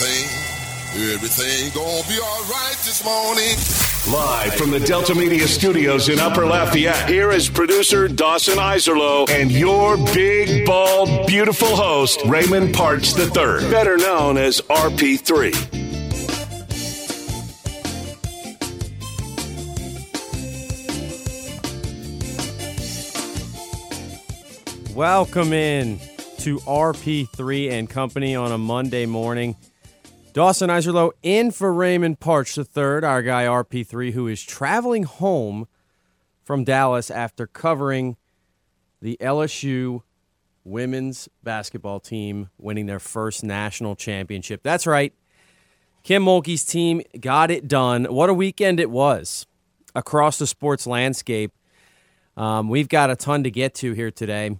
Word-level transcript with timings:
Everything, 0.00 1.12
everything, 1.12 1.12
everything 1.12 1.72
gonna 1.74 2.08
be 2.08 2.18
alright 2.18 2.76
this 2.86 3.04
morning. 3.04 3.54
Live 4.10 4.54
from 4.54 4.70
the 4.70 4.80
Delta 4.80 5.14
Media 5.14 5.46
Studios 5.46 6.08
in 6.08 6.18
Upper 6.18 6.46
Lafayette, 6.46 7.06
here 7.06 7.30
is 7.32 7.50
producer 7.50 8.08
Dawson 8.08 8.56
Iserlo 8.56 9.28
and 9.28 9.52
your 9.52 9.98
big, 10.14 10.64
bald, 10.64 11.26
beautiful 11.26 11.76
host, 11.76 12.22
Raymond 12.24 12.74
Partsch 12.74 13.14
III, 13.18 13.70
better 13.70 13.98
known 13.98 14.38
as 14.38 14.62
RP3. 14.62 15.52
Welcome 24.94 25.52
in 25.52 26.00
to 26.38 26.56
RP3 26.60 27.70
and 27.72 27.90
Company 27.90 28.34
on 28.34 28.50
a 28.50 28.56
Monday 28.56 29.04
morning. 29.04 29.56
Dawson 30.32 30.70
Iserlo 30.70 31.10
in 31.22 31.50
for 31.50 31.72
Raymond 31.72 32.20
Partsch 32.20 32.56
III, 32.56 33.02
our 33.04 33.22
guy 33.22 33.44
RP3, 33.44 34.12
who 34.12 34.28
is 34.28 34.42
traveling 34.42 35.02
home 35.02 35.66
from 36.44 36.62
Dallas 36.62 37.10
after 37.10 37.48
covering 37.48 38.16
the 39.02 39.16
LSU 39.20 40.02
women's 40.64 41.28
basketball 41.42 41.98
team 41.98 42.50
winning 42.58 42.86
their 42.86 43.00
first 43.00 43.42
national 43.42 43.96
championship. 43.96 44.62
That's 44.62 44.86
right. 44.86 45.12
Kim 46.04 46.24
Mulkey's 46.24 46.64
team 46.64 47.02
got 47.18 47.50
it 47.50 47.66
done. 47.66 48.04
What 48.04 48.30
a 48.30 48.34
weekend 48.34 48.78
it 48.78 48.90
was 48.90 49.46
across 49.94 50.38
the 50.38 50.46
sports 50.46 50.86
landscape. 50.86 51.52
Um, 52.36 52.68
we've 52.68 52.88
got 52.88 53.10
a 53.10 53.16
ton 53.16 53.42
to 53.42 53.50
get 53.50 53.74
to 53.76 53.92
here 53.94 54.10
today 54.10 54.56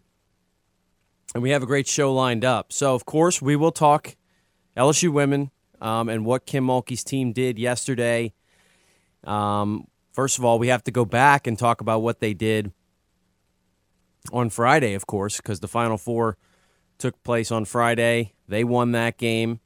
and 1.35 1.43
we 1.43 1.51
have 1.51 1.63
a 1.63 1.67
great 1.67 1.87
show 1.87 2.13
lined 2.13 2.45
up. 2.45 2.73
So, 2.73 2.95
of 2.95 3.05
course, 3.07 3.41
we 3.41 3.55
will 3.55 3.73
talk 3.73 4.17
LSU 4.77 5.13
women 5.13 5.53
um, 5.81 6.09
and 6.09 6.25
what 6.25 6.47
Kim 6.47 6.67
Mulkey's 6.67 7.05
team 7.05 7.33
did 7.33 7.59
yesterday. 7.59 8.33
Um, 9.25 9.87
first 10.13 10.39
of 10.39 10.45
all, 10.45 10.59
we 10.59 10.69
have 10.69 10.85
to 10.85 10.91
go 10.91 11.05
back 11.05 11.47
and 11.47 11.59
talk 11.59 11.81
about 11.81 12.01
what 12.01 12.21
they 12.21 12.35
did 12.35 12.73
on 14.33 14.51
Friday, 14.51 14.95
of 14.95 15.07
course, 15.07 15.39
because 15.39 15.61
the 15.61 15.69
Final 15.69 15.99
Four 15.99 16.37
took 16.99 17.23
place 17.23 17.51
on 17.51 17.65
Friday. 17.65 18.35
They 18.47 18.65
won 18.65 18.93
that 18.93 19.17
game. 19.17 19.61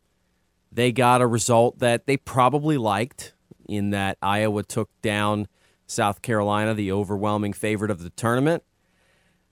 They 0.70 0.92
got 0.92 1.20
a 1.20 1.26
result 1.26 1.78
that 1.78 2.06
they 2.06 2.16
probably 2.16 2.78
liked 2.78 3.34
in 3.68 3.90
that 3.90 4.18
Iowa 4.22 4.62
took 4.62 4.90
down 5.02 5.48
South 5.86 6.22
Carolina, 6.22 6.74
the 6.74 6.92
overwhelming 6.92 7.52
favorite 7.52 7.90
of 7.90 8.02
the 8.02 8.10
tournament. 8.10 8.62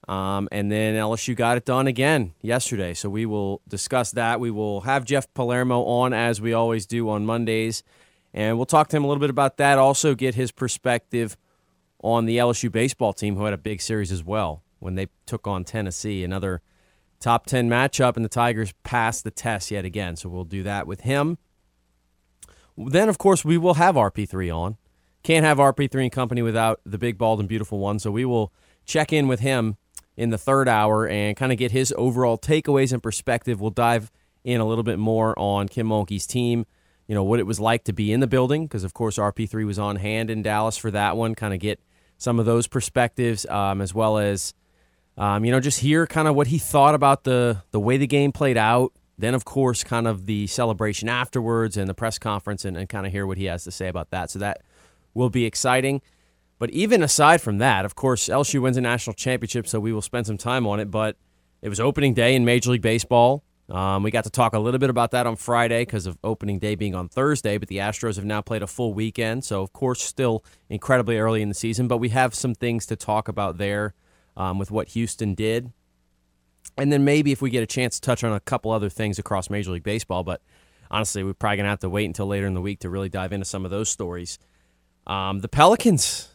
Um, 0.09 0.49
and 0.51 0.71
then 0.71 0.95
LSU 0.95 1.37
got 1.37 1.57
it 1.57 1.65
done 1.65 1.87
again 1.87 2.35
yesterday. 2.41 2.93
So 2.95 3.09
we 3.09 3.25
will 3.25 3.63
discuss 3.69 4.11
that. 4.13 4.41
We 4.41 4.51
will 4.51 4.83
have 4.83 5.05
Jeff 5.05 5.33
Palermo 5.33 5.85
on 5.85 6.13
as 6.13 6.41
we 6.41 6.53
always 6.53 6.87
do 6.87 7.09
on 7.09 7.25
Mondays. 7.25 7.83
And 8.35 8.57
we'll 8.57 8.67
talk 8.67 8.89
to 8.89 8.97
him 8.97 9.05
a 9.05 9.07
little 9.07 9.21
bit 9.21 9.31
about 9.31 9.59
that. 9.59 9.79
Also, 9.79 10.15
get 10.15 10.35
his 10.35 10.51
perspective 10.51 11.37
on 12.03 12.25
the 12.25 12.39
LSU 12.39 12.71
baseball 12.73 13.13
team, 13.13 13.37
who 13.37 13.45
had 13.45 13.55
a 13.55 13.59
big 13.59 13.81
series 13.81 14.11
as 14.11 14.25
well 14.25 14.63
when 14.81 14.97
they 14.97 15.07
took 15.27 15.47
on 15.47 15.65
Tennessee. 15.65 16.25
Another 16.25 16.63
top 17.21 17.47
10 17.47 17.69
matchup, 17.69 18.17
and 18.17 18.25
the 18.25 18.31
Tigers 18.31 18.73
passed 18.83 19.23
the 19.23 19.31
test 19.31 19.71
yet 19.71 19.85
again. 19.85 20.17
So 20.17 20.29
we'll 20.29 20.45
do 20.45 20.63
that 20.65 20.87
with 20.87 21.03
him. 21.03 21.39
Then, 22.77 23.09
of 23.09 23.19
course, 23.19 23.45
we 23.45 23.59
will 23.59 23.75
have 23.75 23.95
RP3 23.95 24.55
on. 24.55 24.79
Can't 25.23 25.45
have 25.45 25.59
RP3 25.59 26.03
and 26.03 26.13
company 26.13 26.43
without 26.43 26.81
the 26.85 26.99
big, 26.99 27.19
bald, 27.19 27.39
and 27.39 27.49
beautiful 27.49 27.79
one. 27.79 28.01
So 28.01 28.11
we 28.11 28.25
will 28.25 28.53
check 28.85 29.13
in 29.13 29.29
with 29.29 29.41
him 29.41 29.77
in 30.17 30.31
the 30.31 30.39
third 30.39 30.69
hour 30.69 31.09
and 31.09 31.37
kind 31.37 31.53
of 31.53 31.59
get 31.59 31.71
his 31.71 31.93
overall 31.97 32.39
takeaways 32.39 32.93
and 32.93 33.03
perspective. 33.03 33.61
We'll 33.61 33.71
dive 33.71 34.11
in 34.45 34.61
a 34.61 34.67
little 34.67 34.85
bit 34.85 34.99
more 34.99 35.39
on 35.39 35.69
Kim 35.69 35.89
Mulkey's 35.89 36.27
team, 36.27 36.67
you 37.07 37.15
know, 37.15 37.23
what 37.23 37.41
it 37.41 37.47
was 37.47 37.61
like 37.61 37.85
to 37.85 37.93
be 37.93 38.13
in 38.13 38.21
the 38.21 38.27
building, 38.27 38.67
because 38.67 38.85
of 38.85 38.95
course 38.95 39.19
RP3 39.19 39.65
was 39.65 39.79
on 39.79 39.97
hand 39.97 40.31
in 40.31 40.43
Dallas 40.43 40.77
for 40.77 40.91
that 40.91 41.17
one, 41.17 41.35
kind 41.35 41.55
of 41.55 41.61
get 41.61 41.81
some 42.19 42.39
of 42.39 42.47
those 42.47 42.67
perspectives, 42.67 43.47
um, 43.47 43.81
as 43.81 43.95
well 43.95 44.19
as, 44.19 44.55
um, 45.17 45.45
you 45.45 45.51
know, 45.51 45.61
just 45.61 45.81
hear 45.81 46.07
kind 46.07 46.29
of 46.29 46.35
what 46.35 46.47
he 46.47 46.59
thought 46.59 46.95
about 46.95 47.25
the, 47.25 47.63
the 47.71 47.81
way 47.81 47.97
the 47.97 48.07
game 48.07 48.33
played 48.33 48.57
out. 48.57 48.93
Then, 49.19 49.35
of 49.35 49.45
course, 49.45 49.85
kind 49.85 50.09
of 50.09 50.27
the 50.27 50.47
celebration 50.47 51.09
afterwards 51.09 51.77
and 51.77 51.89
the 51.89 51.95
press 51.95 52.19
conference 52.19 52.65
and, 52.65 52.77
and 52.77 52.89
kind 52.89 53.07
of 53.07 53.13
hear 53.13 53.27
what 53.27 53.39
he 53.39 53.45
has 53.45 53.65
to 53.65 53.71
say 53.71 53.89
about 53.89 54.11
that. 54.11 54.31
So 54.31 54.39
that 54.39 54.63
will 55.15 55.31
be 55.31 55.45
exciting. 55.45 56.01
But 56.63 56.71
even 56.71 57.03
aside 57.03 57.41
from 57.41 57.59
that, 57.59 57.85
of 57.85 57.97
course, 57.97 58.29
LSU 58.29 58.63
wins 58.63 58.77
a 58.77 58.81
national 58.81 59.15
championship, 59.15 59.67
so 59.67 59.81
we 59.81 59.93
will 59.93 60.01
spend 60.01 60.29
some 60.29 60.39
time 60.39 60.65
on 60.65 60.79
it. 60.79 60.93
But 60.93 61.17
it 61.61 61.69
was 61.69 61.81
opening 61.81 62.15
day 62.15 62.37
in 62.37 62.45
Major 62.45 62.71
League 62.71 62.83
Baseball. 62.83 63.43
Um, 63.69 64.05
we 64.05 64.13
got 64.13 64.23
to 64.23 64.31
talk 64.31 64.53
a 64.53 64.61
little 64.61 64.79
bit 64.79 64.89
about 64.89 65.11
that 65.11 65.27
on 65.27 65.35
Friday 65.35 65.81
because 65.85 66.07
of 66.07 66.17
opening 66.23 66.61
day 66.61 66.77
being 66.77 66.95
on 66.95 67.09
Thursday, 67.09 67.59
but 67.59 67.67
the 67.67 67.79
Astros 67.79 68.15
have 68.15 68.25
now 68.25 68.43
played 68.43 68.63
a 68.63 68.69
full 68.69 68.95
weekend. 68.95 69.45
So, 69.45 69.61
of 69.61 69.73
course, 69.73 70.05
still 70.05 70.45
incredibly 70.69 71.19
early 71.19 71.43
in 71.43 71.49
the 71.49 71.55
season, 71.57 71.89
but 71.89 71.97
we 71.97 72.11
have 72.11 72.33
some 72.33 72.55
things 72.55 72.87
to 72.87 72.95
talk 72.95 73.27
about 73.27 73.59
there 73.59 73.95
um, 74.37 74.61
with 74.61 74.71
what 74.71 74.87
Houston 74.91 75.35
did. 75.35 75.73
And 76.79 76.93
then 76.93 77.05
maybe 77.05 77.33
if 77.33 77.43
we 77.43 77.51
get 77.51 77.65
a 77.65 77.67
chance 77.67 77.97
to 77.97 78.01
touch 78.03 78.23
on 78.23 78.33
a 78.33 78.39
couple 78.39 78.71
other 78.71 78.89
things 78.89 79.19
across 79.19 79.51
Major 79.51 79.73
League 79.73 79.83
Baseball, 79.83 80.23
but 80.23 80.41
honestly, 80.93 81.25
we're 81.25 81.35
probably 81.35 81.57
going 81.57 81.65
to 81.65 81.71
have 81.71 81.81
to 81.81 81.91
wait 81.91 82.05
until 82.05 82.29
later 82.29 82.47
in 82.47 82.55
the 82.55 82.61
week 82.61 82.79
to 82.79 82.89
really 82.89 83.09
dive 83.09 83.33
into 83.33 83.47
some 83.47 83.65
of 83.65 83.73
those 83.73 83.89
stories. 83.89 84.39
Um, 85.09 85.41
the 85.41 85.49
Pelicans 85.49 86.29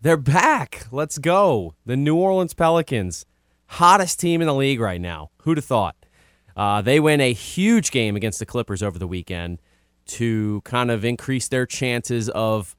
they're 0.00 0.16
back. 0.16 0.86
Let's 0.90 1.18
go. 1.18 1.74
The 1.86 1.96
New 1.96 2.16
Orleans 2.16 2.54
Pelicans, 2.54 3.26
hottest 3.66 4.20
team 4.20 4.40
in 4.40 4.46
the 4.46 4.54
league 4.54 4.80
right 4.80 5.00
now. 5.00 5.30
Who'd 5.42 5.58
have 5.58 5.64
thought? 5.64 5.96
Uh, 6.56 6.82
they 6.82 6.98
win 6.98 7.20
a 7.20 7.32
huge 7.32 7.90
game 7.90 8.16
against 8.16 8.38
the 8.38 8.46
Clippers 8.46 8.82
over 8.82 8.98
the 8.98 9.06
weekend 9.06 9.60
to 10.06 10.60
kind 10.64 10.90
of 10.90 11.04
increase 11.04 11.48
their 11.48 11.66
chances 11.66 12.28
of 12.30 12.74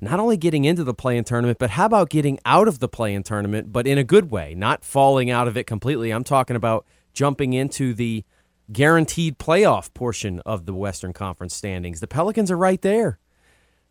not 0.00 0.18
only 0.18 0.36
getting 0.36 0.64
into 0.64 0.82
the 0.82 0.94
play 0.94 1.16
in 1.16 1.22
tournament, 1.22 1.58
but 1.58 1.70
how 1.70 1.86
about 1.86 2.10
getting 2.10 2.38
out 2.44 2.66
of 2.66 2.80
the 2.80 2.88
play 2.88 3.14
in 3.14 3.22
tournament, 3.22 3.72
but 3.72 3.86
in 3.86 3.98
a 3.98 4.04
good 4.04 4.30
way, 4.30 4.54
not 4.54 4.84
falling 4.84 5.30
out 5.30 5.46
of 5.46 5.56
it 5.56 5.64
completely. 5.64 6.10
I'm 6.10 6.24
talking 6.24 6.56
about 6.56 6.86
jumping 7.12 7.52
into 7.52 7.94
the 7.94 8.24
guaranteed 8.72 9.38
playoff 9.38 9.92
portion 9.94 10.40
of 10.40 10.66
the 10.66 10.74
Western 10.74 11.12
Conference 11.12 11.54
standings. 11.54 12.00
The 12.00 12.08
Pelicans 12.08 12.50
are 12.50 12.56
right 12.56 12.80
there. 12.80 13.18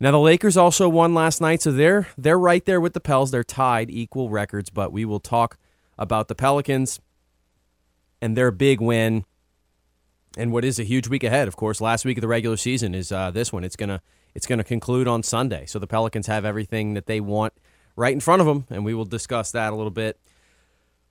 Now 0.02 0.10
the 0.10 0.20
Lakers 0.20 0.58
also 0.58 0.90
won 0.90 1.14
last 1.14 1.42
night, 1.42 1.62
so 1.62 1.72
they're 1.72 2.08
they're 2.18 2.40
right 2.40 2.66
there 2.66 2.82
with 2.82 2.94
the 2.94 3.00
Pels. 3.00 3.30
They're 3.30 3.44
tied, 3.44 3.92
equal 3.92 4.32
records. 4.32 4.72
But 4.72 4.92
we 4.92 5.06
will 5.06 5.20
talk 5.20 5.60
about 5.96 6.28
the 6.28 6.34
Pelicans 6.34 7.00
and 8.20 8.36
their 8.36 8.50
big 8.50 8.82
win, 8.82 9.26
and 10.36 10.52
what 10.52 10.66
is 10.66 10.80
a 10.80 10.84
huge 10.84 11.08
week 11.08 11.24
ahead. 11.24 11.48
Of 11.48 11.56
course, 11.56 11.80
last 11.80 12.04
week 12.04 12.18
of 12.18 12.24
the 12.24 12.28
regular 12.28 12.58
season 12.58 12.96
is 12.96 13.12
uh, 13.12 13.30
this 13.30 13.54
one. 13.54 13.64
It's 13.64 13.76
gonna 13.76 14.02
it's 14.34 14.48
gonna 14.48 14.64
conclude 14.64 15.08
on 15.08 15.22
Sunday. 15.22 15.68
So 15.68 15.78
the 15.78 15.86
Pelicans 15.86 16.26
have 16.26 16.46
everything 16.46 16.96
that 16.96 17.06
they 17.06 17.20
want 17.20 17.54
right 17.96 18.12
in 18.14 18.22
front 18.22 18.42
of 18.42 18.48
them, 18.48 18.66
and 18.72 18.84
we 18.84 18.96
will 18.96 19.06
discuss 19.06 19.52
that 19.52 19.72
a 19.72 19.76
little 19.76 19.92
bit. 19.92 20.20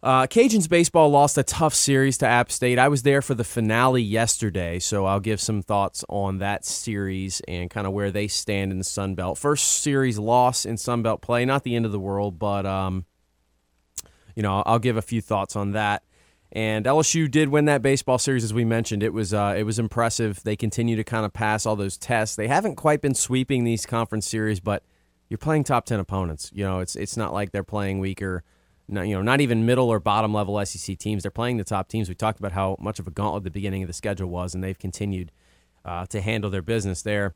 Uh, 0.02 0.26
Cajuns 0.26 0.66
baseball 0.66 1.10
lost 1.10 1.36
a 1.36 1.42
tough 1.42 1.74
series 1.74 2.16
to 2.18 2.26
App 2.26 2.50
State. 2.50 2.78
I 2.78 2.88
was 2.88 3.02
there 3.02 3.20
for 3.20 3.34
the 3.34 3.44
finale 3.44 4.00
yesterday, 4.00 4.78
so 4.78 5.04
I'll 5.04 5.20
give 5.20 5.42
some 5.42 5.60
thoughts 5.60 6.04
on 6.08 6.38
that 6.38 6.64
series 6.64 7.42
and 7.46 7.68
kind 7.68 7.86
of 7.86 7.92
where 7.92 8.10
they 8.10 8.26
stand 8.26 8.72
in 8.72 8.78
the 8.78 8.84
Sun 8.84 9.14
Belt. 9.14 9.36
First 9.36 9.82
series 9.82 10.18
loss 10.18 10.64
in 10.64 10.78
Sun 10.78 11.02
Belt 11.02 11.20
play, 11.20 11.44
not 11.44 11.64
the 11.64 11.76
end 11.76 11.84
of 11.84 11.92
the 11.92 12.00
world, 12.00 12.38
but 12.38 12.64
um, 12.64 13.04
you 14.34 14.42
know 14.42 14.62
I'll 14.64 14.78
give 14.78 14.96
a 14.96 15.02
few 15.02 15.20
thoughts 15.20 15.54
on 15.54 15.72
that. 15.72 16.02
And 16.50 16.86
LSU 16.86 17.30
did 17.30 17.50
win 17.50 17.66
that 17.66 17.82
baseball 17.82 18.18
series, 18.18 18.42
as 18.42 18.54
we 18.54 18.64
mentioned. 18.64 19.02
It 19.02 19.12
was 19.12 19.34
uh, 19.34 19.54
it 19.56 19.64
was 19.64 19.78
impressive. 19.78 20.42
They 20.44 20.56
continue 20.56 20.96
to 20.96 21.04
kind 21.04 21.26
of 21.26 21.34
pass 21.34 21.66
all 21.66 21.76
those 21.76 21.98
tests. 21.98 22.36
They 22.36 22.48
haven't 22.48 22.76
quite 22.76 23.02
been 23.02 23.14
sweeping 23.14 23.64
these 23.64 23.84
conference 23.84 24.26
series, 24.26 24.60
but 24.60 24.82
you're 25.28 25.36
playing 25.36 25.64
top 25.64 25.84
ten 25.84 26.00
opponents. 26.00 26.50
You 26.54 26.64
know, 26.64 26.80
it's 26.80 26.96
it's 26.96 27.18
not 27.18 27.34
like 27.34 27.52
they're 27.52 27.62
playing 27.62 27.98
weaker 27.98 28.44
you 28.90 29.14
know, 29.14 29.22
not 29.22 29.40
even 29.40 29.64
middle 29.64 29.88
or 29.88 30.00
bottom 30.00 30.34
level 30.34 30.64
SEC 30.64 30.98
teams. 30.98 31.22
They're 31.22 31.30
playing 31.30 31.58
the 31.58 31.64
top 31.64 31.88
teams. 31.88 32.08
We 32.08 32.14
talked 32.14 32.40
about 32.40 32.52
how 32.52 32.76
much 32.80 32.98
of 32.98 33.06
a 33.06 33.10
gauntlet 33.10 33.44
the 33.44 33.50
beginning 33.50 33.82
of 33.82 33.86
the 33.86 33.92
schedule 33.92 34.28
was, 34.28 34.54
and 34.54 34.64
they've 34.64 34.78
continued 34.78 35.30
uh, 35.84 36.06
to 36.06 36.20
handle 36.20 36.50
their 36.50 36.62
business 36.62 37.02
there. 37.02 37.34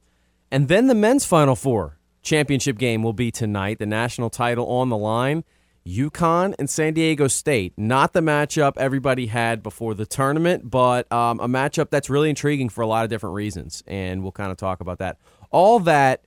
And 0.50 0.68
then 0.68 0.88
the 0.88 0.94
men's 0.94 1.24
Final 1.24 1.56
Four 1.56 1.98
championship 2.22 2.78
game 2.78 3.02
will 3.02 3.12
be 3.12 3.30
tonight. 3.30 3.78
The 3.78 3.86
national 3.86 4.30
title 4.30 4.66
on 4.66 4.88
the 4.88 4.96
line. 4.96 5.44
UConn 5.86 6.54
and 6.58 6.68
San 6.70 6.94
Diego 6.94 7.28
State. 7.28 7.74
Not 7.76 8.14
the 8.14 8.20
matchup 8.20 8.72
everybody 8.78 9.26
had 9.26 9.62
before 9.62 9.94
the 9.94 10.06
tournament, 10.06 10.70
but 10.70 11.10
um, 11.12 11.38
a 11.40 11.46
matchup 11.46 11.90
that's 11.90 12.08
really 12.08 12.30
intriguing 12.30 12.70
for 12.70 12.80
a 12.80 12.86
lot 12.86 13.04
of 13.04 13.10
different 13.10 13.34
reasons. 13.34 13.82
And 13.86 14.22
we'll 14.22 14.32
kind 14.32 14.50
of 14.50 14.56
talk 14.56 14.80
about 14.80 14.98
that. 14.98 15.18
All 15.50 15.78
that 15.80 16.24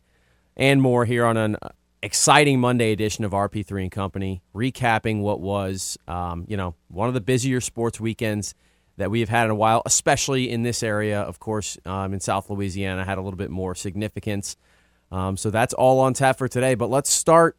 and 0.56 0.82
more 0.82 1.06
here 1.06 1.26
on 1.26 1.38
an 1.38 1.58
exciting 2.04 2.60
Monday 2.60 2.92
edition 2.92 3.24
of 3.24 3.32
RP3 3.32 3.84
and 3.84 3.92
Company, 3.92 4.42
recapping 4.54 5.22
what 5.22 5.40
was, 5.40 5.98
um, 6.08 6.46
you 6.48 6.58
know, 6.58 6.76
one 6.90 7.08
of 7.08 7.14
the 7.14 7.22
busier 7.22 7.62
sports 7.62 8.00
weekends 8.00 8.54
that 8.98 9.12
we 9.12 9.20
have 9.20 9.30
had 9.30 9.46
in 9.46 9.52
a 9.52 9.56
while, 9.56 9.82
especially 9.86 10.50
in 10.50 10.64
this 10.64 10.84
area. 10.84 11.22
Of 11.22 11.40
course, 11.40 11.78
um, 11.86 12.14
in 12.14 12.20
South 12.20 12.50
Louisiana, 12.50 13.06
had 13.06 13.18
a 13.18 13.22
little 13.22 13.38
bit 13.38 13.52
more 13.52 13.76
significance. 13.76 14.58
Um, 15.12 15.38
so 15.38 15.50
that's 15.50 15.74
all 15.74 16.00
on 16.00 16.14
tap 16.14 16.38
for 16.38 16.48
today. 16.48 16.76
But 16.76 16.90
let's 16.90 17.12
start 17.12 17.58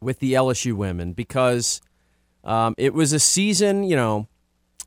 with 0.00 0.18
the 0.18 0.34
LSU 0.34 0.74
women 0.74 1.12
because 1.12 1.80
um, 2.42 2.74
it 2.76 2.94
was 2.94 3.12
a 3.12 3.18
season, 3.18 3.84
you 3.84 3.96
know, 3.96 4.28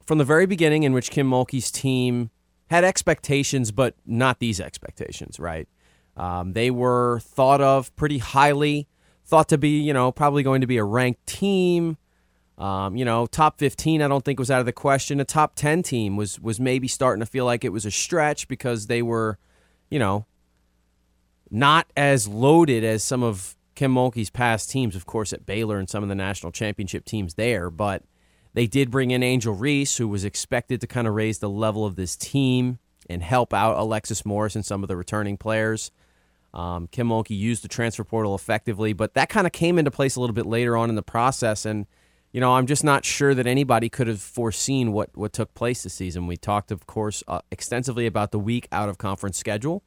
from 0.06 0.18
the 0.18 0.26
very 0.26 0.46
beginning 0.46 0.84
in 0.84 0.94
which 0.94 1.10
Kim 1.10 1.30
Mulkey's 1.30 1.72
team 1.72 2.30
had 2.70 2.84
expectations, 2.84 3.72
but 3.72 3.96
not 4.06 4.40
these 4.40 4.60
expectations, 4.60 5.40
right? 5.40 5.68
Um, 6.18 6.54
they 6.54 6.72
were 6.72 7.20
thought 7.22 7.62
of 7.62 7.96
pretty 7.96 8.18
highly, 8.18 8.88
thought 9.24 9.50
to 9.50 9.58
be, 9.58 9.80
you 9.80 9.94
know, 9.94 10.12
probably 10.12 10.44
going 10.44 10.62
to 10.62 10.68
be 10.68 10.78
a 10.78 10.84
ranked 10.84 11.26
team. 11.28 11.98
Um, 12.58 12.96
you 12.96 13.06
know, 13.06 13.28
top 13.28 13.60
15, 13.60 14.02
I 14.02 14.08
don't 14.08 14.26
think 14.26 14.40
was 14.40 14.50
out 14.50 14.60
of 14.60 14.66
the 14.66 14.74
question. 14.74 15.20
A 15.20 15.26
top 15.26 15.56
10 15.56 15.84
team 15.84 16.18
was 16.18 16.40
was 16.40 16.60
maybe 16.60 16.88
starting 16.88 17.20
to 17.20 17.26
feel 17.28 17.46
like 17.46 17.64
it 17.64 17.72
was 17.72 17.86
a 17.86 17.92
stretch 17.92 18.48
because 18.48 18.88
they 18.88 19.04
were, 19.04 19.38
you 19.92 20.00
know, 20.00 20.26
not 21.52 21.88
as 21.96 22.28
loaded 22.28 22.84
as 22.84 23.04
some 23.04 23.22
of 23.22 23.56
Kim 23.76 23.94
Mulkey's 23.94 24.32
past 24.32 24.72
teams, 24.72 24.96
of 24.96 25.06
course, 25.06 25.32
at 25.34 25.46
Baylor 25.46 25.78
and 25.78 25.88
some 25.88 26.02
of 26.02 26.10
the 26.10 26.16
national 26.16 26.52
championship 26.52 27.06
teams 27.06 27.36
there. 27.36 27.70
But 27.70 28.02
they 28.56 28.66
did 28.66 28.90
bring 28.90 29.12
in 29.12 29.22
Angel 29.22 29.54
Reese, 29.54 29.98
who 29.98 30.08
was 30.08 30.26
expected 30.26 30.82
to 30.82 30.88
kind 30.88 31.08
of 31.08 31.14
raise 31.14 31.38
the 31.38 31.50
level 31.50 31.86
of 31.86 31.96
this 31.96 32.16
team 32.16 32.80
and 33.08 33.22
help 33.22 33.54
out 33.54 33.78
Alexis 33.78 34.26
Morris 34.26 34.56
and 34.56 34.66
some 34.66 34.84
of 34.84 34.88
the 34.88 34.98
returning 34.98 35.38
players. 35.38 35.92
Um, 36.58 36.88
Kim 36.88 37.10
Mulkey 37.10 37.38
used 37.38 37.64
the 37.64 37.68
transfer 37.68 38.04
portal 38.04 38.34
effectively, 38.34 38.92
but 38.92 39.14
that 39.14 39.30
kind 39.30 39.46
of 39.46 39.54
came 39.54 39.78
into 39.78 39.92
place 39.92 40.16
a 40.16 40.20
little 40.20 40.34
bit 40.34 40.48
later 40.48 40.76
on 40.76 40.90
in 40.90 40.96
the 40.96 41.04
process. 41.04 41.66
And, 41.66 41.86
you 42.32 42.42
know, 42.42 42.56
I'm 42.56 42.66
just 42.66 42.84
not 42.84 43.06
sure 43.06 43.36
that 43.36 43.46
anybody 43.46 43.90
could 43.90 44.08
have 44.08 44.20
foreseen 44.20 44.92
what, 44.92 45.16
what 45.16 45.34
took 45.34 45.54
place 45.54 45.84
this 45.84 45.94
season. 45.94 46.26
We 46.26 46.36
talked, 46.36 46.72
of 46.72 46.88
course, 46.88 47.24
uh, 47.28 47.42
extensively 47.52 48.08
about 48.08 48.32
the 48.32 48.40
week 48.40 48.68
out 48.72 48.90
of 48.90 48.98
conference 48.98 49.38
schedule. 49.38 49.84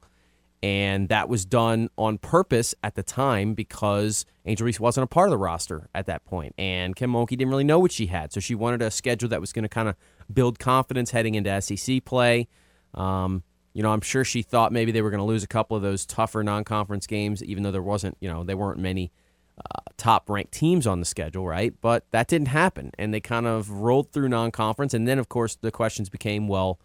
And 0.63 1.09
that 1.09 1.27
was 1.27 1.43
done 1.43 1.89
on 1.97 2.19
purpose 2.19 2.73
at 2.83 2.95
the 2.95 3.03
time 3.03 3.53
because 3.53 4.25
Angel 4.45 4.65
Reese 4.65 4.79
wasn't 4.79 5.03
a 5.03 5.07
part 5.07 5.27
of 5.27 5.31
the 5.31 5.37
roster 5.37 5.89
at 5.93 6.05
that 6.05 6.23
point. 6.23 6.55
And 6.57 6.95
Kim 6.95 7.11
Mulkey 7.11 7.29
didn't 7.29 7.49
really 7.49 7.63
know 7.65 7.79
what 7.79 7.91
she 7.91 8.05
had. 8.05 8.31
So 8.31 8.39
she 8.39 8.55
wanted 8.55 8.81
a 8.81 8.91
schedule 8.91 9.27
that 9.29 9.41
was 9.41 9.51
going 9.51 9.63
to 9.63 9.69
kind 9.69 9.89
of 9.89 9.95
build 10.31 10.57
confidence 10.57 11.11
heading 11.11 11.35
into 11.35 11.61
SEC 11.61 12.05
play. 12.05 12.47
Um, 12.93 13.43
you 13.73 13.83
know, 13.83 13.91
I'm 13.91 14.01
sure 14.01 14.23
she 14.23 14.41
thought 14.41 14.71
maybe 14.71 14.91
they 14.91 15.01
were 15.01 15.09
going 15.09 15.19
to 15.19 15.25
lose 15.25 15.43
a 15.43 15.47
couple 15.47 15.77
of 15.77 15.83
those 15.83 16.05
tougher 16.05 16.43
non 16.43 16.63
conference 16.63 17.07
games, 17.07 17.43
even 17.43 17.63
though 17.63 17.71
there 17.71 17.81
wasn't, 17.81 18.17
you 18.19 18.29
know, 18.29 18.43
there 18.43 18.57
weren't 18.57 18.79
many 18.79 19.11
uh, 19.57 19.79
top 19.97 20.29
ranked 20.29 20.51
teams 20.51 20.85
on 20.85 20.99
the 20.99 21.05
schedule, 21.05 21.47
right? 21.47 21.73
But 21.81 22.05
that 22.11 22.27
didn't 22.27 22.49
happen. 22.49 22.91
And 22.97 23.13
they 23.13 23.19
kind 23.21 23.47
of 23.47 23.69
rolled 23.69 24.11
through 24.11 24.29
non 24.29 24.51
conference. 24.51 24.93
And 24.93 25.07
then, 25.07 25.19
of 25.19 25.29
course, 25.29 25.55
the 25.55 25.71
questions 25.71 26.09
became, 26.09 26.47
well, 26.47 26.79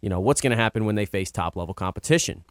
you 0.00 0.08
know, 0.08 0.20
what's 0.20 0.40
going 0.40 0.50
to 0.50 0.56
happen 0.56 0.84
when 0.84 0.94
they 0.94 1.06
face 1.06 1.30
top 1.30 1.56
level 1.56 1.74
competition? 1.74 2.44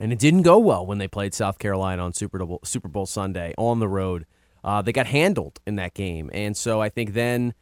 And 0.00 0.12
it 0.12 0.18
didn't 0.18 0.42
go 0.42 0.58
well 0.58 0.84
when 0.84 0.98
they 0.98 1.08
played 1.08 1.34
South 1.34 1.58
Carolina 1.58 2.02
on 2.02 2.12
Super 2.12 2.38
Bowl, 2.38 2.60
Super 2.64 2.88
Bowl 2.88 3.06
Sunday 3.06 3.54
on 3.58 3.78
the 3.78 3.88
road. 3.88 4.26
Uh, 4.64 4.80
they 4.82 4.92
got 4.92 5.06
handled 5.06 5.60
in 5.66 5.76
that 5.76 5.94
game. 5.94 6.30
And 6.32 6.56
so 6.56 6.80
I 6.80 6.88
think 6.88 7.14
then, 7.14 7.54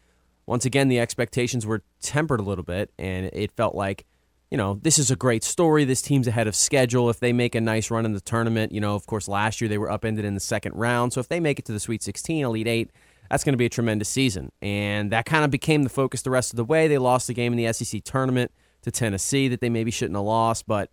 once 0.46 0.64
again, 0.64 0.88
the 0.88 1.00
expectations 1.00 1.66
were 1.66 1.82
tempered 2.00 2.40
a 2.40 2.42
little 2.42 2.64
bit, 2.64 2.92
and 2.98 3.26
it 3.32 3.52
felt 3.52 3.74
like, 3.74 4.06
you 4.50 4.56
know, 4.56 4.80
this 4.82 4.98
is 4.98 5.10
a 5.10 5.16
great 5.16 5.44
story. 5.44 5.84
This 5.84 6.02
team's 6.02 6.26
ahead 6.26 6.48
of 6.48 6.56
schedule. 6.56 7.08
If 7.08 7.20
they 7.20 7.32
make 7.32 7.54
a 7.54 7.60
nice 7.60 7.90
run 7.90 8.04
in 8.04 8.12
the 8.12 8.20
tournament, 8.20 8.72
you 8.72 8.80
know, 8.80 8.96
of 8.96 9.06
course, 9.06 9.28
last 9.28 9.60
year 9.60 9.68
they 9.68 9.78
were 9.78 9.90
upended 9.90 10.24
in 10.24 10.34
the 10.34 10.40
second 10.40 10.74
round. 10.74 11.12
So 11.12 11.20
if 11.20 11.28
they 11.28 11.38
make 11.38 11.58
it 11.58 11.64
to 11.66 11.72
the 11.72 11.80
Sweet 11.80 12.02
16, 12.02 12.44
Elite 12.44 12.66
Eight, 12.66 12.90
that's 13.30 13.44
going 13.44 13.52
to 13.52 13.58
be 13.58 13.66
a 13.66 13.70
tremendous 13.70 14.08
season. 14.08 14.50
And 14.60 15.12
that 15.12 15.24
kind 15.24 15.44
of 15.44 15.52
became 15.52 15.84
the 15.84 15.88
focus 15.88 16.22
the 16.22 16.30
rest 16.30 16.52
of 16.52 16.56
the 16.56 16.64
way. 16.64 16.88
They 16.88 16.98
lost 16.98 17.28
the 17.28 17.34
game 17.34 17.52
in 17.52 17.64
the 17.64 17.72
SEC 17.72 18.02
tournament 18.02 18.50
to 18.82 18.90
Tennessee 18.90 19.46
that 19.48 19.60
they 19.60 19.70
maybe 19.70 19.92
shouldn't 19.92 20.16
have 20.16 20.24
lost, 20.24 20.66
but 20.66 20.90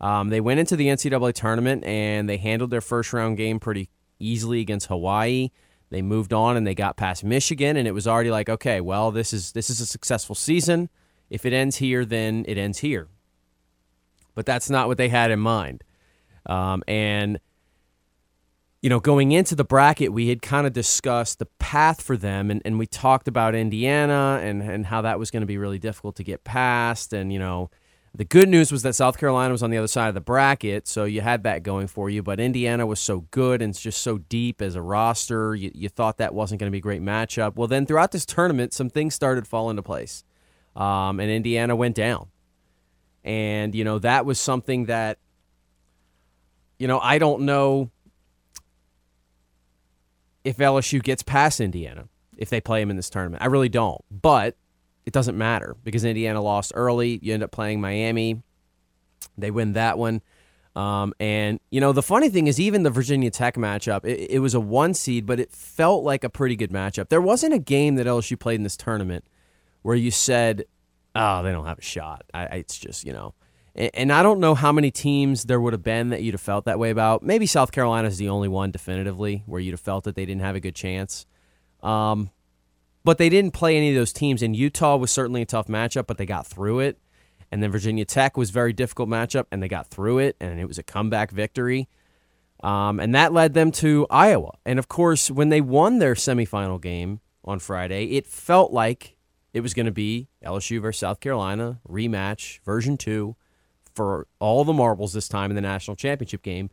um, 0.00 0.28
they 0.28 0.40
went 0.40 0.60
into 0.60 0.76
the 0.76 0.88
NCAA 0.88 1.32
tournament 1.32 1.84
and 1.84 2.28
they 2.28 2.36
handled 2.36 2.70
their 2.70 2.80
first 2.80 3.12
round 3.12 3.38
game 3.38 3.60
pretty 3.60 3.88
easily 4.18 4.60
against 4.60 4.88
Hawaii. 4.88 5.50
They 5.90 6.02
moved 6.02 6.32
on 6.32 6.56
and 6.56 6.66
they 6.66 6.74
got 6.74 6.96
past 6.96 7.24
Michigan, 7.24 7.76
and 7.76 7.88
it 7.88 7.92
was 7.92 8.06
already 8.06 8.30
like, 8.30 8.48
okay, 8.48 8.80
well, 8.80 9.10
this 9.10 9.32
is 9.32 9.52
this 9.52 9.70
is 9.70 9.80
a 9.80 9.86
successful 9.86 10.36
season. 10.36 10.88
If 11.30 11.46
it 11.46 11.52
ends 11.52 11.76
here, 11.76 12.04
then 12.04 12.44
it 12.46 12.58
ends 12.58 12.78
here. 12.78 13.08
But 14.34 14.46
that's 14.46 14.68
not 14.68 14.88
what 14.88 14.98
they 14.98 15.08
had 15.08 15.30
in 15.30 15.40
mind. 15.40 15.84
Um, 16.46 16.82
and 16.86 17.40
you 18.82 18.88
know, 18.88 19.00
going 19.00 19.32
into 19.32 19.54
the 19.54 19.64
bracket, 19.64 20.12
we 20.12 20.28
had 20.28 20.40
kind 20.40 20.66
of 20.66 20.72
discussed 20.72 21.38
the 21.38 21.46
path 21.58 22.00
for 22.00 22.16
them, 22.16 22.50
and, 22.50 22.62
and 22.64 22.78
we 22.78 22.86
talked 22.86 23.28
about 23.28 23.54
Indiana 23.54 24.40
and, 24.42 24.62
and 24.62 24.86
how 24.86 25.02
that 25.02 25.18
was 25.18 25.30
going 25.30 25.42
to 25.42 25.46
be 25.46 25.58
really 25.58 25.78
difficult 25.78 26.16
to 26.16 26.24
get 26.24 26.44
past. 26.44 27.12
And, 27.12 27.30
you 27.30 27.38
know, 27.38 27.70
the 28.14 28.24
good 28.24 28.48
news 28.48 28.72
was 28.72 28.82
that 28.82 28.94
South 28.94 29.18
Carolina 29.18 29.52
was 29.52 29.62
on 29.62 29.70
the 29.70 29.76
other 29.76 29.86
side 29.86 30.08
of 30.08 30.14
the 30.14 30.22
bracket, 30.22 30.88
so 30.88 31.04
you 31.04 31.20
had 31.20 31.42
that 31.42 31.62
going 31.62 31.88
for 31.88 32.08
you. 32.08 32.22
But 32.22 32.40
Indiana 32.40 32.86
was 32.86 33.00
so 33.00 33.26
good 33.30 33.60
and 33.60 33.78
just 33.78 34.00
so 34.00 34.16
deep 34.16 34.62
as 34.62 34.74
a 34.76 34.82
roster, 34.82 35.54
you, 35.54 35.70
you 35.74 35.90
thought 35.90 36.16
that 36.16 36.34
wasn't 36.34 36.58
going 36.58 36.68
to 36.68 36.74
be 36.74 36.78
a 36.78 36.82
great 36.82 37.02
matchup. 37.02 37.56
Well, 37.56 37.68
then 37.68 37.84
throughout 37.84 38.12
this 38.12 38.24
tournament, 38.24 38.72
some 38.72 38.88
things 38.88 39.14
started 39.14 39.46
falling 39.46 39.72
into 39.74 39.82
place, 39.82 40.24
um, 40.76 41.20
and 41.20 41.30
Indiana 41.30 41.74
went 41.76 41.96
down. 41.96 42.28
And, 43.24 43.74
you 43.74 43.84
know, 43.84 43.98
that 43.98 44.24
was 44.24 44.40
something 44.40 44.86
that, 44.86 45.18
you 46.78 46.88
know, 46.88 46.98
I 47.00 47.18
don't 47.18 47.42
know 47.42 47.90
if 50.44 50.56
LSU 50.56 51.02
gets 51.02 51.22
past 51.22 51.60
Indiana 51.60 52.08
if 52.36 52.48
they 52.48 52.60
play 52.60 52.80
them 52.80 52.90
in 52.90 52.96
this 52.96 53.10
tournament. 53.10 53.42
I 53.42 53.46
really 53.46 53.68
don't. 53.68 54.02
But 54.10 54.56
it 55.04 55.12
doesn't 55.12 55.36
matter 55.36 55.76
because 55.84 56.04
Indiana 56.04 56.40
lost 56.40 56.72
early. 56.74 57.18
You 57.22 57.34
end 57.34 57.42
up 57.42 57.50
playing 57.50 57.80
Miami. 57.80 58.42
They 59.36 59.50
win 59.50 59.74
that 59.74 59.98
one. 59.98 60.22
Um, 60.76 61.12
and, 61.18 61.58
you 61.70 61.80
know, 61.80 61.92
the 61.92 62.02
funny 62.02 62.28
thing 62.28 62.46
is, 62.46 62.60
even 62.60 62.84
the 62.84 62.90
Virginia 62.90 63.30
Tech 63.30 63.56
matchup, 63.56 64.04
it, 64.04 64.30
it, 64.30 64.38
was 64.38 64.54
a 64.54 64.60
one 64.60 64.94
seed, 64.94 65.26
but 65.26 65.40
it 65.40 65.50
felt 65.50 66.04
like 66.04 66.22
a 66.22 66.30
pretty 66.30 66.54
good 66.54 66.70
matchup. 66.70 67.08
There 67.08 67.20
wasn't 67.20 67.54
a 67.54 67.58
game 67.58 67.96
that 67.96 68.06
LSU 68.06 68.38
played 68.38 68.54
in 68.54 68.62
this 68.62 68.76
tournament 68.76 69.24
where 69.82 69.96
you 69.96 70.10
said, 70.10 70.64
oh, 71.14 71.42
they 71.42 71.52
don't 71.52 71.66
have 71.66 71.78
a 71.78 71.82
shot. 71.82 72.24
I, 72.32 72.44
it's 72.44 72.78
just, 72.78 73.04
you 73.04 73.12
know. 73.12 73.34
And, 73.74 73.90
and 73.94 74.12
I 74.12 74.22
don't 74.22 74.40
know 74.40 74.54
how 74.54 74.72
many 74.72 74.90
teams 74.90 75.44
there 75.44 75.60
would 75.60 75.72
have 75.72 75.82
been 75.82 76.10
that 76.10 76.22
you'd 76.22 76.34
have 76.34 76.40
felt 76.40 76.64
that 76.64 76.78
way 76.78 76.90
about. 76.90 77.22
Maybe 77.22 77.46
South 77.46 77.72
Carolina 77.72 78.08
is 78.08 78.18
the 78.18 78.28
only 78.28 78.48
one 78.48 78.70
definitively 78.70 79.42
where 79.46 79.60
you'd 79.60 79.72
have 79.72 79.80
felt 79.80 80.04
that 80.04 80.14
they 80.14 80.26
didn't 80.26 80.42
have 80.42 80.56
a 80.56 80.60
good 80.60 80.74
chance. 80.74 81.26
Um, 81.82 82.30
but 83.04 83.18
they 83.18 83.28
didn't 83.28 83.52
play 83.52 83.76
any 83.76 83.90
of 83.90 83.94
those 83.94 84.12
teams. 84.12 84.42
And 84.42 84.54
Utah 84.54 84.96
was 84.96 85.10
certainly 85.10 85.42
a 85.42 85.46
tough 85.46 85.66
matchup, 85.66 86.06
but 86.06 86.18
they 86.18 86.26
got 86.26 86.46
through 86.46 86.80
it. 86.80 86.98
And 87.50 87.62
then 87.62 87.72
Virginia 87.72 88.04
Tech 88.04 88.36
was 88.36 88.50
very 88.50 88.72
difficult 88.72 89.08
matchup, 89.08 89.46
and 89.50 89.60
they 89.62 89.66
got 89.66 89.88
through 89.88 90.18
it, 90.18 90.36
and 90.40 90.60
it 90.60 90.66
was 90.66 90.78
a 90.78 90.84
comeback 90.84 91.32
victory. 91.32 91.88
Um, 92.62 93.00
and 93.00 93.14
that 93.14 93.32
led 93.32 93.54
them 93.54 93.72
to 93.72 94.06
Iowa. 94.08 94.52
And 94.64 94.78
of 94.78 94.86
course, 94.86 95.30
when 95.30 95.48
they 95.48 95.60
won 95.60 95.98
their 95.98 96.14
semifinal 96.14 96.80
game 96.80 97.20
on 97.44 97.58
Friday, 97.58 98.04
it 98.12 98.26
felt 98.26 98.72
like 98.72 99.16
it 99.52 99.60
was 99.60 99.74
going 99.74 99.86
to 99.86 99.92
be 99.92 100.28
LSU 100.44 100.80
versus 100.80 101.00
South 101.00 101.20
Carolina 101.20 101.80
rematch, 101.88 102.60
version 102.60 102.96
two, 102.96 103.36
for 103.94 104.26
all 104.38 104.64
the 104.64 104.72
marbles 104.72 105.12
this 105.12 105.28
time 105.28 105.50
in 105.50 105.54
the 105.56 105.60
national 105.60 105.96
championship 105.96 106.42
game. 106.42 106.70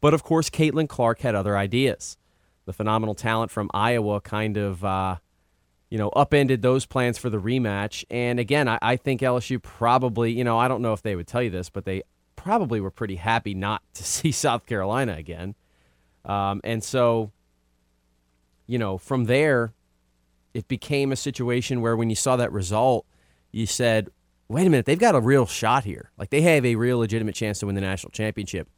But 0.00 0.14
of 0.14 0.22
course, 0.22 0.50
Caitlin 0.50 0.88
Clark 0.88 1.20
had 1.20 1.34
other 1.34 1.56
ideas. 1.56 2.16
The 2.66 2.72
phenomenal 2.72 3.14
talent 3.14 3.50
from 3.50 3.70
Iowa 3.72 4.20
kind 4.20 4.56
of 4.56 4.84
uh, 4.84 5.16
you 5.94 5.98
know, 5.98 6.08
upended 6.16 6.60
those 6.60 6.86
plans 6.86 7.18
for 7.18 7.30
the 7.30 7.38
rematch. 7.38 8.04
And 8.10 8.40
again, 8.40 8.66
I, 8.66 8.80
I, 8.82 8.96
think 8.96 9.20
LSU 9.20 9.62
probably, 9.62 10.32
you 10.32 10.42
know, 10.42 10.58
I 10.58 10.66
don't 10.66 10.82
know 10.82 10.92
if 10.92 11.02
they 11.02 11.14
would 11.14 11.28
tell 11.28 11.40
you 11.40 11.50
this, 11.50 11.70
but 11.70 11.84
they 11.84 12.02
probably 12.34 12.80
were 12.80 12.90
pretty 12.90 13.14
happy 13.14 13.54
not 13.54 13.80
to 13.94 14.02
see 14.02 14.32
South 14.32 14.66
Carolina 14.66 15.14
again. 15.14 15.54
Um, 16.24 16.60
and 16.64 16.82
so, 16.82 17.30
you 18.66 18.76
know, 18.76 18.98
from 18.98 19.26
there, 19.26 19.72
it 20.54 20.68
became 20.68 21.12
a 21.12 21.16
situation 21.16 21.80
where 21.82 21.96
when 21.96 22.08
you 22.08 22.16
saw 22.16 22.36
that 22.36 22.52
result, 22.52 23.04
you 23.52 23.66
said, 23.66 24.08
wait 24.48 24.66
a 24.66 24.70
minute, 24.70 24.86
they've 24.86 24.98
got 24.98 25.14
a 25.14 25.20
real 25.20 25.46
shot 25.46 25.84
here. 25.84 26.10
Like 26.16 26.30
they 26.30 26.40
have 26.40 26.64
a 26.64 26.76
real 26.76 26.98
legitimate 26.98 27.34
chance 27.34 27.58
to 27.58 27.66
win 27.66 27.74
the 27.74 27.80
national 27.80 28.12
championship. 28.12 28.68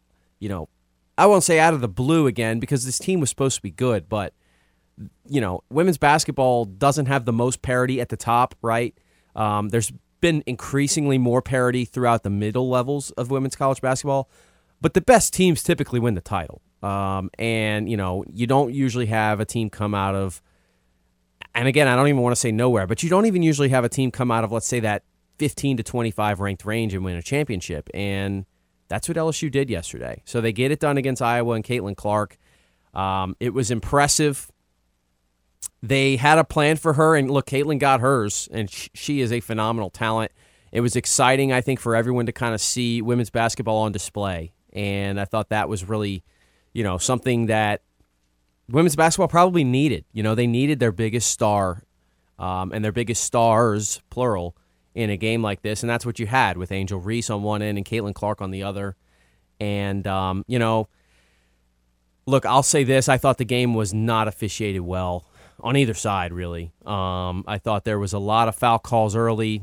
You 0.40 0.49
know, 0.49 0.68
I 1.16 1.26
won't 1.26 1.45
say 1.45 1.61
out 1.61 1.75
of 1.75 1.80
the 1.80 1.88
blue 1.88 2.26
again 2.26 2.59
because 2.59 2.85
this 2.85 2.99
team 2.99 3.21
was 3.21 3.30
supposed 3.30 3.56
to 3.56 3.62
be 3.62 3.71
good, 3.71 4.09
but– 4.09 4.35
you 5.28 5.42
know, 5.42 5.62
women's 5.68 5.99
basketball 5.99 6.64
doesn't 6.64 7.04
have 7.04 7.26
the 7.26 7.33
most 7.33 7.61
parity 7.61 8.00
at 8.00 8.09
the 8.09 8.16
top, 8.16 8.54
right? 8.62 8.97
Um, 9.35 9.68
there's 9.68 9.92
been 10.21 10.42
increasingly 10.47 11.18
more 11.18 11.42
parity 11.42 11.85
throughout 11.85 12.23
the 12.23 12.30
middle 12.30 12.71
levels 12.71 13.11
of 13.12 13.30
women's 13.30 13.56
college 13.56 13.83
basketball, 13.83 14.30
but 14.80 14.95
the 14.95 15.02
best 15.02 15.35
teams 15.35 15.62
typically 15.62 16.00
win 16.00 16.14
the 16.14 16.23
title. 16.23 16.62
Um, 16.83 17.30
and, 17.38 17.90
you 17.90 17.99
know, 17.99 18.25
you 18.33 18.47
don't 18.47 18.73
usually 18.73 19.04
have 19.06 19.38
a 19.38 19.45
team 19.45 19.68
come 19.68 19.95
out 19.95 20.14
of, 20.14 20.40
and 21.57 21.69
again, 21.69 21.89
I 21.89 21.97
don't 21.97 22.09
even 22.09 22.23
want 22.23 22.35
to 22.35 22.41
say 22.41 22.53
nowhere, 22.53 22.87
but 22.87 23.03
you 23.03 23.11
don't 23.11 23.27
even 23.27 23.43
usually 23.43 23.71
have 23.71 23.85
a 23.85 23.89
team 23.89 24.11
come 24.11 24.31
out 24.31 24.45
of, 24.45 24.53
let's 24.53 24.67
say, 24.67 24.81
that 24.81 25.03
15 25.39 25.79
to 25.79 25.83
25 25.83 26.41
ranked 26.41 26.65
range 26.65 26.95
and 26.95 27.05
win 27.05 27.17
a 27.17 27.23
championship. 27.23 27.89
And 27.93 28.47
that's 28.89 29.09
what 29.09 29.17
LSU 29.17 29.51
did 29.51 29.69
yesterday. 29.69 30.23
So 30.25 30.41
they 30.41 30.53
get 30.53 30.71
it 30.71 30.81
done 30.81 30.97
against 30.97 31.21
Iowa 31.21 31.55
and 31.55 31.65
Caitlin 31.65 31.97
Clark. 31.97 32.39
Um, 32.95 33.37
it 33.41 33.53
was 33.53 33.71
impressive 33.71 34.51
they 35.83 36.17
had 36.17 36.39
a 36.39 36.45
plan 36.45 36.77
for 36.77 36.95
her, 36.95 37.17
and 37.17 37.31
look, 37.31 37.47
Caitlin 37.47 37.79
got 37.79 38.01
hers, 38.01 38.49
and 38.51 38.71
she 38.71 39.21
is 39.21 39.33
a 39.33 39.41
phenomenal 39.41 39.91
talent. 39.91 40.33
It 40.73 40.81
was 40.81 40.97
exciting, 40.97 41.53
I 41.53 41.61
think, 41.61 41.81
for 41.81 41.95
everyone 41.95 42.27
to 42.27 42.33
kind 42.33 42.55
of 42.55 42.61
see 42.61 43.03
women's 43.03 43.31
basketball 43.31 43.79
on 43.79 43.93
display, 43.93 44.53
and 44.73 45.21
I 45.21 45.25
thought 45.25 45.51
that 45.51 45.69
was 45.69 45.89
really, 45.89 46.25
you 46.73 46.83
know, 46.83 46.99
something 46.99 47.47
that 47.47 47.83
women's 48.68 48.96
basketball 48.96 49.28
probably 49.28 49.64
needed. 49.64 50.04
You 50.12 50.23
know, 50.23 50.35
they 50.35 50.46
needed 50.46 50.80
their 50.80 50.92
biggest 50.92 51.30
star 51.30 51.82
um, 52.38 52.73
and 52.73 52.85
their 52.85 52.92
biggest 52.92 53.25
stars, 53.25 54.00
plural, 54.11 54.56
in 54.94 55.11
a 55.11 55.16
game 55.16 55.42
like 55.42 55.62
this. 55.62 55.82
And 55.82 55.90
that's 55.90 56.06
what 56.06 56.18
you 56.18 56.26
had 56.26 56.56
with 56.56 56.73
Angel 56.73 57.00
Reese 57.00 57.30
on 57.30 57.42
one 57.42 57.62
end 57.62 57.78
and 57.78 57.87
Caitlin 57.87 58.14
Clark 58.14 58.40
on 58.40 58.50
the 58.50 58.62
other. 58.62 58.96
And, 59.61 60.06
um, 60.06 60.44
you 60.46 60.58
know, 60.58 60.88
look, 62.26 62.44
I'll 62.44 62.62
say 62.62 62.85
this. 62.85 63.08
I 63.08 63.18
thought 63.18 63.38
the 63.38 63.44
game 63.44 63.75
was 63.75 63.94
not 63.94 64.28
officiated 64.28 64.82
well 64.82 65.26
on 65.61 65.76
either 65.76 65.94
side, 65.94 66.32
really. 66.32 66.73
Um, 66.85 67.44
I 67.46 67.58
thought 67.58 67.85
there 67.85 67.99
was 67.99 68.12
a 68.12 68.18
lot 68.18 68.49
of 68.49 68.54
foul 68.54 68.78
calls 68.78 69.16
early 69.16 69.62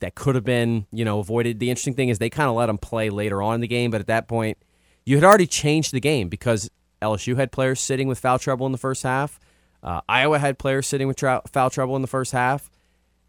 that 0.00 0.14
could 0.14 0.34
have 0.34 0.44
been, 0.44 0.86
you 0.92 1.04
know, 1.04 1.20
avoided. 1.20 1.58
The 1.58 1.70
interesting 1.70 1.94
thing 1.94 2.08
is 2.08 2.18
they 2.18 2.30
kind 2.30 2.48
of 2.48 2.56
let 2.56 2.66
them 2.66 2.78
play 2.78 3.10
later 3.10 3.42
on 3.42 3.56
in 3.56 3.60
the 3.60 3.68
game, 3.68 3.90
but 3.90 4.00
at 4.00 4.06
that 4.08 4.28
point, 4.28 4.58
you 5.04 5.16
had 5.16 5.24
already 5.24 5.46
changed 5.46 5.92
the 5.92 6.00
game 6.00 6.28
because 6.28 6.70
LSU 7.02 7.36
had 7.36 7.52
players 7.52 7.80
sitting 7.80 8.08
with 8.08 8.18
foul 8.18 8.38
trouble 8.38 8.66
in 8.66 8.72
the 8.72 8.78
first 8.78 9.02
half. 9.02 9.38
Uh, 9.82 10.00
Iowa 10.08 10.38
had 10.38 10.58
players 10.58 10.86
sitting 10.86 11.08
with 11.08 11.18
foul 11.18 11.70
trouble 11.70 11.96
in 11.96 12.02
the 12.02 12.08
first 12.08 12.32
half, 12.32 12.70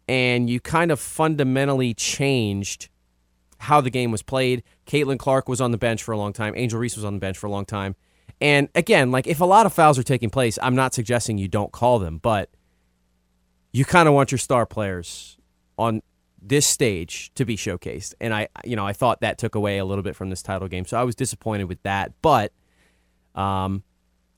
and 0.08 0.48
you 0.48 0.60
kind 0.60 0.90
of 0.90 1.00
fundamentally 1.00 1.94
changed 1.94 2.88
how 3.58 3.80
the 3.80 3.90
game 3.90 4.10
was 4.10 4.22
played. 4.22 4.62
Caitlin 4.86 5.18
Clark 5.18 5.48
was 5.48 5.60
on 5.60 5.72
the 5.72 5.78
bench 5.78 6.02
for 6.02 6.12
a 6.12 6.18
long 6.18 6.32
time. 6.32 6.54
Angel 6.56 6.78
Reese 6.78 6.96
was 6.96 7.04
on 7.04 7.14
the 7.14 7.20
bench 7.20 7.36
for 7.36 7.46
a 7.46 7.50
long 7.50 7.64
time. 7.64 7.96
And 8.40 8.68
again, 8.74 9.10
like 9.10 9.26
if 9.26 9.40
a 9.40 9.44
lot 9.44 9.66
of 9.66 9.72
fouls 9.72 9.98
are 9.98 10.02
taking 10.02 10.30
place, 10.30 10.58
I'm 10.62 10.74
not 10.74 10.94
suggesting 10.94 11.38
you 11.38 11.48
don't 11.48 11.72
call 11.72 11.98
them, 11.98 12.18
but 12.18 12.50
you 13.72 13.84
kind 13.84 14.08
of 14.08 14.14
want 14.14 14.30
your 14.30 14.38
star 14.38 14.66
players 14.66 15.38
on 15.78 16.02
this 16.40 16.66
stage 16.66 17.32
to 17.34 17.44
be 17.44 17.56
showcased. 17.56 18.14
And 18.20 18.34
I, 18.34 18.48
you 18.64 18.76
know, 18.76 18.86
I 18.86 18.92
thought 18.92 19.20
that 19.22 19.38
took 19.38 19.54
away 19.54 19.78
a 19.78 19.84
little 19.84 20.02
bit 20.02 20.14
from 20.14 20.30
this 20.30 20.42
title 20.42 20.68
game, 20.68 20.84
so 20.84 20.98
I 20.98 21.04
was 21.04 21.14
disappointed 21.14 21.64
with 21.64 21.82
that. 21.84 22.12
But 22.22 22.52
um, 23.34 23.82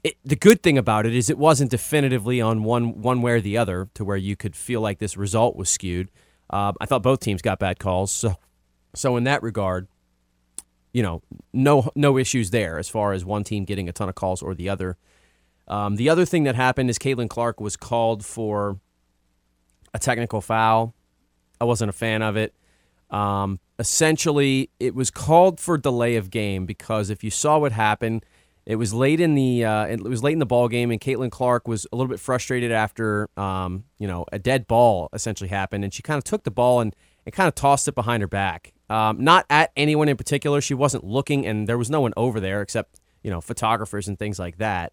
it, 0.05 0.17
the 0.25 0.37
good 0.37 0.63
thing 0.63 0.79
about 0.79 1.05
it 1.05 1.15
is 1.15 1.29
it 1.29 1.39
wasn't 1.39 1.71
definitively 1.71 2.41
on 2.41 2.63
one 2.63 3.03
one 3.03 3.23
way 3.23 3.33
or 3.33 3.41
the 3.41 3.59
other 3.59 3.89
to 3.95 4.05
where 4.05 4.17
you 4.17 4.37
could 4.37 4.55
feel 4.55 4.81
like 4.81 4.99
this 4.99 5.17
result 5.17 5.57
was 5.57 5.69
skewed. 5.69 6.11
Uh, 6.49 6.73
I 6.81 6.87
thought 6.87 7.03
both 7.03 7.21
teams 7.21 7.43
got 7.43 7.59
bad 7.59 7.79
calls, 7.79 8.13
so 8.13 8.37
so 8.95 9.17
in 9.17 9.25
that 9.25 9.43
regard, 9.43 9.89
you 10.93 11.03
know, 11.03 11.23
no 11.53 11.91
no 11.97 12.19
issues 12.19 12.51
there 12.51 12.79
as 12.79 12.89
far 12.89 13.13
as 13.13 13.25
one 13.25 13.43
team 13.43 13.65
getting 13.65 13.89
a 13.89 13.93
ton 13.93 14.09
of 14.09 14.15
calls 14.15 14.43
or 14.43 14.55
the 14.55 14.69
other. 14.69 14.97
Um, 15.69 15.97
the 15.97 16.09
other 16.09 16.25
thing 16.25 16.45
that 16.45 16.55
happened 16.55 16.89
is 16.89 16.99
Caitlin 16.99 17.29
Clark 17.29 17.61
was 17.61 17.77
called 17.77 18.25
for 18.25 18.79
a 19.93 19.99
technical 19.99 20.41
foul. 20.41 20.95
I 21.61 21.65
wasn't 21.65 21.91
a 21.91 21.93
fan 21.93 22.23
of 22.23 22.37
it. 22.37 22.55
Um, 23.11 23.59
essentially, 23.79 24.71
it 24.79 24.95
was 24.95 25.11
called 25.11 25.59
for 25.59 25.77
delay 25.77 26.17
of 26.17 26.31
game 26.31 26.67
because 26.67 27.11
if 27.11 27.25
you 27.25 27.31
saw 27.31 27.59
what 27.59 27.73
happened 27.73 28.25
it 28.67 28.77
was 28.77 28.93
late 28.93 29.21
in 29.21 29.37
the 29.37 29.65
uh, 29.65 29.87
it 29.87 30.03
was 30.03 30.25
late 30.25 30.33
in 30.33 30.41
the 30.41 30.47
ball 30.47 30.67
game, 30.69 30.91
and 30.91 31.01
Caitlin 31.01 31.31
Clark 31.31 31.69
was 31.69 31.87
a 31.93 31.97
little 31.97 32.11
bit 32.11 32.19
frustrated 32.19 32.73
after 32.73 33.31
um, 33.37 33.85
you 33.99 34.09
know 34.09 34.27
a 34.33 34.41
dead 34.41 34.67
ball 34.67 35.09
essentially 35.13 35.49
happened, 35.49 35.85
and 35.85 35.95
she 35.95 36.03
kind 36.03 36.19
of 36.19 36.25
took 36.25 36.43
the 36.43 36.51
ball 36.51 36.81
and, 36.81 36.95
and 37.25 37.33
kind 37.33 37.47
of 37.47 37.55
tossed 37.55 37.87
it 37.87 37.95
behind 37.95 38.23
her 38.23 38.27
back, 38.27 38.73
um, 38.91 39.23
not 39.23 39.47
at 39.49 39.71
anyone 39.77 40.09
in 40.09 40.17
particular. 40.17 40.61
She 40.61 40.75
wasn't 40.75 41.05
looking, 41.05 41.47
and 41.47 41.69
there 41.69 41.79
was 41.79 41.91
no 41.91 42.01
one 42.01 42.13
over 42.17 42.41
there 42.41 42.61
except 42.61 42.99
you 43.23 43.31
know 43.31 43.41
photographers 43.41 44.09
and 44.09 44.19
things 44.19 44.39
like 44.39 44.59
that. 44.59 44.93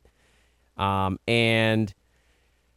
Um, 0.77 1.19
and 1.27 1.91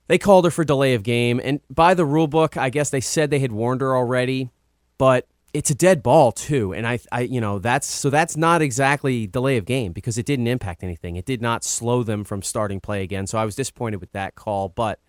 they 0.08 0.16
called 0.16 0.46
her 0.46 0.50
for 0.50 0.64
delay 0.64 0.94
of 0.94 1.02
game, 1.02 1.42
and 1.44 1.60
by 1.68 1.92
the 1.92 2.06
rule 2.06 2.26
book, 2.26 2.56
I 2.56 2.70
guess 2.70 2.88
they 2.88 3.02
said 3.02 3.28
they 3.28 3.40
had 3.40 3.52
warned 3.52 3.82
her 3.82 3.94
already, 3.94 4.48
but 4.96 5.28
it's 5.52 5.70
a 5.70 5.74
dead 5.74 6.02
ball 6.02 6.32
too, 6.32 6.74
and 6.74 6.86
I, 6.86 6.98
I, 7.10 7.22
you 7.22 7.40
know, 7.40 7.58
that's 7.58 7.86
so 7.86 8.10
that's 8.10 8.36
not 8.36 8.62
exactly 8.62 9.26
delay 9.26 9.56
of 9.56 9.64
game 9.64 9.92
because 9.92 10.18
it 10.18 10.26
didn't 10.26 10.46
impact 10.46 10.82
anything. 10.82 11.16
It 11.16 11.24
did 11.24 11.40
not 11.40 11.64
slow 11.64 12.02
them 12.02 12.24
from 12.24 12.42
starting 12.42 12.80
play 12.80 13.02
again. 13.02 13.26
So 13.26 13.38
I 13.38 13.44
was 13.44 13.54
disappointed 13.54 14.00
with 14.00 14.12
that 14.12 14.34
call, 14.34 14.68
but 14.68 15.00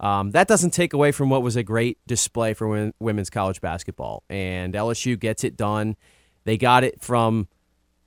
um, 0.00 0.30
that 0.30 0.48
doesn't 0.48 0.70
take 0.70 0.94
away 0.94 1.12
from 1.12 1.28
what 1.28 1.42
was 1.42 1.56
a 1.56 1.62
great 1.62 1.98
display 2.06 2.54
for 2.54 2.92
women's 2.98 3.30
college 3.30 3.60
basketball. 3.60 4.24
And 4.30 4.72
LSU 4.72 5.18
gets 5.18 5.44
it 5.44 5.56
done. 5.56 5.96
They 6.44 6.56
got 6.56 6.84
it 6.84 7.02
from 7.02 7.48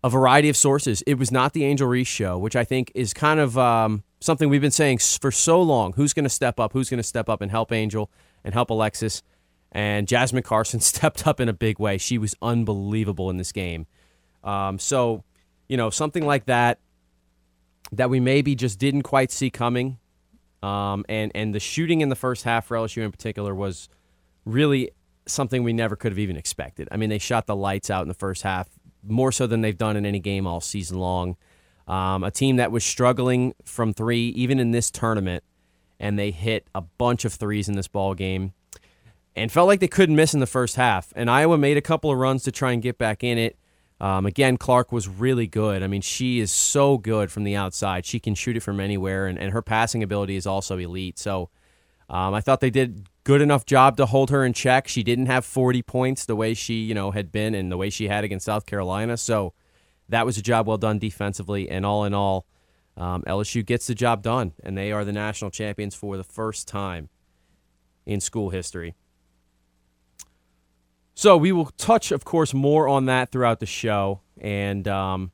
a 0.03 0.09
variety 0.09 0.49
of 0.49 0.57
sources. 0.57 1.03
It 1.05 1.19
was 1.19 1.31
not 1.31 1.53
the 1.53 1.63
Angel 1.63 1.87
Reese 1.87 2.07
show, 2.07 2.37
which 2.37 2.55
I 2.55 2.63
think 2.63 2.91
is 2.95 3.13
kind 3.13 3.39
of 3.39 3.57
um, 3.57 4.03
something 4.19 4.49
we've 4.49 4.59
been 4.59 4.71
saying 4.71 4.97
for 4.97 5.31
so 5.31 5.61
long. 5.61 5.93
Who's 5.93 6.13
going 6.13 6.23
to 6.23 6.29
step 6.29 6.59
up? 6.59 6.73
Who's 6.73 6.89
going 6.89 6.97
to 6.97 7.03
step 7.03 7.29
up 7.29 7.41
and 7.41 7.51
help 7.51 7.71
Angel 7.71 8.09
and 8.43 8.55
help 8.55 8.71
Alexis? 8.71 9.21
And 9.73 10.07
Jasmine 10.07 10.43
Carson 10.43 10.79
stepped 10.79 11.27
up 11.27 11.41
in 11.41 11.49
a 11.49 11.53
big 11.53 11.79
way. 11.79 11.97
She 11.97 12.17
was 12.17 12.35
unbelievable 12.41 13.29
in 13.29 13.37
this 13.37 13.51
game. 13.51 13.87
Um, 14.43 14.79
so, 14.79 15.23
you 15.67 15.75
know, 15.75 15.89
something 15.89 16.25
like 16.25 16.45
that 16.45 16.79
that 17.91 18.09
we 18.09 18.19
maybe 18.19 18.55
just 18.55 18.79
didn't 18.79 19.03
quite 19.03 19.31
see 19.31 19.49
coming. 19.49 19.97
Um, 20.61 21.03
and 21.09 21.31
and 21.35 21.53
the 21.53 21.59
shooting 21.59 21.99
in 21.99 22.09
the 22.09 22.15
first 22.15 22.43
half 22.43 22.67
for 22.67 22.77
LSU 22.77 23.03
in 23.03 23.11
particular 23.11 23.53
was 23.53 23.89
really 24.45 24.91
something 25.25 25.63
we 25.63 25.73
never 25.73 25.95
could 25.95 26.11
have 26.11 26.19
even 26.19 26.37
expected. 26.37 26.87
I 26.91 26.97
mean, 26.97 27.09
they 27.09 27.17
shot 27.17 27.47
the 27.47 27.55
lights 27.55 27.89
out 27.89 28.03
in 28.03 28.07
the 28.07 28.13
first 28.13 28.43
half 28.43 28.69
more 29.05 29.31
so 29.31 29.47
than 29.47 29.61
they've 29.61 29.77
done 29.77 29.97
in 29.97 30.05
any 30.05 30.19
game 30.19 30.47
all 30.47 30.61
season 30.61 30.99
long. 30.99 31.35
Um, 31.87 32.23
a 32.23 32.31
team 32.31 32.57
that 32.57 32.71
was 32.71 32.85
struggling 32.85 33.53
from 33.65 33.93
three, 33.93 34.29
even 34.29 34.59
in 34.59 34.71
this 34.71 34.89
tournament, 34.89 35.43
and 35.99 36.17
they 36.17 36.31
hit 36.31 36.65
a 36.73 36.81
bunch 36.81 37.25
of 37.25 37.33
threes 37.33 37.67
in 37.67 37.75
this 37.75 37.89
ball 37.89 38.13
game 38.13 38.53
and 39.35 39.51
felt 39.51 39.67
like 39.67 39.79
they 39.79 39.87
couldn't 39.87 40.15
miss 40.15 40.33
in 40.33 40.39
the 40.39 40.47
first 40.47 40.75
half. 40.75 41.11
And 41.15 41.29
Iowa 41.29 41.57
made 41.57 41.77
a 41.77 41.81
couple 41.81 42.11
of 42.11 42.17
runs 42.17 42.43
to 42.43 42.51
try 42.51 42.71
and 42.71 42.81
get 42.81 42.97
back 42.97 43.23
in 43.23 43.37
it. 43.37 43.57
Um, 43.99 44.25
again, 44.25 44.57
Clark 44.57 44.91
was 44.91 45.07
really 45.07 45.47
good. 45.47 45.81
I 45.81 45.87
mean, 45.87 46.01
she 46.01 46.39
is 46.39 46.51
so 46.51 46.97
good 46.97 47.31
from 47.31 47.43
the 47.43 47.55
outside. 47.55 48.05
She 48.05 48.19
can 48.19 48.35
shoot 48.35 48.57
it 48.57 48.59
from 48.59 48.79
anywhere, 48.79 49.27
and, 49.27 49.39
and 49.39 49.53
her 49.53 49.61
passing 49.61 50.03
ability 50.03 50.35
is 50.35 50.45
also 50.45 50.77
elite. 50.77 51.17
So 51.17 51.49
um, 52.09 52.33
I 52.33 52.41
thought 52.41 52.59
they 52.59 52.69
did 52.69 53.07
good 53.23 53.41
enough 53.41 53.65
job 53.65 53.97
to 53.97 54.05
hold 54.05 54.29
her 54.29 54.43
in 54.43 54.53
check. 54.53 54.87
She 54.87 55.03
didn't 55.03 55.27
have 55.27 55.45
40 55.45 55.81
points 55.83 56.25
the 56.25 56.35
way 56.35 56.53
she 56.53 56.75
you 56.75 56.93
know 56.93 57.11
had 57.11 57.31
been 57.31 57.55
and 57.55 57.71
the 57.71 57.77
way 57.77 57.89
she 57.89 58.07
had 58.07 58.23
against 58.23 58.45
South 58.45 58.65
Carolina. 58.65 59.15
So 59.17 59.53
that 60.09 60.25
was 60.25 60.37
a 60.37 60.41
job 60.41 60.67
well 60.67 60.77
done 60.77 60.99
defensively. 60.99 61.69
And 61.69 61.85
all 61.85 62.03
in 62.03 62.13
all, 62.13 62.45
um, 62.97 63.23
LSU 63.23 63.65
gets 63.65 63.87
the 63.87 63.95
job 63.95 64.21
done, 64.21 64.53
and 64.63 64.77
they 64.77 64.91
are 64.91 65.05
the 65.05 65.13
national 65.13 65.49
champions 65.49 65.95
for 65.95 66.17
the 66.17 66.23
first 66.23 66.67
time 66.67 67.09
in 68.05 68.19
school 68.19 68.49
history. 68.49 68.95
So 71.15 71.37
we 71.37 71.51
will 71.51 71.65
touch, 71.77 72.11
of 72.11 72.25
course, 72.25 72.53
more 72.53 72.87
on 72.87 73.05
that 73.05 73.31
throughout 73.31 73.59
the 73.59 73.65
show, 73.67 74.21
and 74.39 74.87
um, 74.87 75.31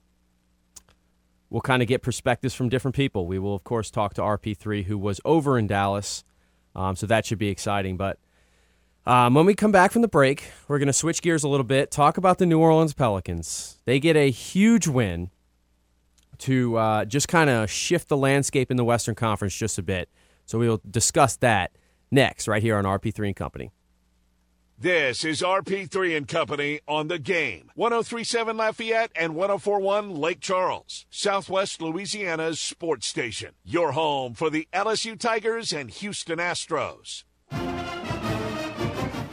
we'll 1.49 1.61
kind 1.61 1.81
of 1.81 1.87
get 1.87 2.01
perspectives 2.01 2.53
from 2.53 2.67
different 2.67 2.95
people. 2.95 3.25
We 3.25 3.39
will, 3.39 3.55
of 3.55 3.63
course, 3.63 3.89
talk 3.89 4.13
to 4.15 4.21
RP3, 4.21 4.85
who 4.85 4.97
was 4.97 5.21
over 5.23 5.57
in 5.57 5.67
Dallas, 5.67 6.23
um, 6.75 6.95
so 6.95 7.07
that 7.07 7.25
should 7.25 7.39
be 7.39 7.47
exciting. 7.47 7.95
But 7.95 8.19
um, 9.05 9.33
when 9.33 9.45
we 9.45 9.55
come 9.55 9.71
back 9.71 9.91
from 9.91 10.01
the 10.01 10.09
break, 10.09 10.51
we're 10.67 10.79
going 10.79 10.87
to 10.87 10.93
switch 10.93 11.21
gears 11.21 11.43
a 11.43 11.47
little 11.47 11.63
bit, 11.63 11.91
talk 11.91 12.17
about 12.17 12.39
the 12.39 12.45
New 12.45 12.59
Orleans 12.59 12.93
Pelicans. 12.93 13.77
They 13.85 13.99
get 13.99 14.17
a 14.17 14.29
huge 14.29 14.87
win 14.87 15.31
to 16.39 16.77
uh, 16.77 17.05
just 17.05 17.27
kind 17.27 17.49
of 17.49 17.69
shift 17.69 18.09
the 18.09 18.17
landscape 18.17 18.69
in 18.69 18.77
the 18.77 18.85
Western 18.85 19.15
Conference 19.15 19.55
just 19.55 19.77
a 19.77 19.83
bit. 19.83 20.09
So 20.45 20.59
we'll 20.59 20.81
discuss 20.89 21.37
that 21.37 21.71
next, 22.11 22.47
right 22.47 22.61
here 22.61 22.77
on 22.77 22.83
RP3 22.83 23.27
and 23.27 23.35
Company. 23.35 23.71
This 24.81 25.25
is 25.25 25.41
RP3 25.41 26.15
and 26.15 26.25
Company 26.25 26.79
on 26.87 27.09
the 27.09 27.19
game. 27.19 27.69
1037 27.75 28.55
Lafayette 28.55 29.11
and 29.13 29.35
1041 29.35 30.15
Lake 30.15 30.39
Charles, 30.39 31.05
Southwest 31.09 31.81
Louisiana's 31.81 32.61
sports 32.61 33.05
station. 33.05 33.55
Your 33.65 33.91
home 33.91 34.35
for 34.35 34.49
the 34.49 34.69
LSU 34.71 35.19
Tigers 35.19 35.73
and 35.73 35.89
Houston 35.89 36.39
Astros. 36.39 37.25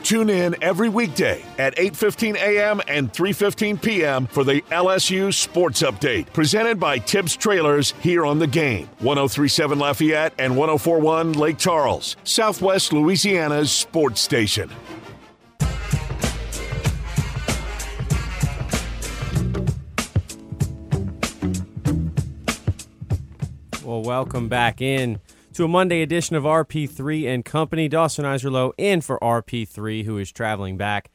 Tune 0.03 0.29
in 0.29 0.61
every 0.61 0.89
weekday 0.89 1.41
at 1.57 1.77
8:15 1.77 2.35
a.m. 2.35 2.81
and 2.89 3.13
3:15 3.13 3.81
p.m. 3.81 4.27
for 4.27 4.43
the 4.43 4.61
LSU 4.63 5.33
Sports 5.33 5.81
Update, 5.81 6.33
presented 6.33 6.77
by 6.77 6.97
Tibbs 6.97 7.37
Trailers 7.37 7.93
here 8.01 8.25
on 8.25 8.39
the 8.39 8.47
game. 8.47 8.89
1037 8.99 9.79
Lafayette 9.79 10.33
and 10.37 10.57
1041 10.57 11.31
Lake 11.31 11.57
Charles, 11.57 12.17
Southwest 12.25 12.91
Louisiana's 12.91 13.71
sports 13.71 14.19
station. 14.19 14.69
Well, 23.97 24.05
welcome 24.05 24.47
back 24.47 24.79
in 24.79 25.21
to 25.53 25.63
a 25.63 25.67
Monday 25.67 26.03
edition 26.03 26.35
of 26.35 26.43
RP3 26.43 27.25
and 27.33 27.43
Company. 27.43 27.87
Dawson 27.87 28.25
Iserlow 28.25 28.73
in 28.77 29.01
for 29.01 29.17
RP3, 29.23 30.05
who 30.05 30.19
is 30.19 30.31
traveling 30.31 30.77
back 30.77 31.09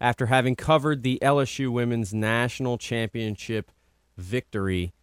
after 0.00 0.24
having 0.26 0.56
covered 0.56 1.02
the 1.02 1.18
LSU 1.20 1.68
Women's 1.70 2.14
National 2.14 2.78
Championship 2.78 3.70
victory 4.16 4.94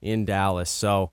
in 0.00 0.24
Dallas. 0.24 0.70
So, 0.70 1.10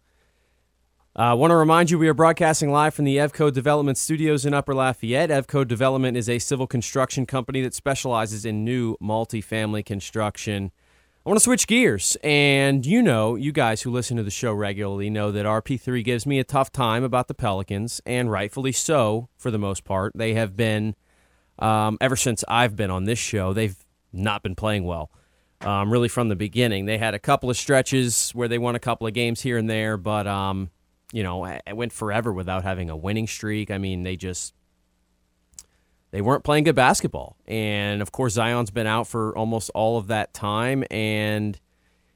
I 1.15 1.31
uh, 1.31 1.35
want 1.35 1.49
to 1.49 1.55
remind 1.55 1.89
you 1.89 1.97
we 1.97 2.07
are 2.07 2.13
broadcasting 2.13 2.69
live 2.69 2.93
from 2.93 3.05
the 3.05 3.17
Evco 3.17 3.51
Development 3.51 3.97
Studios 3.97 4.45
in 4.45 4.53
Upper 4.53 4.75
Lafayette. 4.75 5.31
Evco 5.31 5.67
Development 5.67 6.15
is 6.15 6.29
a 6.29 6.37
civil 6.37 6.67
construction 6.67 7.25
company 7.25 7.63
that 7.63 7.73
specializes 7.73 8.45
in 8.45 8.63
new 8.63 8.95
multifamily 9.01 9.83
construction. 9.83 10.71
I 11.25 11.29
want 11.31 11.39
to 11.39 11.43
switch 11.43 11.65
gears. 11.65 12.15
And 12.23 12.85
you 12.85 13.01
know, 13.01 13.33
you 13.33 13.51
guys 13.51 13.81
who 13.81 13.89
listen 13.89 14.15
to 14.17 14.21
the 14.21 14.29
show 14.29 14.53
regularly 14.53 15.09
know 15.09 15.31
that 15.31 15.47
RP3 15.47 16.03
gives 16.03 16.27
me 16.27 16.37
a 16.37 16.43
tough 16.43 16.71
time 16.71 17.03
about 17.03 17.27
the 17.27 17.33
Pelicans, 17.33 17.99
and 18.05 18.29
rightfully 18.29 18.71
so 18.71 19.29
for 19.35 19.49
the 19.49 19.57
most 19.57 19.83
part. 19.83 20.11
They 20.13 20.35
have 20.35 20.55
been, 20.55 20.95
um, 21.57 21.97
ever 21.99 22.15
since 22.15 22.43
I've 22.47 22.75
been 22.75 22.91
on 22.91 23.05
this 23.05 23.17
show, 23.17 23.53
they've 23.53 23.75
not 24.13 24.43
been 24.43 24.53
playing 24.53 24.83
well. 24.83 25.09
Um, 25.61 25.91
really, 25.91 26.09
from 26.09 26.29
the 26.29 26.35
beginning, 26.35 26.85
they 26.85 26.99
had 26.99 27.15
a 27.15 27.19
couple 27.19 27.49
of 27.49 27.57
stretches 27.57 28.29
where 28.35 28.47
they 28.47 28.59
won 28.59 28.75
a 28.75 28.79
couple 28.79 29.07
of 29.07 29.13
games 29.13 29.41
here 29.41 29.57
and 29.57 29.67
there, 29.67 29.97
but 29.97 30.27
um, 30.27 30.69
you 31.11 31.23
know, 31.23 31.43
it 31.45 31.75
went 31.75 31.91
forever 31.91 32.31
without 32.31 32.61
having 32.61 32.91
a 32.91 32.95
winning 32.95 33.25
streak. 33.25 33.71
I 33.71 33.79
mean, 33.79 34.03
they 34.03 34.15
just 34.15 34.53
they 36.15 36.21
weren't 36.21 36.45
playing 36.45 36.63
good 36.63 36.75
basketball. 36.75 37.35
And 37.45 38.01
of 38.01 38.13
course, 38.13 38.31
Zion's 38.31 38.71
been 38.71 38.87
out 38.87 39.05
for 39.05 39.37
almost 39.37 39.69
all 39.75 39.97
of 39.97 40.07
that 40.07 40.33
time. 40.33 40.85
And 40.89 41.59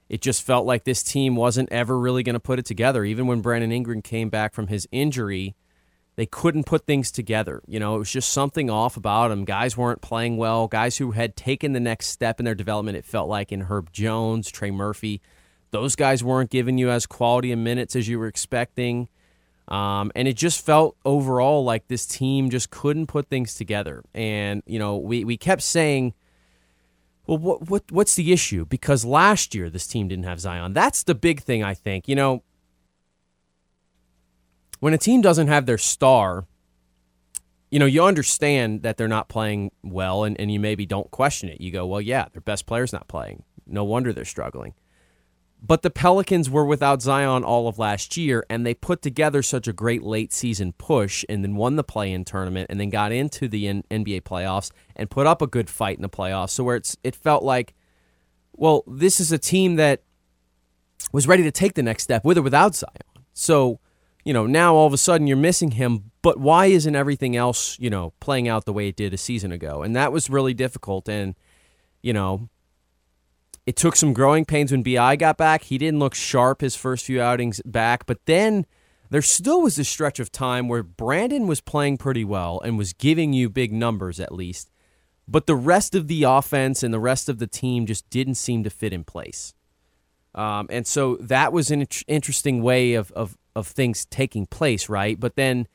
it 0.07 0.21
just 0.21 0.41
felt 0.41 0.65
like 0.65 0.85
this 0.85 1.03
team 1.03 1.35
wasn't 1.35 1.69
ever 1.69 1.99
really 1.99 2.23
going 2.23 2.35
to 2.35 2.39
put 2.39 2.59
it 2.59 2.65
together. 2.65 3.03
Even 3.03 3.27
when 3.27 3.41
Brandon 3.41 3.73
Ingram 3.73 4.01
came 4.01 4.29
back 4.29 4.53
from 4.53 4.67
his 4.67 4.87
injury, 4.93 5.53
they 6.15 6.25
couldn't 6.25 6.65
put 6.65 6.85
things 6.85 7.11
together. 7.11 7.61
You 7.67 7.77
know, 7.77 7.93
it 7.95 7.99
was 7.99 8.09
just 8.09 8.31
something 8.31 8.69
off 8.69 8.95
about 8.95 9.27
them. 9.27 9.43
Guys 9.43 9.75
weren't 9.75 10.01
playing 10.01 10.37
well. 10.37 10.69
Guys 10.69 10.95
who 10.95 11.11
had 11.11 11.35
taken 11.35 11.73
the 11.73 11.81
next 11.81 12.05
step 12.05 12.39
in 12.39 12.45
their 12.45 12.55
development, 12.55 12.95
it 12.95 13.03
felt 13.03 13.27
like 13.27 13.51
in 13.51 13.63
Herb 13.63 13.91
Jones, 13.91 14.49
Trey 14.49 14.71
Murphy, 14.71 15.21
those 15.71 15.97
guys 15.97 16.23
weren't 16.23 16.51
giving 16.51 16.77
you 16.77 16.89
as 16.89 17.05
quality 17.05 17.51
of 17.51 17.59
minutes 17.59 17.97
as 17.97 18.07
you 18.07 18.17
were 18.17 18.27
expecting. 18.27 19.09
Um, 19.69 20.11
and 20.15 20.27
it 20.27 20.35
just 20.35 20.65
felt 20.65 20.97
overall 21.05 21.63
like 21.63 21.87
this 21.87 22.05
team 22.07 22.49
just 22.49 22.71
couldn't 22.71 23.07
put 23.07 23.29
things 23.29 23.53
together. 23.53 24.03
And, 24.15 24.63
you 24.65 24.79
know, 24.79 24.97
we, 24.97 25.23
we 25.23 25.37
kept 25.37 25.61
saying, 25.61 26.15
well, 27.27 27.37
what, 27.37 27.69
what 27.69 27.83
what's 27.91 28.15
the 28.15 28.33
issue? 28.33 28.65
Because 28.65 29.05
last 29.05 29.53
year 29.53 29.69
this 29.69 29.85
team 29.85 30.07
didn't 30.07 30.25
have 30.25 30.39
Zion. 30.39 30.73
That's 30.73 31.03
the 31.03 31.13
big 31.13 31.41
thing, 31.41 31.63
I 31.63 31.75
think. 31.75 32.07
You 32.07 32.15
know, 32.15 32.43
when 34.79 34.95
a 34.95 34.97
team 34.97 35.21
doesn't 35.21 35.47
have 35.47 35.67
their 35.67 35.77
star, 35.77 36.47
you 37.69 37.77
know, 37.77 37.85
you 37.85 38.03
understand 38.03 38.81
that 38.81 38.97
they're 38.97 39.07
not 39.07 39.29
playing 39.29 39.71
well 39.83 40.23
and, 40.23 40.39
and 40.41 40.51
you 40.51 40.59
maybe 40.59 40.87
don't 40.87 41.11
question 41.11 41.49
it. 41.49 41.61
You 41.61 41.71
go, 41.71 41.85
well, 41.85 42.01
yeah, 42.01 42.25
their 42.33 42.41
best 42.41 42.65
player's 42.65 42.91
not 42.91 43.07
playing. 43.07 43.43
No 43.67 43.83
wonder 43.83 44.11
they're 44.11 44.25
struggling. 44.25 44.73
But 45.61 45.81
the 45.81 45.89
Pelicans 45.89 46.49
were 46.49 46.65
without 46.65 47.01
Zion 47.01 47.43
all 47.43 47.67
of 47.67 47.77
last 47.77 48.15
year, 48.15 48.45
and 48.49 48.65
they 48.65 48.73
put 48.73 49.01
together 49.01 49.41
such 49.41 49.67
a 49.67 49.73
great 49.73 50.03
late 50.03 50.31
season 50.31 50.71
push 50.73 51.25
and 51.27 51.43
then 51.43 51.55
won 51.55 51.75
the 51.75 51.83
play 51.83 52.13
in 52.13 52.23
tournament 52.23 52.67
and 52.69 52.79
then 52.79 52.89
got 52.89 53.11
into 53.11 53.47
the 53.47 53.65
NBA 53.65 54.21
playoffs 54.21 54.71
and 54.95 55.09
put 55.09 55.27
up 55.27 55.41
a 55.41 55.47
good 55.47 55.69
fight 55.69 55.97
in 55.97 56.01
the 56.01 56.09
playoffs. 56.09 56.51
So, 56.51 56.63
where 56.63 56.77
it's, 56.77 56.95
it 57.03 57.13
felt 57.15 57.43
like, 57.43 57.73
well, 58.53 58.83
this 58.87 59.19
is 59.19 59.31
a 59.33 59.37
team 59.37 59.75
that 59.75 60.03
was 61.11 61.27
ready 61.27 61.43
to 61.43 61.51
take 61.51 61.73
the 61.73 61.83
next 61.83 62.03
step 62.03 62.23
with 62.23 62.37
or 62.37 62.41
without 62.41 62.75
Zion. 62.75 62.93
So, 63.33 63.79
you 64.23 64.33
know, 64.33 64.45
now 64.45 64.75
all 64.75 64.87
of 64.87 64.93
a 64.93 64.97
sudden 64.97 65.27
you're 65.27 65.37
missing 65.37 65.71
him, 65.71 66.11
but 66.21 66.39
why 66.39 66.67
isn't 66.67 66.95
everything 66.95 67.35
else, 67.35 67.77
you 67.79 67.89
know, 67.89 68.13
playing 68.19 68.47
out 68.47 68.65
the 68.65 68.73
way 68.73 68.89
it 68.89 68.95
did 68.95 69.13
a 69.13 69.17
season 69.17 69.51
ago? 69.51 69.81
And 69.81 69.95
that 69.95 70.11
was 70.11 70.29
really 70.29 70.53
difficult. 70.53 71.09
And, 71.09 71.35
you 72.01 72.13
know, 72.13 72.49
it 73.69 73.75
took 73.75 73.95
some 73.95 74.13
growing 74.13 74.45
pains 74.45 74.71
when 74.71 74.81
BI 74.81 75.15
got 75.15 75.37
back. 75.37 75.65
He 75.65 75.77
didn't 75.77 75.99
look 75.99 76.15
sharp 76.15 76.61
his 76.61 76.75
first 76.75 77.05
few 77.05 77.21
outings 77.21 77.61
back, 77.63 78.07
but 78.07 78.25
then 78.25 78.65
there 79.11 79.21
still 79.21 79.61
was 79.61 79.77
a 79.77 79.83
stretch 79.83 80.19
of 80.19 80.31
time 80.31 80.67
where 80.67 80.81
Brandon 80.81 81.45
was 81.45 81.61
playing 81.61 81.99
pretty 81.99 82.25
well 82.25 82.59
and 82.61 82.79
was 82.79 82.93
giving 82.93 83.31
you 83.31 83.47
big 83.47 83.71
numbers 83.71 84.19
at 84.19 84.31
least, 84.31 84.71
but 85.27 85.45
the 85.45 85.55
rest 85.55 85.93
of 85.93 86.07
the 86.07 86.23
offense 86.23 86.81
and 86.81 86.91
the 86.91 86.99
rest 86.99 87.29
of 87.29 87.37
the 87.37 87.45
team 87.45 87.85
just 87.85 88.09
didn't 88.09 88.35
seem 88.35 88.63
to 88.63 88.71
fit 88.71 88.91
in 88.91 89.03
place. 89.03 89.53
Um, 90.33 90.65
and 90.71 90.87
so 90.87 91.17
that 91.17 91.53
was 91.53 91.69
an 91.69 91.85
interesting 92.07 92.63
way 92.63 92.95
of, 92.95 93.11
of, 93.11 93.37
of 93.55 93.67
things 93.67 94.05
taking 94.05 94.47
place, 94.47 94.89
right? 94.89 95.19
But 95.19 95.35
then 95.35 95.67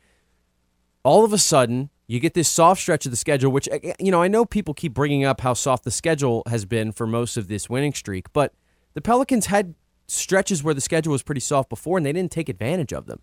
all 1.04 1.24
of 1.24 1.32
a 1.32 1.38
sudden, 1.38 1.90
you 2.06 2.20
get 2.20 2.34
this 2.34 2.48
soft 2.48 2.80
stretch 2.80 3.06
of 3.06 3.10
the 3.10 3.16
schedule, 3.16 3.50
which, 3.50 3.68
eh, 3.70 3.94
you 3.98 4.10
know, 4.10 4.22
I 4.22 4.28
know 4.28 4.44
people 4.44 4.74
keep 4.74 4.94
bringing 4.94 5.24
up 5.24 5.40
how 5.40 5.54
soft 5.54 5.84
the 5.84 5.90
schedule 5.90 6.42
has 6.48 6.64
been 6.64 6.92
for 6.92 7.06
most 7.06 7.36
of 7.36 7.48
this 7.48 7.70
winning 7.70 7.94
streak, 7.94 8.32
but 8.32 8.52
the 8.94 9.00
Pelicans 9.00 9.46
had 9.46 9.74
stretches 10.06 10.62
where 10.62 10.74
the 10.74 10.80
schedule 10.80 11.12
was 11.12 11.22
pretty 11.22 11.40
soft 11.40 11.68
before 11.68 11.96
and 11.96 12.06
they 12.06 12.12
didn't 12.12 12.32
take 12.32 12.48
advantage 12.48 12.92
of 12.92 13.06
them. 13.06 13.20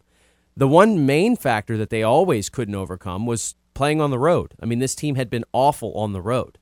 The 0.57 0.67
one 0.67 1.05
main 1.05 1.35
factor 1.35 1.77
that 1.77 1.89
they 1.89 2.03
always 2.03 2.49
couldn't 2.49 2.75
overcome 2.75 3.25
was 3.25 3.55
playing 3.73 4.01
on 4.01 4.09
the 4.09 4.19
road. 4.19 4.53
I 4.61 4.65
mean, 4.65 4.79
this 4.79 4.95
team 4.95 5.15
had 5.15 5.29
been 5.29 5.45
awful 5.53 5.93
on 5.93 6.13
the 6.13 6.21
road. 6.21 6.57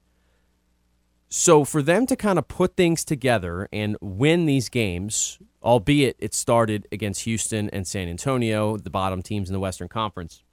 So 1.29 1.63
for 1.63 1.81
them 1.81 2.05
to 2.07 2.15
kind 2.15 2.39
of 2.39 2.47
put 2.47 2.75
things 2.75 3.05
together 3.05 3.67
and 3.71 3.95
win 4.01 4.45
these 4.45 4.67
games, 4.67 5.39
albeit 5.63 6.15
it 6.19 6.33
started 6.33 6.87
against 6.91 7.21
Houston 7.23 7.69
and 7.69 7.87
San 7.87 8.07
Antonio, 8.07 8.77
the 8.77 8.89
bottom 8.89 9.21
teams 9.21 9.47
in 9.47 9.53
the 9.53 9.59
Western 9.59 9.87
Conference, 9.87 10.43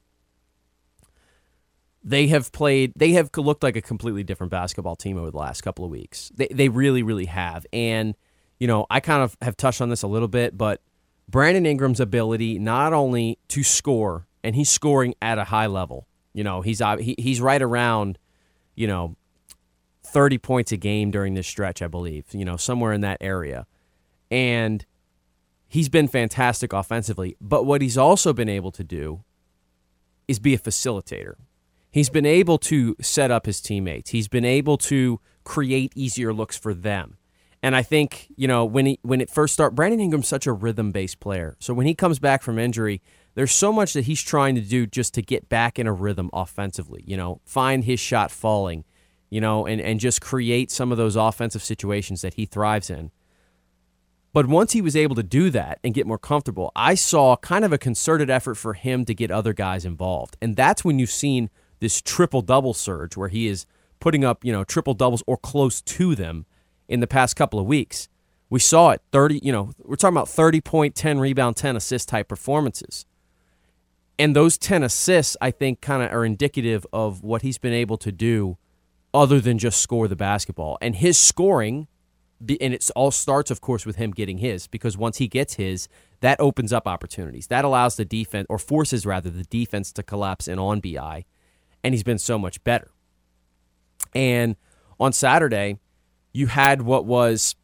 they 2.07 2.29
have 2.29 2.53
played 2.53 2.93
they 2.97 3.13
have 3.13 3.29
looked 3.37 3.63
like 3.63 3.77
a 3.77 3.83
completely 3.83 4.23
different 4.23 4.51
basketball 4.51 4.97
team 4.97 5.19
over 5.19 5.31
the 5.31 5.37
last 5.37 5.61
couple 5.61 5.85
of 5.85 5.91
weeks. 5.91 6.33
They, 6.35 6.49
they 6.49 6.71
really 6.71 7.03
really 7.03 7.27
have. 7.27 7.67
And 7.73 8.15
you 8.59 8.67
know 8.67 8.87
i 8.91 9.01
kind 9.01 9.23
of 9.23 9.37
have 9.43 9.57
touched 9.57 9.81
on 9.81 9.89
this 9.89 10.03
a 10.03 10.07
little 10.07 10.29
bit 10.29 10.57
but 10.57 10.81
brandon 11.29 11.67
ingram's 11.67 12.01
ability 12.01 12.59
not 12.59 12.93
only 12.93 13.39
to 13.49 13.63
score 13.63 14.27
and 14.43 14.57
he's 14.57 14.71
scoring 14.71 15.15
at 15.21 15.39
a 15.39 15.45
high 15.45 15.67
level 15.67 16.07
you 16.33 16.45
know 16.45 16.61
he's 16.63 16.81
uh, 16.81 16.97
he, 16.97 17.15
he's 17.19 17.41
right 17.41 17.63
around 17.63 18.19
you 18.75 18.87
know 18.87 19.17
30 20.05 20.39
points 20.39 20.73
a 20.73 20.77
game 20.77 21.11
during 21.11 21.35
this 21.35 21.47
stretch 21.47 21.83
i 21.83 21.87
believe 21.87 22.25
you 22.33 22.45
know 22.45 22.57
somewhere 22.57 22.93
in 22.93 23.01
that 23.01 23.19
area. 23.21 23.67
And 24.29 24.85
he's 25.69 25.89
been 25.89 26.09
fantastic 26.09 26.73
offensively 26.73 27.37
but 27.41 27.65
what 27.65 27.81
he's 27.81 27.97
also 27.97 28.33
been 28.33 28.49
able 28.49 28.73
to 28.73 28.83
do 28.83 29.23
is 30.27 30.41
be 30.41 30.53
a 30.53 30.59
facilitator 30.59 31.35
He's 31.97 32.11
been 32.11 32.27
able 32.27 32.59
to 32.59 32.95
set 33.01 33.31
up 33.31 33.47
his 33.47 33.63
teammates. 33.63 34.11
He's 34.11 34.29
been 34.29 34.45
able 34.45 34.77
to 34.77 35.19
create 35.45 35.95
easier 35.95 36.35
looks 36.35 36.55
for 36.55 36.75
them. 36.75 37.17
And 37.63 37.75
I 37.75 37.83
think, 37.83 38.27
you 38.37 38.47
know, 38.47 38.67
when 38.67 38.85
he 38.85 38.99
when 39.01 39.23
it 39.23 39.31
first 39.31 39.55
started, 39.55 39.77
Brandon 39.77 40.01
Ingram's 40.01 40.29
such 40.29 40.47
a 40.47 40.53
rhythm 40.53 40.93
based 40.93 41.21
player. 41.21 41.57
So 41.59 41.73
when 41.73 41.87
he 41.87 41.95
comes 41.95 42.19
back 42.19 42.43
from 42.43 42.59
injury, 42.59 43.01
there's 43.35 43.53
so 43.53 43.73
much 43.73 43.95
that 43.95 44.05
he's 44.05 44.21
trying 44.21 44.57
to 44.57 44.61
do 44.61 44.87
just 44.87 45.15
to 45.15 45.23
get 45.23 45.49
back 45.49 45.79
in 45.79 45.87
a 45.87 45.93
rhythm 45.95 46.29
offensively, 46.35 47.03
you 47.07 47.17
know, 47.17 47.41
find 47.47 47.85
his 47.85 47.99
shot 47.99 48.31
falling, 48.31 48.85
you 49.31 49.41
know, 49.41 49.65
and, 49.65 49.81
and 49.81 49.99
just 49.99 50.21
create 50.21 50.71
some 50.71 50.93
of 50.93 50.99
those 50.99 51.17
offensive 51.17 51.63
situations 51.63 52.21
that 52.21 52.35
he 52.35 52.45
thrives 52.45 52.91
in. 52.91 53.11
But 54.35 54.49
once 54.49 54.73
he 54.73 54.83
was 54.83 54.97
able 54.97 55.15
to 55.15 55.23
do 55.23 55.49
that 55.49 55.79
and 55.83 55.95
get 55.95 56.07
more 56.07 56.19
comfortable, 56.19 56.73
I 56.77 56.95
saw 56.95 57.39
kind 57.39 57.65
of 57.65 57.73
a 57.73 57.79
concerted 57.79 58.29
effort 58.29 58.57
for 58.57 58.75
him 58.75 59.07
to 59.07 59.15
get 59.15 59.31
other 59.31 59.55
guys 59.55 59.87
involved. 59.87 60.37
And 60.43 60.57
that's 60.57 60.85
when 60.85 60.99
you've 60.99 61.09
seen 61.09 61.49
this 61.81 62.01
triple 62.01 62.43
double 62.43 62.75
surge 62.75 63.17
where 63.17 63.29
he 63.29 63.47
is 63.47 63.67
putting 64.01 64.25
up, 64.25 64.45
you 64.45 64.53
know, 64.53 64.65
triple 64.65 64.95
doubles 64.95 65.23
or 65.27 65.37
close 65.37 65.81
to 65.83 66.15
them 66.15 66.47
in 66.89 67.01
the 67.01 67.07
past 67.07 67.37
couple 67.37 67.59
of 67.59 67.67
weeks. 67.67 68.09
We 68.49 68.61
saw 68.61 68.91
it 68.91 69.03
30, 69.13 69.41
you 69.43 69.53
know, 69.53 69.73
we're 69.83 69.97
talking 69.97 70.17
about 70.17 70.29
30 70.29 70.61
point, 70.61 70.95
10 70.95 71.19
rebound, 71.19 71.57
10 71.57 71.77
assist 71.77 72.09
type 72.09 72.29
performances. 72.29 73.07
And 74.19 74.35
those 74.35 74.57
10 74.57 74.83
assists, 74.83 75.37
I 75.41 75.51
think, 75.51 75.81
kind 75.81 76.03
of 76.03 76.11
are 76.11 76.25
indicative 76.25 76.87
of 76.93 77.23
what 77.23 77.43
he's 77.43 77.59
been 77.59 77.73
able 77.73 77.99
to 77.99 78.13
do 78.13 78.57
other 79.13 79.41
than 79.41 79.59
just 79.59 79.81
score 79.81 80.09
the 80.09 80.17
basketball. 80.17 80.79
And 80.81 80.97
his 80.97 81.19
scoring, 81.19 81.89
and 82.41 82.73
it 82.75 82.89
all 82.97 83.11
starts, 83.11 83.51
of 83.51 83.61
course, 83.61 83.85
with 83.85 83.97
him 83.97 84.13
getting 84.13 84.39
his, 84.39 84.67
because 84.69 84.97
once 84.97 85.19
he 85.19 85.29
gets 85.29 85.55
his, 85.55 85.89
that 86.21 86.41
opens 86.41 86.73
up 86.73 86.87
opportunities. 86.87 87.49
That 87.49 87.65
allows 87.65 87.97
the 87.97 88.05
defense, 88.05 88.47
or 88.49 88.59
forces 88.59 89.05
rather, 89.05 89.29
the 89.29 89.45
defense 89.45 89.93
to 89.93 90.03
collapse 90.03 90.49
in 90.49 90.59
on 90.59 90.81
BI 90.81 91.25
and 91.87 91.95
he's 91.95 92.03
been 92.03 92.19
so 92.19 92.37
much 92.37 92.63
better. 92.65 92.91
And 94.13 94.57
on 94.99 95.13
Saturday, 95.13 95.79
you 96.33 96.49
had 96.49 96.83
what 96.83 97.07
was, 97.07 97.55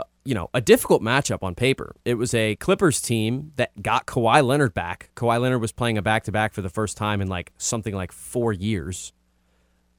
uh, 0.00 0.04
you 0.24 0.34
know, 0.34 0.50
a 0.52 0.60
difficult 0.60 1.00
matchup 1.00 1.44
on 1.44 1.54
paper. 1.54 1.94
It 2.04 2.14
was 2.14 2.34
a 2.34 2.56
Clippers 2.56 3.00
team 3.00 3.52
that 3.54 3.80
got 3.80 4.06
Kawhi 4.06 4.44
Leonard 4.44 4.74
back. 4.74 5.10
Kawhi 5.14 5.40
Leonard 5.40 5.60
was 5.60 5.70
playing 5.70 5.96
a 5.96 6.02
back 6.02 6.24
to 6.24 6.32
back 6.32 6.54
for 6.54 6.60
the 6.60 6.68
first 6.68 6.96
time 6.96 7.20
in 7.20 7.28
like 7.28 7.52
something 7.56 7.94
like 7.94 8.10
four 8.10 8.52
years. 8.52 9.12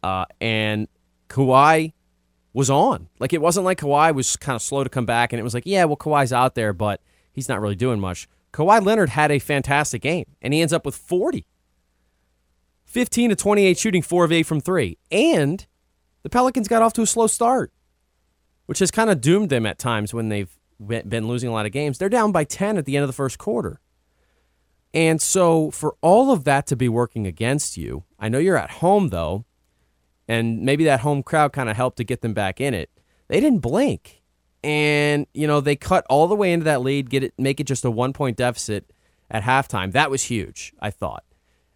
Uh, 0.03 0.25
and 0.41 0.89
Kawhi 1.29 1.93
was 2.51 2.69
on. 2.69 3.07
Like 3.17 3.31
it 3.31 3.39
wasn't 3.39 3.63
like 3.63 3.79
Kawhi 3.79 4.13
was 4.13 4.35
kind 4.35 4.57
of 4.57 4.61
slow 4.61 4.83
to 4.83 4.89
come 4.89 5.05
back, 5.05 5.31
and 5.31 5.39
it 5.39 5.43
was 5.43 5.53
like, 5.53 5.63
yeah, 5.65 5.85
well, 5.85 5.95
Kawhi's 5.95 6.33
out 6.33 6.55
there, 6.55 6.73
but 6.73 6.99
he's 7.31 7.47
not 7.47 7.61
really 7.61 7.75
doing 7.75 8.01
much. 8.01 8.27
Kawhi 8.51 8.85
Leonard 8.85 9.11
had 9.11 9.31
a 9.31 9.39
fantastic 9.39 10.01
game, 10.01 10.25
and 10.41 10.53
he 10.53 10.59
ends 10.59 10.73
up 10.73 10.85
with 10.85 10.97
40. 10.97 11.47
15 12.93 13.31
to 13.31 13.35
28 13.35 13.77
shooting, 13.77 14.01
4 14.03 14.25
of 14.25 14.31
8 14.31 14.43
from 14.43 14.61
3. 14.61 14.97
And 15.11 15.65
the 16.21 16.29
Pelicans 16.29 16.67
got 16.67 16.83
off 16.83 16.93
to 16.93 17.01
a 17.01 17.07
slow 17.07 17.25
start, 17.25 17.73
which 18.67 18.77
has 18.79 18.91
kind 18.91 19.09
of 19.09 19.19
doomed 19.19 19.49
them 19.49 19.65
at 19.65 19.79
times 19.79 20.13
when 20.13 20.29
they've 20.29 20.55
been 20.79 21.27
losing 21.27 21.49
a 21.49 21.53
lot 21.53 21.65
of 21.65 21.71
games. 21.71 21.97
They're 21.97 22.07
down 22.07 22.31
by 22.31 22.43
10 22.43 22.77
at 22.77 22.85
the 22.85 22.95
end 22.95 23.03
of 23.03 23.09
the 23.09 23.13
first 23.13 23.39
quarter. 23.39 23.79
And 24.93 25.19
so, 25.19 25.71
for 25.71 25.95
all 26.01 26.31
of 26.31 26.43
that 26.43 26.67
to 26.67 26.75
be 26.75 26.87
working 26.87 27.25
against 27.25 27.77
you, 27.77 28.03
I 28.19 28.29
know 28.29 28.37
you're 28.37 28.57
at 28.57 28.69
home 28.69 29.09
though, 29.09 29.45
and 30.27 30.61
maybe 30.61 30.83
that 30.83 30.99
home 30.99 31.23
crowd 31.23 31.51
kind 31.51 31.67
of 31.67 31.75
helped 31.75 31.97
to 31.97 32.03
get 32.03 32.21
them 32.21 32.35
back 32.35 32.61
in 32.61 32.75
it. 32.75 32.91
They 33.27 33.39
didn't 33.39 33.59
blink. 33.59 34.21
and 34.63 35.25
you 35.33 35.47
know 35.47 35.61
they 35.61 35.75
cut 35.75 36.05
all 36.09 36.27
the 36.27 36.35
way 36.35 36.53
into 36.53 36.65
that 36.65 36.81
lead, 36.81 37.09
get 37.09 37.23
it, 37.23 37.33
make 37.39 37.59
it 37.59 37.65
just 37.65 37.83
a 37.85 37.91
one 37.91 38.13
point 38.13 38.37
deficit 38.37 38.93
at 39.31 39.41
halftime. 39.43 39.91
That 39.93 40.11
was 40.11 40.23
huge, 40.23 40.73
I 40.79 40.91
thought, 40.91 41.23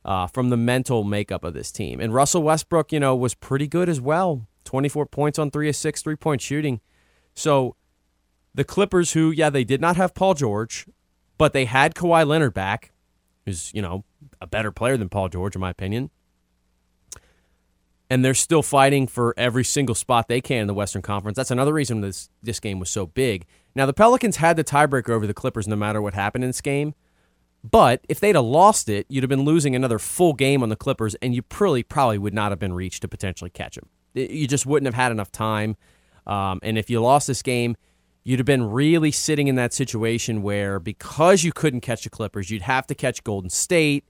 uh, 0.08 0.26
from 0.26 0.50
the 0.50 0.58
mental 0.58 1.04
makeup 1.04 1.44
of 1.44 1.54
this 1.54 1.72
team. 1.72 2.00
And 2.00 2.14
Russell 2.14 2.42
Westbrook, 2.42 2.92
you 2.92 3.00
know, 3.00 3.16
was 3.16 3.36
pretty 3.36 3.68
good 3.68 3.90
as 3.90 4.02
well. 4.02 4.48
Twenty 4.64 4.90
four 4.90 5.06
points 5.06 5.38
on 5.38 5.52
three 5.52 5.70
of 5.70 5.76
six 5.76 6.02
three 6.02 6.16
point 6.16 6.42
shooting. 6.42 6.82
So 7.36 7.76
the 8.56 8.64
Clippers, 8.64 9.12
who 9.12 9.32
yeah 9.32 9.50
they 9.50 9.64
did 9.64 9.82
not 9.82 9.98
have 9.98 10.16
Paul 10.16 10.34
George, 10.34 10.88
but 11.38 11.54
they 11.54 11.66
had 11.66 11.94
Kawhi 11.94 12.26
Leonard 12.26 12.54
back, 12.54 12.92
who's 13.46 13.72
you 13.74 13.82
know 13.82 14.04
a 14.42 14.48
better 14.48 14.72
player 14.72 14.98
than 14.98 15.10
Paul 15.10 15.30
George 15.30 15.56
in 15.56 15.62
my 15.62 15.70
opinion 15.70 16.10
and 18.10 18.24
they're 18.24 18.34
still 18.34 18.64
fighting 18.64 19.08
for 19.08 19.34
every 19.38 19.64
single 19.64 19.96
spot 19.96 20.28
they 20.28 20.42
can 20.42 20.62
in 20.62 20.68
the 20.68 20.74
Western 20.74 21.02
Conference. 21.02 21.36
That's 21.36 21.52
another 21.52 21.74
reason 21.74 22.02
this 22.02 22.30
this 22.42 22.60
game 22.60 22.80
was 22.80 22.90
so 22.90 23.06
big. 23.06 23.46
Now 23.76 23.86
the 23.86 23.94
Pelicans 23.94 24.38
had 24.38 24.56
the 24.56 24.64
tiebreaker 24.64 25.10
over 25.10 25.28
the 25.28 25.34
Clippers 25.34 25.68
no 25.68 25.76
matter 25.76 26.02
what 26.02 26.14
happened 26.14 26.44
in 26.44 26.50
this 26.50 26.62
game. 26.62 26.94
But 27.64 28.02
if 28.08 28.20
they'd 28.20 28.36
have 28.36 28.46
lost 28.46 28.88
it, 28.88 29.06
you'd 29.10 29.24
have 29.24 29.30
been 29.30 29.44
losing 29.44 29.76
another 29.76 30.00
full 30.00 30.34
game 30.34 30.64
on 30.64 30.70
the 30.70 30.76
Clippers, 30.76 31.16
and 31.16 31.36
you 31.36 31.42
probably 31.42 31.84
probably 31.84 32.18
would 32.18 32.34
not 32.34 32.52
have 32.52 32.60
been 32.60 32.74
reached 32.74 33.02
to 33.02 33.08
potentially 33.08 33.50
catch 33.50 33.76
them. 33.76 33.90
You 34.14 34.48
just 34.48 34.66
wouldn't 34.66 34.86
have 34.86 34.94
had 35.02 35.12
enough 35.12 35.32
time. 35.32 35.76
Um, 36.26 36.60
and 36.64 36.78
if 36.78 36.90
you 36.90 37.02
lost 37.02 37.28
this 37.28 37.42
game, 37.42 37.76
you'd 38.24 38.40
have 38.40 38.46
been 38.46 38.70
really 38.70 39.12
sitting 39.12 39.48
in 39.48 39.56
that 39.56 39.74
situation 39.74 40.42
where 40.42 40.80
because 40.80 41.44
you 41.44 41.52
couldn't 41.52 41.82
catch 41.82 42.04
the 42.04 42.10
Clippers, 42.10 42.50
you'd 42.50 42.64
have 42.64 42.88
to 42.88 42.96
catch 42.96 43.24
Golden 43.24 43.50
State 43.50 44.06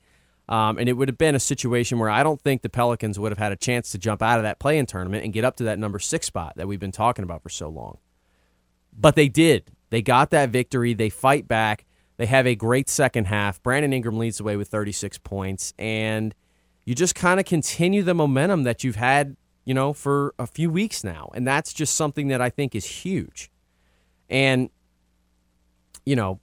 um, 0.49 0.77
and 0.77 0.87
it 0.87 0.93
would 0.93 1.09
have 1.09 1.17
been 1.17 1.35
a 1.35 1.39
situation 1.39 1.99
where 1.99 2.09
I 2.09 2.23
don't 2.23 2.41
think 2.41 2.61
the 2.61 2.69
Pelicans 2.69 3.19
would 3.19 3.31
have 3.31 3.39
had 3.39 3.51
a 3.51 3.57
chance 3.57 3.91
to 3.91 3.97
jump 3.97 4.21
out 4.21 4.39
of 4.39 4.43
that 4.43 4.59
play 4.59 4.77
in 4.77 4.85
tournament 4.85 5.25
and 5.25 5.33
get 5.33 5.43
up 5.43 5.57
to 5.57 5.63
that 5.65 5.77
number 5.77 5.99
six 5.99 6.27
spot 6.27 6.53
that 6.55 6.67
we've 6.67 6.79
been 6.79 6.91
talking 6.91 7.23
about 7.23 7.43
for 7.43 7.49
so 7.49 7.67
long. 7.67 7.97
But 8.97 9.15
they 9.15 9.27
did. 9.27 9.71
They 9.89 10.01
got 10.01 10.31
that 10.31 10.49
victory. 10.49 10.93
They 10.93 11.09
fight 11.09 11.47
back. 11.47 11.85
They 12.17 12.25
have 12.25 12.47
a 12.47 12.55
great 12.55 12.89
second 12.89 13.25
half. 13.25 13.61
Brandon 13.61 13.93
Ingram 13.93 14.17
leads 14.17 14.37
the 14.37 14.43
way 14.43 14.57
with 14.57 14.67
36 14.69 15.19
points. 15.19 15.73
And 15.77 16.33
you 16.85 16.95
just 16.95 17.15
kind 17.15 17.39
of 17.39 17.45
continue 17.45 18.01
the 18.03 18.15
momentum 18.15 18.63
that 18.63 18.83
you've 18.83 18.95
had, 18.95 19.37
you 19.65 19.73
know, 19.73 19.93
for 19.93 20.33
a 20.39 20.47
few 20.47 20.69
weeks 20.69 21.03
now. 21.03 21.29
And 21.35 21.47
that's 21.47 21.73
just 21.73 21.95
something 21.95 22.27
that 22.29 22.41
I 22.41 22.49
think 22.49 22.73
is 22.75 22.85
huge. 22.85 23.51
And, 24.29 24.69
you 26.05 26.15
know, 26.15 26.39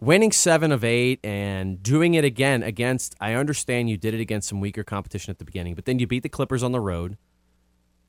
winning 0.00 0.32
seven 0.32 0.72
of 0.72 0.84
eight 0.84 1.20
and 1.24 1.82
doing 1.82 2.14
it 2.14 2.24
again 2.24 2.62
against 2.62 3.14
i 3.18 3.32
understand 3.32 3.88
you 3.88 3.96
did 3.96 4.12
it 4.12 4.20
against 4.20 4.46
some 4.46 4.60
weaker 4.60 4.84
competition 4.84 5.30
at 5.30 5.38
the 5.38 5.44
beginning 5.44 5.74
but 5.74 5.86
then 5.86 5.98
you 5.98 6.06
beat 6.06 6.22
the 6.22 6.28
clippers 6.28 6.62
on 6.62 6.70
the 6.70 6.80
road 6.80 7.16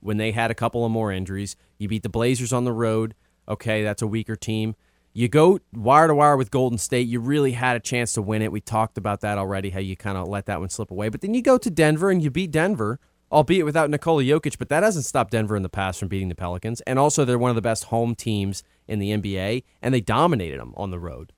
when 0.01 0.17
they 0.17 0.31
had 0.31 0.51
a 0.51 0.53
couple 0.53 0.83
of 0.83 0.91
more 0.91 1.13
injuries 1.13 1.55
you 1.77 1.87
beat 1.87 2.03
the 2.03 2.09
blazers 2.09 2.51
on 2.51 2.65
the 2.65 2.73
road 2.73 3.15
okay 3.47 3.83
that's 3.83 4.01
a 4.01 4.07
weaker 4.07 4.35
team 4.35 4.75
you 5.17 5.27
go 5.27 5.59
wire 5.73 6.07
to 6.07 6.15
wire 6.15 6.37
with 6.37 6.51
golden 6.51 6.77
state 6.77 7.07
you 7.07 7.19
really 7.19 7.51
had 7.53 7.75
a 7.75 7.79
chance 7.79 8.13
to 8.13 8.21
win 8.21 8.41
it 8.41 8.51
we 8.51 8.61
talked 8.61 8.97
about 8.97 9.21
that 9.21 9.37
already 9.37 9.69
how 9.69 9.79
you 9.79 9.95
kind 9.95 10.17
of 10.17 10.27
let 10.27 10.45
that 10.45 10.59
one 10.59 10.69
slip 10.69 10.91
away 10.91 11.09
but 11.09 11.21
then 11.21 11.33
you 11.33 11.41
go 11.41 11.57
to 11.57 11.69
denver 11.69 12.09
and 12.09 12.21
you 12.23 12.29
beat 12.29 12.51
denver 12.51 12.99
albeit 13.29 13.65
without 13.65 13.89
Nikola 13.89 14.23
Jokic, 14.23 14.57
but 14.57 14.69
that 14.69 14.83
hasn't 14.83 15.03
stopped 15.03 15.31
Denver 15.31 15.57
in 15.57 15.61
the 15.61 15.67
past 15.67 15.99
from 15.99 16.07
beating 16.07 16.29
the 16.29 16.33
Pelicans. 16.33 16.79
And 16.87 16.97
also, 16.97 17.25
they're 17.25 17.37
one 17.37 17.49
of 17.49 17.57
the 17.57 17.61
best 17.61 17.83
home 17.83 18.15
teams 18.15 18.63
in 18.87 18.99
the 18.99 19.11
NBA, 19.11 19.65
and 19.81 19.93
they 19.93 19.99
dominated 19.99 20.61
them 20.61 20.73
on 20.77 20.91
the 20.91 20.97
road 20.99 21.33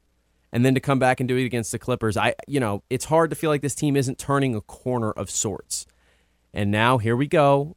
and 0.52 0.66
then 0.66 0.74
to 0.74 0.80
come 0.80 1.00
back 1.00 1.20
and 1.20 1.28
do 1.28 1.38
it 1.38 1.46
against 1.46 1.72
the 1.72 1.80
Clippers, 1.80 2.18
I 2.18 2.36
you 2.48 2.60
know, 2.60 2.84
it's 2.90 3.06
hard 3.06 3.30
to 3.30 3.36
feel 3.36 3.50
like 3.50 3.62
this 3.62 3.76
team 3.76 3.96
isn't 3.96 4.18
turning 4.18 4.56
a 4.56 4.62
corner 4.62 5.12
of 5.12 5.30
sorts. 5.30 5.86
And 6.54 6.72
now 6.72 6.98
here 6.98 7.16
we 7.16 7.28
go. 7.28 7.76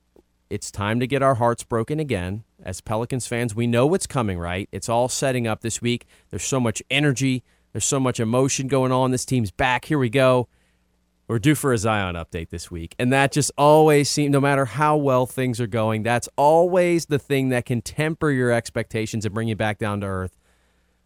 It's 0.53 0.71
time 0.71 1.01
to 1.01 1.07
get 1.07 1.23
our 1.23 1.37
hearts 1.37 1.65
broken 1.65 1.99
again. 1.99 2.45
As 2.63 2.83
Pelicans 2.83 3.27
fans, 3.27 3.55
we 3.55 3.67
know 3.67 3.87
what's 3.87 4.07
coming, 4.07 4.39
right? 4.39 4.69
It's 4.71 4.87
all 4.87 5.09
setting 5.09 5.47
up 5.47 5.63
this 5.63 5.81
week. 5.81 6.05
There's 6.29 6.45
so 6.45 6.61
much 6.61 6.83
energy, 6.91 7.43
there's 7.73 7.87
so 7.87 7.99
much 7.99 8.21
emotion 8.21 8.69
going 8.69 8.93
on. 8.93 9.13
This 9.13 9.25
team's 9.25 9.51
back. 9.51 9.87
Here 9.87 9.99
we 9.99 10.11
go. 10.11 10.49
We're 11.27 11.39
due 11.39 11.55
for 11.55 11.73
a 11.73 11.79
Zion 11.79 12.17
update 12.17 12.51
this 12.51 12.71
week. 12.71 12.95
And 12.99 13.11
that 13.15 13.33
just 13.33 13.51
always 13.57 14.11
seems, 14.11 14.31
no 14.31 14.43
matter 14.43 14.67
how 14.67 14.95
well 14.99 15.25
things 15.25 15.59
are 15.59 15.67
going, 15.67 16.03
that's 16.03 16.29
always 16.37 17.07
the 17.07 17.19
thing 17.19 17.49
that 17.49 17.65
can 17.65 17.81
temper 17.81 18.31
your 18.31 18.51
expectations 18.51 19.25
and 19.25 19.33
bring 19.33 19.49
you 19.49 19.57
back 19.57 19.79
down 19.79 20.03
to 20.03 20.07
earth. 20.07 20.37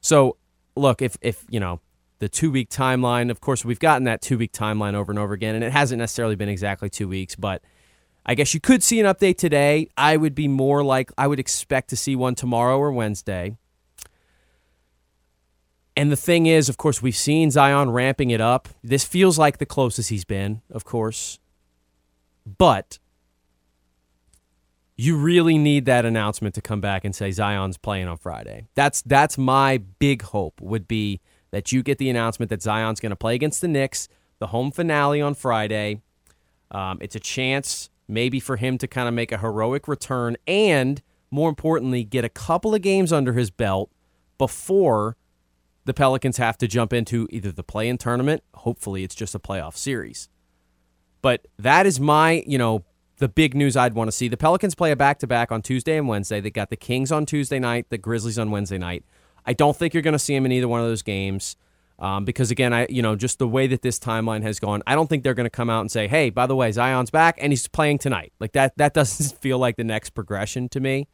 So 0.01 0.39
look, 0.75 1.01
if 1.01 1.17
if 1.21 1.45
you 1.49 1.61
know 1.61 1.81
the 2.19 2.29
two 2.29 2.51
week 2.51 2.69
timeline, 2.69 3.31
of 3.31 3.41
course, 3.41 3.65
we've 3.65 3.79
gotten 3.79 4.03
that 4.05 4.23
two 4.23 4.39
week 4.39 4.51
timeline 4.51 4.95
over 4.95 5.13
and 5.13 5.21
over 5.21 5.35
again, 5.35 5.55
and 5.55 5.63
it 5.63 5.71
hasn't 5.71 6.01
necessarily 6.01 6.35
been 6.35 6.49
exactly 6.49 6.91
two 6.91 7.07
weeks, 7.07 7.37
but 7.37 7.63
I 8.29 8.35
guess 8.35 8.53
you 8.53 8.61
could 8.61 8.83
see 8.83 8.99
an 8.99 9.07
update 9.07 9.39
today. 9.39 9.89
I 9.97 10.17
would 10.17 10.35
be 10.35 10.49
more 10.49 10.83
like 10.83 11.13
I 11.17 11.29
would 11.29 11.39
expect 11.39 11.89
to 11.91 11.97
see 11.97 12.17
one 12.17 12.35
tomorrow 12.35 12.77
or 12.77 12.91
Wednesday. 12.91 13.57
And 15.97 16.11
the 16.13 16.17
thing 16.17 16.47
is, 16.47 16.69
of 16.69 16.77
course, 16.77 17.01
we've 17.01 17.17
seen 17.17 17.51
Zion 17.51 17.91
ramping 17.91 18.31
it 18.31 18.41
up. 18.41 18.69
This 18.83 19.05
feels 19.05 19.39
like 19.39 19.59
the 19.59 19.65
closest 19.65 20.11
he's 20.11 20.25
been, 20.25 20.61
of 20.71 20.85
course. 20.85 21.39
But 22.59 22.99
you 24.97 25.17
really 25.17 25.57
need 25.57 25.87
that 25.87 26.05
announcement 26.05 26.55
to 26.57 26.61
come 26.61 26.81
back 26.81 27.05
and 27.05 27.15
say 27.15 27.31
Zion's 27.31 27.79
playing 27.79 28.09
on 28.09 28.17
Friday. 28.17 28.67
That's 28.75 29.03
that's 29.03 29.39
my 29.39 29.79
big 29.79 30.23
hope 30.23 30.61
would 30.61 30.89
be 30.89 31.21
that 31.53 31.71
you 31.71 31.83
get 31.83 31.99
the 31.99 32.11
announcement 32.11 32.51
that 32.51 32.61
Zion's 32.61 32.99
going 32.99 33.11
to 33.11 33.17
play 33.17 33.37
against 33.37 33.61
the 33.61 33.69
Knicks, 33.69 34.09
the 34.41 34.49
home 34.49 34.73
finale 34.73 35.23
on 35.23 35.35
Friday. 35.35 36.03
Um, 36.73 36.99
it's 37.01 37.15
a 37.15 37.21
chance 37.21 37.89
maybe 38.09 38.41
for 38.41 38.57
him 38.57 38.79
to 38.79 38.87
kind 38.87 39.09
of 39.09 39.15
make 39.15 39.33
a 39.33 39.39
heroic 39.39 39.89
return 39.89 40.37
and 40.47 41.03
more 41.31 41.49
importantly 41.49 42.05
get 42.05 42.25
a 42.25 42.29
couple 42.29 42.75
of 42.75 42.83
games 42.83 43.13
under 43.13 43.33
his 43.33 43.51
belt 43.51 43.91
before 44.39 45.17
the 45.85 45.95
Pelicans 45.95 46.37
have 46.37 46.59
to 46.59 46.67
jump 46.67 46.93
into 46.93 47.29
either 47.31 47.53
the 47.53 47.63
play-in 47.63 47.97
tournament, 47.97 48.43
hopefully 48.55 49.05
it's 49.05 49.15
just 49.15 49.35
a 49.35 49.39
playoff 49.39 49.77
series. 49.77 50.29
But 51.23 51.47
that 51.59 51.87
is 51.87 52.01
my, 52.01 52.45
you 52.47 52.59
know, 52.59 52.85
the 53.19 53.29
big 53.29 53.55
news 53.55 53.77
I'd 53.77 53.95
want 53.95 54.09
to 54.09 54.13
see. 54.13 54.29
The 54.29 54.37
Pelicans 54.37 54.75
play 54.75 54.91
a 54.91 54.97
back 54.97 55.19
to 55.21 55.27
back 55.27 55.51
on 55.51 55.63
Tuesday 55.63 55.97
and 55.97 56.09
Wednesday. 56.09 56.41
They 56.41 56.51
got 56.51 56.71
the 56.71 56.77
Kings 56.77 57.11
on 57.11 57.25
Tuesday 57.25 57.59
night, 57.59 57.87
the 57.89 57.99
Grizzlies 57.99 58.39
on 58.39 58.51
Wednesday 58.51 58.79
night. 58.79 59.05
I 59.47 59.53
don't 59.53 59.77
think 59.77 59.95
you're 59.95 60.03
going 60.03 60.13
to 60.13 60.19
see 60.19 60.35
them 60.35 60.45
in 60.45 60.53
either 60.53 60.69
one 60.69 60.81
of 60.81 60.87
those 60.87 61.03
games. 61.03 61.57
Um, 61.99 62.25
because 62.27 62.51
again, 62.51 62.73
I 62.75 62.87
you 62.91 63.01
know 63.01 63.17
just 63.17 63.39
the 63.39 63.49
way 63.49 63.67
that 63.69 63.83
this 63.83 63.99
timeline 63.99 64.43
has 64.43 64.59
gone, 64.61 64.83
I 64.87 64.95
don't 64.95 65.09
think 65.09 65.23
they're 65.23 65.35
going 65.35 65.47
to 65.47 65.51
come 65.51 65.71
out 65.71 65.81
and 65.81 65.91
say, 65.91 66.09
"Hey, 66.09 66.31
by 66.31 66.47
the 66.47 66.55
way, 66.55 66.71
Zion's 66.71 67.11
back 67.11 67.39
and 67.41 67.53
he's 67.53 67.67
playing 67.69 67.99
tonight." 67.99 68.33
Like 68.39 68.53
that. 68.53 68.77
That 68.77 68.95
doesn't 69.01 69.39
feel 69.41 69.59
like 69.59 69.77
the 69.77 69.85
next 69.85 70.11
progression 70.11 70.69
to 70.71 70.81
me. 70.81 71.09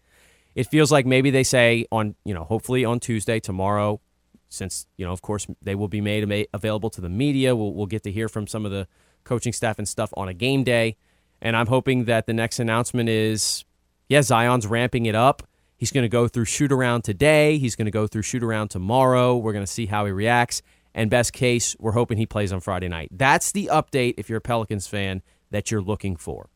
It 0.54 0.66
feels 0.66 0.90
like 0.90 1.06
maybe 1.06 1.30
they 1.30 1.44
say 1.44 1.86
on 1.92 2.16
you 2.24 2.34
know 2.34 2.44
hopefully 2.44 2.84
on 2.84 2.98
Tuesday 2.98 3.38
tomorrow, 3.38 4.00
since 4.48 4.86
you 4.96 5.06
know 5.06 5.12
of 5.12 5.22
course 5.22 5.46
they 5.62 5.76
will 5.76 5.88
be 5.88 6.00
made 6.00 6.48
available 6.52 6.90
to 6.90 7.00
the 7.00 7.08
media. 7.08 7.54
We'll 7.54 7.74
we'll 7.74 7.86
get 7.86 8.02
to 8.02 8.12
hear 8.12 8.28
from 8.28 8.48
some 8.48 8.66
of 8.66 8.72
the 8.72 8.88
coaching 9.24 9.52
staff 9.52 9.78
and 9.78 9.88
stuff 9.88 10.12
on 10.16 10.28
a 10.28 10.34
game 10.34 10.64
day. 10.64 10.96
And 11.40 11.56
I'm 11.56 11.66
hoping 11.66 12.04
that 12.04 12.26
the 12.26 12.32
next 12.32 12.58
announcement 12.58 13.08
is 13.08 13.64
yeah, 14.08 14.22
Zion's 14.22 14.66
ramping 14.66 15.06
it 15.06 15.14
up. 15.14 15.42
He's 15.82 15.90
going 15.90 16.04
to 16.04 16.08
go 16.08 16.28
through 16.28 16.44
shoot 16.44 16.70
around 16.70 17.02
today. 17.02 17.58
He's 17.58 17.74
going 17.74 17.86
to 17.86 17.90
go 17.90 18.06
through 18.06 18.22
shoot 18.22 18.44
around 18.44 18.68
tomorrow. 18.68 19.36
We're 19.36 19.52
going 19.52 19.64
to 19.66 19.72
see 19.72 19.86
how 19.86 20.06
he 20.06 20.12
reacts. 20.12 20.62
And 20.94 21.10
best 21.10 21.32
case, 21.32 21.74
we're 21.80 21.90
hoping 21.90 22.18
he 22.18 22.24
plays 22.24 22.52
on 22.52 22.60
Friday 22.60 22.86
night. 22.86 23.08
That's 23.10 23.50
the 23.50 23.68
update, 23.72 24.14
if 24.16 24.28
you're 24.28 24.38
a 24.38 24.40
Pelicans 24.40 24.86
fan, 24.86 25.22
that 25.50 25.72
you're 25.72 25.82
looking 25.82 26.14
for. 26.14 26.50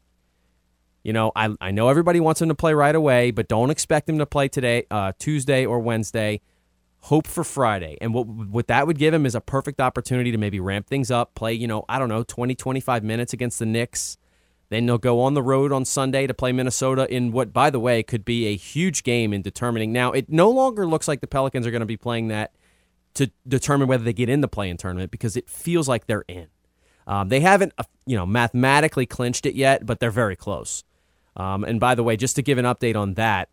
You 1.03 1.13
know, 1.13 1.33
I, 1.35 1.53
I 1.61 1.73
know 1.73 1.89
everybody 1.89 2.21
wants 2.21 2.41
him 2.41 2.49
to 2.51 2.55
play 2.55 2.73
right 2.73 2.95
away, 2.95 3.33
but 3.33 3.49
don't 3.49 3.71
expect 3.71 4.09
him 4.09 4.19
to 4.19 4.27
play 4.27 4.47
today, 4.47 4.87
uh, 4.93 5.11
Tuesday 5.19 5.67
or 5.67 5.81
Wednesday. 5.81 6.41
Hope 7.01 7.27
for 7.27 7.43
Friday. 7.43 7.99
And 8.01 8.15
what, 8.15 8.29
what 8.29 8.69
that 8.69 8.87
would 8.87 8.97
give 8.97 9.13
him 9.13 9.27
is 9.27 9.35
a 9.35 9.41
perfect 9.41 9.81
opportunity 9.81 10.31
to 10.31 10.39
maybe 10.39 10.61
ramp 10.61 10.87
things 10.87 11.11
up, 11.11 11.35
play, 11.35 11.53
you 11.53 11.67
know, 11.67 11.85
I 11.89 11.99
don't 11.99 12.09
know, 12.09 12.23
20, 12.23 12.55
25 12.55 13.03
minutes 13.03 13.33
against 13.33 13.59
the 13.59 13.67
Knicks 13.67 14.19
then 14.69 14.87
they'll 14.87 14.99
go 14.99 15.21
on 15.21 15.35
the 15.35 15.43
road 15.43 15.73
on 15.73 15.85
Sunday 15.85 16.27
to 16.27 16.35
play 16.35 16.53
Minnesota 16.53 17.13
in 17.13 17.33
what, 17.33 17.53
by 17.53 17.71
the 17.71 17.79
way, 17.79 18.03
could 18.03 18.25
be 18.25 18.47
a 18.47 18.57
huge 18.57 19.03
game 19.03 19.33
in 19.33 19.43
determining. 19.43 19.93
Now, 19.93 20.13
it 20.13 20.29
no 20.29 20.51
longer 20.51 20.87
looks 20.87 21.07
like 21.07 21.21
the 21.21 21.27
Pelicans 21.27 21.67
are 21.67 21.71
going 21.71 21.81
to 21.81 21.87
be 21.87 21.97
playing 21.97 22.29
that 22.29 22.53
to 23.15 23.31
determine 23.47 23.89
whether 23.89 24.05
they 24.05 24.13
get 24.13 24.29
in 24.29 24.41
the 24.41 24.49
play-in 24.49 24.77
tournament 24.77 25.11
because 25.11 25.37
it 25.37 25.49
feels 25.49 25.89
like 25.89 26.07
they're 26.07 26.25
in. 26.29 26.49
Um, 27.07 27.29
they 27.29 27.41
haven't, 27.41 27.73
uh, 27.79 27.85
you 28.05 28.17
know, 28.17 28.27
mathematically 28.27 29.07
clinched 29.07 29.47
it 29.47 29.55
yet, 29.55 29.87
but 29.87 30.01
they're 30.01 30.11
very 30.11 30.37
close. 30.37 30.83
Um, 31.37 31.65
and 31.65 31.79
by 31.79 31.95
the 31.95 32.03
way, 32.03 32.17
just 32.17 32.37
to 32.37 32.43
give 32.43 32.59
an 32.59 32.65
update 32.65 32.97
on 32.97 33.15
that, 33.15 33.49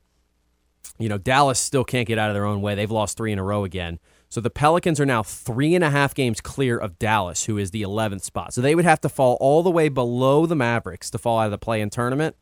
you 0.98 1.08
know, 1.08 1.18
Dallas 1.18 1.60
still 1.60 1.84
can't 1.84 2.08
get 2.08 2.18
out 2.18 2.30
of 2.30 2.34
their 2.34 2.46
own 2.46 2.62
way. 2.62 2.76
They've 2.76 2.90
lost 2.90 3.18
three 3.18 3.32
in 3.32 3.40
a 3.40 3.44
row 3.44 3.64
again. 3.64 4.00
So 4.34 4.42
the 4.42 4.50
Pelicans 4.50 5.00
are 5.00 5.06
now 5.06 5.22
three 5.22 5.76
and 5.76 5.84
a 5.84 5.92
half 5.92 6.16
games 6.16 6.42
clear 6.42 6.76
of 6.76 6.98
Dallas, 6.98 7.44
who 7.44 7.60
is 7.60 7.70
the 7.70 7.84
11th 7.84 8.24
spot. 8.24 8.52
So 8.52 8.62
they 8.62 8.74
would 8.74 8.84
have 8.84 9.00
to 9.02 9.10
fall 9.10 9.38
all 9.40 9.62
the 9.62 9.70
way 9.70 9.90
below 9.90 10.48
the 10.48 10.56
Mavericks 10.56 11.12
to 11.12 11.20
fall 11.20 11.38
out 11.38 11.46
of 11.46 11.52
the 11.52 11.60
play 11.60 11.82
in 11.82 11.92
tournament. 11.92 12.36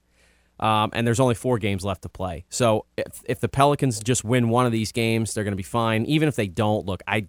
Um, 0.62 0.91
and 0.93 1.06
there's 1.06 1.19
only 1.19 1.36
four 1.36 1.60
games 1.60 1.84
left 1.84 2.04
to 2.04 2.08
play. 2.08 2.45
So 2.47 2.86
if, 2.95 3.21
if 3.25 3.41
the 3.41 3.49
Pelicans 3.49 3.99
just 3.99 4.23
win 4.23 4.47
one 4.47 4.65
of 4.65 4.71
these 4.71 4.93
games, 4.93 5.34
they're 5.34 5.43
going 5.43 5.51
to 5.51 5.58
be 5.58 5.63
fine. 5.63 6.06
Even 6.06 6.30
if 6.30 6.38
they 6.38 6.47
don't, 6.47 6.86
look, 6.86 7.04
I 7.10 7.27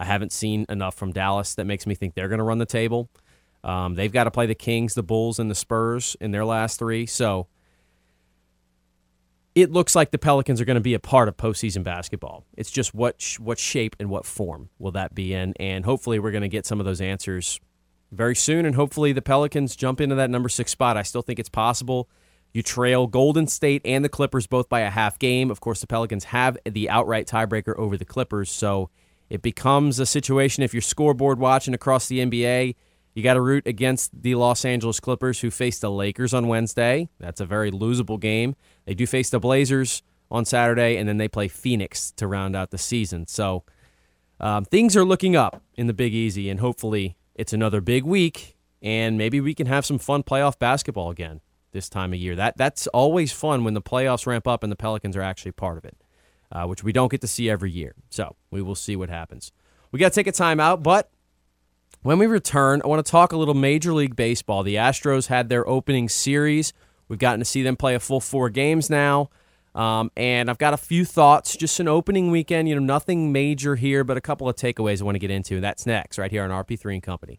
I 0.00 0.04
haven't 0.04 0.30
seen 0.30 0.64
enough 0.68 0.94
from 0.94 1.10
Dallas 1.10 1.56
that 1.56 1.64
makes 1.64 1.84
me 1.84 1.96
think 1.96 2.14
they're 2.14 2.28
going 2.28 2.38
to 2.38 2.44
run 2.44 2.58
the 2.58 2.66
table. 2.66 3.10
Um, 3.64 3.96
they've 3.96 4.12
got 4.12 4.24
to 4.24 4.30
play 4.30 4.46
the 4.46 4.54
Kings, 4.54 4.94
the 4.94 5.02
Bulls, 5.02 5.40
and 5.40 5.50
the 5.50 5.56
Spurs 5.56 6.16
in 6.20 6.30
their 6.30 6.44
last 6.44 6.78
three. 6.78 7.04
So 7.04 7.48
it 9.62 9.72
looks 9.72 9.94
like 9.94 10.10
the 10.10 10.18
Pelicans 10.18 10.60
are 10.60 10.64
going 10.64 10.76
to 10.76 10.80
be 10.80 10.94
a 10.94 11.00
part 11.00 11.28
of 11.28 11.36
postseason 11.36 11.82
basketball. 11.82 12.44
It's 12.56 12.70
just 12.70 12.94
what 12.94 13.20
sh- 13.20 13.38
what 13.38 13.58
shape 13.58 13.96
and 13.98 14.10
what 14.10 14.26
form 14.26 14.70
will 14.78 14.92
that 14.92 15.14
be 15.14 15.32
in, 15.34 15.54
and 15.58 15.84
hopefully 15.84 16.18
we're 16.18 16.30
going 16.30 16.42
to 16.42 16.48
get 16.48 16.66
some 16.66 16.80
of 16.80 16.86
those 16.86 17.00
answers 17.00 17.60
very 18.12 18.36
soon, 18.36 18.64
and 18.64 18.74
hopefully 18.74 19.12
the 19.12 19.22
Pelicans 19.22 19.76
jump 19.76 20.00
into 20.00 20.14
that 20.14 20.30
number 20.30 20.48
six 20.48 20.70
spot. 20.70 20.96
I 20.96 21.02
still 21.02 21.22
think 21.22 21.38
it's 21.38 21.48
possible. 21.48 22.08
You 22.52 22.62
trail 22.62 23.06
Golden 23.06 23.46
State 23.46 23.82
and 23.84 24.04
the 24.04 24.08
Clippers 24.08 24.46
both 24.46 24.68
by 24.68 24.80
a 24.80 24.90
half 24.90 25.18
game. 25.18 25.50
Of 25.50 25.60
course, 25.60 25.80
the 25.80 25.86
Pelicans 25.86 26.24
have 26.24 26.56
the 26.64 26.88
outright 26.88 27.26
tiebreaker 27.26 27.76
over 27.78 27.96
the 27.96 28.06
Clippers, 28.06 28.50
so 28.50 28.90
it 29.28 29.42
becomes 29.42 29.98
a 29.98 30.06
situation 30.06 30.62
if 30.62 30.72
you're 30.72 30.80
scoreboard 30.80 31.38
watching 31.38 31.74
across 31.74 32.08
the 32.08 32.20
NBA. 32.20 32.74
You 33.18 33.24
got 33.24 33.34
to 33.34 33.40
root 33.40 33.66
against 33.66 34.22
the 34.22 34.36
Los 34.36 34.64
Angeles 34.64 35.00
Clippers, 35.00 35.40
who 35.40 35.50
face 35.50 35.80
the 35.80 35.90
Lakers 35.90 36.32
on 36.32 36.46
Wednesday. 36.46 37.08
That's 37.18 37.40
a 37.40 37.46
very 37.46 37.72
losable 37.72 38.20
game. 38.20 38.54
They 38.84 38.94
do 38.94 39.08
face 39.08 39.28
the 39.28 39.40
Blazers 39.40 40.04
on 40.30 40.44
Saturday, 40.44 40.96
and 40.96 41.08
then 41.08 41.16
they 41.16 41.26
play 41.26 41.48
Phoenix 41.48 42.12
to 42.12 42.28
round 42.28 42.54
out 42.54 42.70
the 42.70 42.78
season. 42.78 43.26
So 43.26 43.64
um, 44.38 44.64
things 44.64 44.96
are 44.96 45.04
looking 45.04 45.34
up 45.34 45.60
in 45.74 45.88
the 45.88 45.92
Big 45.92 46.14
Easy, 46.14 46.48
and 46.48 46.60
hopefully 46.60 47.16
it's 47.34 47.52
another 47.52 47.80
big 47.80 48.04
week, 48.04 48.56
and 48.82 49.18
maybe 49.18 49.40
we 49.40 49.52
can 49.52 49.66
have 49.66 49.84
some 49.84 49.98
fun 49.98 50.22
playoff 50.22 50.56
basketball 50.56 51.10
again 51.10 51.40
this 51.72 51.88
time 51.88 52.12
of 52.12 52.20
year. 52.20 52.36
That 52.36 52.56
that's 52.56 52.86
always 52.86 53.32
fun 53.32 53.64
when 53.64 53.74
the 53.74 53.82
playoffs 53.82 54.28
ramp 54.28 54.46
up 54.46 54.62
and 54.62 54.70
the 54.70 54.76
Pelicans 54.76 55.16
are 55.16 55.22
actually 55.22 55.50
part 55.50 55.76
of 55.76 55.84
it, 55.84 55.96
uh, 56.52 56.66
which 56.66 56.84
we 56.84 56.92
don't 56.92 57.10
get 57.10 57.22
to 57.22 57.26
see 57.26 57.50
every 57.50 57.72
year. 57.72 57.96
So 58.10 58.36
we 58.52 58.62
will 58.62 58.76
see 58.76 58.94
what 58.94 59.10
happens. 59.10 59.50
We 59.90 59.98
got 59.98 60.12
to 60.12 60.14
take 60.14 60.28
a 60.28 60.32
timeout, 60.32 60.84
but 60.84 61.10
when 62.02 62.18
we 62.18 62.26
return, 62.26 62.80
I 62.84 62.88
want 62.88 63.04
to 63.04 63.10
talk 63.10 63.32
a 63.32 63.36
little 63.36 63.54
Major 63.54 63.92
League 63.92 64.16
Baseball. 64.16 64.62
The 64.62 64.76
Astros 64.76 65.26
had 65.26 65.48
their 65.48 65.68
opening 65.68 66.08
series. 66.08 66.72
We've 67.08 67.18
gotten 67.18 67.40
to 67.40 67.44
see 67.44 67.62
them 67.62 67.76
play 67.76 67.94
a 67.94 68.00
full 68.00 68.20
four 68.20 68.50
games 68.50 68.88
now. 68.88 69.30
Um, 69.74 70.10
and 70.16 70.50
I've 70.50 70.58
got 70.58 70.74
a 70.74 70.78
few 70.78 71.04
thoughts, 71.04 71.56
just 71.56 71.78
an 71.78 71.88
opening 71.88 72.30
weekend, 72.30 72.68
you 72.68 72.74
know, 72.74 72.80
nothing 72.80 73.32
major 73.32 73.76
here, 73.76 74.02
but 74.02 74.16
a 74.16 74.20
couple 74.20 74.48
of 74.48 74.56
takeaways 74.56 75.00
I 75.00 75.04
want 75.04 75.14
to 75.14 75.20
get 75.20 75.30
into. 75.30 75.54
And 75.54 75.64
That's 75.64 75.86
next, 75.86 76.18
right 76.18 76.30
here 76.30 76.42
on 76.42 76.50
RP3 76.50 76.94
and 76.94 77.02
Company. 77.02 77.38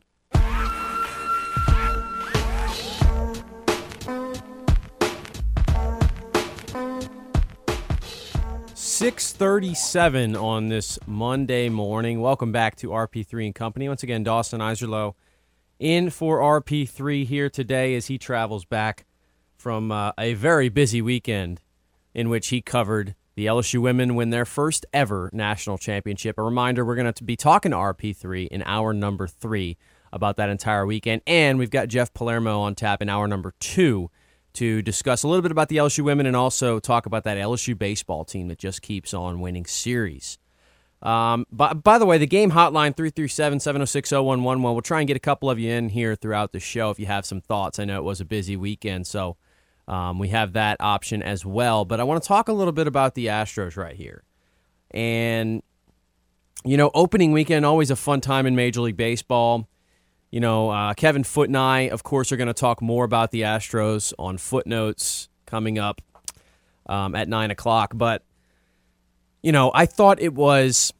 637 9.01 10.35
on 10.35 10.69
this 10.69 10.99
Monday 11.07 11.69
morning. 11.69 12.21
Welcome 12.21 12.51
back 12.51 12.75
to 12.75 12.89
RP3 12.89 13.47
and 13.47 13.55
Company. 13.55 13.89
Once 13.89 14.03
again, 14.03 14.21
Dawson 14.21 14.61
Iserlow 14.61 15.15
in 15.79 16.11
for 16.11 16.37
RP3 16.37 17.25
here 17.25 17.49
today 17.49 17.95
as 17.95 18.05
he 18.05 18.19
travels 18.19 18.63
back 18.63 19.07
from 19.57 19.91
uh, 19.91 20.11
a 20.19 20.35
very 20.35 20.69
busy 20.69 21.01
weekend 21.01 21.61
in 22.13 22.29
which 22.29 22.49
he 22.49 22.61
covered 22.61 23.15
the 23.33 23.47
LSU 23.47 23.81
women 23.81 24.13
win 24.13 24.29
their 24.29 24.45
first 24.45 24.85
ever 24.93 25.31
national 25.33 25.79
championship. 25.79 26.37
A 26.37 26.43
reminder, 26.43 26.85
we're 26.85 26.93
going 26.93 27.11
to 27.11 27.23
be 27.23 27.35
talking 27.35 27.71
to 27.71 27.77
RP3 27.77 28.49
in 28.49 28.61
hour 28.67 28.93
number 28.93 29.25
three 29.25 29.77
about 30.13 30.37
that 30.37 30.49
entire 30.49 30.85
weekend. 30.85 31.23
And 31.25 31.57
we've 31.57 31.71
got 31.71 31.87
Jeff 31.87 32.13
Palermo 32.13 32.59
on 32.59 32.75
tap 32.75 33.01
in 33.01 33.09
hour 33.09 33.27
number 33.27 33.55
two 33.59 34.11
to 34.53 34.81
discuss 34.81 35.23
a 35.23 35.27
little 35.27 35.41
bit 35.41 35.51
about 35.51 35.69
the 35.69 35.77
LSU 35.77 36.03
women 36.03 36.25
and 36.25 36.35
also 36.35 36.79
talk 36.79 37.05
about 37.05 37.23
that 37.23 37.37
LSU 37.37 37.77
baseball 37.77 38.25
team 38.25 38.47
that 38.49 38.57
just 38.57 38.81
keeps 38.81 39.13
on 39.13 39.39
winning 39.39 39.65
series. 39.65 40.37
Um, 41.01 41.47
by, 41.51 41.73
by 41.73 41.97
the 41.97 42.05
way, 42.05 42.17
the 42.17 42.27
game 42.27 42.51
hotline 42.51 42.95
337 42.95 43.59
706 43.59 44.11
0111. 44.11 44.63
We'll 44.63 44.81
try 44.81 44.99
and 44.99 45.07
get 45.07 45.17
a 45.17 45.21
couple 45.21 45.49
of 45.49 45.57
you 45.57 45.71
in 45.71 45.89
here 45.89 46.15
throughout 46.15 46.51
the 46.51 46.59
show 46.59 46.91
if 46.91 46.99
you 46.99 47.07
have 47.07 47.25
some 47.25 47.41
thoughts. 47.41 47.79
I 47.79 47.85
know 47.85 47.97
it 47.97 48.03
was 48.03 48.21
a 48.21 48.25
busy 48.25 48.55
weekend, 48.55 49.07
so 49.07 49.37
um, 49.87 50.19
we 50.19 50.29
have 50.29 50.53
that 50.53 50.77
option 50.79 51.23
as 51.23 51.45
well. 51.45 51.85
But 51.85 51.99
I 51.99 52.03
want 52.03 52.21
to 52.21 52.27
talk 52.27 52.49
a 52.49 52.53
little 52.53 52.71
bit 52.71 52.87
about 52.87 53.15
the 53.15 53.27
Astros 53.27 53.77
right 53.77 53.95
here. 53.95 54.23
And, 54.91 55.63
you 56.63 56.77
know, 56.77 56.91
opening 56.93 57.31
weekend, 57.31 57.65
always 57.65 57.89
a 57.89 57.95
fun 57.95 58.21
time 58.21 58.45
in 58.45 58.55
Major 58.55 58.81
League 58.81 58.97
Baseball. 58.97 59.67
You 60.31 60.39
know, 60.39 60.69
uh, 60.69 60.93
Kevin 60.93 61.23
Foote 61.23 61.49
and 61.49 61.57
I, 61.57 61.81
of 61.89 62.03
course, 62.03 62.31
are 62.31 62.37
going 62.37 62.47
to 62.47 62.53
talk 62.53 62.81
more 62.81 63.03
about 63.03 63.31
the 63.31 63.41
Astros 63.41 64.13
on 64.17 64.37
footnotes 64.37 65.27
coming 65.45 65.77
up 65.77 66.01
um, 66.87 67.15
at 67.15 67.27
9 67.27 67.51
o'clock. 67.51 67.91
But, 67.93 68.23
you 69.43 69.51
know, 69.51 69.71
I 69.75 69.85
thought 69.85 70.21
it 70.21 70.33
was 70.33 70.93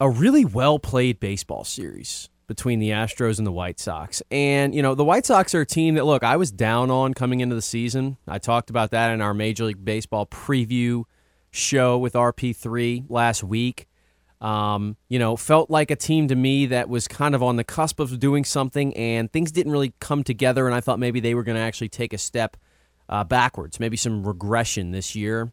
a 0.00 0.08
really 0.08 0.46
well 0.46 0.78
played 0.78 1.20
baseball 1.20 1.64
series 1.64 2.30
between 2.46 2.80
the 2.80 2.90
Astros 2.90 3.38
and 3.38 3.46
the 3.46 3.52
White 3.52 3.78
Sox. 3.78 4.22
And, 4.30 4.74
you 4.74 4.82
know, 4.82 4.94
the 4.94 5.04
White 5.04 5.26
Sox 5.26 5.54
are 5.54 5.60
a 5.60 5.66
team 5.66 5.94
that, 5.94 6.06
look, 6.06 6.24
I 6.24 6.36
was 6.36 6.50
down 6.50 6.90
on 6.90 7.12
coming 7.12 7.40
into 7.40 7.54
the 7.54 7.62
season. 7.62 8.16
I 8.26 8.38
talked 8.38 8.70
about 8.70 8.90
that 8.90 9.12
in 9.12 9.20
our 9.20 9.34
Major 9.34 9.64
League 9.66 9.84
Baseball 9.84 10.26
preview 10.26 11.04
show 11.50 11.98
with 11.98 12.14
RP3 12.14 13.04
last 13.08 13.44
week. 13.44 13.86
Um, 14.40 14.96
you 15.08 15.18
know, 15.18 15.36
felt 15.36 15.70
like 15.70 15.90
a 15.90 15.96
team 15.96 16.28
to 16.28 16.34
me 16.34 16.66
that 16.66 16.88
was 16.88 17.06
kind 17.06 17.34
of 17.34 17.42
on 17.42 17.56
the 17.56 17.64
cusp 17.64 18.00
of 18.00 18.18
doing 18.18 18.44
something, 18.44 18.96
and 18.96 19.30
things 19.30 19.52
didn't 19.52 19.72
really 19.72 19.92
come 20.00 20.24
together. 20.24 20.66
And 20.66 20.74
I 20.74 20.80
thought 20.80 20.98
maybe 20.98 21.20
they 21.20 21.34
were 21.34 21.42
going 21.42 21.56
to 21.56 21.62
actually 21.62 21.90
take 21.90 22.12
a 22.14 22.18
step 22.18 22.56
uh, 23.08 23.24
backwards, 23.24 23.78
maybe 23.78 23.96
some 23.96 24.26
regression 24.26 24.92
this 24.92 25.14
year. 25.14 25.52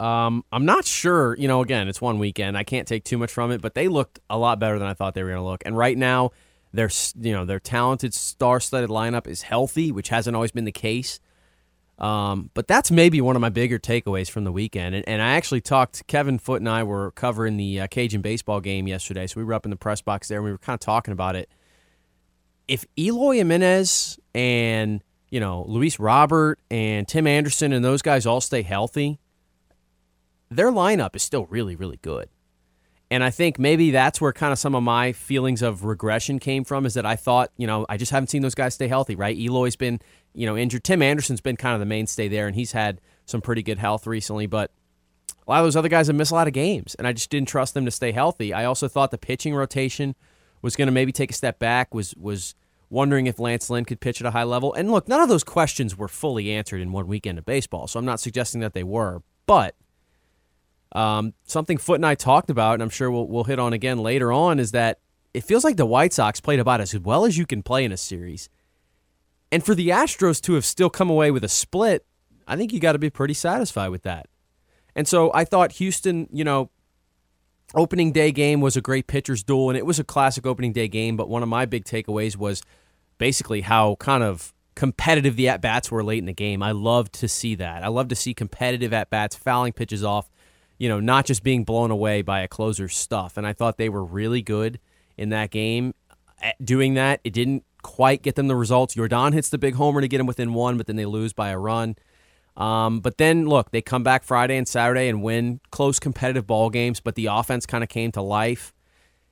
Um, 0.00 0.44
I'm 0.52 0.64
not 0.64 0.84
sure. 0.84 1.36
You 1.36 1.48
know, 1.48 1.60
again, 1.60 1.88
it's 1.88 2.00
one 2.00 2.18
weekend. 2.18 2.56
I 2.56 2.64
can't 2.64 2.86
take 2.86 3.04
too 3.04 3.18
much 3.18 3.32
from 3.32 3.50
it, 3.50 3.60
but 3.60 3.74
they 3.74 3.88
looked 3.88 4.20
a 4.30 4.38
lot 4.38 4.58
better 4.58 4.78
than 4.78 4.88
I 4.88 4.94
thought 4.94 5.14
they 5.14 5.22
were 5.22 5.30
going 5.30 5.42
to 5.42 5.48
look. 5.48 5.62
And 5.66 5.76
right 5.76 5.98
now, 5.98 6.30
their 6.72 6.90
you 7.20 7.32
know 7.32 7.44
their 7.44 7.60
talented 7.60 8.14
star-studded 8.14 8.90
lineup 8.90 9.26
is 9.26 9.42
healthy, 9.42 9.90
which 9.90 10.08
hasn't 10.08 10.36
always 10.36 10.52
been 10.52 10.64
the 10.64 10.72
case. 10.72 11.20
Um, 11.98 12.50
but 12.54 12.68
that's 12.68 12.90
maybe 12.92 13.20
one 13.20 13.34
of 13.34 13.40
my 13.40 13.48
bigger 13.48 13.78
takeaways 13.78 14.30
from 14.30 14.44
the 14.44 14.52
weekend. 14.52 14.94
And, 14.94 15.08
and 15.08 15.20
I 15.20 15.30
actually 15.30 15.60
talked, 15.60 16.06
Kevin 16.06 16.38
Foote 16.38 16.60
and 16.60 16.68
I 16.68 16.84
were 16.84 17.10
covering 17.12 17.56
the 17.56 17.80
uh, 17.80 17.86
Cajun 17.88 18.22
baseball 18.22 18.60
game 18.60 18.86
yesterday. 18.86 19.26
So 19.26 19.40
we 19.40 19.44
were 19.44 19.54
up 19.54 19.66
in 19.66 19.70
the 19.70 19.76
press 19.76 20.00
box 20.00 20.28
there 20.28 20.38
and 20.38 20.44
we 20.44 20.52
were 20.52 20.58
kind 20.58 20.74
of 20.74 20.80
talking 20.80 21.12
about 21.12 21.34
it. 21.34 21.50
If 22.68 22.86
Eloy 22.96 23.36
Jimenez 23.36 24.18
and, 24.34 25.02
you 25.30 25.40
know, 25.40 25.64
Luis 25.66 25.98
Robert 25.98 26.60
and 26.70 27.08
Tim 27.08 27.26
Anderson 27.26 27.72
and 27.72 27.84
those 27.84 28.02
guys 28.02 28.26
all 28.26 28.40
stay 28.40 28.62
healthy, 28.62 29.18
their 30.50 30.70
lineup 30.70 31.16
is 31.16 31.22
still 31.22 31.46
really, 31.46 31.74
really 31.74 31.98
good. 32.00 32.28
And 33.10 33.24
I 33.24 33.30
think 33.30 33.58
maybe 33.58 33.90
that's 33.90 34.20
where 34.20 34.34
kind 34.34 34.52
of 34.52 34.58
some 34.58 34.74
of 34.74 34.82
my 34.82 35.12
feelings 35.12 35.62
of 35.62 35.84
regression 35.84 36.38
came 36.38 36.62
from 36.62 36.84
is 36.84 36.92
that 36.94 37.06
I 37.06 37.16
thought, 37.16 37.50
you 37.56 37.66
know, 37.66 37.86
I 37.88 37.96
just 37.96 38.12
haven't 38.12 38.28
seen 38.28 38.42
those 38.42 38.54
guys 38.54 38.74
stay 38.74 38.86
healthy, 38.86 39.16
right? 39.16 39.36
Eloy's 39.38 39.76
been 39.76 40.00
you 40.38 40.46
know, 40.46 40.56
injured. 40.56 40.84
Tim 40.84 41.02
Anderson's 41.02 41.40
been 41.40 41.56
kind 41.56 41.74
of 41.74 41.80
the 41.80 41.86
mainstay 41.86 42.28
there, 42.28 42.46
and 42.46 42.54
he's 42.54 42.72
had 42.72 43.00
some 43.26 43.40
pretty 43.40 43.62
good 43.62 43.78
health 43.78 44.06
recently, 44.06 44.46
but 44.46 44.70
a 45.46 45.50
lot 45.50 45.58
of 45.58 45.66
those 45.66 45.76
other 45.76 45.88
guys 45.88 46.06
have 46.06 46.14
missed 46.14 46.30
a 46.30 46.34
lot 46.34 46.46
of 46.46 46.52
games, 46.52 46.94
and 46.94 47.06
I 47.08 47.12
just 47.12 47.28
didn't 47.28 47.48
trust 47.48 47.74
them 47.74 47.84
to 47.84 47.90
stay 47.90 48.12
healthy. 48.12 48.52
I 48.52 48.64
also 48.64 48.86
thought 48.86 49.10
the 49.10 49.18
pitching 49.18 49.54
rotation 49.54 50.14
was 50.62 50.76
going 50.76 50.86
to 50.86 50.92
maybe 50.92 51.10
take 51.10 51.32
a 51.32 51.34
step 51.34 51.58
back, 51.58 51.92
was 51.92 52.14
was 52.16 52.54
wondering 52.88 53.26
if 53.26 53.40
Lance 53.40 53.68
Lynn 53.68 53.84
could 53.84 54.00
pitch 54.00 54.20
at 54.20 54.26
a 54.26 54.30
high 54.30 54.44
level. 54.44 54.72
And 54.72 54.90
look, 54.90 55.08
none 55.08 55.20
of 55.20 55.28
those 55.28 55.44
questions 55.44 55.98
were 55.98 56.08
fully 56.08 56.52
answered 56.52 56.80
in 56.80 56.92
one 56.92 57.08
weekend 57.08 57.38
of 57.38 57.44
baseball, 57.44 57.88
so 57.88 57.98
I'm 57.98 58.06
not 58.06 58.20
suggesting 58.20 58.60
that 58.60 58.74
they 58.74 58.84
were, 58.84 59.22
but 59.46 59.74
um, 60.92 61.34
something 61.44 61.78
Foote 61.78 61.96
and 61.96 62.06
I 62.06 62.14
talked 62.14 62.50
about, 62.50 62.74
and 62.74 62.82
I'm 62.82 62.90
sure 62.90 63.10
we'll, 63.10 63.26
we'll 63.26 63.44
hit 63.44 63.58
on 63.58 63.72
again 63.72 63.98
later 63.98 64.32
on, 64.32 64.58
is 64.58 64.72
that 64.72 64.98
it 65.34 65.44
feels 65.44 65.64
like 65.64 65.76
the 65.76 65.86
White 65.86 66.12
Sox 66.12 66.40
played 66.40 66.60
about 66.60 66.80
as 66.80 66.98
well 66.98 67.24
as 67.24 67.36
you 67.36 67.46
can 67.46 67.62
play 67.62 67.84
in 67.84 67.92
a 67.92 67.96
series. 67.96 68.48
And 69.52 69.64
for 69.64 69.74
the 69.74 69.88
Astros 69.88 70.40
to 70.42 70.54
have 70.54 70.64
still 70.64 70.90
come 70.90 71.10
away 71.10 71.30
with 71.30 71.44
a 71.44 71.48
split, 71.48 72.04
I 72.46 72.56
think 72.56 72.72
you 72.72 72.80
got 72.80 72.92
to 72.92 72.98
be 72.98 73.10
pretty 73.10 73.34
satisfied 73.34 73.88
with 73.88 74.02
that. 74.02 74.26
And 74.94 75.06
so 75.06 75.30
I 75.34 75.44
thought 75.44 75.72
Houston, 75.72 76.28
you 76.32 76.44
know, 76.44 76.70
opening 77.74 78.12
day 78.12 78.32
game 78.32 78.60
was 78.60 78.76
a 78.76 78.80
great 78.80 79.06
pitcher's 79.06 79.42
duel, 79.42 79.70
and 79.70 79.76
it 79.76 79.86
was 79.86 79.98
a 79.98 80.04
classic 80.04 80.46
opening 80.46 80.72
day 80.72 80.88
game. 80.88 81.16
But 81.16 81.28
one 81.28 81.42
of 81.42 81.48
my 81.48 81.66
big 81.66 81.84
takeaways 81.84 82.36
was 82.36 82.62
basically 83.18 83.60
how 83.60 83.96
kind 83.96 84.22
of 84.22 84.52
competitive 84.74 85.36
the 85.36 85.48
at 85.48 85.60
bats 85.60 85.90
were 85.90 86.04
late 86.04 86.18
in 86.18 86.26
the 86.26 86.32
game. 86.32 86.62
I 86.62 86.72
loved 86.72 87.12
to 87.14 87.28
see 87.28 87.54
that. 87.56 87.82
I 87.82 87.88
love 87.88 88.08
to 88.08 88.14
see 88.14 88.32
competitive 88.32 88.92
at 88.92 89.10
bats, 89.10 89.36
fouling 89.36 89.72
pitches 89.72 90.04
off, 90.04 90.30
you 90.78 90.88
know, 90.88 91.00
not 91.00 91.26
just 91.26 91.42
being 91.42 91.64
blown 91.64 91.90
away 91.90 92.22
by 92.22 92.40
a 92.40 92.48
closer's 92.48 92.96
stuff. 92.96 93.36
And 93.36 93.46
I 93.46 93.52
thought 93.52 93.76
they 93.76 93.88
were 93.88 94.04
really 94.04 94.42
good 94.42 94.78
in 95.16 95.30
that 95.30 95.50
game 95.50 95.94
at 96.40 96.64
doing 96.64 96.94
that. 96.94 97.20
It 97.24 97.32
didn't 97.32 97.64
quite 97.82 98.22
get 98.22 98.36
them 98.36 98.48
the 98.48 98.56
results. 98.56 98.94
Yordan 98.94 99.32
hits 99.32 99.48
the 99.48 99.58
big 99.58 99.74
homer 99.74 100.00
to 100.00 100.08
get 100.08 100.18
them 100.18 100.26
within 100.26 100.54
one, 100.54 100.76
but 100.76 100.86
then 100.86 100.96
they 100.96 101.06
lose 101.06 101.32
by 101.32 101.50
a 101.50 101.58
run. 101.58 101.96
Um, 102.56 103.00
but 103.00 103.18
then 103.18 103.46
look, 103.46 103.70
they 103.70 103.82
come 103.82 104.02
back 104.02 104.24
Friday 104.24 104.56
and 104.56 104.66
Saturday 104.66 105.08
and 105.08 105.22
win 105.22 105.60
close 105.70 105.98
competitive 105.98 106.46
ball 106.46 106.70
games, 106.70 107.00
but 107.00 107.14
the 107.14 107.26
offense 107.26 107.66
kind 107.66 107.84
of 107.84 107.90
came 107.90 108.10
to 108.12 108.22
life. 108.22 108.72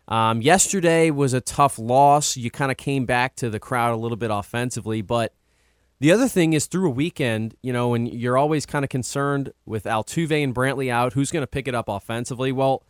Um, 0.09 0.40
yesterday 0.40 1.11
was 1.11 1.32
a 1.32 1.40
tough 1.40 1.78
loss. 1.78 2.37
You 2.37 2.50
kind 2.50 2.70
of 2.70 2.76
came 2.76 3.06
back 3.06 3.35
to 3.37 3.50
the 3.50 3.59
crowd 3.59 3.92
a 3.92 3.96
little 3.96 4.16
bit 4.16 4.30
offensively, 4.30 5.02
but 5.02 5.32
the 5.98 6.12
other 6.12 6.28
thing 6.28 6.52
is 6.52 6.66
through 6.66 6.88
a 6.88 6.92
weekend, 6.92 7.54
you 7.62 7.72
know, 7.72 7.94
and 7.94 8.12
you're 8.12 8.37
always 8.37 8.66
kind 8.66 8.85
of 8.85 8.88
concerned 8.88 9.52
with 9.64 9.85
Altuve 9.85 10.42
and 10.42 10.54
Brantley 10.54 10.90
out, 10.90 11.14
who's 11.14 11.30
going 11.30 11.42
to 11.42 11.46
pick 11.46 11.66
it 11.66 11.74
up 11.74 11.88
offensively? 11.88 12.52
Well, 12.52 12.82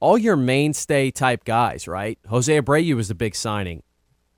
all 0.00 0.16
your 0.16 0.36
mainstay 0.36 1.10
type 1.10 1.44
guys, 1.44 1.86
right? 1.86 2.18
Jose 2.28 2.60
Abreu 2.60 2.94
was 2.94 3.08
the 3.08 3.14
big 3.14 3.34
signing. 3.34 3.82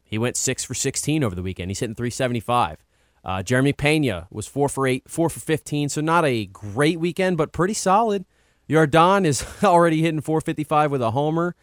He 0.03 0.19
went 0.19 0.37
six 0.37 0.65
for 0.65 0.75
16 0.75 1.23
over 1.23 1.35
the 1.35 1.43
weekend. 1.43 1.71
He's 1.71 1.81
hitting 1.81 1.95
375. 1.95 2.85
Uh, 3.25 3.43
Jeremy 3.43 3.73
Pena 3.73 4.27
was 4.31 4.47
four 4.47 4.69
for 4.69 4.87
eight, 4.87 5.05
four 5.09 5.29
for 5.29 5.41
15. 5.41 5.89
So 5.91 6.01
not 6.01 6.25
a 6.25 6.47
great 6.47 6.99
weekend, 6.99 7.37
but 7.37 7.53
pretty 7.53 7.75
solid. 7.75 8.25
Yordan 8.69 9.25
is 9.25 9.45
already 9.63 10.03
hitting 10.03 10.21
455 10.21 10.91
with 10.91 11.03
a 11.03 11.11
homer. 11.11 11.55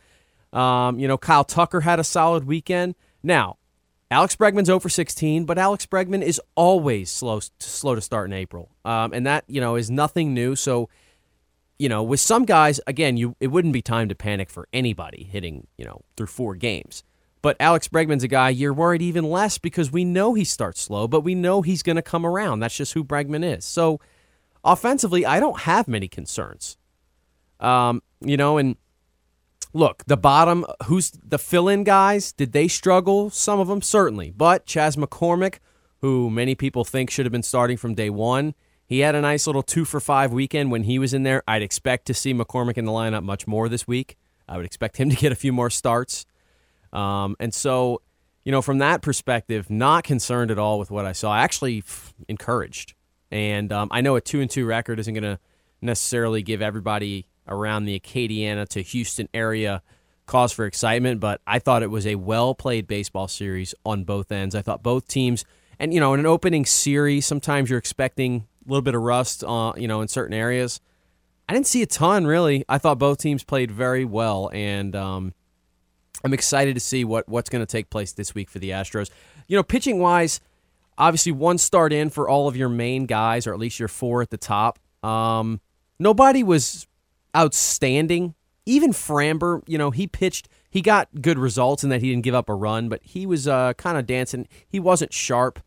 Um, 0.54 1.00
you 1.00 1.08
know, 1.08 1.18
Kyle 1.18 1.44
Tucker 1.44 1.82
had 1.82 2.00
a 2.00 2.04
solid 2.04 2.46
weekend. 2.46 2.96
Now, 3.24 3.58
Alex 4.12 4.36
Bregman's 4.36 4.68
0 4.68 4.80
for 4.80 4.90
16, 4.90 5.46
but 5.46 5.58
Alex 5.58 5.86
Bregman 5.86 6.22
is 6.22 6.40
always 6.56 7.10
slow 7.10 7.40
slow 7.60 7.96
to 7.96 8.02
start 8.02 8.30
in 8.30 8.34
April, 8.34 8.70
um, 8.84 9.14
and 9.14 9.26
that 9.26 9.44
you 9.48 9.60
know 9.60 9.76
is 9.76 9.90
nothing 9.90 10.34
new. 10.34 10.56
So, 10.56 10.90
you 11.80 11.90
know, 11.90 12.04
with 12.04 12.20
some 12.20 12.46
guys, 12.46 12.80
again, 12.86 13.18
you 13.18 13.36
it 13.40 13.48
wouldn't 13.48 13.74
be 13.74 13.82
time 13.82 14.08
to 14.10 14.16
panic 14.16 14.50
for 14.50 14.68
anybody 14.72 15.24
hitting 15.24 15.68
you 15.78 15.86
know 15.86 16.02
through 16.16 16.28
four 16.28 16.56
games. 16.56 17.04
But 17.42 17.58
Alex 17.60 17.88
Bregman's 17.88 18.24
a 18.24 18.28
guy 18.28 18.50
you're 18.50 18.74
worried 18.74 19.02
even 19.02 19.24
less 19.24 19.58
because 19.58 19.92
we 19.92 20.04
know 20.04 20.34
he 20.34 20.44
starts 20.44 20.82
slow, 20.82 21.08
but 21.08 21.22
we 21.22 21.36
know 21.36 21.62
he's 21.62 21.84
going 21.84 21.96
to 21.96 22.02
come 22.02 22.26
around. 22.26 22.60
That's 22.60 22.76
just 22.76 22.94
who 22.94 23.04
Bregman 23.04 23.44
is. 23.58 23.66
So, 23.66 24.00
offensively, 24.64 25.26
I 25.26 25.40
don't 25.40 25.62
have 25.62 25.88
many 25.88 26.08
concerns. 26.08 26.78
Um, 27.60 28.04
you 28.20 28.38
know, 28.38 28.58
and 28.58 28.78
look, 29.76 30.06
the 30.08 30.18
bottom, 30.18 30.66
who's 30.86 31.12
the 31.12 31.38
fill 31.38 31.68
in 31.68 31.84
guys? 31.84 32.32
Did 32.32 32.54
they 32.54 32.68
struggle? 32.68 33.30
Some 33.30 33.60
of 33.60 33.68
them, 33.68 33.82
certainly. 33.82 34.32
But 34.32 34.66
Chaz 34.66 34.96
McCormick, 34.98 35.60
who 36.00 36.30
many 36.30 36.56
people 36.56 36.86
think 36.86 37.12
should 37.12 37.26
have 37.26 37.32
been 37.32 37.44
starting 37.44 37.76
from 37.76 37.94
day 37.94 38.10
one, 38.10 38.56
he 38.88 39.00
had 39.00 39.16
a 39.16 39.22
nice 39.22 39.46
little 39.46 39.62
two 39.62 39.84
for 39.84 40.00
five 40.00 40.32
weekend 40.32 40.72
when 40.72 40.84
he 40.84 40.98
was 40.98 41.14
in 41.14 41.24
there. 41.24 41.44
I'd 41.48 41.62
expect 41.62 42.06
to 42.08 42.14
see 42.14 42.34
McCormick 42.34 42.78
in 42.78 42.86
the 42.86 42.92
lineup 42.92 43.24
much 43.24 43.48
more 43.48 43.68
this 43.68 43.86
week. 43.86 44.16
I 44.48 44.56
would 44.56 44.66
expect 44.66 44.98
him 44.98 45.10
to 45.12 45.16
get 45.16 45.32
a 45.32 45.36
few 45.36 45.52
more 45.52 45.70
starts. 45.70 46.26
Um, 46.94 47.36
and 47.40 47.54
so, 47.54 48.02
you 48.46 48.54
know, 48.54 48.62
from 48.62 48.78
that 48.78 49.02
perspective, 49.02 49.70
not 49.70 50.06
concerned 50.06 50.52
at 50.52 50.58
all 50.58 50.80
with 50.80 50.90
what 50.90 51.06
I 51.06 51.12
saw. 51.12 51.36
Actually, 51.36 51.84
encouraged. 52.30 52.94
And 53.30 53.74
um, 53.74 53.90
I 53.92 54.00
know 54.00 54.16
a 54.16 54.22
two 54.22 54.40
and 54.40 54.50
two 54.50 54.66
record 54.66 55.00
isn't 55.00 55.14
going 55.14 55.24
to 55.24 55.38
necessarily 55.82 56.42
give 56.42 56.62
everybody 56.62 57.28
around 57.48 57.86
the 57.86 58.00
Acadiana 58.00 58.68
to 58.70 58.82
Houston 58.82 59.30
area 59.34 59.82
cause 60.26 60.52
for 60.52 60.66
excitement, 60.66 61.20
but 61.20 61.42
I 61.46 61.60
thought 61.60 61.84
it 61.84 61.92
was 61.92 62.08
a 62.08 62.16
well 62.16 62.56
played 62.56 62.88
baseball 62.88 63.28
series 63.28 63.76
on 63.86 64.04
both 64.04 64.32
ends. 64.32 64.56
I 64.56 64.62
thought 64.62 64.84
both 64.84 65.08
teams, 65.08 65.46
and 65.80 65.94
you 65.94 66.00
know, 66.00 66.14
in 66.14 66.20
an 66.20 66.26
opening 66.26 66.66
series, 66.66 67.26
sometimes 67.26 67.70
you're 67.70 67.80
expecting 67.80 68.48
a 68.66 68.70
little 68.70 68.82
bit 68.82 68.96
of 68.96 69.02
rust, 69.02 69.44
uh, 69.44 69.74
you 69.78 69.88
know, 69.88 70.02
in 70.02 70.08
certain 70.08 70.34
areas. 70.34 70.82
I 71.48 71.54
didn't 71.54 71.68
see 71.68 71.84
a 71.84 71.86
ton 71.86 72.26
really. 72.26 72.66
I 72.68 72.80
thought 72.80 72.98
both 72.98 73.20
teams 73.20 73.44
played 73.44 73.72
very 73.72 74.06
well, 74.06 74.50
and 74.52 74.96
um, 74.96 75.34
I'm 76.24 76.34
excited 76.34 76.74
to 76.74 76.80
see 76.80 77.06
what 77.06 77.30
what's 77.30 77.50
going 77.50 77.62
to 77.66 77.72
take 77.72 77.90
place 77.90 78.12
this 78.14 78.34
week 78.34 78.50
for 78.50 78.60
the 78.60 78.72
Astros. 78.72 79.10
You 79.48 79.58
know, 79.58 79.64
pitching 79.64 80.00
wise, 80.00 80.40
obviously 80.98 81.32
one 81.32 81.60
start 81.60 81.94
in 81.94 82.10
for 82.10 82.28
all 82.28 82.48
of 82.48 82.58
your 82.58 82.70
main 82.70 83.06
guys, 83.06 83.46
or 83.46 83.54
at 83.54 83.60
least 83.60 83.80
your 83.80 83.88
four 83.88 84.22
at 84.24 84.32
the 84.32 84.38
top. 84.38 84.80
Um, 85.04 85.62
nobody 86.00 86.42
was 86.42 86.88
outstanding. 87.36 88.36
Even 88.66 88.92
Framber, 88.92 89.62
you 89.68 89.78
know, 89.78 89.92
he 89.92 90.08
pitched, 90.08 90.48
he 90.70 90.82
got 90.82 91.22
good 91.22 91.38
results 91.38 91.84
in 91.84 91.90
that 91.90 92.02
he 92.02 92.10
didn't 92.10 92.24
give 92.24 92.34
up 92.34 92.50
a 92.50 92.56
run, 92.56 92.90
but 92.90 93.02
he 93.04 93.26
was 93.26 93.48
uh, 93.48 93.74
kind 93.74 93.98
of 93.98 94.08
dancing. 94.08 94.48
He 94.68 94.80
wasn't 94.80 95.14
sharp. 95.14 95.60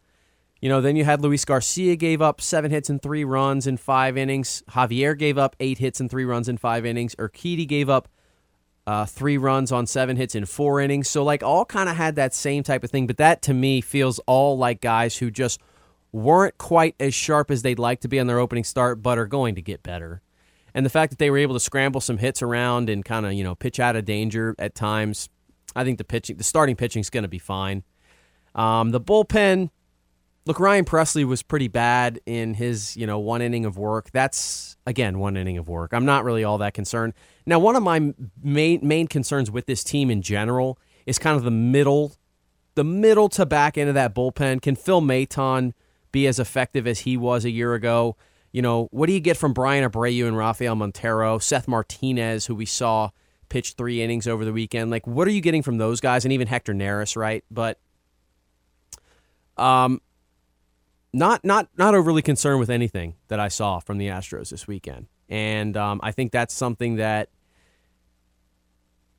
You 0.60 0.68
know, 0.68 0.80
then 0.80 0.96
you 0.96 1.04
had 1.04 1.22
Luis 1.22 1.44
Garcia 1.44 1.94
gave 1.94 2.20
up 2.20 2.40
seven 2.40 2.72
hits 2.72 2.90
and 2.90 3.00
three 3.00 3.22
runs 3.22 3.68
in 3.68 3.76
five 3.76 4.16
innings. 4.16 4.64
Javier 4.70 5.16
gave 5.16 5.38
up 5.38 5.54
eight 5.60 5.78
hits 5.78 6.00
and 6.00 6.10
three 6.10 6.24
runs 6.24 6.48
in 6.48 6.56
five 6.56 6.84
innings. 6.84 7.14
Urquidy 7.14 7.68
gave 7.68 7.88
up 7.88 8.08
uh, 8.84 9.06
three 9.06 9.38
runs 9.38 9.70
on 9.70 9.86
seven 9.86 10.16
hits 10.16 10.34
in 10.34 10.46
four 10.46 10.80
innings. 10.80 11.08
So, 11.08 11.22
like, 11.22 11.44
all 11.44 11.64
kind 11.64 11.88
of 11.88 11.94
had 11.94 12.16
that 12.16 12.34
same 12.34 12.64
type 12.64 12.82
of 12.82 12.90
thing. 12.90 13.06
But 13.06 13.18
that 13.18 13.42
to 13.42 13.54
me 13.54 13.80
feels 13.80 14.18
all 14.26 14.58
like 14.58 14.80
guys 14.80 15.18
who 15.18 15.30
just 15.30 15.60
weren't 16.10 16.58
quite 16.58 16.96
as 16.98 17.14
sharp 17.14 17.52
as 17.52 17.62
they'd 17.62 17.78
like 17.78 18.00
to 18.00 18.08
be 18.08 18.18
on 18.18 18.26
their 18.26 18.40
opening 18.40 18.64
start, 18.64 19.00
but 19.00 19.16
are 19.16 19.26
going 19.26 19.54
to 19.54 19.62
get 19.62 19.84
better 19.84 20.22
and 20.74 20.84
the 20.84 20.90
fact 20.90 21.10
that 21.10 21.18
they 21.18 21.30
were 21.30 21.38
able 21.38 21.54
to 21.54 21.60
scramble 21.60 22.00
some 22.00 22.18
hits 22.18 22.42
around 22.42 22.88
and 22.90 23.04
kind 23.04 23.26
of 23.26 23.32
you 23.32 23.44
know 23.44 23.54
pitch 23.54 23.80
out 23.80 23.96
of 23.96 24.04
danger 24.04 24.54
at 24.58 24.74
times, 24.74 25.28
I 25.74 25.84
think 25.84 25.98
the 25.98 26.04
pitching, 26.04 26.36
the 26.36 26.44
starting 26.44 26.76
pitching 26.76 27.00
is 27.00 27.10
going 27.10 27.22
to 27.22 27.28
be 27.28 27.38
fine. 27.38 27.84
Um, 28.54 28.90
the 28.90 29.00
bullpen, 29.00 29.70
look, 30.46 30.58
Ryan 30.58 30.84
Pressly 30.84 31.24
was 31.24 31.42
pretty 31.42 31.68
bad 31.68 32.20
in 32.26 32.54
his 32.54 32.96
you 32.96 33.06
know 33.06 33.18
one 33.18 33.42
inning 33.42 33.64
of 33.64 33.78
work. 33.78 34.10
That's 34.12 34.76
again 34.86 35.18
one 35.18 35.36
inning 35.36 35.58
of 35.58 35.68
work. 35.68 35.92
I'm 35.92 36.04
not 36.04 36.24
really 36.24 36.44
all 36.44 36.58
that 36.58 36.74
concerned. 36.74 37.14
Now, 37.46 37.58
one 37.58 37.76
of 37.76 37.82
my 37.82 38.12
main 38.42 38.80
main 38.82 39.06
concerns 39.06 39.50
with 39.50 39.66
this 39.66 39.82
team 39.82 40.10
in 40.10 40.22
general 40.22 40.78
is 41.06 41.18
kind 41.18 41.36
of 41.36 41.44
the 41.44 41.50
middle, 41.50 42.12
the 42.74 42.84
middle 42.84 43.28
to 43.30 43.46
back 43.46 43.78
end 43.78 43.88
of 43.88 43.94
that 43.94 44.14
bullpen. 44.14 44.60
Can 44.60 44.76
Phil 44.76 45.00
Maton 45.00 45.72
be 46.12 46.26
as 46.26 46.38
effective 46.38 46.86
as 46.86 47.00
he 47.00 47.16
was 47.16 47.44
a 47.44 47.50
year 47.50 47.74
ago? 47.74 48.16
You 48.52 48.62
know, 48.62 48.88
what 48.90 49.06
do 49.06 49.12
you 49.12 49.20
get 49.20 49.36
from 49.36 49.52
Bryan 49.52 49.88
Abreu 49.88 50.26
and 50.26 50.36
Rafael 50.36 50.74
Montero, 50.74 51.38
Seth 51.38 51.68
Martinez, 51.68 52.46
who 52.46 52.54
we 52.54 52.64
saw 52.64 53.10
pitch 53.48 53.74
three 53.74 54.02
innings 54.02 54.26
over 54.26 54.44
the 54.44 54.52
weekend? 54.52 54.90
Like, 54.90 55.06
what 55.06 55.28
are 55.28 55.32
you 55.32 55.40
getting 55.40 55.62
from 55.62 55.78
those 55.78 56.00
guys, 56.00 56.24
and 56.24 56.32
even 56.32 56.46
Hector 56.46 56.72
Neris, 56.72 57.16
right? 57.16 57.44
But, 57.50 57.78
um, 59.56 60.00
not 61.12 61.44
not 61.44 61.68
not 61.76 61.94
overly 61.94 62.22
concerned 62.22 62.60
with 62.60 62.70
anything 62.70 63.14
that 63.28 63.40
I 63.40 63.48
saw 63.48 63.80
from 63.80 63.98
the 63.98 64.08
Astros 64.08 64.50
this 64.50 64.66
weekend, 64.66 65.06
and 65.28 65.76
um, 65.76 66.00
I 66.02 66.12
think 66.12 66.32
that's 66.32 66.54
something 66.54 66.96
that. 66.96 67.30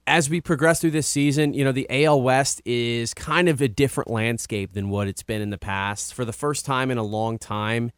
As 0.07 0.27
we 0.27 0.41
progress 0.41 0.81
through 0.81 0.89
this 0.89 1.05
season, 1.05 1.53
you 1.53 1.63
know, 1.63 1.71
the 1.71 1.85
AL 1.87 2.23
West 2.23 2.63
is 2.65 3.13
kind 3.13 3.47
of 3.47 3.61
a 3.61 3.67
different 3.67 4.09
landscape 4.09 4.73
than 4.73 4.89
what 4.89 5.07
it's 5.07 5.21
been 5.21 5.39
in 5.39 5.51
the 5.51 5.57
past. 5.59 6.15
For 6.15 6.25
the 6.25 6.33
first 6.33 6.65
time 6.65 6.89
in 6.89 6.97
a 6.97 7.03
long 7.03 7.37
time, 7.37 7.91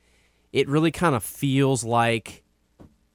it 0.53 0.67
really 0.67 0.91
kind 0.91 1.15
of 1.15 1.23
feels 1.23 1.83
like, 1.83 2.43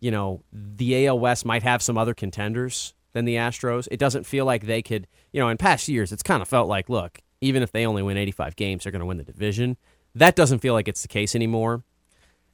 you 0.01 0.11
know, 0.11 0.43
the 0.53 1.07
AL 1.07 1.19
West 1.19 1.45
might 1.45 1.63
have 1.63 1.83
some 1.83 1.99
other 1.99 2.15
contenders 2.15 2.95
than 3.13 3.25
the 3.25 3.37
Astros. 3.37 3.89
It 3.91 3.99
doesn't 3.99 4.25
feel 4.25 4.45
like 4.45 4.67
they 4.67 4.83
could, 4.83 5.07
you 5.33 5.41
know, 5.41 5.49
in 5.49 5.57
past 5.57 5.89
years, 5.89 6.13
it's 6.13 6.23
kind 6.23 6.43
of 6.43 6.49
felt 6.49 6.69
like, 6.69 6.89
look, 6.89 7.21
even 7.41 7.63
if 7.63 7.73
they 7.73 7.87
only 7.87 8.03
win 8.03 8.17
85 8.17 8.57
games, 8.57 8.85
they're 8.85 8.93
going 8.93 9.01
to 9.01 9.07
win 9.07 9.19
the 9.19 9.25
division. 9.25 9.77
That 10.15 10.37
doesn't 10.37 10.61
feel 10.61 10.75
like 10.75 10.89
it's 10.89 11.03
the 11.03 11.09
case 11.09 11.35
anymore. 11.35 11.85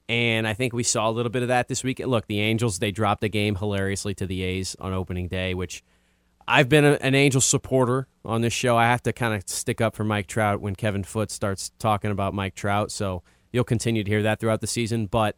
And 0.08 0.46
I 0.46 0.54
think 0.54 0.72
we 0.72 0.82
saw 0.82 1.08
a 1.08 1.12
little 1.12 1.30
bit 1.30 1.42
of 1.42 1.48
that 1.48 1.68
this 1.68 1.84
week. 1.84 2.00
Look, 2.00 2.26
the 2.26 2.40
Angels, 2.40 2.78
they 2.78 2.90
dropped 2.90 3.22
a 3.24 3.28
game 3.28 3.54
hilariously 3.54 4.14
to 4.14 4.26
the 4.26 4.42
A's 4.42 4.76
on 4.80 4.92
opening 4.92 5.28
day, 5.28 5.54
which 5.54 5.84
I've 6.46 6.68
been 6.68 6.84
a, 6.84 6.92
an 6.94 7.14
Angels 7.14 7.44
supporter 7.44 8.08
on 8.24 8.40
this 8.42 8.52
show. 8.52 8.76
I 8.76 8.84
have 8.84 9.02
to 9.04 9.12
kind 9.12 9.34
of 9.34 9.48
stick 9.48 9.80
up 9.80 9.94
for 9.94 10.04
Mike 10.04 10.26
Trout 10.26 10.60
when 10.60 10.74
Kevin 10.74 11.04
Foote 11.04 11.30
starts 11.30 11.70
talking 11.78 12.10
about 12.10 12.34
Mike 12.34 12.54
Trout. 12.54 12.90
So 12.90 13.22
You'll 13.52 13.64
continue 13.64 14.02
to 14.02 14.10
hear 14.10 14.22
that 14.22 14.40
throughout 14.40 14.60
the 14.60 14.66
season. 14.66 15.06
But 15.06 15.36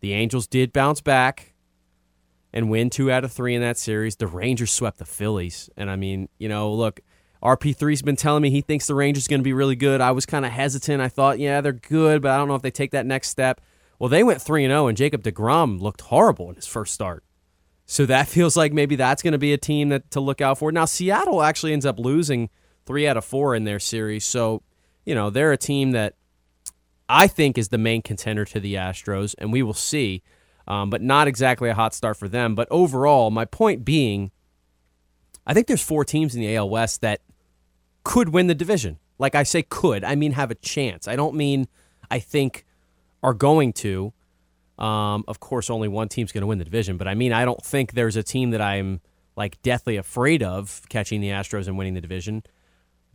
the 0.00 0.12
Angels 0.12 0.46
did 0.46 0.72
bounce 0.72 1.00
back 1.00 1.54
and 2.52 2.70
win 2.70 2.90
two 2.90 3.10
out 3.10 3.24
of 3.24 3.32
three 3.32 3.54
in 3.54 3.62
that 3.62 3.78
series. 3.78 4.16
The 4.16 4.26
Rangers 4.26 4.70
swept 4.70 4.98
the 4.98 5.04
Phillies. 5.04 5.70
And 5.76 5.90
I 5.90 5.96
mean, 5.96 6.28
you 6.38 6.48
know, 6.48 6.72
look, 6.72 7.00
RP3's 7.42 8.02
been 8.02 8.16
telling 8.16 8.42
me 8.42 8.50
he 8.50 8.60
thinks 8.60 8.86
the 8.86 8.94
Rangers 8.94 9.26
are 9.26 9.30
going 9.30 9.40
to 9.40 9.44
be 9.44 9.52
really 9.52 9.76
good. 9.76 10.00
I 10.00 10.12
was 10.12 10.24
kind 10.24 10.44
of 10.46 10.52
hesitant. 10.52 11.02
I 11.02 11.08
thought, 11.08 11.38
yeah, 11.38 11.60
they're 11.60 11.72
good, 11.72 12.22
but 12.22 12.30
I 12.30 12.36
don't 12.36 12.48
know 12.48 12.54
if 12.54 12.62
they 12.62 12.70
take 12.70 12.92
that 12.92 13.06
next 13.06 13.28
step. 13.28 13.60
Well, 13.98 14.08
they 14.08 14.22
went 14.22 14.40
3 14.40 14.66
0, 14.66 14.86
and 14.86 14.96
Jacob 14.96 15.22
DeGrom 15.22 15.80
looked 15.80 16.02
horrible 16.02 16.48
in 16.48 16.56
his 16.56 16.66
first 16.66 16.94
start. 16.94 17.24
So 17.86 18.06
that 18.06 18.28
feels 18.28 18.56
like 18.56 18.72
maybe 18.72 18.96
that's 18.96 19.22
going 19.22 19.32
to 19.32 19.38
be 19.38 19.52
a 19.52 19.58
team 19.58 19.90
that 19.90 20.10
to 20.12 20.20
look 20.20 20.40
out 20.40 20.58
for. 20.58 20.72
Now, 20.72 20.84
Seattle 20.84 21.42
actually 21.42 21.72
ends 21.72 21.86
up 21.86 21.98
losing 21.98 22.50
three 22.86 23.06
out 23.06 23.16
of 23.16 23.24
four 23.24 23.54
in 23.54 23.64
their 23.64 23.78
series. 23.78 24.24
So, 24.24 24.62
you 25.04 25.14
know, 25.14 25.28
they're 25.28 25.52
a 25.52 25.58
team 25.58 25.92
that 25.92 26.14
I 27.08 27.26
think 27.26 27.58
is 27.58 27.68
the 27.68 27.78
main 27.78 28.02
contender 28.02 28.44
to 28.46 28.60
the 28.60 28.74
Astros, 28.74 29.34
and 29.38 29.52
we 29.52 29.62
will 29.62 29.74
see. 29.74 30.22
Um, 30.66 30.88
but 30.88 31.02
not 31.02 31.28
exactly 31.28 31.68
a 31.68 31.74
hot 31.74 31.92
start 31.92 32.16
for 32.16 32.26
them. 32.26 32.54
But 32.54 32.68
overall, 32.70 33.30
my 33.30 33.44
point 33.44 33.84
being, 33.84 34.30
I 35.46 35.52
think 35.52 35.66
there's 35.66 35.82
four 35.82 36.06
teams 36.06 36.34
in 36.34 36.40
the 36.40 36.56
AL 36.56 36.70
West 36.70 37.02
that 37.02 37.20
could 38.02 38.30
win 38.30 38.46
the 38.46 38.54
division. 38.54 38.98
Like 39.18 39.34
I 39.34 39.42
say, 39.42 39.62
could. 39.62 40.04
I 40.04 40.14
mean, 40.14 40.32
have 40.32 40.50
a 40.50 40.54
chance. 40.54 41.06
I 41.06 41.16
don't 41.16 41.34
mean 41.34 41.68
I 42.10 42.18
think 42.18 42.64
are 43.22 43.34
going 43.34 43.72
to. 43.74 44.12
Um, 44.78 45.24
of 45.28 45.38
course, 45.38 45.70
only 45.70 45.88
one 45.88 46.08
team's 46.08 46.32
going 46.32 46.42
to 46.42 46.46
win 46.46 46.58
the 46.58 46.64
division, 46.64 46.96
but 46.96 47.06
I 47.06 47.14
mean, 47.14 47.32
I 47.32 47.44
don't 47.44 47.62
think 47.64 47.92
there's 47.92 48.16
a 48.16 48.24
team 48.24 48.50
that 48.50 48.60
I'm 48.60 49.00
like 49.36 49.60
deathly 49.62 49.96
afraid 49.96 50.42
of 50.42 50.82
catching 50.88 51.20
the 51.20 51.28
Astros 51.28 51.68
and 51.68 51.78
winning 51.78 51.94
the 51.94 52.00
division. 52.00 52.42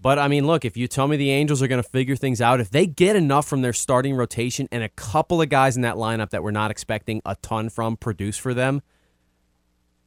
But 0.01 0.17
I 0.17 0.29
mean, 0.29 0.47
look, 0.47 0.63
if 0.63 0.77
you 0.77 0.87
tell 0.87 1.07
me 1.07 1.17
the 1.17 1.31
Angels 1.31 1.61
are 1.61 1.67
going 1.67 1.83
to 1.83 1.89
figure 1.89 2.15
things 2.15 2.39
out, 2.39 2.61
if 2.61 2.69
they 2.69 2.85
get 2.85 3.15
enough 3.15 3.47
from 3.47 3.61
their 3.61 3.73
starting 3.73 4.15
rotation 4.15 4.67
and 4.71 4.81
a 4.81 4.89
couple 4.89 5.41
of 5.41 5.49
guys 5.49 5.75
in 5.75 5.81
that 5.81 5.95
lineup 5.95 6.29
that 6.29 6.41
we're 6.41 6.51
not 6.51 6.71
expecting 6.71 7.21
a 7.25 7.35
ton 7.41 7.69
from 7.69 7.97
produce 7.97 8.37
for 8.37 8.53
them, 8.53 8.81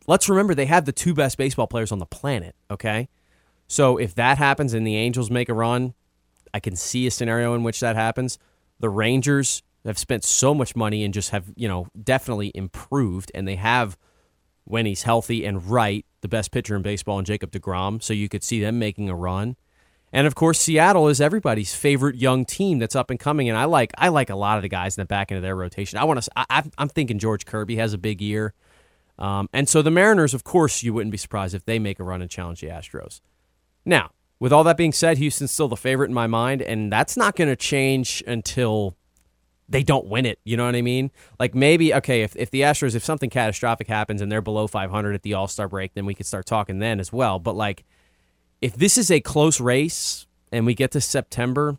let's 0.06 0.28
remember 0.28 0.54
they 0.54 0.66
have 0.66 0.86
the 0.86 0.92
two 0.92 1.12
best 1.12 1.36
baseball 1.36 1.66
players 1.66 1.92
on 1.92 1.98
the 1.98 2.06
planet, 2.06 2.54
okay? 2.70 3.08
So 3.68 3.98
if 3.98 4.14
that 4.14 4.38
happens 4.38 4.72
and 4.72 4.86
the 4.86 4.96
Angels 4.96 5.30
make 5.30 5.50
a 5.50 5.54
run, 5.54 5.92
I 6.54 6.60
can 6.60 6.74
see 6.74 7.06
a 7.06 7.10
scenario 7.10 7.54
in 7.54 7.62
which 7.62 7.80
that 7.80 7.96
happens. 7.96 8.38
The 8.80 8.88
Rangers 8.88 9.62
have 9.84 9.98
spent 9.98 10.24
so 10.24 10.54
much 10.54 10.74
money 10.74 11.04
and 11.04 11.12
just 11.12 11.30
have, 11.30 11.52
you 11.54 11.68
know, 11.68 11.88
definitely 12.02 12.50
improved 12.54 13.30
and 13.34 13.46
they 13.46 13.56
have 13.56 13.98
when 14.64 14.86
he's 14.86 15.02
healthy 15.02 15.44
and 15.44 15.68
right, 15.70 16.06
the 16.20 16.28
best 16.28 16.50
pitcher 16.50 16.76
in 16.76 16.82
baseball 16.82 17.18
in 17.18 17.24
Jacob 17.24 17.50
DeGrom, 17.50 18.02
so 18.02 18.12
you 18.12 18.28
could 18.28 18.44
see 18.44 18.60
them 18.60 18.78
making 18.78 19.10
a 19.10 19.14
run. 19.14 19.56
And 20.12 20.26
of 20.26 20.34
course, 20.34 20.60
Seattle 20.60 21.08
is 21.08 21.20
everybody's 21.20 21.74
favorite 21.74 22.16
young 22.16 22.44
team 22.44 22.78
that's 22.78 22.94
up 22.94 23.10
and 23.10 23.18
coming, 23.18 23.48
and 23.48 23.56
I 23.56 23.64
like 23.64 23.92
I 23.96 24.08
like 24.08 24.28
a 24.28 24.36
lot 24.36 24.58
of 24.58 24.62
the 24.62 24.68
guys 24.68 24.96
in 24.96 25.02
the 25.02 25.06
back 25.06 25.32
end 25.32 25.36
of 25.36 25.42
their 25.42 25.56
rotation. 25.56 25.98
I 25.98 26.04
want 26.04 26.22
to. 26.22 26.30
I, 26.36 26.64
am 26.78 26.88
thinking 26.88 27.18
George 27.18 27.46
Kirby 27.46 27.76
has 27.76 27.94
a 27.94 27.98
big 27.98 28.20
year, 28.20 28.52
um, 29.18 29.48
and 29.52 29.68
so 29.68 29.80
the 29.80 29.90
Mariners, 29.90 30.34
of 30.34 30.44
course, 30.44 30.82
you 30.82 30.92
wouldn't 30.92 31.12
be 31.12 31.18
surprised 31.18 31.54
if 31.54 31.64
they 31.64 31.78
make 31.78 31.98
a 31.98 32.04
run 32.04 32.20
and 32.20 32.30
challenge 32.30 32.60
the 32.60 32.66
Astros. 32.66 33.20
Now, 33.86 34.10
with 34.38 34.52
all 34.52 34.64
that 34.64 34.76
being 34.76 34.92
said, 34.92 35.16
Houston's 35.18 35.50
still 35.50 35.68
the 35.68 35.76
favorite 35.76 36.08
in 36.08 36.14
my 36.14 36.26
mind, 36.26 36.60
and 36.60 36.92
that's 36.92 37.16
not 37.16 37.34
going 37.34 37.48
to 37.48 37.56
change 37.56 38.22
until 38.26 38.96
they 39.68 39.82
don't 39.82 40.06
win 40.06 40.26
it. 40.26 40.38
You 40.44 40.56
know 40.56 40.66
what 40.66 40.76
I 40.76 40.82
mean? 40.82 41.10
Like 41.40 41.54
maybe 41.54 41.94
okay, 41.94 42.22
if 42.22 42.36
if 42.36 42.50
the 42.50 42.60
Astros, 42.60 42.94
if 42.94 43.04
something 43.04 43.30
catastrophic 43.30 43.88
happens 43.88 44.20
and 44.20 44.30
they're 44.30 44.42
below 44.42 44.66
500 44.66 45.14
at 45.14 45.22
the 45.22 45.34
All 45.34 45.48
Star 45.48 45.68
break, 45.68 45.94
then 45.94 46.04
we 46.04 46.14
could 46.14 46.26
start 46.26 46.44
talking 46.44 46.80
then 46.80 47.00
as 47.00 47.12
well. 47.12 47.38
But 47.38 47.56
like, 47.56 47.84
if 48.62 48.76
this 48.76 48.96
is 48.96 49.10
a 49.10 49.20
close 49.20 49.60
race 49.60 50.26
and 50.52 50.64
we 50.64 50.74
get 50.74 50.92
to 50.92 51.00
September, 51.00 51.78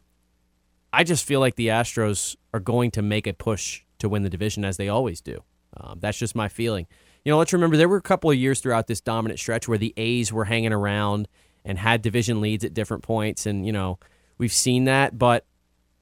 I 0.92 1.04
just 1.04 1.26
feel 1.26 1.40
like 1.40 1.56
the 1.56 1.70
Astros 1.70 2.36
are 2.54 2.60
going 2.60 2.92
to 2.92 3.02
make 3.02 3.26
a 3.26 3.34
push 3.34 3.84
to 4.00 4.10
win 4.10 4.22
the 4.22 4.30
division 4.30 4.66
as 4.66 4.78
they 4.78 4.90
always 4.90 5.22
do. 5.22 5.44
Um, 5.78 6.00
that's 6.02 6.20
just 6.20 6.36
my 6.36 6.50
feeling. 6.50 6.86
You 7.24 7.32
know, 7.32 7.40
let's 7.40 7.54
remember 7.54 7.78
there 7.78 7.90
were 7.90 7.98
a 7.98 8.02
couple 8.02 8.30
of 8.30 8.38
years 8.38 8.60
throughout 8.60 8.88
this 8.88 9.00
dominant 9.00 9.40
stretch 9.40 9.68
where 9.68 9.78
the 9.78 9.94
A's 9.96 10.34
were 10.34 10.46
hanging 10.46 10.74
around 10.74 11.30
and 11.64 11.80
had 11.80 12.02
division 12.02 12.42
leads 12.42 12.66
at 12.66 12.74
different 12.74 13.02
points, 13.02 13.46
and 13.46 13.66
you 13.66 13.72
know 13.72 13.98
we've 14.38 14.52
seen 14.52 14.84
that, 14.84 15.18
but 15.18 15.46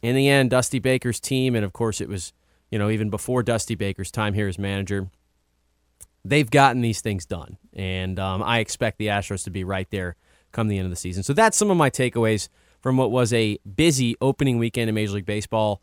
in 0.01 0.15
the 0.15 0.27
end, 0.27 0.49
Dusty 0.49 0.79
Baker's 0.79 1.19
team, 1.19 1.55
and 1.55 1.63
of 1.63 1.73
course 1.73 2.01
it 2.01 2.09
was, 2.09 2.33
you 2.71 2.79
know, 2.79 2.89
even 2.89 3.11
before 3.11 3.43
Dusty 3.43 3.75
Baker's 3.75 4.09
time 4.09 4.33
here 4.33 4.47
as 4.47 4.57
manager, 4.57 5.11
they've 6.25 6.49
gotten 6.49 6.81
these 6.81 7.01
things 7.01 7.27
done. 7.27 7.59
And 7.73 8.17
um, 8.19 8.41
I 8.41 8.57
expect 8.59 8.97
the 8.97 9.07
Astros 9.07 9.43
to 9.43 9.51
be 9.51 9.63
right 9.63 9.87
there 9.91 10.15
come 10.51 10.67
the 10.67 10.77
end 10.77 10.85
of 10.85 10.91
the 10.91 10.95
season. 10.95 11.23
So 11.23 11.33
that's 11.33 11.57
some 11.57 11.71
of 11.71 11.77
my 11.77 11.89
takeaways 11.89 12.49
from 12.81 12.97
what 12.97 13.11
was 13.11 13.31
a 13.31 13.57
busy 13.75 14.15
opening 14.21 14.57
weekend 14.57 14.89
in 14.89 14.95
Major 14.95 15.13
League 15.13 15.25
Baseball. 15.25 15.81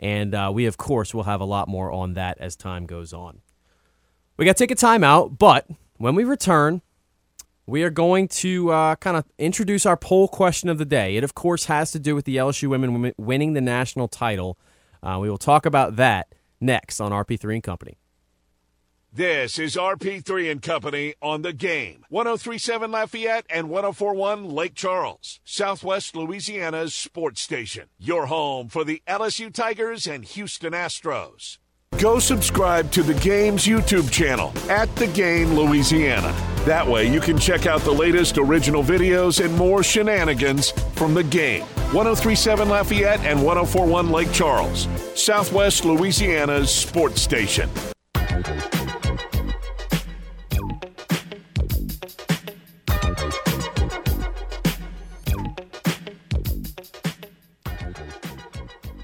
And 0.00 0.34
uh, 0.34 0.50
we, 0.52 0.66
of 0.66 0.76
course, 0.76 1.14
will 1.14 1.22
have 1.22 1.40
a 1.40 1.44
lot 1.44 1.68
more 1.68 1.90
on 1.92 2.14
that 2.14 2.38
as 2.38 2.56
time 2.56 2.86
goes 2.86 3.12
on. 3.12 3.40
We 4.36 4.44
got 4.44 4.56
to 4.56 4.66
take 4.66 4.72
a 4.72 4.74
timeout, 4.74 5.38
but 5.38 5.66
when 5.98 6.14
we 6.14 6.24
return, 6.24 6.82
we 7.66 7.84
are 7.84 7.90
going 7.90 8.26
to 8.28 8.70
uh, 8.70 8.96
kind 8.96 9.16
of 9.16 9.24
introduce 9.38 9.86
our 9.86 9.96
poll 9.96 10.26
question 10.26 10.68
of 10.68 10.78
the 10.78 10.84
day. 10.84 11.16
It, 11.16 11.22
of 11.22 11.34
course, 11.34 11.66
has 11.66 11.92
to 11.92 12.00
do 12.00 12.16
with 12.16 12.24
the 12.24 12.36
LSU 12.36 12.68
women 12.68 13.12
winning 13.16 13.52
the 13.52 13.60
national 13.60 14.08
title. 14.08 14.58
Uh, 15.02 15.18
we 15.20 15.30
will 15.30 15.38
talk 15.38 15.64
about 15.64 15.96
that 15.96 16.34
next 16.60 17.00
on 17.00 17.12
RP3 17.12 17.54
and 17.54 17.62
Company. 17.62 17.98
This 19.14 19.58
is 19.58 19.76
RP3 19.76 20.50
and 20.50 20.62
Company 20.62 21.12
on 21.20 21.42
the 21.42 21.52
game. 21.52 22.06
1037 22.08 22.90
Lafayette 22.90 23.44
and 23.50 23.68
1041 23.68 24.48
Lake 24.48 24.74
Charles, 24.74 25.38
Southwest 25.44 26.16
Louisiana's 26.16 26.94
sports 26.94 27.42
station. 27.42 27.88
Your 27.98 28.24
home 28.24 28.68
for 28.68 28.84
the 28.84 29.02
LSU 29.06 29.52
Tigers 29.52 30.06
and 30.06 30.24
Houston 30.24 30.72
Astros. 30.72 31.58
Go 31.98 32.20
subscribe 32.20 32.90
to 32.92 33.02
the 33.02 33.12
game's 33.12 33.66
YouTube 33.66 34.10
channel 34.10 34.50
at 34.70 34.88
The 34.96 35.08
Game 35.08 35.52
Louisiana. 35.52 36.34
That 36.64 36.88
way 36.88 37.06
you 37.06 37.20
can 37.20 37.36
check 37.36 37.66
out 37.66 37.82
the 37.82 37.92
latest 37.92 38.38
original 38.38 38.82
videos 38.82 39.44
and 39.44 39.54
more 39.58 39.82
shenanigans 39.82 40.70
from 40.94 41.12
the 41.12 41.24
game. 41.24 41.64
1037 41.92 42.66
Lafayette 42.66 43.20
and 43.26 43.44
1041 43.44 44.10
Lake 44.10 44.32
Charles, 44.32 44.88
Southwest 45.14 45.84
Louisiana's 45.84 46.74
sports 46.74 47.20
station. 47.20 47.68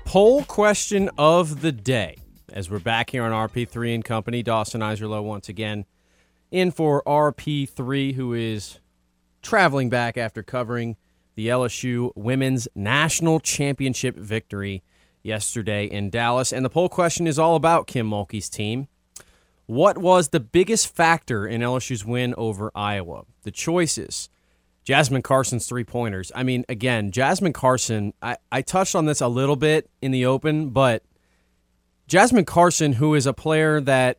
Poll 0.09 0.45
question 0.45 1.11
of 1.19 1.61
the 1.61 1.71
day 1.71 2.17
as 2.51 2.71
we're 2.71 2.79
back 2.79 3.11
here 3.11 3.25
on 3.25 3.31
RP3 3.31 3.95
and 3.95 4.03
Company. 4.03 4.43
Dawson 4.43 4.81
Iserlow 4.81 5.23
once 5.23 5.51
again 5.51 5.85
in 6.51 6.71
for 6.71 7.03
RP3, 7.07 8.15
who 8.15 8.33
is 8.33 8.79
traveling 9.43 9.91
back 9.91 10.17
after 10.17 10.43
covering 10.43 10.97
the 11.35 11.49
LSU 11.49 12.11
Women's 12.17 12.67
National 12.75 13.39
Championship 13.39 14.17
victory 14.17 14.83
yesterday 15.23 15.85
in 15.85 16.09
Dallas. 16.09 16.55
And 16.55 16.65
the 16.65 16.71
poll 16.71 16.89
question 16.89 17.27
is 17.27 17.39
all 17.39 17.55
about 17.55 17.87
Kim 17.87 18.09
Mulkey's 18.09 18.49
team. 18.49 18.89
What 19.67 19.99
was 19.99 20.31
the 20.31 20.41
biggest 20.41 20.89
factor 20.89 21.47
in 21.47 21.61
LSU's 21.61 22.07
win 22.07 22.35
over 22.39 22.73
Iowa? 22.75 23.25
The 23.43 23.51
choices. 23.51 24.31
Jasmine 24.89 25.21
Carson's 25.21 25.67
three 25.67 25.85
pointers. 25.85 26.33
I 26.35 26.43
mean, 26.45 26.65
again, 26.67 27.11
Jasmine 27.11 27.53
Carson, 27.53 28.15
I, 28.23 28.39
I 28.51 28.63
touched 28.63 28.95
on 28.95 29.05
this 29.05 29.21
a 29.21 29.29
little 29.29 29.55
bit 29.55 29.91
in 30.01 30.13
the 30.13 30.25
open, 30.25 30.71
but 30.71 31.03
Jasmine 32.07 32.47
Carson, 32.47 32.95
who 32.95 33.15
is 33.15 33.27
a 33.27 33.35
player 33.35 33.83
that, 33.83 34.19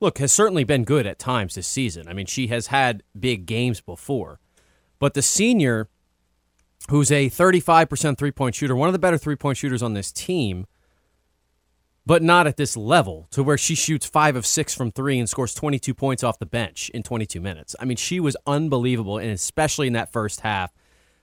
look, 0.00 0.16
has 0.16 0.32
certainly 0.32 0.64
been 0.64 0.84
good 0.84 1.06
at 1.06 1.18
times 1.18 1.54
this 1.54 1.68
season. 1.68 2.08
I 2.08 2.14
mean, 2.14 2.24
she 2.24 2.46
has 2.46 2.68
had 2.68 3.02
big 3.20 3.44
games 3.44 3.82
before. 3.82 4.40
But 4.98 5.12
the 5.12 5.20
senior, 5.20 5.90
who's 6.88 7.12
a 7.12 7.28
35% 7.28 8.16
three 8.16 8.32
point 8.32 8.54
shooter, 8.54 8.74
one 8.74 8.88
of 8.88 8.94
the 8.94 8.98
better 8.98 9.18
three 9.18 9.36
point 9.36 9.58
shooters 9.58 9.82
on 9.82 9.92
this 9.92 10.10
team, 10.10 10.66
but 12.06 12.22
not 12.22 12.46
at 12.46 12.56
this 12.56 12.76
level 12.76 13.26
to 13.30 13.42
where 13.42 13.58
she 13.58 13.74
shoots 13.74 14.06
five 14.06 14.36
of 14.36 14.44
six 14.44 14.74
from 14.74 14.90
three 14.90 15.18
and 15.18 15.28
scores 15.28 15.54
22 15.54 15.94
points 15.94 16.22
off 16.22 16.38
the 16.38 16.46
bench 16.46 16.90
in 16.90 17.02
22 17.02 17.40
minutes. 17.40 17.74
I 17.80 17.84
mean, 17.84 17.96
she 17.96 18.20
was 18.20 18.36
unbelievable, 18.46 19.18
and 19.18 19.30
especially 19.30 19.86
in 19.86 19.92
that 19.94 20.12
first 20.12 20.40
half. 20.40 20.72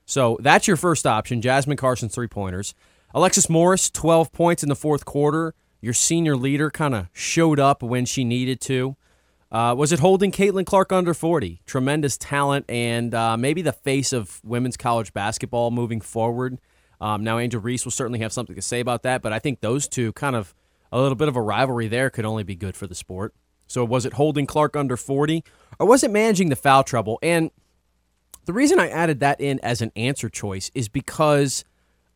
So 0.04 0.38
that's 0.40 0.66
your 0.66 0.76
first 0.76 1.06
option 1.06 1.40
Jasmine 1.40 1.76
Carson's 1.76 2.14
three 2.14 2.28
pointers. 2.28 2.74
Alexis 3.14 3.48
Morris, 3.48 3.90
12 3.90 4.32
points 4.32 4.62
in 4.62 4.68
the 4.68 4.76
fourth 4.76 5.04
quarter 5.04 5.54
your 5.82 5.92
senior 5.92 6.36
leader 6.36 6.70
kind 6.70 6.94
of 6.94 7.08
showed 7.12 7.60
up 7.60 7.82
when 7.82 8.06
she 8.06 8.24
needed 8.24 8.60
to. 8.62 8.96
Uh, 9.50 9.74
was 9.76 9.92
it 9.92 9.98
holding 9.98 10.32
Caitlin 10.32 10.64
Clark 10.64 10.92
under 10.92 11.12
40? 11.12 11.60
Tremendous 11.66 12.16
talent 12.16 12.64
and 12.70 13.14
uh, 13.14 13.36
maybe 13.36 13.60
the 13.60 13.72
face 13.72 14.14
of 14.14 14.40
women's 14.42 14.78
college 14.78 15.12
basketball 15.12 15.70
moving 15.70 16.00
forward. 16.00 16.58
Um, 17.02 17.22
now, 17.24 17.38
Angel 17.38 17.60
Reese 17.60 17.84
will 17.84 17.92
certainly 17.92 18.20
have 18.20 18.32
something 18.32 18.56
to 18.56 18.62
say 18.62 18.80
about 18.80 19.02
that, 19.02 19.20
but 19.20 19.32
I 19.32 19.40
think 19.40 19.60
those 19.60 19.88
two 19.88 20.12
kind 20.12 20.36
of 20.36 20.54
a 20.92 21.00
little 21.00 21.16
bit 21.16 21.28
of 21.28 21.36
a 21.36 21.42
rivalry 21.42 21.88
there 21.88 22.10
could 22.10 22.24
only 22.24 22.44
be 22.44 22.54
good 22.54 22.76
for 22.76 22.86
the 22.86 22.94
sport. 22.94 23.34
So, 23.66 23.84
was 23.84 24.04
it 24.04 24.14
holding 24.14 24.46
Clark 24.46 24.76
under 24.76 24.96
40 24.96 25.42
or 25.78 25.86
was 25.86 26.04
it 26.04 26.10
managing 26.10 26.50
the 26.50 26.56
foul 26.56 26.84
trouble? 26.84 27.18
And 27.22 27.50
the 28.44 28.52
reason 28.52 28.78
I 28.78 28.88
added 28.88 29.20
that 29.20 29.40
in 29.40 29.58
as 29.60 29.80
an 29.80 29.92
answer 29.96 30.28
choice 30.28 30.70
is 30.74 30.88
because 30.88 31.64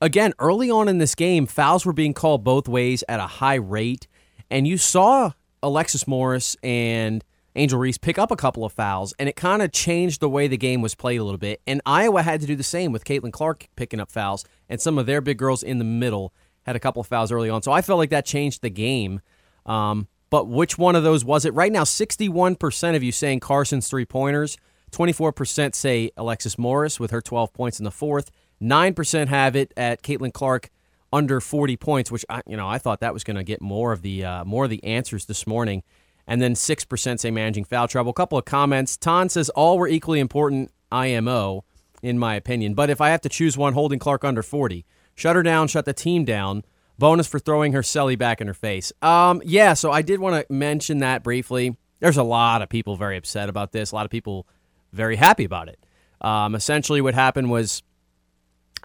again, 0.01 0.35
early 0.39 0.71
on 0.71 0.89
in 0.89 0.99
this 0.99 1.15
game, 1.15 1.47
fouls 1.47 1.87
were 1.87 1.93
being 1.93 2.15
called 2.15 2.45
both 2.45 2.69
ways 2.69 3.03
at 3.09 3.21
a 3.21 3.27
high 3.27 3.55
rate, 3.55 4.07
and 4.51 4.67
you 4.67 4.77
saw 4.77 5.33
Alexis 5.63 6.07
Morris 6.07 6.57
and 6.63 7.25
Angel 7.55 7.79
Reese 7.79 7.99
pick 7.99 8.19
up 8.19 8.31
a 8.31 8.37
couple 8.37 8.65
of 8.65 8.73
fouls, 8.73 9.15
and 9.19 9.29
it 9.29 9.37
kind 9.37 9.63
of 9.63 9.73
changed 9.73 10.21
the 10.21 10.29
way 10.29 10.47
the 10.47 10.59
game 10.59 10.83
was 10.83 10.95
played 10.95 11.19
a 11.19 11.25
little 11.25 11.39
bit. 11.39 11.63
And 11.67 11.81
Iowa 11.87 12.23
had 12.23 12.41
to 12.43 12.47
do 12.47 12.55
the 12.55 12.63
same 12.63 12.93
with 12.93 13.05
Caitlin 13.05 13.33
Clark 13.33 13.69
picking 13.77 14.01
up 14.01 14.11
fouls, 14.11 14.45
and 14.69 14.81
some 14.81 14.99
of 14.99 15.07
their 15.07 15.21
big 15.21 15.39
girls 15.39 15.63
in 15.63 15.79
the 15.79 15.85
middle 15.85 16.35
had 16.67 16.77
a 16.77 16.81
couple 16.81 17.01
of 17.01 17.07
fouls 17.07 17.33
early 17.33 17.49
on. 17.49 17.63
So 17.63 17.73
I 17.73 17.81
felt 17.81 17.99
like 17.99 18.11
that 18.11 18.27
changed 18.27 18.61
the 18.61 18.71
game. 18.71 19.21
Um, 19.65 20.09
but 20.29 20.49
which 20.49 20.77
one 20.77 20.97
of 20.97 21.05
those 21.05 21.25
was 21.25 21.45
it? 21.45 21.55
Right 21.55 21.73
now, 21.73 21.85
61% 21.85 22.97
of 22.97 23.03
you 23.03 23.13
saying 23.13 23.41
Carson's 23.41 23.89
three 23.89 24.05
pointers, 24.05 24.59
24% 24.93 25.75
say 25.75 26.11
Alexis 26.17 26.59
Morris 26.59 27.01
with 27.01 27.13
her 27.13 27.23
12 27.23 27.53
points 27.53 27.79
in 27.79 27.85
the 27.85 27.91
fourth, 27.91 28.31
Nine 28.61 28.95
percent 28.95 29.29
have 29.31 29.55
it 29.55 29.73
at 29.77 30.03
Caitlin 30.03 30.33
Clark 30.33 30.71
under 31.13 31.41
40 31.41 31.77
points, 31.77 32.11
which 32.11 32.25
I, 32.29 32.43
you 32.47 32.57
know 32.57 32.69
I 32.69 32.79
thought 32.79 33.01
that 33.01 33.13
was 33.13 33.25
going 33.25 33.37
to 33.37 33.45
get 33.45 33.61
more 33.61 33.93
of 33.93 34.03
the 34.03 34.25
uh, 34.25 34.45
more 34.45 34.65
of 34.65 34.71
the 34.71 34.83
answers 34.85 35.27
this 35.27 35.47
morning. 35.47 35.83
And 36.27 36.41
then 36.43 36.55
six 36.55 36.85
percent 36.85 37.21
say 37.21 37.31
managing 37.31 37.65
foul 37.65 37.87
trouble. 37.87 38.11
A 38.11 38.15
couple 38.15 38.39
of 38.39 38.45
comments. 38.45 38.97
Ton 38.97 39.29
says 39.29 39.51
all 39.51 39.79
were 39.79 39.89
equally 39.89 40.21
important. 40.21 40.71
IMO, 40.93 41.65
in 42.01 42.17
my 42.19 42.37
opinion. 42.37 42.75
But 42.75 42.91
if 42.91 43.01
I 43.01 43.11
have 43.11 43.21
to 43.23 43.29
choose 43.29 43.59
one, 43.59 43.73
holding 43.73 43.99
Clark 43.99 44.25
under 44.25 44.43
40, 44.43 44.87
shut 45.17 45.35
her 45.35 45.43
down, 45.43 45.67
shut 45.67 45.85
the 45.85 45.93
team 45.93 46.25
down. 46.25 46.63
Bonus 46.99 47.27
for 47.27 47.39
throwing 47.39 47.73
her 47.73 47.83
celly 47.83 48.17
back 48.17 48.41
in 48.41 48.47
her 48.47 48.55
face. 48.55 48.93
Um, 49.03 49.43
yeah. 49.45 49.75
So 49.75 49.91
I 49.91 50.01
did 50.01 50.21
want 50.21 50.47
to 50.47 50.53
mention 50.53 50.99
that 50.99 51.23
briefly. 51.23 51.77
There's 52.01 52.17
a 52.17 52.23
lot 52.23 52.63
of 52.63 52.69
people 52.69 52.97
very 52.97 53.17
upset 53.19 53.49
about 53.49 53.73
this. 53.73 53.93
A 53.93 53.95
lot 53.95 54.07
of 54.07 54.11
people 54.11 54.47
very 54.93 55.17
happy 55.17 55.45
about 55.45 55.69
it. 55.69 55.79
Um, 56.21 56.55
essentially, 56.55 57.01
what 57.01 57.15
happened 57.15 57.51
was 57.51 57.83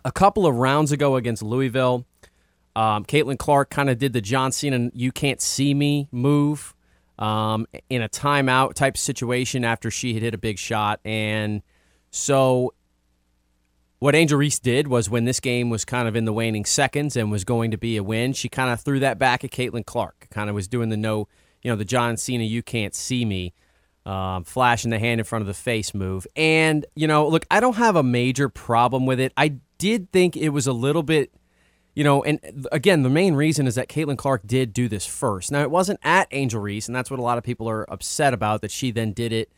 a 0.03 0.11
couple 0.11 0.45
of 0.45 0.55
rounds 0.55 0.91
ago 0.91 1.15
against 1.15 1.41
Louisville, 1.41 2.05
um, 2.75 3.05
Caitlin 3.05 3.37
Clark 3.37 3.69
kind 3.69 3.89
of 3.89 3.97
did 3.97 4.13
the 4.13 4.21
John 4.21 4.51
Cena 4.51 4.89
"You 4.93 5.11
can't 5.11 5.41
see 5.41 5.73
me" 5.73 6.07
move 6.11 6.73
um, 7.19 7.67
in 7.89 8.01
a 8.01 8.09
timeout 8.09 8.73
type 8.73 8.97
situation 8.97 9.65
after 9.65 9.91
she 9.91 10.13
had 10.13 10.23
hit 10.23 10.33
a 10.33 10.37
big 10.37 10.57
shot, 10.57 10.99
and 11.03 11.61
so 12.11 12.73
what 14.01 14.15
Angel 14.15 14.39
Reese 14.39 14.57
did 14.57 14.87
was 14.87 15.11
when 15.11 15.25
this 15.25 15.39
game 15.39 15.69
was 15.69 15.85
kind 15.85 16.07
of 16.07 16.15
in 16.15 16.25
the 16.25 16.33
waning 16.33 16.65
seconds 16.65 17.15
and 17.15 17.31
was 17.31 17.43
going 17.43 17.69
to 17.69 17.77
be 17.77 17.97
a 17.97 18.03
win, 18.03 18.33
she 18.33 18.49
kind 18.49 18.71
of 18.71 18.81
threw 18.81 18.99
that 18.99 19.19
back 19.19 19.43
at 19.43 19.51
Caitlin 19.51 19.85
Clark. 19.85 20.27
Kind 20.31 20.49
of 20.49 20.55
was 20.55 20.67
doing 20.67 20.89
the 20.89 20.97
no, 20.97 21.27
you 21.61 21.69
know, 21.69 21.75
the 21.75 21.85
John 21.85 22.17
Cena 22.17 22.43
"You 22.43 22.63
can't 22.63 22.95
see 22.95 23.23
me." 23.25 23.53
Um, 24.03 24.45
flashing 24.45 24.89
the 24.89 24.97
hand 24.97 25.21
in 25.21 25.25
front 25.25 25.43
of 25.43 25.47
the 25.47 25.53
face 25.53 25.93
move. 25.93 26.25
And, 26.35 26.87
you 26.95 27.05
know, 27.05 27.27
look, 27.27 27.45
I 27.51 27.59
don't 27.59 27.75
have 27.75 27.95
a 27.95 28.01
major 28.01 28.49
problem 28.49 29.05
with 29.05 29.19
it. 29.19 29.31
I 29.37 29.57
did 29.77 30.11
think 30.11 30.35
it 30.35 30.49
was 30.49 30.65
a 30.65 30.73
little 30.73 31.03
bit 31.03 31.31
you 31.93 32.03
know, 32.03 32.23
and 32.23 32.67
again, 32.71 33.03
the 33.03 33.09
main 33.09 33.35
reason 33.35 33.67
is 33.67 33.75
that 33.75 33.89
Caitlin 33.89 34.17
Clark 34.17 34.47
did 34.47 34.73
do 34.73 34.87
this 34.87 35.05
first. 35.05 35.51
Now, 35.51 35.61
it 35.61 35.69
wasn't 35.69 35.99
at 36.03 36.27
Angel 36.31 36.61
Reese, 36.61 36.87
and 36.87 36.95
that's 36.95 37.11
what 37.11 37.19
a 37.19 37.23
lot 37.23 37.37
of 37.37 37.43
people 37.43 37.69
are 37.69 37.83
upset 37.91 38.33
about 38.33 38.61
that 38.61 38.71
she 38.71 38.91
then 38.91 39.11
did 39.11 39.33
it, 39.33 39.51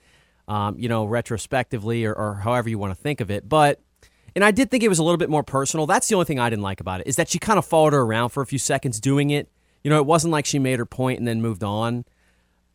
um, 0.48 0.78
you 0.80 0.90
know, 0.90 1.06
retrospectively 1.06 2.06
or, 2.06 2.14
or 2.14 2.36
however 2.36 2.70
you 2.70 2.80
want 2.80 2.92
to 2.92 3.00
think 3.00 3.22
of 3.22 3.30
it. 3.30 3.48
But, 3.48 3.82
and 4.36 4.44
I 4.44 4.52
did 4.52 4.72
think 4.72 4.84
it 4.84 4.90
was 4.90 5.00
a 5.00 5.04
little 5.04 5.18
bit 5.18 5.30
more 5.30 5.44
personal. 5.44 5.86
That's 5.86 6.08
the 6.08 6.16
only 6.16 6.26
thing 6.26 6.40
I 6.40 6.50
didn't 6.50 6.64
like 6.64 6.80
about 6.80 7.02
it 7.02 7.08
is 7.08 7.16
that 7.18 7.30
she 7.30 7.40
kind 7.40 7.60
of 7.60 7.66
followed 7.66 7.94
her 7.94 8.02
around 8.02 8.30
for 8.30 8.42
a 8.42 8.46
few 8.46 8.60
seconds 8.60 9.00
doing 9.00 9.30
it. 9.30 9.50
You 9.84 9.90
know, 9.90 9.98
it 9.98 10.06
wasn't 10.06 10.32
like 10.32 10.46
she 10.46 10.60
made 10.60 10.80
her 10.80 10.86
point 10.86 11.20
and 11.20 11.28
then 11.28 11.42
moved 11.42 11.64
on. 11.64 12.06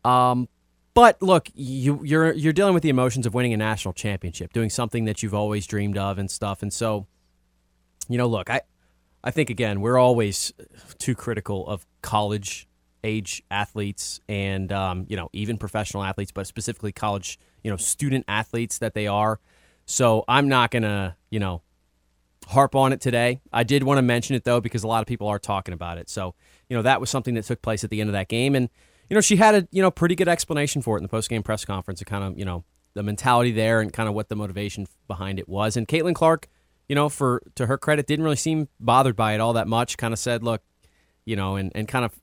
Um, 0.05 0.47
but 0.93 1.21
look, 1.21 1.49
you, 1.53 2.01
you're 2.03 2.33
you're 2.33 2.53
dealing 2.53 2.73
with 2.73 2.83
the 2.83 2.89
emotions 2.89 3.25
of 3.25 3.33
winning 3.33 3.53
a 3.53 3.57
national 3.57 3.93
championship, 3.93 4.53
doing 4.53 4.69
something 4.69 5.05
that 5.05 5.23
you've 5.23 5.33
always 5.33 5.65
dreamed 5.65 5.97
of 5.97 6.17
and 6.17 6.29
stuff, 6.29 6.61
and 6.61 6.73
so, 6.73 7.07
you 8.07 8.17
know, 8.17 8.27
look, 8.27 8.49
I 8.49 8.61
I 9.23 9.31
think 9.31 9.49
again 9.49 9.81
we're 9.81 9.97
always 9.97 10.53
too 10.97 11.15
critical 11.15 11.67
of 11.67 11.85
college 12.01 12.67
age 13.03 13.43
athletes 13.49 14.19
and 14.27 14.71
um, 14.71 15.05
you 15.07 15.15
know 15.15 15.29
even 15.33 15.57
professional 15.57 16.03
athletes, 16.03 16.31
but 16.31 16.47
specifically 16.47 16.91
college 16.91 17.39
you 17.63 17.71
know 17.71 17.77
student 17.77 18.25
athletes 18.27 18.77
that 18.79 18.93
they 18.93 19.07
are. 19.07 19.39
So 19.89 20.23
I'm 20.27 20.47
not 20.47 20.71
gonna 20.71 21.15
you 21.29 21.39
know 21.39 21.61
harp 22.47 22.75
on 22.75 22.93
it 22.93 23.01
today. 23.01 23.41
I 23.51 23.63
did 23.63 23.83
want 23.83 23.97
to 23.97 24.01
mention 24.01 24.35
it 24.35 24.43
though 24.43 24.61
because 24.61 24.83
a 24.83 24.87
lot 24.87 25.01
of 25.01 25.07
people 25.07 25.27
are 25.27 25.39
talking 25.39 25.73
about 25.73 25.97
it. 25.97 26.09
So 26.09 26.35
you 26.69 26.75
know 26.75 26.83
that 26.83 26.99
was 26.99 27.09
something 27.09 27.33
that 27.35 27.45
took 27.45 27.61
place 27.61 27.83
at 27.83 27.89
the 27.89 28.01
end 28.01 28.09
of 28.09 28.13
that 28.13 28.27
game, 28.27 28.55
and 28.55 28.69
you 29.09 29.15
know 29.15 29.21
she 29.21 29.35
had 29.35 29.55
a 29.55 29.67
you 29.71 29.81
know 29.81 29.91
pretty 29.91 30.15
good 30.15 30.27
explanation 30.27 30.81
for 30.81 30.95
it 30.95 30.99
in 30.99 31.03
the 31.03 31.09
post 31.09 31.29
game 31.29 31.43
press 31.43 31.65
conference. 31.65 32.01
It 32.01 32.05
kind 32.05 32.23
of 32.23 32.37
you 32.37 32.45
know 32.45 32.63
the 32.93 33.03
mentality 33.03 33.51
there 33.51 33.81
and 33.81 33.93
kind 33.93 34.09
of 34.09 34.15
what 34.15 34.29
the 34.29 34.35
motivation 34.35 34.87
behind 35.07 35.39
it 35.39 35.47
was. 35.47 35.77
And 35.77 35.87
Caitlin 35.87 36.15
Clark 36.15 36.47
you 36.89 36.95
know, 36.95 37.07
for 37.07 37.41
to 37.55 37.67
her 37.67 37.77
credit, 37.77 38.07
didn't 38.07 38.25
really 38.25 38.35
seem 38.35 38.67
bothered 38.79 39.15
by 39.15 39.33
it 39.33 39.39
all 39.39 39.53
that 39.53 39.67
much. 39.67 39.95
Kind 39.95 40.11
of 40.11 40.19
said, 40.19 40.43
look, 40.43 40.61
you 41.23 41.35
know, 41.35 41.55
and, 41.55 41.71
and 41.75 41.87
kind 41.87 42.03
of 42.03 42.19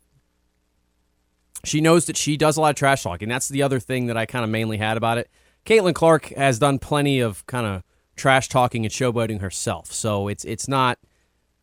she 1.64 1.80
knows 1.80 2.06
that 2.06 2.16
she 2.16 2.36
does 2.36 2.56
a 2.56 2.60
lot 2.60 2.70
of 2.70 2.76
trash 2.76 3.04
talking. 3.04 3.28
That's 3.28 3.48
the 3.48 3.62
other 3.62 3.80
thing 3.80 4.06
that 4.06 4.16
I 4.16 4.26
kind 4.26 4.44
of 4.44 4.50
mainly 4.50 4.76
had 4.76 4.96
about 4.96 5.18
it. 5.18 5.30
Caitlin 5.66 5.94
Clark 5.94 6.26
has 6.36 6.60
done 6.60 6.78
plenty 6.78 7.18
of 7.18 7.44
kind 7.46 7.66
of 7.66 7.82
trash 8.14 8.48
talking 8.48 8.84
and 8.84 8.94
showboating 8.94 9.40
herself. 9.40 9.92
So 9.92 10.28
it's 10.28 10.44
it's 10.44 10.68
not 10.68 10.98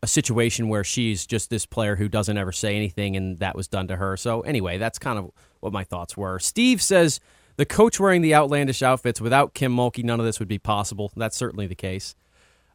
a 0.04 0.08
situation 0.08 0.68
where 0.68 0.84
she's 0.84 1.26
just 1.26 1.50
this 1.50 1.66
player 1.66 1.96
who 1.96 2.10
doesn't 2.10 2.38
ever 2.38 2.52
say 2.52 2.76
anything 2.76 3.16
and 3.16 3.40
that 3.40 3.56
was 3.56 3.70
done 3.70 3.88
to 3.88 3.96
her. 3.96 4.18
So 4.18 4.42
anyway, 4.42 4.78
that's 4.78 5.00
kind 5.00 5.18
of 5.18 5.32
what 5.62 5.72
my 5.72 5.86
thoughts 5.86 6.18
were. 6.18 6.38
Steve 6.40 6.82
says 6.82 7.22
the 7.56 7.66
coach 7.66 7.98
wearing 8.00 8.22
the 8.22 8.36
outlandish 8.36 8.84
outfits 8.84 9.22
without 9.22 9.54
Kim 9.54 9.74
Mulkey, 9.74 10.04
none 10.04 10.20
of 10.20 10.26
this 10.26 10.40
would 10.40 10.50
be 10.50 10.60
possible. 10.60 11.12
That's 11.16 11.38
certainly 11.38 11.68
the 11.68 11.76
case. 11.76 12.16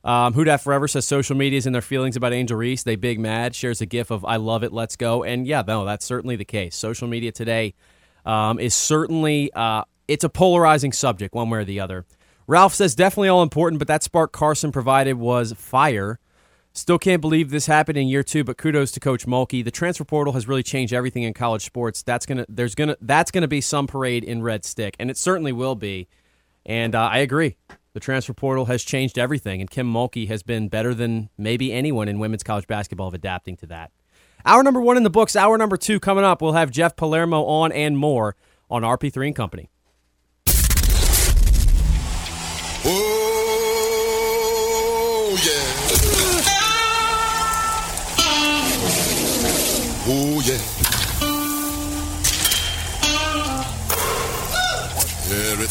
Um, 0.05 0.33
Forever 0.33 0.89
says 0.89 1.05
social 1.05 1.37
media 1.37 1.59
is 1.59 1.67
in 1.67 1.75
their 1.75 1.83
feelings 1.83 2.17
about 2.17 2.33
Angel 2.33 2.57
Reese. 2.57 2.85
They 2.85 2.97
big 2.97 3.21
mad. 3.21 3.55
Shares 3.55 3.83
a 3.83 3.87
gif 3.87 4.11
of 4.11 4.25
I 4.25 4.37
love 4.37 4.63
it, 4.63 4.73
let's 4.73 4.97
go. 4.97 5.25
And 5.25 5.47
yeah, 5.47 5.63
no, 5.67 5.85
that's 5.85 6.07
certainly 6.07 6.37
the 6.37 6.47
case. 6.47 6.75
Social 6.75 7.07
media 7.07 7.33
today 7.33 7.75
um, 8.25 8.59
is 8.59 8.73
certainly 8.73 9.53
uh, 9.53 9.85
it's 10.09 10.25
a 10.25 10.29
polarizing 10.29 10.93
subject, 10.93 11.35
one 11.35 11.51
way 11.51 11.61
or 11.61 11.65
the 11.65 11.79
other. 11.79 12.07
Ralph 12.47 12.75
says 12.75 12.95
definitely 12.95 13.29
all 13.29 13.43
important, 13.43 13.79
but 13.79 13.89
that 13.89 14.03
spark 14.03 14.33
Carson 14.33 14.73
provided 14.73 15.15
was 15.15 15.53
fire. 15.53 16.19
Still 16.73 16.99
can't 16.99 17.21
believe 17.21 17.51
this 17.51 17.67
happened 17.67 17.99
in 17.99 18.09
year 18.09 18.23
two, 18.23 18.43
but 18.45 18.57
kudos 18.57 18.91
to 18.93 19.01
Coach 19.01 19.27
Mulkey. 19.27 19.65
The 19.65 19.71
transfer 19.71 20.05
portal 20.05 20.33
has 20.33 20.49
really 20.49 20.63
changed 20.63 20.93
everything 20.95 21.25
in 21.25 21.35
college 21.35 21.65
sports. 21.65 22.03
That's 22.03 22.25
gonna 22.25 22.47
there's 22.49 22.75
gonna 22.75 22.97
that's 23.01 23.31
gonna 23.31 23.49
be 23.49 23.61
some 23.61 23.87
parade 23.87 24.25
in 24.25 24.43
red 24.43 24.65
stick, 24.65 24.97
and 24.99 25.11
it 25.11 25.17
certainly 25.17 25.53
will 25.53 25.75
be. 25.75 26.09
And 26.65 26.95
uh, 26.95 27.09
I 27.13 27.19
agree. 27.19 27.57
The 27.95 28.01
transfer 28.01 28.33
portal 28.33 28.67
has 28.67 28.83
changed 28.83 29.19
everything, 29.19 29.61
and 29.61 29.69
Kim 29.69 29.93
Mulkey 29.93 30.29
has 30.29 30.43
been 30.43 30.69
better 30.69 30.95
than 30.95 31.31
maybe 31.37 31.73
anyone 31.73 32.09
in 32.09 32.19
women's 32.19 32.43
college 32.43 32.67
basketball 32.67 33.09
of 33.09 33.15
adapting 33.15 33.57
to 33.57 33.67
that. 33.67 33.91
Hour 34.45 34.63
number 34.63 34.81
one 34.81 34.97
in 34.97 35.03
the 35.03 35.11
books. 35.11 35.35
Hour 35.35 35.59
number 35.59 35.77
two 35.77 35.99
coming 35.99 36.25
up. 36.25 36.41
We'll 36.41 36.53
have 36.53 36.71
Jeff 36.71 36.97
Palermo 36.97 37.45
on 37.45 37.73
and 37.73 37.99
more 37.99 38.37
on 38.71 38.83
RP3 38.83 39.27
and 39.27 39.37
Company. 39.37 39.69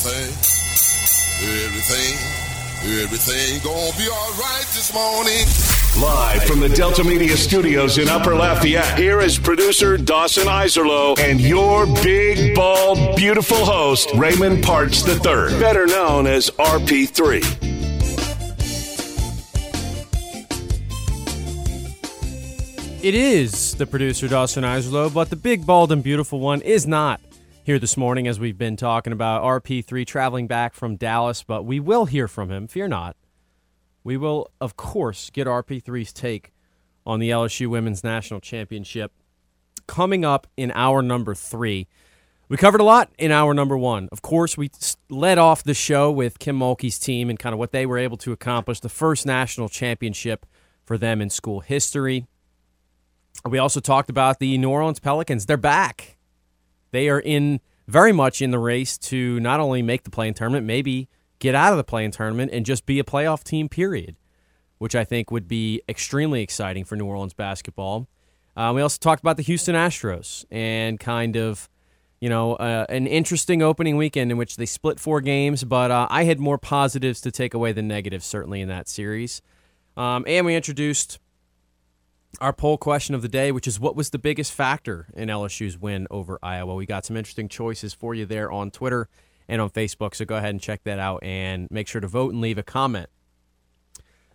Everything 0.08 0.47
Everything, 1.39 2.18
everything 3.03 3.60
gonna 3.64 3.95
be 3.97 4.08
alright 4.10 4.66
this 4.74 4.91
morning. 4.93 5.45
Live 6.01 6.43
from 6.45 6.60
the 6.62 6.70
Delta 6.70 7.03
Media 7.03 7.38
Studios 7.38 7.97
in 7.97 8.08
Upper 8.10 8.34
Lafayette, 8.34 8.97
here 8.97 9.20
is 9.20 9.38
producer 9.38 9.97
Dawson 9.97 10.47
Iserlo 10.47 11.20
and 11.20 11.39
your 11.39 11.86
big, 12.01 12.55
bald, 12.55 13.16
beautiful 13.18 13.58
host, 13.58 14.10
Raymond 14.16 14.64
Partsch 14.64 15.08
III, 15.08 15.60
better 15.60 15.86
known 15.86 16.26
as 16.26 16.49
RP3. 16.51 17.43
It 23.03 23.14
is 23.14 23.76
the 23.76 23.86
producer 23.86 24.28
Dawson 24.28 24.64
Iserlo, 24.64 25.14
but 25.14 25.30
the 25.30 25.36
big, 25.36 25.66
bald, 25.66 25.91
and 25.91 26.01
beautiful 26.01 26.39
one 26.39 26.62
is 26.62 26.88
not 26.88 27.22
here 27.68 27.78
this 27.78 27.97
morning 27.97 28.30
as 28.30 28.39
we've 28.39 28.57
been 28.57 28.78
talking 28.78 29.11
about 29.11 29.43
RP3 29.43 30.07
traveling 30.07 30.47
back 30.47 30.74
from 30.74 30.95
Dallas, 30.95 31.43
but 31.43 31.63
we 31.63 31.82
will 31.82 32.05
hear 32.05 32.30
from 32.30 32.49
him. 32.49 32.65
Fear 32.65 32.88
not. 32.88 33.18
We 34.05 34.15
will, 34.15 34.49
of 34.61 34.78
course, 34.78 35.30
get 35.30 35.47
RP3's 35.47 36.13
take 36.13 36.53
on 37.05 37.20
the 37.20 37.30
LSU 37.30 37.68
Women's 37.68 38.05
National 38.05 38.39
Championship 38.39 39.11
coming 39.86 40.24
up 40.24 40.47
in 40.55 40.72
hour 40.76 41.01
number 41.01 41.36
three. 41.36 41.89
We 42.47 42.55
covered 42.55 42.80
a 42.80 42.86
lot 42.86 43.11
in 43.18 43.34
hour 43.34 43.53
number 43.53 43.78
one. 43.78 44.07
Of 44.13 44.22
course, 44.22 44.55
we 44.55 44.72
led 45.09 45.38
off 45.38 45.61
the 45.61 45.74
show 45.74 46.09
with 46.09 46.39
Kim 46.39 46.57
Mulkey's 46.57 46.97
team 46.97 47.30
and 47.30 47.38
kind 47.38 47.51
of 47.51 47.59
what 47.59 47.74
they 47.74 47.86
were 47.86 47.97
able 47.97 48.15
to 48.20 48.32
accomplish, 48.32 48.80
the 48.80 48.88
first 48.88 49.26
national 49.26 49.68
championship 49.68 50.45
for 50.86 50.97
them 50.97 51.22
in 51.22 51.30
school 51.30 51.59
history. 51.59 52.28
We 53.43 53.57
also 53.57 53.82
talked 53.82 54.09
about 54.09 54.39
the 54.39 54.57
New 54.57 54.70
Orleans 54.70 55.01
Pelicans. 55.01 55.47
They're 55.47 55.57
back. 55.57 56.16
They 56.92 57.10
are 57.10 57.20
in 57.20 57.60
very 57.88 58.12
much 58.12 58.42
in 58.42 58.52
the 58.52 58.60
race 58.60 58.98
to 58.98 59.40
not 59.40 59.60
only 59.60 59.82
make 59.82 60.04
the 60.04 60.10
play-in 60.10 60.34
tournament, 60.34 60.66
maybe 60.66 61.08
get 61.40 61.56
out 61.56 61.72
of 61.72 61.78
the 61.78 61.84
play-in 61.84 62.12
tournament 62.12 62.52
and 62.54 62.66
just 62.66 62.86
be 62.86 63.00
a 63.00 63.04
playoff 63.04 63.44
team. 63.44 63.70
Period, 63.70 64.16
which 64.78 64.96
I 64.96 65.04
think 65.04 65.32
would 65.32 65.48
be 65.48 65.82
extremely 65.88 66.42
exciting 66.42 66.84
for 66.84 66.96
New 66.96 67.06
Orleans 67.06 67.34
basketball. 67.34 68.08
Uh, 68.56 68.72
we 68.74 68.82
also 68.82 68.98
talked 69.00 69.22
about 69.22 69.38
the 69.38 69.44
Houston 69.44 69.76
Astros 69.76 70.44
and 70.50 71.00
kind 71.00 71.38
of, 71.38 71.70
you 72.20 72.28
know, 72.28 72.56
uh, 72.56 72.88
an 72.90 73.06
interesting 73.06 73.62
opening 73.62 73.98
weekend 73.98 74.32
in 74.32 74.38
which 74.38 74.56
they 74.56 74.66
split 74.66 75.00
four 75.00 75.22
games, 75.22 75.64
but 75.64 75.92
uh, 75.92 76.08
I 76.10 76.24
had 76.24 76.40
more 76.40 76.58
positives 76.58 77.22
to 77.22 77.32
take 77.32 77.54
away 77.54 77.72
than 77.72 77.88
negatives, 77.88 78.26
certainly, 78.26 78.62
in 78.62 78.68
that 78.70 78.88
series. 78.88 79.44
Um, 79.96 80.26
and 80.28 80.46
we 80.46 80.56
introduced 80.56 81.20
our 82.40 82.54
poll 82.54 82.78
question 82.78 83.16
of 83.16 83.22
the 83.22 83.28
day, 83.28 83.52
which 83.52 83.68
is 83.68 83.80
what 83.80 83.96
was 83.96 84.12
the 84.12 84.20
biggest 84.20 84.54
factor 84.54 85.08
in 85.16 85.30
LSU's 85.30 85.78
win 85.78 86.08
over 86.12 86.40
Iowa? 86.44 86.76
We 86.76 86.86
got 86.86 87.06
some 87.06 87.18
interesting 87.18 87.50
choices 87.50 87.94
for 87.94 88.14
you 88.14 88.26
there 88.26 88.52
on 88.52 88.72
Twitter 88.72 89.10
and 89.48 89.62
on 89.62 89.70
Facebook, 89.70 90.14
so 90.16 90.26
go 90.26 90.36
ahead 90.36 90.52
and 90.52 90.62
check 90.62 90.84
that 90.84 91.00
out 91.00 91.24
and 91.24 91.68
make 91.72 91.88
sure 91.88 92.02
to 92.02 92.08
vote 92.08 92.34
and 92.34 92.42
leave 92.42 92.58
a 92.58 92.64
comment. 92.64 93.10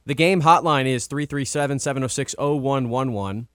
The 0.05 0.15
game 0.15 0.43
hotline 0.43 0.87
is 0.87 1.07
337 1.07 1.79
706 1.79 2.35
0111. 2.39 3.47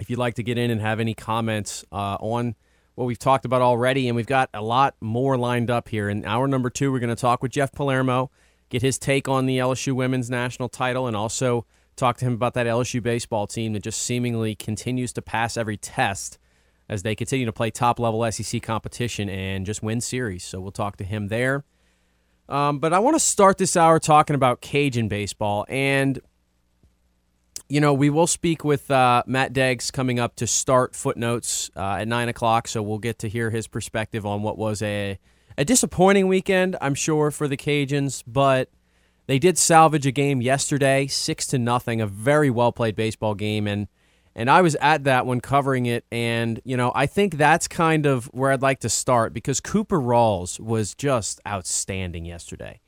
If 0.00 0.10
you'd 0.10 0.18
like 0.18 0.34
to 0.34 0.42
get 0.42 0.58
in 0.58 0.70
and 0.70 0.80
have 0.80 1.00
any 1.00 1.14
comments 1.14 1.84
uh, 1.92 2.16
on 2.20 2.56
what 2.94 3.04
we've 3.04 3.18
talked 3.18 3.44
about 3.44 3.62
already, 3.62 4.08
and 4.08 4.16
we've 4.16 4.26
got 4.26 4.50
a 4.52 4.62
lot 4.62 4.96
more 5.00 5.36
lined 5.36 5.70
up 5.70 5.88
here. 5.88 6.08
In 6.08 6.24
hour 6.24 6.48
number 6.48 6.70
two, 6.70 6.90
we're 6.90 6.98
going 6.98 7.14
to 7.14 7.20
talk 7.20 7.42
with 7.42 7.52
Jeff 7.52 7.70
Palermo, 7.70 8.30
get 8.68 8.82
his 8.82 8.98
take 8.98 9.28
on 9.28 9.46
the 9.46 9.58
LSU 9.58 9.92
women's 9.92 10.28
national 10.28 10.68
title, 10.68 11.06
and 11.06 11.16
also 11.16 11.64
Talk 11.98 12.16
to 12.18 12.24
him 12.24 12.32
about 12.32 12.54
that 12.54 12.66
LSU 12.66 13.02
baseball 13.02 13.48
team 13.48 13.72
that 13.72 13.82
just 13.82 14.00
seemingly 14.00 14.54
continues 14.54 15.12
to 15.14 15.20
pass 15.20 15.56
every 15.56 15.76
test 15.76 16.38
as 16.88 17.02
they 17.02 17.16
continue 17.16 17.44
to 17.44 17.52
play 17.52 17.72
top 17.72 17.98
level 17.98 18.30
SEC 18.30 18.62
competition 18.62 19.28
and 19.28 19.66
just 19.66 19.82
win 19.82 20.00
series. 20.00 20.44
So 20.44 20.60
we'll 20.60 20.70
talk 20.70 20.96
to 20.98 21.04
him 21.04 21.26
there. 21.26 21.64
Um, 22.48 22.78
but 22.78 22.92
I 22.92 23.00
want 23.00 23.16
to 23.16 23.20
start 23.20 23.58
this 23.58 23.76
hour 23.76 23.98
talking 23.98 24.34
about 24.34 24.60
Cajun 24.60 25.08
baseball. 25.08 25.66
And, 25.68 26.20
you 27.68 27.80
know, 27.80 27.92
we 27.92 28.10
will 28.10 28.28
speak 28.28 28.62
with 28.62 28.88
uh, 28.92 29.24
Matt 29.26 29.52
Deggs 29.52 29.92
coming 29.92 30.20
up 30.20 30.36
to 30.36 30.46
start 30.46 30.94
footnotes 30.94 31.68
uh, 31.74 31.96
at 31.98 32.06
9 32.06 32.28
o'clock. 32.28 32.68
So 32.68 32.80
we'll 32.80 32.98
get 32.98 33.18
to 33.18 33.28
hear 33.28 33.50
his 33.50 33.66
perspective 33.66 34.24
on 34.24 34.42
what 34.42 34.56
was 34.56 34.82
a, 34.82 35.18
a 35.58 35.64
disappointing 35.64 36.28
weekend, 36.28 36.76
I'm 36.80 36.94
sure, 36.94 37.32
for 37.32 37.48
the 37.48 37.56
Cajuns. 37.56 38.22
But 38.24 38.70
they 39.28 39.38
did 39.38 39.58
salvage 39.58 40.06
a 40.06 40.10
game 40.10 40.40
yesterday, 40.40 41.06
6 41.06 41.46
to 41.48 41.58
nothing, 41.58 42.00
a 42.00 42.06
very 42.06 42.48
well 42.48 42.72
played 42.72 42.96
baseball 42.96 43.34
game. 43.34 43.66
And, 43.68 43.86
and 44.34 44.50
I 44.50 44.62
was 44.62 44.74
at 44.76 45.04
that 45.04 45.26
one 45.26 45.42
covering 45.42 45.84
it. 45.84 46.06
And, 46.10 46.60
you 46.64 46.78
know, 46.78 46.92
I 46.94 47.04
think 47.04 47.36
that's 47.36 47.68
kind 47.68 48.06
of 48.06 48.24
where 48.32 48.50
I'd 48.50 48.62
like 48.62 48.80
to 48.80 48.88
start 48.88 49.34
because 49.34 49.60
Cooper 49.60 50.00
Rawls 50.00 50.58
was 50.58 50.94
just 50.94 51.42
outstanding 51.46 52.24
yesterday. 52.24 52.80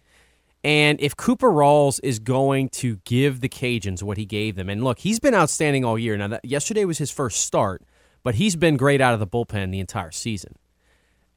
And 0.64 0.98
if 1.00 1.14
Cooper 1.14 1.50
Rawls 1.50 2.00
is 2.02 2.18
going 2.18 2.70
to 2.70 2.96
give 3.04 3.42
the 3.42 3.48
Cajuns 3.48 4.02
what 4.02 4.16
he 4.16 4.24
gave 4.24 4.56
them, 4.56 4.70
and 4.70 4.82
look, 4.82 5.00
he's 5.00 5.20
been 5.20 5.34
outstanding 5.34 5.84
all 5.84 5.98
year. 5.98 6.16
Now, 6.16 6.28
that, 6.28 6.44
yesterday 6.44 6.86
was 6.86 6.96
his 6.96 7.10
first 7.10 7.40
start, 7.40 7.82
but 8.22 8.36
he's 8.36 8.56
been 8.56 8.78
great 8.78 9.02
out 9.02 9.12
of 9.12 9.20
the 9.20 9.26
bullpen 9.26 9.72
the 9.72 9.80
entire 9.80 10.10
season. 10.10 10.56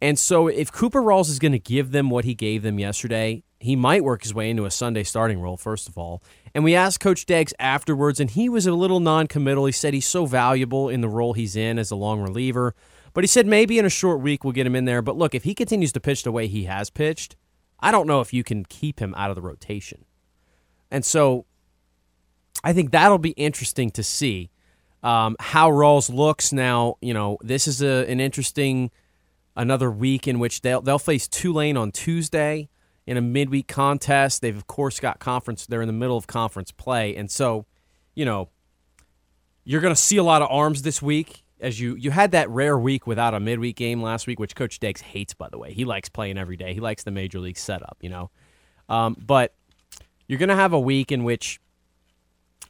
And 0.01 0.19
so, 0.19 0.47
if 0.47 0.71
Cooper 0.71 1.01
Rawls 1.01 1.29
is 1.29 1.39
going 1.39 1.53
to 1.53 1.59
give 1.59 1.91
them 1.91 2.09
what 2.09 2.25
he 2.25 2.35
gave 2.35 2.61
them 2.61 2.79
yesterday, 2.79 3.43
he 3.63 3.75
might 3.75 4.03
work 4.03 4.23
his 4.23 4.33
way 4.33 4.49
into 4.49 4.65
a 4.65 4.71
Sunday 4.71 5.03
starting 5.03 5.39
role, 5.39 5.57
first 5.57 5.87
of 5.87 5.97
all. 5.97 6.21
And 6.53 6.63
we 6.63 6.75
asked 6.75 6.99
Coach 6.99 7.25
Deggs 7.25 7.53
afterwards, 7.59 8.19
and 8.19 8.29
he 8.29 8.49
was 8.49 8.67
a 8.67 8.73
little 8.73 8.99
non 8.99 9.27
committal. 9.27 9.65
He 9.65 9.71
said 9.71 9.93
he's 9.93 10.05
so 10.05 10.25
valuable 10.25 10.89
in 10.89 11.01
the 11.01 11.09
role 11.09 11.33
he's 11.33 11.55
in 11.55 11.79
as 11.79 11.89
a 11.89 11.95
long 11.95 12.21
reliever. 12.21 12.75
But 13.13 13.23
he 13.23 13.27
said 13.27 13.47
maybe 13.47 13.79
in 13.79 13.85
a 13.85 13.89
short 13.89 14.21
week 14.21 14.43
we'll 14.43 14.53
get 14.53 14.67
him 14.67 14.75
in 14.75 14.85
there. 14.85 15.01
But 15.01 15.17
look, 15.17 15.33
if 15.33 15.43
he 15.43 15.55
continues 15.55 15.93
to 15.93 15.99
pitch 15.99 16.23
the 16.23 16.31
way 16.31 16.47
he 16.47 16.65
has 16.65 16.89
pitched, 16.89 17.35
I 17.79 17.91
don't 17.91 18.07
know 18.07 18.21
if 18.21 18.33
you 18.33 18.43
can 18.43 18.65
keep 18.65 18.99
him 18.99 19.13
out 19.15 19.29
of 19.29 19.35
the 19.35 19.41
rotation. 19.41 20.05
And 20.91 21.05
so 21.05 21.45
I 22.63 22.73
think 22.73 22.91
that'll 22.91 23.17
be 23.17 23.31
interesting 23.31 23.91
to 23.91 24.03
see 24.03 24.49
um, 25.03 25.35
how 25.39 25.69
Rawls 25.69 26.13
looks 26.13 26.51
now. 26.51 26.95
You 27.01 27.13
know, 27.13 27.37
this 27.41 27.67
is 27.67 27.81
a, 27.81 28.09
an 28.09 28.19
interesting 28.19 28.91
another 29.55 29.89
week 29.89 30.27
in 30.27 30.39
which 30.39 30.61
they'll 30.61 30.81
they'll 30.81 30.99
face 30.99 31.27
Tulane 31.27 31.77
on 31.77 31.91
Tuesday 31.91 32.69
in 33.05 33.17
a 33.17 33.21
midweek 33.21 33.67
contest. 33.67 34.41
They've 34.41 34.55
of 34.55 34.67
course 34.67 34.99
got 34.99 35.19
conference. 35.19 35.65
They're 35.65 35.81
in 35.81 35.87
the 35.87 35.93
middle 35.93 36.17
of 36.17 36.27
conference 36.27 36.71
play, 36.71 37.15
and 37.15 37.29
so 37.29 37.65
you 38.15 38.25
know 38.25 38.49
you're 39.63 39.81
going 39.81 39.93
to 39.93 39.99
see 39.99 40.17
a 40.17 40.23
lot 40.23 40.41
of 40.41 40.49
arms 40.51 40.81
this 40.81 41.01
week. 41.01 41.43
As 41.59 41.79
you 41.79 41.95
you 41.95 42.11
had 42.11 42.31
that 42.31 42.49
rare 42.49 42.77
week 42.77 43.07
without 43.07 43.33
a 43.33 43.39
midweek 43.39 43.77
game 43.77 44.01
last 44.01 44.27
week, 44.27 44.39
which 44.39 44.55
Coach 44.55 44.79
Deggs 44.79 45.01
hates, 45.01 45.33
by 45.33 45.47
the 45.49 45.57
way. 45.57 45.73
He 45.73 45.85
likes 45.85 46.09
playing 46.09 46.37
every 46.37 46.57
day. 46.57 46.73
He 46.73 46.81
likes 46.81 47.03
the 47.03 47.11
major 47.11 47.39
league 47.39 47.57
setup, 47.57 47.97
you 48.01 48.09
know. 48.09 48.31
Um, 48.89 49.15
but 49.25 49.55
you're 50.27 50.39
going 50.39 50.49
to 50.49 50.55
have 50.55 50.73
a 50.73 50.79
week 50.79 51.11
in 51.11 51.23
which 51.23 51.61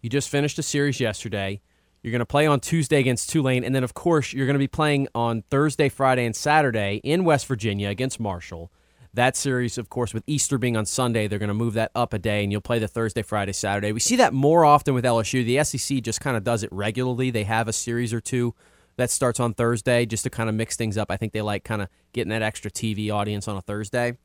you 0.01 0.09
just 0.09 0.29
finished 0.29 0.59
a 0.59 0.63
series 0.63 0.99
yesterday. 0.99 1.61
You're 2.03 2.11
going 2.11 2.19
to 2.19 2.25
play 2.25 2.45
on 2.45 2.59
Tuesday 2.59 2.99
against 2.99 3.29
Tulane, 3.29 3.63
and 3.63 3.73
then 3.73 3.83
of 3.83 3.93
course 3.93 4.33
you're 4.33 4.45
going 4.45 4.55
to 4.55 4.59
be 4.59 4.67
playing 4.67 5.07
on 5.15 5.43
Thursday, 5.49 5.89
Friday, 5.89 6.25
and 6.25 6.35
Saturday 6.35 6.99
in 7.03 7.23
West 7.23 7.47
Virginia 7.47 7.89
against 7.89 8.19
Marshall. 8.19 8.71
That 9.15 9.37
series, 9.37 9.77
of 9.77 9.89
course, 9.89 10.11
with 10.11 10.23
Easter 10.25 10.57
being 10.57 10.75
on 10.75 10.87
Sunday, 10.87 11.27
they're 11.27 11.37
going 11.37 11.49
to 11.49 11.53
move 11.53 11.75
that 11.75 11.91
up 11.93 12.13
a 12.13 12.19
day, 12.19 12.41
and 12.41 12.51
you'll 12.51 12.61
play 12.61 12.79
the 12.79 12.87
Thursday, 12.87 13.21
Friday, 13.21 13.53
Saturday. 13.53 13.91
We 13.91 13.99
see 13.99 14.15
that 14.15 14.33
more 14.33 14.65
often 14.65 14.95
with 14.95 15.05
LSU. 15.05 15.45
The 15.45 15.63
SEC 15.63 16.01
just 16.01 16.19
kind 16.19 16.35
of 16.35 16.43
does 16.43 16.63
it 16.63 16.71
regularly. 16.71 17.29
They 17.29 17.43
have 17.43 17.67
a 17.67 17.73
series 17.73 18.11
or 18.11 18.19
two 18.19 18.55
that 18.97 19.11
starts 19.11 19.39
on 19.39 19.53
Thursday 19.53 20.07
just 20.07 20.23
to 20.23 20.31
kind 20.31 20.49
of 20.49 20.55
mix 20.55 20.75
things 20.75 20.97
up. 20.97 21.11
I 21.11 21.17
think 21.17 21.31
they 21.31 21.43
like 21.43 21.63
kind 21.63 21.83
of 21.83 21.89
getting 22.11 22.29
that 22.29 22.41
extra 22.41 22.71
TV 22.71 23.13
audience 23.13 23.47
on 23.47 23.55
a 23.55 23.61
Thursday. 23.61 24.17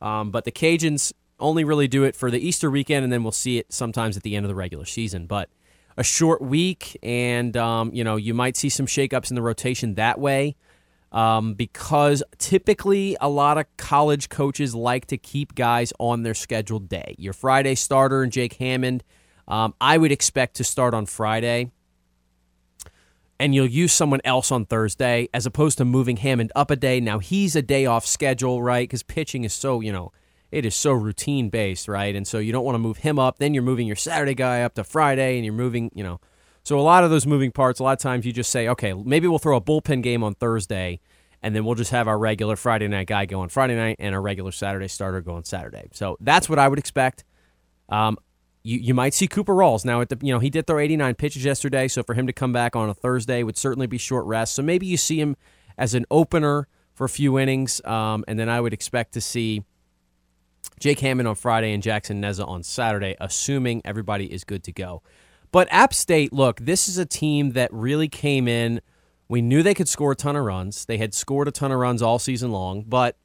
Um, 0.00 0.30
but 0.30 0.44
the 0.44 0.52
Cajuns 0.52 1.12
only 1.40 1.64
really 1.64 1.88
do 1.88 2.04
it 2.04 2.14
for 2.14 2.30
the 2.30 2.38
Easter 2.38 2.70
weekend, 2.70 3.02
and 3.02 3.12
then 3.12 3.24
we'll 3.24 3.32
see 3.32 3.58
it 3.58 3.72
sometimes 3.72 4.16
at 4.16 4.22
the 4.22 4.36
end 4.36 4.44
of 4.46 4.48
the 4.48 4.54
regular 4.54 4.84
season. 4.84 5.26
But 5.26 5.48
a 5.96 6.04
short 6.04 6.40
week, 6.40 6.96
and 7.02 7.56
um, 7.56 7.92
you 7.92 8.04
know 8.04 8.14
you 8.14 8.34
might 8.34 8.56
see 8.56 8.68
some 8.68 8.86
shakeups 8.86 9.30
in 9.30 9.34
the 9.34 9.42
rotation 9.42 9.94
that 9.94 10.20
way 10.20 10.54
um, 11.12 11.54
because 11.54 12.22
typically 12.38 13.16
a 13.20 13.28
lot 13.28 13.58
of 13.58 13.66
college 13.76 14.28
coaches 14.28 14.74
like 14.74 15.06
to 15.06 15.18
keep 15.18 15.54
guys 15.54 15.92
on 15.98 16.22
their 16.22 16.34
scheduled 16.34 16.88
day. 16.88 17.14
Your 17.18 17.32
Friday 17.32 17.74
starter 17.74 18.22
and 18.22 18.30
Jake 18.30 18.54
Hammond, 18.54 19.02
um, 19.48 19.74
I 19.80 19.98
would 19.98 20.12
expect 20.12 20.56
to 20.56 20.64
start 20.64 20.94
on 20.94 21.06
Friday. 21.06 21.70
And 23.38 23.54
you'll 23.54 23.66
use 23.66 23.94
someone 23.94 24.20
else 24.22 24.52
on 24.52 24.66
Thursday 24.66 25.30
as 25.32 25.46
opposed 25.46 25.78
to 25.78 25.84
moving 25.86 26.18
Hammond 26.18 26.52
up 26.54 26.70
a 26.70 26.76
day. 26.76 27.00
Now 27.00 27.20
he's 27.20 27.56
a 27.56 27.62
day 27.62 27.86
off 27.86 28.04
schedule, 28.04 28.62
right? 28.62 28.86
Because 28.86 29.02
pitching 29.02 29.44
is 29.44 29.54
so, 29.54 29.80
you 29.80 29.92
know, 29.92 30.12
it 30.52 30.66
is 30.66 30.76
so 30.76 30.92
routine 30.92 31.48
based, 31.48 31.88
right? 31.88 32.14
And 32.14 32.26
so 32.26 32.38
you 32.38 32.52
don't 32.52 32.64
want 32.64 32.74
to 32.74 32.80
move 32.80 32.98
him 32.98 33.18
up. 33.18 33.38
Then 33.38 33.54
you're 33.54 33.62
moving 33.62 33.86
your 33.86 33.96
Saturday 33.96 34.34
guy 34.34 34.62
up 34.62 34.74
to 34.74 34.84
Friday 34.84 35.36
and 35.36 35.44
you're 35.44 35.54
moving, 35.54 35.90
you 35.94 36.04
know, 36.04 36.20
so 36.62 36.78
a 36.78 36.82
lot 36.82 37.04
of 37.04 37.10
those 37.10 37.26
moving 37.26 37.52
parts, 37.52 37.80
a 37.80 37.82
lot 37.82 37.92
of 37.92 37.98
times 37.98 38.26
you 38.26 38.32
just 38.32 38.50
say, 38.50 38.68
okay, 38.68 38.92
maybe 38.92 39.26
we'll 39.26 39.38
throw 39.38 39.56
a 39.56 39.60
bullpen 39.60 40.02
game 40.02 40.22
on 40.22 40.34
Thursday, 40.34 41.00
and 41.42 41.54
then 41.54 41.64
we'll 41.64 41.74
just 41.74 41.90
have 41.90 42.06
our 42.06 42.18
regular 42.18 42.56
Friday 42.56 42.88
night 42.88 43.06
guy 43.06 43.26
go 43.26 43.40
on 43.40 43.48
Friday 43.48 43.76
night 43.76 43.96
and 43.98 44.14
our 44.14 44.20
regular 44.20 44.52
Saturday 44.52 44.88
starter 44.88 45.20
go 45.20 45.34
on 45.34 45.44
Saturday. 45.44 45.88
So 45.92 46.16
that's 46.20 46.48
what 46.48 46.58
I 46.58 46.68
would 46.68 46.78
expect. 46.78 47.24
Um, 47.88 48.18
you, 48.62 48.78
you 48.78 48.94
might 48.94 49.14
see 49.14 49.26
Cooper 49.26 49.54
Rawls 49.54 49.84
now 49.84 50.00
at 50.00 50.10
the 50.10 50.18
you 50.20 50.32
know 50.32 50.38
he 50.38 50.50
did 50.50 50.66
throw 50.66 50.78
89 50.78 51.14
pitches 51.14 51.44
yesterday, 51.44 51.88
so 51.88 52.02
for 52.02 52.14
him 52.14 52.26
to 52.26 52.32
come 52.32 52.52
back 52.52 52.76
on 52.76 52.90
a 52.90 52.94
Thursday 52.94 53.42
would 53.42 53.56
certainly 53.56 53.86
be 53.86 53.98
short 53.98 54.26
rest. 54.26 54.54
So 54.54 54.62
maybe 54.62 54.86
you 54.86 54.96
see 54.96 55.20
him 55.20 55.36
as 55.78 55.94
an 55.94 56.04
opener 56.10 56.68
for 56.92 57.04
a 57.04 57.08
few 57.08 57.38
innings, 57.38 57.82
um, 57.86 58.24
and 58.28 58.38
then 58.38 58.50
I 58.50 58.60
would 58.60 58.74
expect 58.74 59.14
to 59.14 59.20
see 59.22 59.64
Jake 60.78 61.00
Hammond 61.00 61.26
on 61.26 61.34
Friday 61.34 61.72
and 61.72 61.82
Jackson 61.82 62.20
Nezuh 62.20 62.46
on 62.46 62.62
Saturday, 62.62 63.16
assuming 63.18 63.80
everybody 63.84 64.30
is 64.30 64.44
good 64.44 64.62
to 64.64 64.72
go. 64.72 65.02
But 65.52 65.68
App 65.70 65.92
State, 65.92 66.32
look, 66.32 66.60
this 66.60 66.88
is 66.88 66.98
a 66.98 67.06
team 67.06 67.50
that 67.52 67.72
really 67.72 68.08
came 68.08 68.46
in. 68.46 68.80
We 69.28 69.42
knew 69.42 69.62
they 69.62 69.74
could 69.74 69.88
score 69.88 70.12
a 70.12 70.16
ton 70.16 70.36
of 70.36 70.44
runs. 70.44 70.84
They 70.84 70.98
had 70.98 71.14
scored 71.14 71.48
a 71.48 71.52
ton 71.52 71.72
of 71.72 71.78
runs 71.78 72.02
all 72.02 72.18
season 72.18 72.50
long, 72.52 72.82
but 72.82 73.16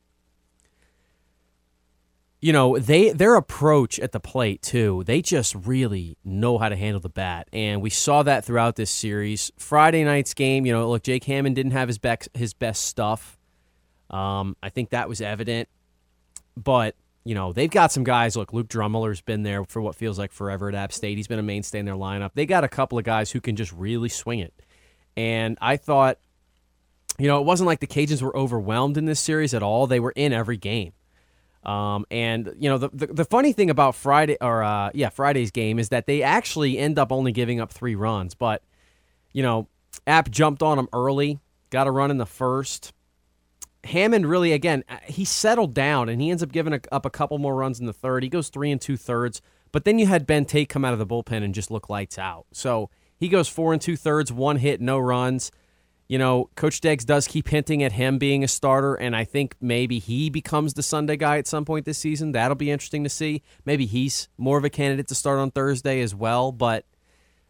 you 2.42 2.54
know, 2.54 2.78
they 2.78 3.10
their 3.12 3.34
approach 3.34 3.98
at 4.00 4.12
the 4.12 4.20
plate 4.20 4.62
too. 4.62 5.04
They 5.08 5.24
just 5.24 5.56
really 5.56 6.16
know 6.24 6.60
how 6.60 6.70
to 6.70 6.76
handle 6.76 7.00
the 7.00 7.10
bat, 7.10 7.48
and 7.52 7.82
we 7.82 7.90
saw 7.90 8.22
that 8.22 8.46
throughout 8.46 8.76
this 8.76 8.92
series. 8.92 9.52
Friday 9.58 10.04
night's 10.04 10.36
game, 10.36 10.64
you 10.64 10.72
know, 10.72 10.88
look, 10.88 11.02
Jake 11.02 11.24
Hammond 11.24 11.56
didn't 11.56 11.72
have 11.72 11.88
his 11.88 11.98
best 11.98 12.30
his 12.36 12.54
best 12.54 12.84
stuff. 12.84 13.40
Um, 14.12 14.56
I 14.62 14.70
think 14.70 14.92
that 14.92 15.10
was 15.10 15.22
evident, 15.22 15.70
but 16.56 16.96
you 17.26 17.34
know, 17.34 17.52
they've 17.52 17.70
got 17.70 17.92
some 17.92 18.04
guys. 18.04 18.36
Look, 18.36 18.54
Luke 18.54 18.68
Drumheller's 18.68 19.20
been 19.20 19.44
there 19.44 19.66
for 19.66 19.82
what 19.82 19.96
feels 19.96 20.18
like 20.18 20.32
forever 20.32 20.70
at 20.70 20.76
App 20.76 20.94
State. 20.94 21.18
He's 21.18 21.28
been 21.28 21.40
a 21.40 21.44
mainstay 21.44 21.80
in 21.80 21.86
their 21.86 21.96
lineup. 21.96 22.32
They 22.36 22.46
got 22.46 22.64
a 22.64 22.70
couple 22.70 22.98
of 22.98 23.04
guys 23.04 23.32
who 23.32 23.42
can 23.42 23.56
just 23.56 23.74
really 23.74 24.10
swing 24.10 24.40
it. 24.40 24.54
And 25.18 25.58
I 25.60 25.78
thought, 25.78 26.20
you 27.18 27.28
know, 27.28 27.40
it 27.40 27.46
wasn't 27.46 27.66
like 27.66 27.80
the 27.80 27.88
Cajuns 27.88 28.22
were 28.22 28.36
overwhelmed 28.38 28.96
in 28.96 29.06
this 29.06 29.20
series 29.20 29.54
at 29.54 29.64
all. 29.64 29.88
They 29.88 30.00
were 30.00 30.14
in 30.16 30.34
every 30.34 30.58
game. 30.58 30.94
Um, 31.66 32.06
and 32.12 32.54
you 32.60 32.70
know 32.70 32.78
the, 32.78 32.90
the, 32.94 33.08
the 33.08 33.26
funny 33.26 33.52
thing 33.52 33.72
about 33.72 33.96
Friday 33.96 34.38
or 34.40 34.62
uh, 34.64 34.92
yeah 34.94 35.10
Friday's 35.10 35.50
game 35.50 35.80
is 35.80 35.90
that 35.90 36.06
they 36.06 36.22
actually 36.22 36.78
end 36.78 37.00
up 37.00 37.12
only 37.12 37.32
giving 37.32 37.60
up 37.60 37.72
three 37.72 37.96
runs, 37.96 38.36
but 38.36 38.62
you 39.34 39.42
know 39.42 39.68
App 40.06 40.30
jumped 40.30 40.62
on 40.62 40.78
them 40.78 40.88
early, 40.94 41.40
got 41.72 41.88
a 41.88 41.92
run 41.92 42.12
in 42.12 42.20
the 42.20 42.26
first, 42.28 42.94
Hammond 43.86 44.26
really, 44.28 44.52
again, 44.52 44.84
uh, 44.90 44.98
he 45.06 45.26
settled 45.26 45.74
down 45.74 46.10
and 46.10 46.22
he 46.22 46.30
ends 46.30 46.44
up 46.44 46.52
giving 46.52 46.74
a, 46.74 46.82
up 46.92 47.06
a 47.06 47.10
couple 47.10 47.38
more 47.38 47.56
runs 47.56 47.80
in 47.80 47.86
the 47.86 47.94
third. 47.94 48.24
He 48.24 48.30
goes 48.30 48.50
three 48.50 48.72
and 48.72 48.82
two 48.82 48.98
thirds, 48.98 49.42
but 49.72 49.86
then 49.86 50.00
you 50.00 50.08
had 50.08 50.26
Ben 50.26 50.46
Tate 50.46 50.70
come 50.70 50.84
out 50.84 50.94
of 50.94 51.00
the 51.00 51.06
bullpen 51.06 51.44
and 51.44 51.54
just 51.54 51.72
look 51.72 51.90
lights 51.90 52.18
out. 52.18 52.46
So 52.52 52.90
he 53.18 53.30
goes 53.30 53.48
four 53.48 53.74
and 53.74 53.82
two 53.82 53.96
thirds, 53.96 54.32
one 54.32 54.58
hit, 54.58 54.82
no 54.82 55.00
runs. 55.00 55.52
You 56.08 56.20
know, 56.20 56.50
Coach 56.56 56.82
Deggs 56.82 57.04
does 57.04 57.28
keep 57.28 57.48
hinting 57.48 57.82
at 57.82 57.94
him 57.94 58.20
being 58.20 58.44
a 58.44 58.48
starter, 58.48 58.94
and 58.94 59.16
I 59.16 59.24
think 59.24 59.56
maybe 59.60 59.98
he 59.98 60.30
becomes 60.30 60.76
the 60.76 60.84
Sunday 60.84 61.18
guy 61.18 61.40
at 61.40 61.48
some 61.48 61.66
point 61.66 61.86
this 61.86 61.98
season. 61.98 62.32
That'll 62.32 62.56
be 62.56 62.70
interesting 62.70 63.04
to 63.06 63.10
see. 63.10 63.42
Maybe 63.66 63.88
he's 63.88 64.30
more 64.38 64.60
of 64.60 64.64
a 64.64 64.70
candidate 64.70 65.08
to 65.08 65.16
start 65.16 65.40
on 65.40 65.50
Thursday 65.50 66.02
as 66.02 66.14
well. 66.14 66.52
But 66.52 66.86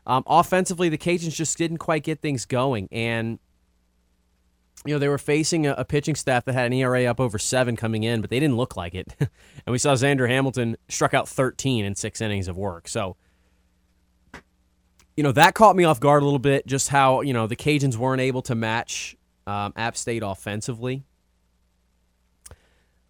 um, 0.08 0.24
offensively, 0.26 0.88
the 0.88 0.98
Cajuns 0.98 1.36
just 1.36 1.58
didn't 1.58 1.80
quite 1.80 2.04
get 2.04 2.22
things 2.22 2.46
going, 2.46 2.88
and 2.94 3.40
you 4.86 4.94
know, 4.94 5.00
they 5.00 5.08
were 5.08 5.18
facing 5.18 5.66
a, 5.68 5.74
a, 5.74 5.86
pitching 5.86 6.16
staff 6.16 6.46
that 6.46 6.54
had 6.54 6.68
an 6.68 6.74
ERA 6.74 7.06
up 7.06 7.20
over 7.20 7.40
seven 7.40 7.76
coming 7.76 8.04
in, 8.04 8.22
but 8.22 8.30
they 8.30 8.40
didn't 8.40 8.56
look 8.58 8.78
like 8.78 8.94
it. 8.94 9.16
and 9.20 9.30
we 9.68 9.78
saw 9.78 9.94
Xander 9.94 10.28
Hamilton 10.28 10.78
struck 10.88 11.14
out 11.14 11.28
13 11.28 11.86
in 11.86 11.96
six 11.96 12.22
innings 12.22 12.48
of 12.48 12.58
work. 12.58 12.88
So, 12.88 13.16
you 15.18 15.24
know, 15.24 15.32
that 15.32 15.56
caught 15.56 15.76
me 15.76 15.84
off 15.84 16.00
guard 16.00 16.22
a 16.22 16.26
little 16.26 16.40
bit, 16.40 16.68
just 16.68 16.90
how, 16.90 17.22
you 17.22 17.34
know, 17.34 17.48
the 17.48 17.56
Cajuns 17.56 17.96
weren't 17.96 18.22
able 18.22 18.42
to 18.44 18.56
match 18.56 19.16
um, 19.48 19.74
App 19.76 19.98
State 19.98 20.24
offensively. 20.24 21.04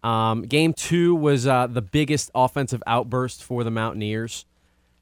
Um, 0.02 0.42
game 0.42 0.72
two 0.72 1.14
was 1.14 1.46
uh, 1.46 1.66
the 1.66 1.82
biggest 1.82 2.30
offensive 2.34 2.82
outburst 2.86 3.42
for 3.42 3.64
the 3.64 3.70
Mountaineers. 3.70 4.46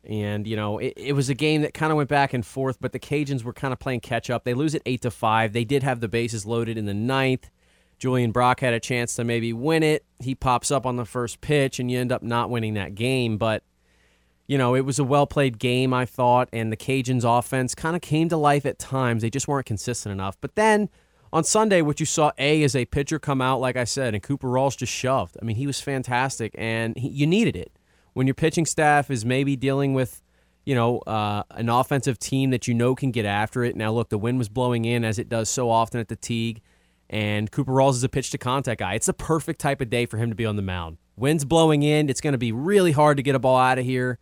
And 0.06 0.46
you 0.46 0.56
know, 0.56 0.78
it, 0.78 0.94
it 0.96 1.12
was 1.12 1.28
a 1.28 1.34
game 1.34 1.62
that 1.62 1.74
kind 1.74 1.90
of 1.90 1.96
went 1.96 2.08
back 2.08 2.32
and 2.32 2.44
forth, 2.44 2.78
but 2.80 2.92
the 2.92 2.98
Cajuns 2.98 3.42
were 3.42 3.52
kind 3.52 3.72
of 3.72 3.78
playing 3.78 4.00
catch 4.00 4.30
up. 4.30 4.44
They 4.44 4.54
lose 4.54 4.74
it 4.74 4.82
eight 4.86 5.02
to 5.02 5.10
five. 5.10 5.52
They 5.52 5.64
did 5.64 5.82
have 5.82 6.00
the 6.00 6.08
bases 6.08 6.44
loaded 6.44 6.76
in 6.76 6.86
the 6.86 6.94
ninth. 6.94 7.50
Julian 7.98 8.32
Brock 8.32 8.60
had 8.60 8.74
a 8.74 8.80
chance 8.80 9.14
to 9.16 9.24
maybe 9.24 9.52
win 9.52 9.82
it. 9.82 10.04
He 10.18 10.34
pops 10.34 10.70
up 10.70 10.84
on 10.84 10.96
the 10.96 11.04
first 11.04 11.40
pitch, 11.40 11.78
and 11.78 11.90
you 11.90 11.98
end 11.98 12.12
up 12.12 12.22
not 12.22 12.50
winning 12.50 12.74
that 12.74 12.94
game. 12.94 13.38
But, 13.38 13.62
you 14.46 14.58
know, 14.58 14.74
it 14.74 14.82
was 14.82 14.98
a 14.98 15.04
well 15.04 15.26
played 15.26 15.58
game, 15.58 15.94
I 15.94 16.04
thought, 16.04 16.48
and 16.52 16.70
the 16.70 16.76
Cajuns' 16.76 17.24
offense 17.24 17.74
kind 17.74 17.96
of 17.96 18.02
came 18.02 18.28
to 18.28 18.36
life 18.36 18.66
at 18.66 18.78
times. 18.78 19.22
They 19.22 19.30
just 19.30 19.48
weren't 19.48 19.66
consistent 19.66 20.12
enough. 20.12 20.36
But 20.40 20.54
then 20.54 20.90
on 21.32 21.44
Sunday, 21.44 21.82
what 21.82 21.98
you 21.98 22.06
saw, 22.06 22.32
A, 22.38 22.62
is 22.62 22.76
a 22.76 22.84
pitcher 22.84 23.18
come 23.18 23.40
out, 23.40 23.60
like 23.60 23.76
I 23.76 23.84
said, 23.84 24.14
and 24.14 24.22
Cooper 24.22 24.48
Rawls 24.48 24.76
just 24.76 24.92
shoved. 24.92 25.36
I 25.40 25.44
mean, 25.44 25.56
he 25.56 25.66
was 25.66 25.80
fantastic, 25.80 26.54
and 26.58 26.96
he, 26.96 27.08
you 27.08 27.26
needed 27.26 27.56
it. 27.56 27.72
When 28.14 28.26
your 28.26 28.34
pitching 28.34 28.66
staff 28.66 29.10
is 29.10 29.24
maybe 29.24 29.54
dealing 29.54 29.92
with 29.94 30.22
you 30.64 30.74
know, 30.74 30.98
uh, 31.00 31.42
an 31.50 31.68
offensive 31.68 32.18
team 32.18 32.50
that 32.50 32.66
you 32.66 32.74
know 32.74 32.94
can 32.94 33.10
get 33.10 33.24
after 33.24 33.64
it. 33.64 33.76
Now, 33.76 33.92
look, 33.92 34.08
the 34.08 34.18
wind 34.18 34.38
was 34.38 34.48
blowing 34.48 34.84
in 34.84 35.04
as 35.04 35.18
it 35.18 35.28
does 35.28 35.48
so 35.48 35.70
often 35.70 36.00
at 36.00 36.08
the 36.08 36.16
Tigue. 36.16 36.60
And 37.10 37.50
Cooper 37.50 37.72
Rawls 37.72 37.92
is 37.92 38.04
a 38.04 38.08
pitch 38.08 38.30
to 38.30 38.38
contact 38.38 38.80
guy. 38.80 38.94
It's 38.94 39.06
the 39.06 39.12
perfect 39.12 39.60
type 39.60 39.80
of 39.80 39.90
day 39.90 40.06
for 40.06 40.16
him 40.16 40.30
to 40.30 40.34
be 40.34 40.46
on 40.46 40.56
the 40.56 40.62
mound. 40.62 40.96
Wind's 41.16 41.44
blowing 41.44 41.82
in. 41.82 42.08
It's 42.08 42.20
going 42.20 42.32
to 42.32 42.38
be 42.38 42.50
really 42.50 42.92
hard 42.92 43.18
to 43.18 43.22
get 43.22 43.34
a 43.34 43.38
ball 43.38 43.58
out 43.58 43.78
of 43.78 43.84
here. 43.84 44.18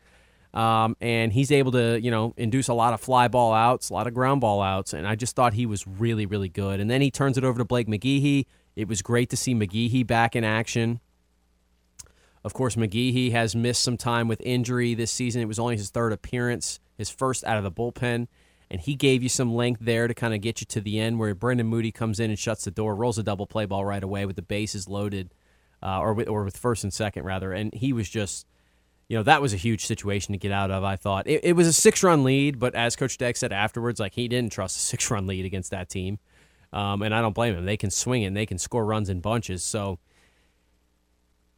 Um, 0.53 0.97
and 1.01 1.33
he's 1.33 1.51
able 1.51 1.73
to, 1.73 1.99
you 1.99 2.11
know, 2.11 2.35
induce 2.37 2.69
a 2.69 2.75
lot 2.75 2.93
of 2.93 3.01
fly 3.01 3.29
ball 3.29 3.55
outs, 3.55 3.89
a 3.89 3.95
lot 3.95 4.07
of 4.07 4.13
ground 4.13 4.43
ball 4.43 4.61
outs. 4.61 4.93
And 4.93 5.07
I 5.07 5.15
just 5.15 5.35
thought 5.35 5.55
he 5.55 5.65
was 5.65 5.87
really, 5.87 6.27
really 6.27 6.51
good. 6.51 6.81
And 6.81 6.91
then 6.91 7.01
he 7.01 7.11
turns 7.11 7.39
it 7.39 7.45
over 7.45 7.59
to 7.59 7.65
Blake 7.65 7.87
McGehee. 7.87 8.45
It 8.77 8.89
was 8.89 9.01
great 9.01 9.31
to 9.31 9.37
see 9.37 9.55
McGehee 9.55 10.07
back 10.07 10.37
in 10.37 10.45
action. 10.45 11.01
Of 12.45 12.55
course, 12.55 12.75
McGehee 12.75 13.33
has 13.33 13.55
missed 13.55 13.83
some 13.83 13.97
time 13.97 14.29
with 14.29 14.41
injury 14.41 14.95
this 14.95 15.11
season. 15.11 15.43
It 15.43 15.47
was 15.47 15.59
only 15.59 15.77
his 15.77 15.91
third 15.91 16.13
appearance, 16.13 16.81
his 16.99 17.09
first 17.09 17.45
out 17.45 17.57
of 17.57 17.65
the 17.65 17.71
bullpen 17.71 18.27
and 18.73 18.81
he 18.81 18.95
gave 18.95 19.23
you 19.23 19.29
some 19.29 19.55
length 19.55 19.81
there 19.83 20.09
to 20.09 20.15
kind 20.15 20.33
of 20.33 20.41
get 20.41 20.63
you 20.63 20.65
to 20.65 20.81
the 20.81 20.99
end 20.99 21.19
where 21.19 21.35
Brandon 21.35 21.67
Moody 21.67 21.93
comes 21.93 22.19
in 22.19 22.31
and 22.31 22.39
shuts 22.39 22.65
the 22.65 22.71
door, 22.71 22.95
rolls 22.95 23.19
a 23.19 23.23
double 23.23 23.47
play 23.47 23.67
ball 23.67 23.85
right 23.85 24.03
away 24.03 24.25
with 24.25 24.35
the 24.35 24.43
bases 24.43 24.89
loaded, 24.89 25.35
uh, 25.83 26.01
or 26.01 26.15
with, 26.15 26.27
or 26.27 26.43
with 26.43 26.57
first 26.57 26.83
and 26.83 26.93
second 26.93 27.25
rather, 27.25 27.53
and 27.53 27.73
he 27.75 27.93
was 27.93 28.09
just. 28.09 28.47
You 29.09 29.19
know, 29.19 29.25
that 29.25 29.43
was 29.43 29.53
a 29.53 29.59
huge 29.59 29.85
situation 29.85 30.33
to 30.33 30.39
get 30.39 30.53
out 30.53 30.71
of, 30.71 30.85
I 30.85 30.97
thought. 30.97 31.27
It, 31.27 31.45
it 31.45 31.53
was 31.53 31.67
a 31.67 31.73
six 31.73 32.03
run 32.03 32.25
lead, 32.25 32.59
but 32.59 32.75
as 32.75 32.97
Coach 32.97 33.19
Deggs 33.19 33.39
said 33.39 33.53
afterwards, 33.53 34.01
like 34.01 34.15
he 34.15 34.27
didn't 34.27 34.53
trust 34.53 34.79
a 34.79 34.81
six 34.89 35.11
run 35.11 35.27
lead 35.27 35.45
against 35.45 35.71
that 35.73 35.91
team. 35.91 36.19
Um, 36.73 37.03
and 37.03 37.15
I 37.15 37.21
don't 37.21 37.35
blame 37.35 37.55
him. 37.55 37.67
They 37.67 37.77
can 37.77 37.91
swing 37.91 38.23
it 38.23 38.27
and 38.27 38.37
they 38.37 38.47
can 38.47 38.57
score 38.57 38.87
runs 38.87 39.11
in 39.11 39.21
bunches. 39.21 39.63
So 39.63 39.99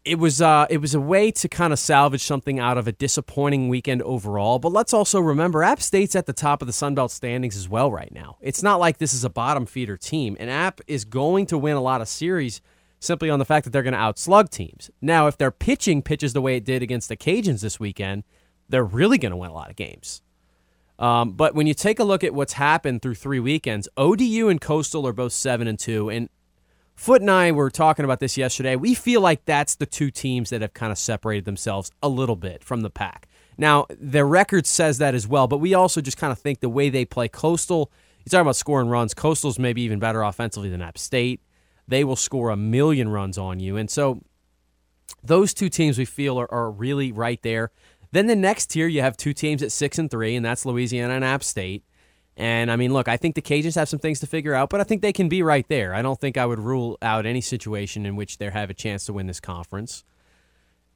it 0.05 0.19
was 0.19 0.43
uh, 0.43 0.67
it 0.69 0.79
was 0.79 0.95
a 0.95 1.01
way 1.01 1.31
to 1.31 1.49
kind 1.49 1.73
of 1.73 1.79
salvage 1.79 2.23
something 2.23 2.59
out 2.59 2.77
of 2.77 2.87
a 2.87 2.93
disappointing 2.93 3.69
weekend 3.69 4.03
overall. 4.03 4.59
But 4.59 4.73
let's 4.73 4.93
also 4.93 5.19
remember 5.19 5.63
App 5.63 5.81
State's 5.81 6.15
at 6.15 6.27
the 6.27 6.33
top 6.33 6.61
of 6.61 6.67
the 6.67 6.73
Sun 6.73 6.95
Belt 6.95 7.11
standings 7.11 7.57
as 7.57 7.69
well 7.69 7.91
right 7.91 8.13
now. 8.13 8.37
It's 8.41 8.63
not 8.63 8.81
like 8.81 8.99
this 8.99 9.15
is 9.15 9.25
a 9.25 9.31
bottom 9.31 9.65
feeder 9.65 9.97
team. 9.97 10.37
And 10.39 10.51
App 10.51 10.81
is 10.87 11.05
going 11.05 11.47
to 11.47 11.59
win 11.59 11.77
a 11.77 11.81
lot 11.81 12.03
of 12.03 12.09
series 12.09 12.61
simply 13.01 13.31
on 13.31 13.39
the 13.39 13.45
fact 13.45 13.65
that 13.65 13.71
they're 13.71 13.83
going 13.83 13.95
to 13.95 13.99
outslug 13.99 14.51
teams. 14.51 14.91
Now, 15.01 15.27
if 15.27 15.39
their 15.39 15.51
pitching 15.51 16.03
pitches 16.03 16.33
the 16.33 16.41
way 16.41 16.57
it 16.57 16.65
did 16.65 16.83
against 16.83 17.09
the 17.09 17.17
Cajuns 17.17 17.61
this 17.61 17.81
weekend, 17.81 18.25
they're 18.69 18.85
really 18.85 19.19
going 19.19 19.31
to 19.31 19.37
win 19.37 19.51
a 19.51 19.55
lot 19.55 19.71
of 19.71 19.77
games. 19.77 20.23
Um, 20.99 21.33
but 21.33 21.55
when 21.55 21.67
you 21.67 21.75
take 21.75 21.99
a 21.99 22.05
look 22.05 22.23
at 22.23 22.35
what's 22.35 22.55
happened 22.55 23.03
through 23.03 23.17
three 23.17 23.41
weekends, 23.41 23.89
ODU 23.97 24.49
and 24.49 24.61
Coastal 24.61 25.07
are 25.07 25.13
both 25.13 25.33
seven 25.33 25.67
and 25.67 25.79
two, 25.79 26.09
and 26.09 26.29
Foote 26.95 27.21
and 27.21 27.31
I 27.31 27.53
were 27.53 27.71
talking 27.71 28.05
about 28.05 28.21
this 28.21 28.37
yesterday. 28.37 28.77
We 28.77 28.95
feel 28.95 29.21
like 29.21 29.45
that's 29.45 29.75
the 29.75 29.87
two 29.87 30.11
teams 30.11 30.51
that 30.51 30.63
have 30.63 30.75
kind 30.75 30.93
of 30.93 30.99
separated 30.99 31.45
themselves 31.45 31.91
a 32.03 32.09
little 32.09 32.37
bit 32.37 32.63
from 32.63 32.83
the 32.83 32.91
pack. 32.91 33.29
Now, 33.59 33.87
their 33.91 34.27
record 34.27 34.67
says 34.67 34.99
that 34.99 35.15
as 35.15 35.29
well, 35.29 35.47
but 35.47 35.59
we 35.59 35.75
also 35.75 36.01
just 36.01 36.17
kind 36.17 36.33
of 36.33 36.39
think 36.39 36.61
the 36.61 36.69
way 36.69 36.89
they 36.89 37.05
play 37.05 37.29
Coastal, 37.29 37.91
you 38.25 38.31
talk 38.31 38.41
about 38.41 38.57
scoring 38.57 38.89
runs, 38.89 39.15
Coastal's 39.15 39.59
maybe 39.59 39.83
even 39.83 39.99
better 39.99 40.23
offensively 40.23 40.69
than 40.69 40.83
App 40.83 40.99
State. 40.99 41.41
They 41.87 42.05
will 42.05 42.17
score 42.17 42.51
a 42.51 42.57
million 42.57 43.09
runs 43.09 43.39
on 43.39 43.61
you. 43.61 43.77
And 43.77 43.91
so 43.91 44.23
those 45.23 45.53
two 45.53 45.69
teams 45.69 45.99
we 45.99 46.05
feel 46.05 46.39
are, 46.41 46.53
are 46.53 46.71
really 46.71 47.13
right 47.13 47.43
there. 47.43 47.71
Then 48.13 48.27
the 48.27 48.37
next 48.37 48.67
tier, 48.67 48.87
you 48.87 49.01
have 49.03 49.17
two 49.17 49.33
teams 49.33 49.63
at 49.63 49.73
six 49.73 49.99
and 49.99 50.11
three, 50.11 50.37
and 50.37 50.45
that's 50.45 50.65
Louisiana 50.65 51.15
and 51.15 51.25
App 51.25 51.43
State. 51.43 51.85
And 52.37 52.71
I 52.71 52.77
mean, 52.77 52.93
look, 52.93 53.07
I 53.07 53.17
think 53.17 53.37
the 53.37 53.43
Cajuns 53.43 53.77
have 53.77 53.89
some 53.89 54.01
things 54.01 54.21
to 54.21 54.27
figure 54.27 54.55
out, 54.55 54.69
but 54.71 54.81
I 54.81 54.85
think 54.85 55.03
they 55.03 55.13
can 55.13 55.29
be 55.29 55.43
right 55.43 55.67
there. 55.69 55.95
I 55.95 56.03
don't 56.03 56.21
think 56.21 56.37
I 56.37 56.47
would 56.47 56.59
rule 56.59 56.99
out 57.01 57.27
any 57.27 57.41
situation 57.41 58.05
in 58.05 58.17
which 58.17 58.39
they 58.39 58.51
have 58.51 58.71
a 58.71 58.75
chance 58.75 59.07
to 59.07 59.13
win 59.13 59.29
this 59.29 59.41
conference. 59.41 60.05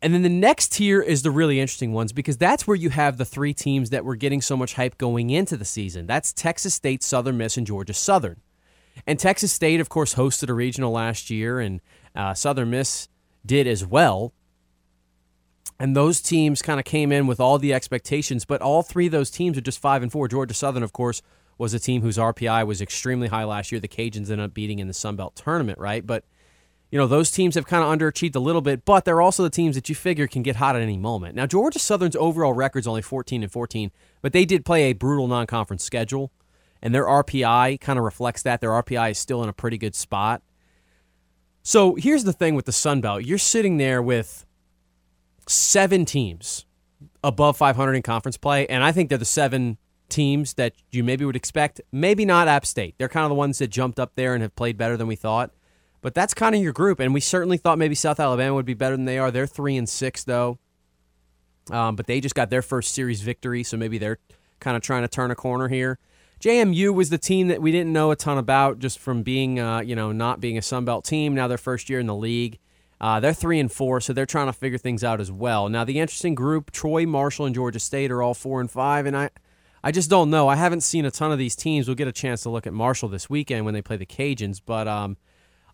And 0.00 0.14
then 0.14 0.22
the 0.22 0.28
next 0.28 0.72
tier 0.72 1.00
is 1.00 1.22
the 1.22 1.30
really 1.30 1.60
interesting 1.60 1.92
ones 1.92 2.12
because 2.12 2.36
that's 2.36 2.66
where 2.66 2.76
you 2.76 2.90
have 2.90 3.18
the 3.18 3.24
three 3.24 3.52
teams 3.52 3.90
that 3.90 4.04
were 4.04 4.16
getting 4.16 4.40
so 4.40 4.56
much 4.56 4.74
hype 4.74 4.98
going 4.98 5.30
into 5.30 5.56
the 5.56 5.64
season. 5.64 6.06
That's 6.06 6.32
Texas 6.32 6.74
State, 6.74 7.02
Southern 7.02 7.36
Miss, 7.36 7.56
and 7.56 7.66
Georgia 7.66 7.94
Southern. 7.94 8.40
And 9.06 9.18
Texas 9.18 9.52
State, 9.52 9.80
of 9.80 9.88
course, 9.88 10.14
hosted 10.14 10.48
a 10.48 10.54
regional 10.54 10.92
last 10.92 11.30
year, 11.30 11.60
and 11.60 11.80
uh, 12.14 12.34
Southern 12.34 12.70
Miss 12.70 13.08
did 13.44 13.66
as 13.66 13.84
well. 13.84 14.32
And 15.80 15.94
those 15.94 16.20
teams 16.20 16.60
kind 16.60 16.80
of 16.80 16.84
came 16.84 17.12
in 17.12 17.26
with 17.26 17.38
all 17.38 17.58
the 17.58 17.72
expectations, 17.72 18.44
but 18.44 18.60
all 18.60 18.82
three 18.82 19.06
of 19.06 19.12
those 19.12 19.30
teams 19.30 19.56
are 19.56 19.62
just 19.62 19.78
five 19.78 20.02
and 20.02 20.10
four. 20.10 20.26
Georgia 20.26 20.54
Southern, 20.54 20.82
of 20.82 20.92
course, 20.92 21.22
was 21.56 21.74
a 21.74 21.78
team 21.78 22.02
whose 22.02 22.16
RPI 22.16 22.66
was 22.66 22.80
extremely 22.80 23.28
high 23.28 23.44
last 23.44 23.70
year. 23.70 23.80
The 23.80 23.88
Cajuns 23.88 24.30
ended 24.30 24.40
up 24.40 24.54
beating 24.54 24.78
in 24.78 24.88
the 24.88 24.94
Sun 24.94 25.16
Belt 25.16 25.36
tournament, 25.36 25.78
right? 25.78 26.04
But 26.04 26.24
you 26.90 26.98
know 26.98 27.06
those 27.06 27.30
teams 27.30 27.54
have 27.54 27.66
kind 27.66 27.84
of 27.84 27.96
underachieved 27.96 28.34
a 28.34 28.40
little 28.40 28.62
bit, 28.62 28.84
but 28.84 29.04
they're 29.04 29.20
also 29.20 29.42
the 29.42 29.50
teams 29.50 29.74
that 29.74 29.88
you 29.88 29.94
figure 29.94 30.26
can 30.26 30.42
get 30.42 30.56
hot 30.56 30.74
at 30.74 30.82
any 30.82 30.96
moment. 30.96 31.34
Now 31.34 31.46
Georgia 31.46 31.78
Southern's 31.78 32.16
overall 32.16 32.54
record 32.54 32.80
is 32.80 32.86
only 32.86 33.02
14 33.02 33.42
and 33.42 33.52
14, 33.52 33.90
but 34.22 34.32
they 34.32 34.44
did 34.44 34.64
play 34.64 34.84
a 34.84 34.94
brutal 34.94 35.28
non-conference 35.28 35.84
schedule, 35.84 36.32
and 36.80 36.94
their 36.94 37.04
RPI 37.04 37.80
kind 37.80 37.98
of 37.98 38.04
reflects 38.04 38.42
that. 38.42 38.60
Their 38.60 38.70
RPI 38.70 39.10
is 39.10 39.18
still 39.18 39.42
in 39.42 39.48
a 39.48 39.52
pretty 39.52 39.76
good 39.76 39.94
spot. 39.94 40.42
So 41.62 41.96
here's 41.96 42.24
the 42.24 42.32
thing 42.32 42.54
with 42.54 42.64
the 42.64 42.72
Sun 42.72 43.02
Belt: 43.02 43.24
you're 43.24 43.36
sitting 43.36 43.76
there 43.76 44.00
with 44.00 44.46
seven 45.48 46.04
teams 46.04 46.66
above 47.22 47.56
500 47.56 47.94
in 47.94 48.02
conference 48.02 48.36
play, 48.36 48.66
and 48.66 48.82
I 48.84 48.92
think 48.92 49.08
they're 49.08 49.18
the 49.18 49.24
seven 49.24 49.78
teams 50.08 50.54
that 50.54 50.72
you 50.90 51.04
maybe 51.04 51.24
would 51.24 51.36
expect. 51.36 51.80
Maybe 51.92 52.24
not 52.24 52.48
App 52.48 52.64
State. 52.64 52.94
They're 52.98 53.08
kind 53.08 53.24
of 53.24 53.30
the 53.30 53.34
ones 53.34 53.58
that 53.58 53.68
jumped 53.68 54.00
up 54.00 54.12
there 54.14 54.34
and 54.34 54.42
have 54.42 54.56
played 54.56 54.76
better 54.76 54.96
than 54.96 55.06
we 55.06 55.16
thought. 55.16 55.50
But 56.00 56.14
that's 56.14 56.32
kind 56.32 56.54
of 56.54 56.62
your 56.62 56.72
group, 56.72 57.00
and 57.00 57.12
we 57.12 57.20
certainly 57.20 57.56
thought 57.56 57.78
maybe 57.78 57.94
South 57.94 58.20
Alabama 58.20 58.54
would 58.54 58.66
be 58.66 58.74
better 58.74 58.96
than 58.96 59.04
they 59.04 59.18
are. 59.18 59.30
They're 59.30 59.48
three 59.48 59.76
and 59.76 59.88
six 59.88 60.22
though, 60.22 60.58
um, 61.70 61.96
but 61.96 62.06
they 62.06 62.20
just 62.20 62.36
got 62.36 62.50
their 62.50 62.62
first 62.62 62.94
series 62.94 63.20
victory, 63.20 63.64
so 63.64 63.76
maybe 63.76 63.98
they're 63.98 64.18
kind 64.60 64.76
of 64.76 64.82
trying 64.82 65.02
to 65.02 65.08
turn 65.08 65.30
a 65.32 65.34
corner 65.34 65.68
here. 65.68 65.98
JMU 66.40 66.94
was 66.94 67.10
the 67.10 67.18
team 67.18 67.48
that 67.48 67.60
we 67.60 67.72
didn't 67.72 67.92
know 67.92 68.12
a 68.12 68.16
ton 68.16 68.38
about 68.38 68.78
just 68.78 69.00
from 69.00 69.22
being, 69.22 69.58
uh, 69.58 69.80
you 69.80 69.96
know, 69.96 70.12
not 70.12 70.40
being 70.40 70.56
a 70.56 70.62
Sun 70.62 70.84
Belt 70.84 71.04
team. 71.04 71.34
Now 71.34 71.48
their 71.48 71.58
first 71.58 71.90
year 71.90 71.98
in 71.98 72.06
the 72.06 72.14
league. 72.14 72.58
Uh, 73.00 73.20
they're 73.20 73.32
three 73.32 73.60
and 73.60 73.70
four, 73.70 74.00
so 74.00 74.12
they're 74.12 74.26
trying 74.26 74.46
to 74.46 74.52
figure 74.52 74.78
things 74.78 75.04
out 75.04 75.20
as 75.20 75.30
well. 75.30 75.68
Now, 75.68 75.84
the 75.84 76.00
interesting 76.00 76.34
group: 76.34 76.70
Troy, 76.70 77.06
Marshall, 77.06 77.46
and 77.46 77.54
Georgia 77.54 77.78
State 77.78 78.10
are 78.10 78.22
all 78.22 78.34
four 78.34 78.60
and 78.60 78.70
five, 78.70 79.06
and 79.06 79.16
I, 79.16 79.30
I 79.84 79.92
just 79.92 80.10
don't 80.10 80.30
know. 80.30 80.48
I 80.48 80.56
haven't 80.56 80.80
seen 80.80 81.04
a 81.04 81.10
ton 81.10 81.30
of 81.30 81.38
these 81.38 81.54
teams. 81.54 81.86
We'll 81.86 81.94
get 81.94 82.08
a 82.08 82.12
chance 82.12 82.42
to 82.42 82.50
look 82.50 82.66
at 82.66 82.72
Marshall 82.72 83.08
this 83.08 83.30
weekend 83.30 83.64
when 83.64 83.74
they 83.74 83.82
play 83.82 83.96
the 83.96 84.06
Cajuns, 84.06 84.60
but 84.64 84.88
um, 84.88 85.16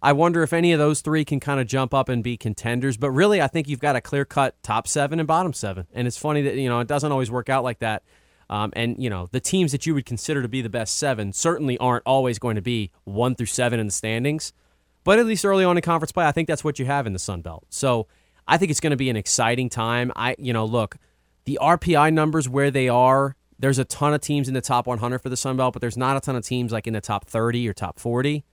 I 0.02 0.12
wonder 0.12 0.42
if 0.42 0.52
any 0.52 0.72
of 0.72 0.78
those 0.78 1.00
three 1.00 1.24
can 1.24 1.40
kind 1.40 1.60
of 1.60 1.66
jump 1.66 1.94
up 1.94 2.10
and 2.10 2.22
be 2.22 2.36
contenders. 2.36 2.98
But 2.98 3.10
really, 3.12 3.40
I 3.40 3.46
think 3.46 3.68
you've 3.68 3.80
got 3.80 3.96
a 3.96 4.02
clear-cut 4.02 4.62
top 4.62 4.86
seven 4.86 5.18
and 5.18 5.26
bottom 5.26 5.54
seven, 5.54 5.86
and 5.94 6.06
it's 6.06 6.18
funny 6.18 6.42
that 6.42 6.56
you 6.56 6.68
know 6.68 6.80
it 6.80 6.88
doesn't 6.88 7.10
always 7.10 7.30
work 7.30 7.48
out 7.48 7.64
like 7.64 7.78
that. 7.78 8.02
Um, 8.50 8.70
and 8.76 9.02
you 9.02 9.08
know 9.08 9.28
the 9.32 9.40
teams 9.40 9.72
that 9.72 9.86
you 9.86 9.94
would 9.94 10.04
consider 10.04 10.42
to 10.42 10.48
be 10.48 10.60
the 10.60 10.68
best 10.68 10.96
seven 10.98 11.32
certainly 11.32 11.78
aren't 11.78 12.02
always 12.04 12.38
going 12.38 12.56
to 12.56 12.62
be 12.62 12.90
one 13.04 13.34
through 13.34 13.46
seven 13.46 13.80
in 13.80 13.86
the 13.86 13.92
standings. 13.92 14.52
But 15.04 15.18
at 15.18 15.26
least 15.26 15.44
early 15.44 15.64
on 15.64 15.76
in 15.76 15.82
conference 15.82 16.12
play, 16.12 16.24
I 16.24 16.32
think 16.32 16.48
that's 16.48 16.64
what 16.64 16.78
you 16.78 16.86
have 16.86 17.06
in 17.06 17.12
the 17.12 17.18
Sun 17.18 17.42
Belt. 17.42 17.64
So 17.68 18.08
I 18.48 18.56
think 18.56 18.70
it's 18.70 18.80
going 18.80 18.90
to 18.90 18.96
be 18.96 19.10
an 19.10 19.16
exciting 19.16 19.68
time. 19.68 20.10
I, 20.16 20.34
you 20.38 20.52
know, 20.52 20.64
look, 20.64 20.96
the 21.44 21.58
RPI 21.60 22.12
numbers 22.12 22.48
where 22.48 22.70
they 22.70 22.88
are, 22.88 23.36
there's 23.58 23.78
a 23.78 23.84
ton 23.84 24.14
of 24.14 24.20
teams 24.20 24.48
in 24.48 24.54
the 24.54 24.60
top 24.60 24.86
100 24.86 25.18
for 25.18 25.28
the 25.28 25.36
Sun 25.36 25.58
Belt, 25.58 25.74
but 25.74 25.80
there's 25.80 25.96
not 25.96 26.16
a 26.16 26.20
ton 26.20 26.36
of 26.36 26.44
teams 26.44 26.72
like 26.72 26.86
in 26.86 26.94
the 26.94 27.00
top 27.00 27.26
30 27.26 27.68
or 27.68 27.74
top 27.74 28.00
40. 28.00 28.44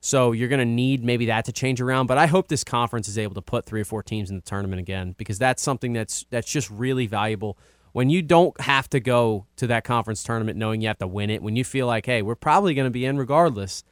So 0.00 0.30
you're 0.30 0.48
going 0.48 0.60
to 0.60 0.64
need 0.64 1.04
maybe 1.04 1.26
that 1.26 1.44
to 1.46 1.52
change 1.52 1.80
around. 1.80 2.06
But 2.06 2.18
I 2.18 2.26
hope 2.26 2.48
this 2.48 2.64
conference 2.64 3.08
is 3.08 3.18
able 3.18 3.34
to 3.34 3.42
put 3.42 3.66
three 3.66 3.80
or 3.80 3.84
four 3.84 4.02
teams 4.02 4.30
in 4.30 4.36
the 4.36 4.42
tournament 4.42 4.80
again 4.80 5.14
because 5.18 5.38
that's 5.38 5.60
something 5.60 5.92
that's 5.92 6.24
that's 6.30 6.50
just 6.50 6.70
really 6.70 7.06
valuable. 7.06 7.58
When 7.92 8.10
you 8.10 8.22
don't 8.22 8.58
have 8.60 8.88
to 8.90 9.00
go 9.00 9.46
to 9.56 9.66
that 9.66 9.82
conference 9.82 10.22
tournament 10.22 10.56
knowing 10.56 10.80
you 10.80 10.88
have 10.88 10.98
to 10.98 11.06
win 11.08 11.30
it, 11.30 11.42
when 11.42 11.56
you 11.56 11.64
feel 11.64 11.86
like, 11.86 12.06
hey, 12.06 12.22
we're 12.22 12.36
probably 12.36 12.74
going 12.74 12.86
to 12.86 12.92
be 12.92 13.04
in 13.04 13.18
regardless 13.18 13.82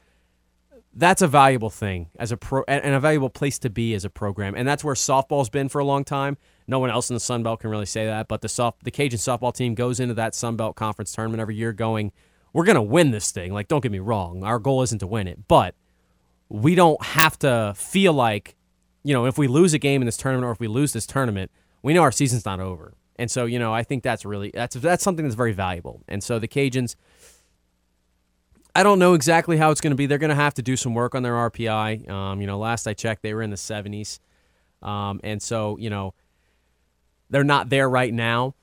that's 0.98 1.20
a 1.20 1.28
valuable 1.28 1.68
thing 1.68 2.08
as 2.18 2.32
a 2.32 2.36
pro 2.38 2.64
and 2.66 2.94
a 2.94 2.98
valuable 2.98 3.28
place 3.28 3.58
to 3.60 3.70
be 3.70 3.94
as 3.94 4.04
a 4.04 4.10
program. 4.10 4.54
And 4.56 4.66
that's 4.66 4.82
where 4.82 4.94
softball's 4.94 5.50
been 5.50 5.68
for 5.68 5.78
a 5.78 5.84
long 5.84 6.04
time. 6.04 6.38
No 6.66 6.78
one 6.78 6.90
else 6.90 7.10
in 7.10 7.14
the 7.14 7.20
Sun 7.20 7.42
Belt 7.42 7.60
can 7.60 7.70
really 7.70 7.86
say 7.86 8.06
that, 8.06 8.28
but 8.28 8.40
the 8.40 8.48
soft 8.48 8.82
the 8.82 8.90
Cajun 8.90 9.18
softball 9.18 9.54
team 9.54 9.74
goes 9.74 10.00
into 10.00 10.14
that 10.14 10.34
Sun 10.34 10.56
Belt 10.56 10.74
conference 10.74 11.12
tournament 11.12 11.40
every 11.40 11.54
year 11.54 11.72
going, 11.74 12.12
we're 12.54 12.64
going 12.64 12.76
to 12.76 12.82
win 12.82 13.10
this 13.10 13.30
thing. 13.30 13.52
Like 13.52 13.68
don't 13.68 13.82
get 13.82 13.92
me 13.92 13.98
wrong, 13.98 14.42
our 14.42 14.58
goal 14.58 14.82
isn't 14.82 14.98
to 15.00 15.06
win 15.06 15.28
it, 15.28 15.46
but 15.46 15.74
we 16.48 16.74
don't 16.74 17.02
have 17.04 17.38
to 17.40 17.74
feel 17.76 18.14
like, 18.14 18.56
you 19.04 19.12
know, 19.12 19.26
if 19.26 19.36
we 19.36 19.48
lose 19.48 19.74
a 19.74 19.78
game 19.78 20.00
in 20.00 20.06
this 20.06 20.16
tournament 20.16 20.46
or 20.46 20.52
if 20.52 20.60
we 20.60 20.66
lose 20.66 20.94
this 20.94 21.06
tournament, 21.06 21.50
we 21.82 21.92
know 21.92 22.02
our 22.02 22.12
season's 22.12 22.46
not 22.46 22.58
over. 22.58 22.94
And 23.16 23.30
so, 23.30 23.44
you 23.44 23.58
know, 23.58 23.74
I 23.74 23.82
think 23.82 24.02
that's 24.02 24.24
really 24.24 24.50
that's 24.54 24.76
that's 24.76 25.04
something 25.04 25.26
that's 25.26 25.34
very 25.34 25.52
valuable. 25.52 26.02
And 26.08 26.24
so 26.24 26.38
the 26.38 26.48
Cajuns 26.48 26.96
I 28.76 28.82
don't 28.82 28.98
know 28.98 29.14
exactly 29.14 29.56
how 29.56 29.70
it's 29.70 29.80
going 29.80 29.92
to 29.92 29.96
be. 29.96 30.04
They're 30.04 30.18
going 30.18 30.28
to 30.28 30.34
have 30.34 30.52
to 30.54 30.62
do 30.62 30.76
some 30.76 30.92
work 30.92 31.14
on 31.14 31.22
their 31.22 31.32
RPI. 31.32 32.10
Um, 32.10 32.42
you 32.42 32.46
know, 32.46 32.58
last 32.58 32.86
I 32.86 32.92
checked, 32.92 33.22
they 33.22 33.32
were 33.32 33.40
in 33.40 33.48
the 33.48 33.56
70s. 33.56 34.18
Um, 34.82 35.18
and 35.24 35.40
so, 35.40 35.78
you 35.78 35.88
know, 35.88 36.12
they're 37.30 37.42
not 37.42 37.70
there 37.70 37.88
right 37.88 38.12
now. 38.12 38.54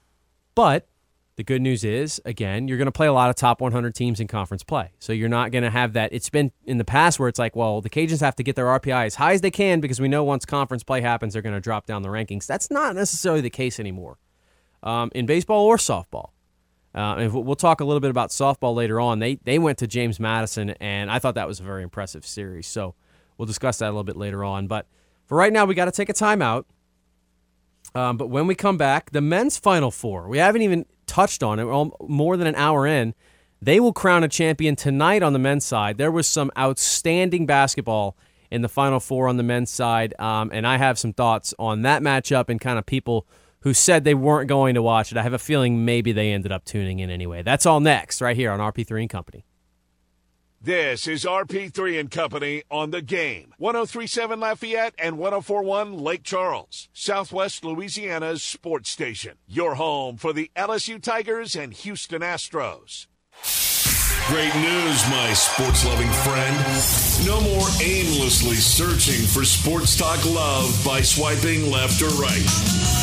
But 0.53 0.87
the 1.35 1.43
good 1.43 1.63
news 1.63 1.83
is, 1.83 2.21
again, 2.25 2.67
you're 2.67 2.77
going 2.77 2.85
to 2.85 2.91
play 2.91 3.07
a 3.07 3.11
lot 3.11 3.31
of 3.31 3.35
top 3.35 3.59
100 3.59 3.95
teams 3.95 4.19
in 4.19 4.27
conference 4.27 4.61
play. 4.61 4.91
So 4.99 5.13
you're 5.13 5.29
not 5.29 5.51
going 5.51 5.63
to 5.63 5.71
have 5.71 5.93
that. 5.93 6.13
It's 6.13 6.29
been 6.29 6.51
in 6.63 6.77
the 6.77 6.85
past 6.85 7.19
where 7.19 7.27
it's 7.27 7.39
like, 7.39 7.55
well, 7.55 7.81
the 7.81 7.89
Cajuns 7.89 8.19
have 8.19 8.35
to 8.35 8.43
get 8.43 8.55
their 8.55 8.67
RPI 8.67 9.07
as 9.07 9.15
high 9.15 9.33
as 9.33 9.41
they 9.41 9.49
can 9.49 9.81
because 9.81 9.99
we 9.99 10.07
know 10.07 10.23
once 10.23 10.45
conference 10.45 10.83
play 10.83 11.01
happens, 11.01 11.33
they're 11.33 11.41
going 11.41 11.55
to 11.55 11.59
drop 11.59 11.87
down 11.87 12.03
the 12.03 12.09
rankings. 12.09 12.45
That's 12.45 12.69
not 12.69 12.93
necessarily 12.93 13.41
the 13.41 13.49
case 13.49 13.79
anymore 13.79 14.19
um, 14.83 15.09
in 15.15 15.25
baseball 15.25 15.65
or 15.65 15.77
softball. 15.77 16.32
Uh, 16.95 17.15
and 17.17 17.33
we'll 17.33 17.55
talk 17.55 17.81
a 17.81 17.85
little 17.85 17.99
bit 17.99 18.11
about 18.11 18.29
softball 18.29 18.75
later 18.75 18.99
on. 18.99 19.19
They 19.19 19.35
they 19.43 19.57
went 19.57 19.79
to 19.79 19.87
James 19.87 20.19
Madison, 20.19 20.71
and 20.79 21.09
I 21.09 21.19
thought 21.19 21.35
that 21.35 21.47
was 21.47 21.59
a 21.59 21.63
very 21.63 21.81
impressive 21.81 22.25
series. 22.25 22.67
So 22.67 22.93
we'll 23.37 23.47
discuss 23.47 23.79
that 23.79 23.87
a 23.87 23.91
little 23.91 24.03
bit 24.03 24.15
later 24.15 24.43
on. 24.43 24.67
But 24.67 24.85
for 25.25 25.37
right 25.37 25.51
now, 25.51 25.65
we 25.65 25.73
got 25.73 25.85
to 25.85 25.91
take 25.91 26.09
a 26.09 26.13
timeout. 26.13 26.65
Um, 27.95 28.17
but 28.17 28.27
when 28.27 28.47
we 28.47 28.55
come 28.55 28.77
back, 28.77 29.11
the 29.11 29.21
men's 29.21 29.57
Final 29.57 29.91
Four, 29.91 30.27
we 30.27 30.37
haven't 30.37 30.61
even 30.61 30.85
touched 31.07 31.43
on 31.43 31.59
it. 31.59 31.65
We're 31.65 31.89
more 32.07 32.37
than 32.37 32.47
an 32.47 32.55
hour 32.55 32.85
in. 32.85 33.13
They 33.61 33.79
will 33.79 33.93
crown 33.93 34.23
a 34.23 34.27
champion 34.27 34.75
tonight 34.75 35.23
on 35.23 35.33
the 35.33 35.39
men's 35.39 35.65
side. 35.65 35.97
There 35.97 36.11
was 36.11 36.27
some 36.27 36.51
outstanding 36.57 37.45
basketball 37.45 38.17
in 38.51 38.61
the 38.61 38.69
Final 38.69 38.99
Four 38.99 39.27
on 39.27 39.37
the 39.37 39.43
men's 39.43 39.71
side, 39.71 40.13
um, 40.19 40.51
and 40.53 40.67
I 40.67 40.77
have 40.77 40.99
some 40.99 41.13
thoughts 41.13 41.53
on 41.57 41.81
that 41.83 42.01
matchup 42.03 42.49
and 42.49 42.61
kind 42.61 42.77
of 42.77 42.85
people 42.85 43.25
who 43.63 43.73
said 43.73 44.03
they 44.03 44.13
weren't 44.13 44.49
going 44.49 44.75
to 44.75 44.81
watch 44.81 45.11
it. 45.11 45.17
I 45.17 45.23
have 45.23 45.33
a 45.33 45.39
feeling 45.39 45.85
maybe 45.85 46.11
they 46.11 46.31
ended 46.31 46.51
up 46.51 46.65
tuning 46.65 46.99
in 46.99 47.09
anyway. 47.09 47.41
That's 47.43 47.65
all 47.65 47.79
next, 47.79 48.21
right 48.21 48.35
here 48.35 48.51
on 48.51 48.59
RP3 48.59 49.01
and 49.01 49.09
Company. 49.09 49.45
This 50.61 51.07
is 51.07 51.25
RP3 51.25 51.99
and 51.99 52.11
Company 52.11 52.63
on 52.71 52.91
the 52.91 53.01
game. 53.01 53.53
1037 53.57 54.39
Lafayette 54.39 54.93
and 54.97 55.17
1041 55.17 55.97
Lake 55.97 56.23
Charles, 56.23 56.87
Southwest 56.93 57.65
Louisiana's 57.65 58.43
sports 58.43 58.89
station. 58.89 59.37
Your 59.47 59.75
home 59.75 60.15
for 60.17 60.31
the 60.31 60.51
LSU 60.55 61.01
Tigers 61.01 61.55
and 61.55 61.73
Houston 61.73 62.21
Astros. 62.21 63.07
Great 64.27 64.55
news, 64.55 65.09
my 65.09 65.33
sports 65.33 65.85
loving 65.85 66.11
friend. 66.23 67.27
No 67.27 67.41
more 67.41 67.67
aimlessly 67.81 68.55
searching 68.55 69.25
for 69.25 69.43
sports 69.43 69.97
talk 69.97 70.23
love 70.25 70.81
by 70.85 71.01
swiping 71.01 71.69
left 71.69 72.01
or 72.01 72.07
right. 72.21 73.02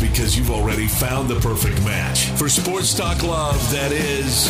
Because 0.00 0.36
you've 0.36 0.50
already 0.50 0.86
found 0.86 1.28
the 1.28 1.38
perfect 1.40 1.82
match 1.84 2.26
for 2.30 2.48
sports 2.48 2.94
talk 2.94 3.22
love 3.22 3.56
that 3.70 3.92
is. 3.92 4.48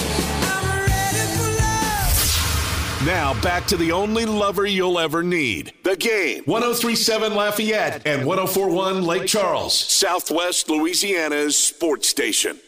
Now 3.06 3.40
back 3.40 3.66
to 3.68 3.76
the 3.76 3.92
only 3.92 4.26
lover 4.26 4.66
you'll 4.66 4.98
ever 4.98 5.22
need. 5.22 5.72
The 5.84 5.96
game. 5.96 6.42
1037 6.44 7.34
Lafayette 7.34 8.06
and 8.06 8.26
1041 8.26 9.02
Lake 9.02 9.26
Charles, 9.26 9.74
Southwest 9.74 10.68
Louisiana's 10.68 11.56
sports 11.56 12.08
station. 12.08 12.58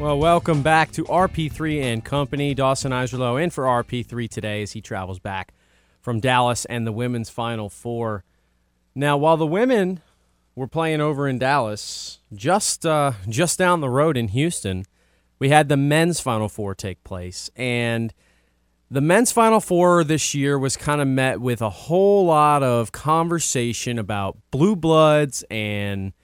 Well, 0.00 0.18
welcome 0.18 0.62
back 0.62 0.92
to 0.92 1.04
RP3 1.04 1.82
and 1.82 2.02
Company. 2.02 2.54
Dawson 2.54 2.90
Iserlo 2.90 3.40
in 3.40 3.50
for 3.50 3.64
RP3 3.64 4.30
today 4.30 4.62
as 4.62 4.72
he 4.72 4.80
travels 4.80 5.18
back 5.18 5.52
from 6.00 6.20
Dallas 6.20 6.64
and 6.64 6.86
the 6.86 6.90
women's 6.90 7.28
Final 7.28 7.68
Four. 7.68 8.24
Now, 8.94 9.18
while 9.18 9.36
the 9.36 9.46
women 9.46 10.00
were 10.54 10.66
playing 10.66 11.02
over 11.02 11.28
in 11.28 11.38
Dallas, 11.38 12.20
just 12.32 12.86
uh, 12.86 13.12
just 13.28 13.58
down 13.58 13.82
the 13.82 13.90
road 13.90 14.16
in 14.16 14.28
Houston, 14.28 14.86
we 15.38 15.50
had 15.50 15.68
the 15.68 15.76
men's 15.76 16.18
Final 16.18 16.48
Four 16.48 16.74
take 16.74 17.04
place, 17.04 17.50
and 17.54 18.14
the 18.90 19.02
men's 19.02 19.32
Final 19.32 19.60
Four 19.60 20.02
this 20.02 20.34
year 20.34 20.58
was 20.58 20.78
kind 20.78 21.02
of 21.02 21.08
met 21.08 21.42
with 21.42 21.60
a 21.60 21.68
whole 21.68 22.24
lot 22.24 22.62
of 22.62 22.90
conversation 22.92 23.98
about 23.98 24.38
blue 24.50 24.76
bloods 24.76 25.44
and 25.50 26.14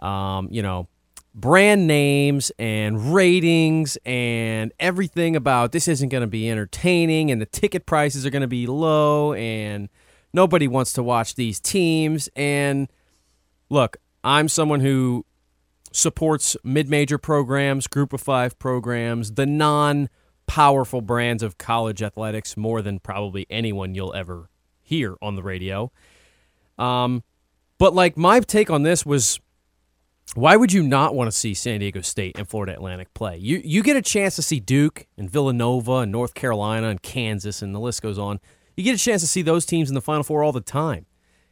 um, 0.00 0.48
you 0.50 0.60
know 0.60 0.86
brand 1.34 1.86
names 1.86 2.52
and 2.58 3.14
ratings 3.14 3.96
and 4.04 4.72
everything 4.78 5.34
about 5.34 5.72
this 5.72 5.88
isn't 5.88 6.10
going 6.10 6.20
to 6.22 6.26
be 6.26 6.50
entertaining 6.50 7.30
and 7.30 7.40
the 7.40 7.46
ticket 7.46 7.86
prices 7.86 8.26
are 8.26 8.30
going 8.30 8.42
to 8.42 8.48
be 8.48 8.66
low 8.66 9.32
and 9.32 9.88
nobody 10.32 10.68
wants 10.68 10.92
to 10.92 11.02
watch 11.02 11.34
these 11.34 11.58
teams. 11.58 12.28
And 12.36 12.88
look 13.70 13.96
i'm 14.22 14.48
someone 14.48 14.80
who 14.80 15.24
supports 15.92 16.56
mid-major 16.62 17.18
programs 17.18 17.86
group 17.86 18.12
of 18.12 18.20
five 18.20 18.58
programs 18.58 19.32
the 19.32 19.46
non-powerful 19.46 21.00
brands 21.00 21.42
of 21.42 21.58
college 21.58 22.02
athletics 22.02 22.56
more 22.56 22.82
than 22.82 22.98
probably 23.00 23.46
anyone 23.48 23.94
you'll 23.94 24.14
ever 24.14 24.48
hear 24.82 25.16
on 25.22 25.36
the 25.36 25.42
radio. 25.42 25.90
Um, 26.78 27.22
but 27.78 27.94
like 27.94 28.16
my 28.16 28.40
take 28.40 28.70
on 28.70 28.82
this 28.82 29.06
was 29.06 29.40
why 30.34 30.56
would 30.56 30.72
you 30.72 30.82
not 30.82 31.14
want 31.14 31.30
to 31.30 31.36
see 31.36 31.52
San 31.52 31.80
Diego 31.80 32.00
State 32.00 32.38
and 32.38 32.48
Florida 32.48 32.72
Atlantic 32.72 33.12
play? 33.12 33.36
You 33.36 33.60
you 33.64 33.82
get 33.82 33.96
a 33.96 34.02
chance 34.02 34.36
to 34.36 34.42
see 34.42 34.60
Duke 34.60 35.06
and 35.18 35.30
Villanova 35.30 35.98
and 35.98 36.12
North 36.12 36.34
Carolina 36.34 36.88
and 36.88 37.02
Kansas 37.02 37.60
and 37.60 37.74
the 37.74 37.80
list 37.80 38.02
goes 38.02 38.18
on. 38.18 38.40
You 38.76 38.84
get 38.84 38.94
a 38.94 39.02
chance 39.02 39.20
to 39.20 39.28
see 39.28 39.42
those 39.42 39.66
teams 39.66 39.90
in 39.90 39.94
the 39.94 40.00
Final 40.00 40.22
Four 40.22 40.42
all 40.42 40.52
the 40.52 40.60
time. 40.60 41.06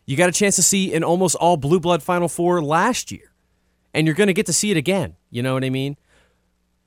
You 0.07 0.17
got 0.17 0.31
a 0.31 0.33
chance 0.33 0.57
to 0.57 0.63
see 0.63 0.95
an 0.95 1.05
almost 1.05 1.37
all 1.37 1.57
blue 1.59 1.79
blood 1.79 2.03
Final 2.03 2.29
Four 2.29 2.63
last 2.63 3.13
year, 3.13 3.33
and 3.93 4.07
you're 4.07 4.17
going 4.17 4.29
to 4.29 4.33
get 4.33 4.47
to 4.47 4.53
see 4.53 4.71
it 4.71 4.77
again. 4.79 5.17
You 5.31 5.43
know 5.43 5.53
what 5.53 5.65
I 5.65 5.71
mean? 5.71 5.97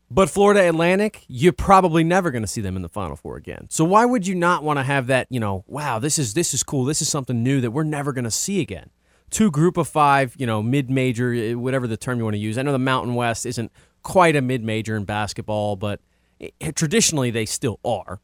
But 0.10 0.30
Florida 0.30 0.68
Atlantic, 0.68 1.24
you're 1.28 1.54
probably 1.54 2.04
never 2.04 2.32
going 2.32 2.44
to 2.44 2.48
see 2.48 2.62
them 2.62 2.76
in 2.76 2.82
the 2.82 2.90
Final 2.90 3.16
Four 3.16 3.38
again. 3.38 3.68
So 3.70 3.86
why 3.86 4.06
would 4.06 4.26
you 4.26 4.36
not 4.36 4.64
want 4.64 4.78
to 4.80 4.84
have 4.84 5.08
that? 5.08 5.28
You 5.30 5.40
know, 5.40 5.64
wow, 5.68 6.00
this 6.00 6.18
is 6.18 6.34
this 6.34 6.56
is 6.56 6.64
cool. 6.64 6.86
This 6.86 7.04
is 7.04 7.10
something 7.10 7.44
new 7.44 7.62
that 7.62 7.72
we're 7.72 7.84
never 7.84 8.14
going 8.14 8.26
to 8.26 8.32
see 8.32 8.62
again 8.62 8.90
two 9.34 9.52
group 9.52 9.78
of 9.78 9.88
five, 9.88 10.36
you 10.38 10.46
know, 10.46 10.64
mid 10.64 10.90
major, 10.90 11.34
eh, 11.34 11.54
whatever 11.54 11.88
the 11.88 11.98
term 11.98 12.18
you 12.18 12.24
want 12.24 12.36
to 12.36 12.40
use. 12.40 12.58
I 12.58 12.62
know 12.62 12.72
the 12.72 12.80
Mountain 12.80 13.16
West 13.16 13.46
isn't 13.46 13.72
quite 14.04 14.36
a 14.36 14.42
mid 14.42 14.64
major 14.64 14.96
in 14.96 15.04
basketball, 15.04 15.76
but 15.76 16.00
it, 16.40 16.76
traditionally 16.76 17.32
they 17.32 17.46
still 17.46 17.80
are. 17.84 18.22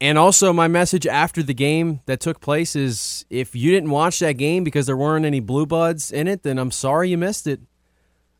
And 0.00 0.18
also, 0.18 0.52
my 0.52 0.68
message 0.68 1.06
after 1.06 1.42
the 1.42 1.54
game 1.54 2.00
that 2.06 2.20
took 2.20 2.40
place 2.40 2.76
is 2.76 3.24
if 3.30 3.54
you 3.54 3.70
didn't 3.70 3.90
watch 3.90 4.18
that 4.18 4.32
game 4.32 4.64
because 4.64 4.86
there 4.86 4.96
weren't 4.96 5.24
any 5.24 5.40
Blue 5.40 5.66
Bloods 5.66 6.12
in 6.12 6.28
it, 6.28 6.42
then 6.42 6.58
I'm 6.58 6.70
sorry 6.70 7.10
you 7.10 7.18
missed 7.18 7.46
it. 7.46 7.60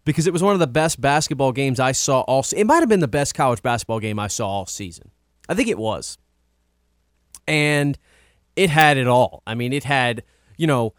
Because 0.04 0.26
it 0.26 0.34
was 0.34 0.42
one 0.42 0.52
of 0.52 0.60
the 0.60 0.66
best 0.66 1.00
basketball 1.00 1.52
games 1.52 1.80
I 1.80 1.92
saw 1.92 2.20
all. 2.22 2.44
It 2.54 2.66
might 2.66 2.80
have 2.80 2.90
been 2.90 3.00
the 3.00 3.08
best 3.08 3.34
college 3.34 3.62
basketball 3.62 4.00
game 4.00 4.18
I 4.18 4.26
saw 4.26 4.46
all 4.46 4.66
season. 4.66 5.10
I 5.48 5.54
think 5.54 5.68
it 5.68 5.78
was. 5.78 6.18
And 7.48 7.98
it 8.54 8.68
had 8.68 8.98
it 8.98 9.06
all. 9.06 9.42
I 9.46 9.54
mean, 9.54 9.72
it 9.72 9.84
had 9.84 10.22
you 10.56 10.66
know, 10.66 10.94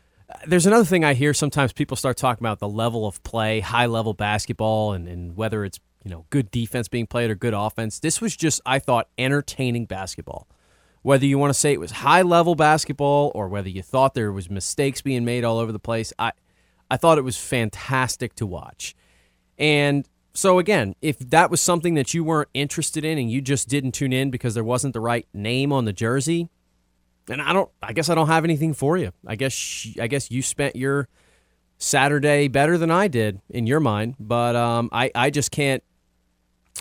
there's 0.47 0.65
another 0.65 0.85
thing 0.85 1.03
I 1.03 1.13
hear 1.13 1.33
sometimes 1.33 1.73
people 1.73 1.97
start 1.97 2.17
talking 2.17 2.41
about 2.41 2.59
the 2.59 2.67
level 2.67 3.05
of 3.05 3.21
play, 3.23 3.59
high 3.59 3.85
level 3.85 4.13
basketball, 4.13 4.93
and, 4.93 5.07
and 5.07 5.35
whether 5.35 5.63
it's, 5.63 5.79
you 6.03 6.11
know, 6.11 6.25
good 6.29 6.51
defense 6.51 6.87
being 6.87 7.07
played 7.07 7.29
or 7.29 7.35
good 7.35 7.53
offense. 7.53 7.99
This 7.99 8.21
was 8.21 8.35
just, 8.35 8.61
I 8.65 8.79
thought, 8.79 9.07
entertaining 9.17 9.85
basketball. 9.85 10.47
Whether 11.01 11.25
you 11.27 11.37
want 11.37 11.51
to 11.51 11.59
say 11.59 11.71
it 11.71 11.79
was 11.79 11.91
high 11.91 12.23
level 12.23 12.55
basketball 12.55 13.31
or 13.35 13.47
whether 13.47 13.69
you 13.69 13.83
thought 13.83 14.15
there 14.15 14.31
was 14.31 14.49
mistakes 14.49 15.01
being 15.01 15.25
made 15.25 15.43
all 15.43 15.59
over 15.59 15.71
the 15.71 15.79
place, 15.79 16.11
I, 16.17 16.31
I 16.89 16.97
thought 16.97 17.17
it 17.17 17.23
was 17.23 17.37
fantastic 17.37 18.33
to 18.35 18.45
watch. 18.45 18.95
And 19.57 20.07
so 20.33 20.59
again, 20.59 20.95
if 21.01 21.17
that 21.19 21.49
was 21.49 21.61
something 21.61 21.93
that 21.93 22.13
you 22.13 22.23
weren't 22.23 22.49
interested 22.53 23.05
in 23.05 23.17
and 23.17 23.31
you 23.31 23.41
just 23.41 23.69
didn't 23.69 23.93
tune 23.93 24.13
in 24.13 24.31
because 24.31 24.53
there 24.53 24.63
wasn't 24.63 24.93
the 24.93 24.99
right 24.99 25.27
name 25.33 25.71
on 25.71 25.85
the 25.85 25.93
jersey, 25.93 26.49
and 27.29 27.41
I 27.41 27.53
don't. 27.53 27.69
I 27.81 27.93
guess 27.93 28.09
I 28.09 28.15
don't 28.15 28.27
have 28.27 28.43
anything 28.43 28.73
for 28.73 28.97
you. 28.97 29.11
I 29.25 29.35
guess 29.35 29.87
I 29.99 30.07
guess 30.07 30.31
you 30.31 30.41
spent 30.41 30.75
your 30.75 31.07
Saturday 31.77 32.47
better 32.47 32.77
than 32.77 32.91
I 32.91 33.07
did 33.07 33.41
in 33.49 33.67
your 33.67 33.79
mind, 33.79 34.15
but 34.19 34.55
um, 34.55 34.89
I 34.91 35.11
I 35.15 35.29
just 35.29 35.51
can't. 35.51 35.83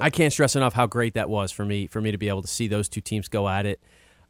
I 0.00 0.10
can't 0.10 0.32
stress 0.32 0.56
enough 0.56 0.74
how 0.74 0.86
great 0.86 1.14
that 1.14 1.28
was 1.30 1.52
for 1.52 1.64
me 1.64 1.86
for 1.86 2.00
me 2.00 2.10
to 2.10 2.18
be 2.18 2.28
able 2.28 2.42
to 2.42 2.48
see 2.48 2.66
those 2.66 2.88
two 2.88 3.00
teams 3.00 3.28
go 3.28 3.48
at 3.48 3.66
it. 3.66 3.80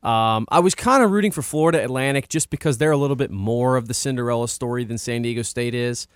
Um, 0.03 0.47
I 0.51 0.61
was 0.61 0.75
kind 0.75 1.03
of 1.03 1.11
rooting 1.11 1.33
for 1.33 1.41
Florida 1.41 1.83
Atlantic 1.83 2.29
just 2.29 2.51
because 2.51 2.77
they're 2.77 2.91
a 2.91 2.97
little 2.97 3.17
bit 3.17 3.31
more 3.31 3.77
of 3.77 3.89
the 3.89 3.95
Cinderella 3.95 4.49
story 4.49 4.85
than 4.85 4.99
San 4.99 5.23
Diego 5.23 5.41
State 5.41 5.75
is. 5.75 6.07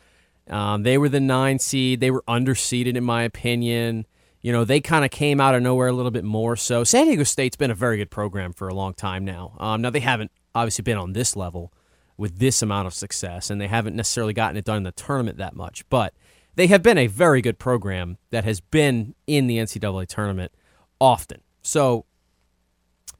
Um, 0.50 0.82
they 0.82 0.98
were 0.98 1.08
the 1.08 1.20
nine 1.20 1.58
seed. 1.58 2.00
They 2.00 2.10
were 2.10 2.22
underseeded, 2.28 2.96
in 2.96 3.04
my 3.04 3.22
opinion 3.22 4.06
you 4.40 4.52
know, 4.52 4.64
they 4.64 4.80
kind 4.80 5.04
of 5.04 5.10
came 5.10 5.40
out 5.40 5.54
of 5.54 5.62
nowhere 5.62 5.88
a 5.88 5.92
little 5.92 6.10
bit 6.10 6.24
more. 6.24 6.56
So 6.56 6.84
San 6.84 7.06
Diego 7.06 7.24
State's 7.24 7.56
been 7.56 7.70
a 7.70 7.74
very 7.74 7.96
good 7.96 8.10
program 8.10 8.52
for 8.52 8.68
a 8.68 8.74
long 8.74 8.94
time 8.94 9.24
now. 9.24 9.56
Um, 9.58 9.82
now 9.82 9.90
they 9.90 10.00
haven't 10.00 10.30
obviously 10.54 10.82
been 10.82 10.98
on 10.98 11.12
this 11.12 11.36
level 11.36 11.72
with 12.16 12.38
this 12.38 12.62
amount 12.62 12.86
of 12.86 12.94
success, 12.94 13.50
and 13.50 13.60
they 13.60 13.68
haven't 13.68 13.96
necessarily 13.96 14.32
gotten 14.32 14.56
it 14.56 14.64
done 14.64 14.78
in 14.78 14.82
the 14.82 14.92
tournament 14.92 15.38
that 15.38 15.54
much, 15.54 15.88
but 15.88 16.14
they 16.56 16.66
have 16.66 16.82
been 16.82 16.98
a 16.98 17.06
very 17.06 17.40
good 17.40 17.58
program 17.58 18.18
that 18.30 18.44
has 18.44 18.60
been 18.60 19.14
in 19.28 19.46
the 19.46 19.58
NCAA 19.58 20.08
tournament 20.08 20.52
often. 21.00 21.40
So 21.62 22.04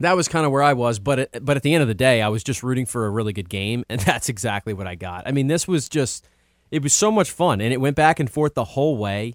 that 0.00 0.16
was 0.16 0.26
kind 0.26 0.44
of 0.44 0.52
where 0.52 0.62
I 0.62 0.72
was. 0.72 0.98
But 0.98 1.30
but 1.44 1.56
at 1.56 1.62
the 1.62 1.74
end 1.74 1.82
of 1.82 1.88
the 1.88 1.94
day, 1.94 2.22
I 2.22 2.28
was 2.28 2.42
just 2.42 2.62
rooting 2.62 2.86
for 2.86 3.06
a 3.06 3.10
really 3.10 3.32
good 3.32 3.48
game, 3.48 3.84
and 3.88 4.00
that's 4.02 4.28
exactly 4.28 4.72
what 4.72 4.86
I 4.86 4.94
got. 4.94 5.26
I 5.26 5.32
mean, 5.32 5.46
this 5.46 5.68
was 5.68 5.88
just 5.88 6.26
it 6.70 6.82
was 6.82 6.92
so 6.92 7.10
much 7.10 7.30
fun, 7.30 7.60
and 7.60 7.72
it 7.72 7.80
went 7.80 7.96
back 7.96 8.20
and 8.20 8.30
forth 8.30 8.54
the 8.54 8.64
whole 8.64 8.96
way. 8.96 9.34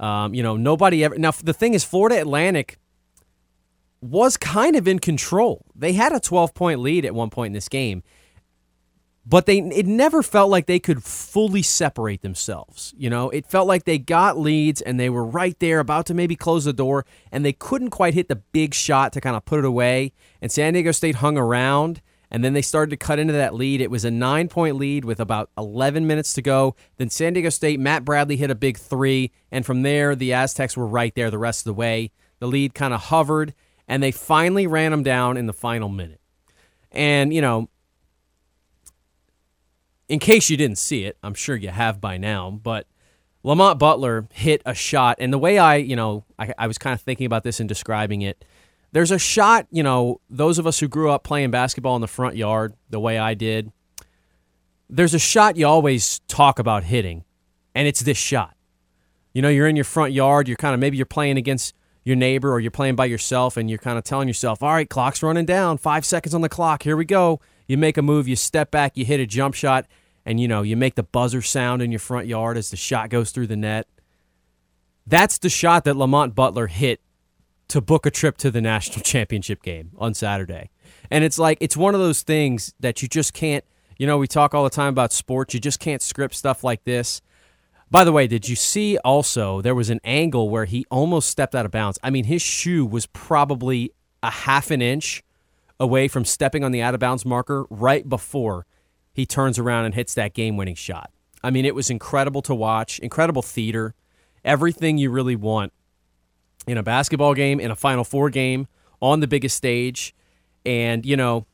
Um, 0.00 0.34
you 0.34 0.42
know, 0.42 0.56
nobody 0.56 1.04
ever. 1.04 1.16
Now 1.18 1.30
the 1.30 1.52
thing 1.52 1.74
is, 1.74 1.84
Florida 1.84 2.18
Atlantic 2.20 2.78
was 4.00 4.38
kind 4.38 4.74
of 4.74 4.88
in 4.88 4.98
control. 4.98 5.66
They 5.76 5.92
had 5.92 6.12
a 6.12 6.18
12 6.18 6.54
point 6.54 6.80
lead 6.80 7.04
at 7.04 7.14
one 7.14 7.28
point 7.28 7.48
in 7.48 7.52
this 7.52 7.68
game, 7.68 8.02
but 9.26 9.44
they 9.44 9.58
it 9.58 9.86
never 9.86 10.22
felt 10.22 10.50
like 10.50 10.64
they 10.64 10.78
could 10.78 11.04
fully 11.04 11.60
separate 11.60 12.22
themselves. 12.22 12.94
You 12.96 13.10
know, 13.10 13.28
it 13.28 13.46
felt 13.46 13.68
like 13.68 13.84
they 13.84 13.98
got 13.98 14.38
leads 14.38 14.80
and 14.80 14.98
they 14.98 15.10
were 15.10 15.24
right 15.24 15.58
there 15.58 15.80
about 15.80 16.06
to 16.06 16.14
maybe 16.14 16.34
close 16.34 16.64
the 16.64 16.72
door 16.72 17.04
and 17.30 17.44
they 17.44 17.52
couldn't 17.52 17.90
quite 17.90 18.14
hit 18.14 18.28
the 18.28 18.36
big 18.36 18.72
shot 18.72 19.12
to 19.12 19.20
kind 19.20 19.36
of 19.36 19.44
put 19.44 19.58
it 19.58 19.66
away. 19.66 20.14
And 20.40 20.50
San 20.50 20.72
Diego 20.72 20.92
State 20.92 21.16
hung 21.16 21.36
around 21.36 22.00
and 22.30 22.44
then 22.44 22.52
they 22.52 22.62
started 22.62 22.90
to 22.90 22.96
cut 22.96 23.18
into 23.18 23.32
that 23.32 23.54
lead. 23.54 23.80
It 23.80 23.90
was 23.90 24.04
a 24.04 24.10
9-point 24.10 24.76
lead 24.76 25.04
with 25.04 25.18
about 25.18 25.50
11 25.58 26.06
minutes 26.06 26.32
to 26.34 26.42
go. 26.42 26.76
Then 26.96 27.10
San 27.10 27.32
Diego 27.32 27.48
State 27.48 27.80
Matt 27.80 28.04
Bradley 28.04 28.36
hit 28.36 28.50
a 28.50 28.54
big 28.54 28.78
3 28.78 29.32
and 29.50 29.66
from 29.66 29.82
there 29.82 30.14
the 30.14 30.32
Aztecs 30.32 30.76
were 30.76 30.86
right 30.86 31.14
there 31.14 31.30
the 31.30 31.38
rest 31.38 31.60
of 31.60 31.64
the 31.64 31.74
way. 31.74 32.12
The 32.38 32.46
lead 32.46 32.74
kind 32.74 32.94
of 32.94 33.00
hovered 33.04 33.54
and 33.88 34.02
they 34.02 34.12
finally 34.12 34.66
ran 34.66 34.92
them 34.92 35.02
down 35.02 35.36
in 35.36 35.46
the 35.46 35.52
final 35.52 35.88
minute. 35.88 36.20
And, 36.92 37.34
you 37.34 37.40
know, 37.40 37.68
in 40.08 40.18
case 40.18 40.50
you 40.50 40.56
didn't 40.56 40.78
see 40.78 41.04
it, 41.04 41.18
I'm 41.22 41.34
sure 41.34 41.56
you 41.56 41.68
have 41.68 42.00
by 42.00 42.16
now, 42.16 42.50
but 42.50 42.86
Lamont 43.42 43.78
Butler 43.78 44.28
hit 44.32 44.62
a 44.66 44.74
shot. 44.74 45.16
And 45.18 45.32
the 45.32 45.38
way 45.38 45.58
I, 45.58 45.76
you 45.76 45.96
know, 45.96 46.24
I, 46.38 46.52
I 46.58 46.66
was 46.66 46.78
kind 46.78 46.94
of 46.94 47.00
thinking 47.00 47.26
about 47.26 47.42
this 47.42 47.60
and 47.60 47.68
describing 47.68 48.22
it. 48.22 48.44
There's 48.92 49.10
a 49.10 49.18
shot, 49.18 49.66
you 49.70 49.82
know, 49.82 50.20
those 50.28 50.58
of 50.58 50.66
us 50.66 50.80
who 50.80 50.88
grew 50.88 51.10
up 51.10 51.22
playing 51.22 51.50
basketball 51.50 51.94
in 51.94 52.00
the 52.00 52.08
front 52.08 52.36
yard 52.36 52.74
the 52.88 52.98
way 52.98 53.18
I 53.18 53.34
did, 53.34 53.70
there's 54.88 55.14
a 55.14 55.18
shot 55.18 55.56
you 55.56 55.66
always 55.66 56.20
talk 56.26 56.58
about 56.58 56.84
hitting, 56.84 57.24
and 57.74 57.86
it's 57.86 58.00
this 58.00 58.18
shot. 58.18 58.56
You 59.32 59.42
know, 59.42 59.48
you're 59.48 59.68
in 59.68 59.76
your 59.76 59.84
front 59.84 60.12
yard, 60.12 60.48
you're 60.48 60.56
kind 60.56 60.74
of 60.74 60.80
maybe 60.80 60.96
you're 60.96 61.06
playing 61.06 61.36
against 61.36 61.74
your 62.02 62.16
neighbor 62.16 62.52
or 62.52 62.58
you're 62.58 62.72
playing 62.72 62.96
by 62.96 63.04
yourself 63.04 63.56
and 63.56 63.70
you're 63.70 63.78
kind 63.78 63.96
of 63.96 64.02
telling 64.02 64.26
yourself, 64.26 64.62
all 64.62 64.72
right, 64.72 64.88
clock's 64.88 65.22
running 65.22 65.44
down, 65.44 65.78
five 65.78 66.04
seconds 66.04 66.34
on 66.34 66.40
the 66.40 66.48
clock, 66.48 66.82
here 66.82 66.96
we 66.96 67.04
go. 67.04 67.40
You 67.68 67.76
make 67.78 67.96
a 67.96 68.02
move, 68.02 68.26
you 68.26 68.34
step 68.34 68.72
back, 68.72 68.96
you 68.96 69.04
hit 69.04 69.20
a 69.20 69.26
jump 69.26 69.54
shot, 69.54 69.86
and 70.24 70.40
you 70.40 70.48
know, 70.48 70.62
you 70.62 70.76
make 70.76 70.96
the 70.96 71.04
buzzer 71.04 71.42
sound 71.42 71.82
in 71.82 71.92
your 71.92 72.00
front 72.00 72.26
yard 72.26 72.56
as 72.56 72.70
the 72.70 72.76
shot 72.76 73.10
goes 73.10 73.30
through 73.30 73.46
the 73.46 73.56
net. 73.56 73.86
That's 75.06 75.38
the 75.38 75.48
shot 75.48 75.84
that 75.84 75.96
Lamont 75.96 76.34
Butler 76.34 76.66
hit 76.66 77.00
to 77.70 77.80
book 77.80 78.04
a 78.04 78.10
trip 78.10 78.36
to 78.38 78.50
the 78.50 78.60
national 78.60 79.00
championship 79.04 79.62
game 79.62 79.90
on 79.98 80.14
Saturday. 80.14 80.70
And 81.10 81.24
it's 81.24 81.38
like 81.38 81.58
it's 81.60 81.76
one 81.76 81.94
of 81.94 82.00
those 82.00 82.22
things 82.22 82.74
that 82.80 83.02
you 83.02 83.08
just 83.08 83.32
can't, 83.32 83.64
you 83.98 84.06
know, 84.06 84.18
we 84.18 84.26
talk 84.26 84.54
all 84.54 84.64
the 84.64 84.70
time 84.70 84.88
about 84.88 85.12
sports, 85.12 85.54
you 85.54 85.60
just 85.60 85.80
can't 85.80 86.02
script 86.02 86.34
stuff 86.34 86.62
like 86.62 86.84
this. 86.84 87.22
By 87.90 88.04
the 88.04 88.12
way, 88.12 88.28
did 88.28 88.48
you 88.48 88.54
see 88.54 88.98
also 88.98 89.60
there 89.60 89.74
was 89.74 89.90
an 89.90 90.00
angle 90.04 90.48
where 90.48 90.64
he 90.64 90.86
almost 90.90 91.28
stepped 91.28 91.56
out 91.56 91.66
of 91.66 91.72
bounds? 91.72 91.98
I 92.02 92.10
mean, 92.10 92.24
his 92.24 92.40
shoe 92.40 92.86
was 92.86 93.06
probably 93.06 93.92
a 94.22 94.30
half 94.30 94.70
an 94.70 94.80
inch 94.80 95.24
away 95.80 96.06
from 96.06 96.24
stepping 96.24 96.62
on 96.62 96.70
the 96.70 96.82
out 96.82 96.94
of 96.94 97.00
bounds 97.00 97.24
marker 97.24 97.66
right 97.68 98.08
before 98.08 98.66
he 99.12 99.26
turns 99.26 99.58
around 99.58 99.86
and 99.86 99.94
hits 99.94 100.14
that 100.14 100.34
game 100.34 100.56
winning 100.56 100.76
shot. 100.76 101.10
I 101.42 101.50
mean, 101.50 101.64
it 101.64 101.74
was 101.74 101.90
incredible 101.90 102.42
to 102.42 102.54
watch, 102.54 102.98
incredible 103.00 103.42
theater, 103.42 103.94
everything 104.44 104.98
you 104.98 105.10
really 105.10 105.36
want 105.36 105.72
in 106.66 106.78
a 106.78 106.82
basketball 106.82 107.34
game, 107.34 107.60
in 107.60 107.70
a 107.70 107.76
Final 107.76 108.04
Four 108.04 108.30
game, 108.30 108.68
on 109.00 109.20
the 109.20 109.26
biggest 109.26 109.56
stage. 109.56 110.14
And, 110.64 111.06
you 111.06 111.16
know, 111.16 111.46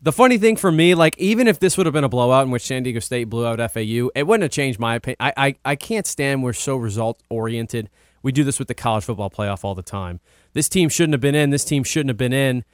the 0.00 0.12
funny 0.12 0.38
thing 0.38 0.56
for 0.56 0.70
me, 0.70 0.94
like, 0.94 1.16
even 1.18 1.48
if 1.48 1.58
this 1.58 1.76
would 1.76 1.86
have 1.86 1.92
been 1.92 2.04
a 2.04 2.08
blowout 2.08 2.44
in 2.44 2.50
which 2.50 2.62
San 2.62 2.82
Diego 2.82 3.00
State 3.00 3.24
blew 3.24 3.46
out 3.46 3.58
FAU, 3.72 4.10
it 4.14 4.26
wouldn't 4.26 4.42
have 4.42 4.52
changed 4.52 4.78
my 4.78 4.96
opinion. 4.96 5.16
I, 5.20 5.32
I, 5.36 5.56
I 5.64 5.76
can't 5.76 6.06
stand 6.06 6.42
we're 6.42 6.52
so 6.52 6.76
result 6.76 7.22
oriented. 7.28 7.90
We 8.22 8.32
do 8.32 8.44
this 8.44 8.58
with 8.58 8.68
the 8.68 8.74
college 8.74 9.04
football 9.04 9.30
playoff 9.30 9.64
all 9.64 9.74
the 9.74 9.82
time. 9.82 10.20
This 10.52 10.68
team 10.68 10.88
shouldn't 10.88 11.14
have 11.14 11.20
been 11.20 11.34
in. 11.34 11.50
This 11.50 11.64
team 11.64 11.84
shouldn't 11.84 12.10
have 12.10 12.16
been 12.16 12.32
in 12.32 12.64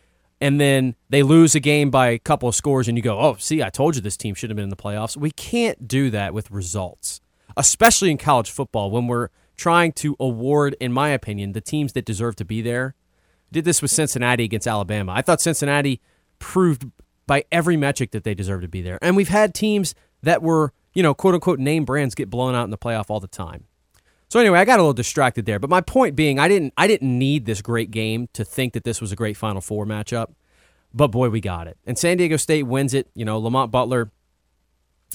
and 0.41 0.61
then 0.61 0.97
they 1.11 1.23
lose 1.23 1.55
a 1.55 1.61
game 1.61 1.91
by 1.91 2.09
a 2.09 2.19
couple 2.19 2.49
of 2.49 2.55
scores, 2.55 2.89
and 2.89 2.97
you 2.97 3.03
go, 3.03 3.19
oh, 3.19 3.37
see, 3.39 3.63
I 3.63 3.69
told 3.69 3.95
you 3.95 4.01
this 4.01 4.17
team 4.17 4.35
should 4.35 4.49
have 4.49 4.57
been 4.57 4.65
in 4.65 4.71
the 4.71 4.77
playoffs. 4.77 5.17
We 5.17 5.31
can't 5.31 5.87
do 5.87 6.11
that 6.11 6.33
with 6.33 6.51
results, 6.51 7.21
especially 7.57 8.11
in 8.11 8.17
college 8.17 8.51
football 8.51 8.91
when 8.91 9.07
we're 9.07 9.29
trying 9.61 9.93
to 9.93 10.17
award, 10.19 10.75
in 10.81 10.91
my 10.91 11.11
opinion, 11.11 11.53
the 11.53 11.61
teams 11.61 11.93
that 11.93 12.07
deserve 12.07 12.35
to 12.35 12.45
be 12.47 12.63
there. 12.63 12.95
Did 13.53 13.65
this 13.65 13.83
with 13.83 13.91
Cincinnati 13.91 14.45
against 14.45 14.67
Alabama. 14.67 15.13
I 15.13 15.23
thought 15.23 15.41
Cincinnati 15.41 16.01
proved 16.39 16.91
by 17.27 17.45
every 17.53 17.77
metric 17.77 18.13
that 18.13 18.25
they 18.25 18.33
deserve 18.33 18.63
to 18.63 18.69
be 18.69 18.81
there. 18.81 18.99
And 19.03 19.17
we've 19.17 19.29
had 19.29 19.55
teams 19.55 19.95
that 20.23 20.43
were, 20.43 20.73
you 20.95 21.03
know, 21.03 21.15
quote 21.15 21.35
unquote 21.35 21.59
name 21.59 21.85
brands 21.85 22.15
get 22.15 22.31
blown 22.31 22.55
out 22.55 22.65
in 22.65 22.71
the 22.71 22.79
playoff 22.79 23.11
all 23.11 23.21
the 23.21 23.29
time. 23.29 23.65
So 24.29 24.41
anyway, 24.41 24.61
I 24.61 24.65
got 24.65 24.79
a 24.79 24.83
little 24.83 24.95
distracted 24.95 25.45
there, 25.45 25.59
but 25.59 25.69
my 25.69 25.81
point 25.81 26.17
being, 26.17 26.39
I 26.39 26.49
didn't 26.49 26.73
I 26.77 26.87
didn't 26.87 27.19
need 27.19 27.45
this 27.45 27.61
great 27.61 27.91
game 27.91 28.29
to 28.33 28.45
think 28.45 28.73
that 28.73 28.85
this 28.85 29.01
was 29.01 29.13
a 29.13 29.17
great 29.17 29.37
Final 29.37 29.61
Four 29.61 29.85
matchup. 29.85 30.33
But 30.95 31.09
boy, 31.09 31.29
we 31.29 31.41
got 31.41 31.67
it. 31.67 31.77
And 31.85 31.99
San 31.99 32.17
Diego 32.17 32.37
State 32.37 32.63
wins 32.63 32.95
it. 32.95 33.11
You 33.15 33.25
know, 33.25 33.39
Lamont 33.39 33.71
Butler 33.71 34.11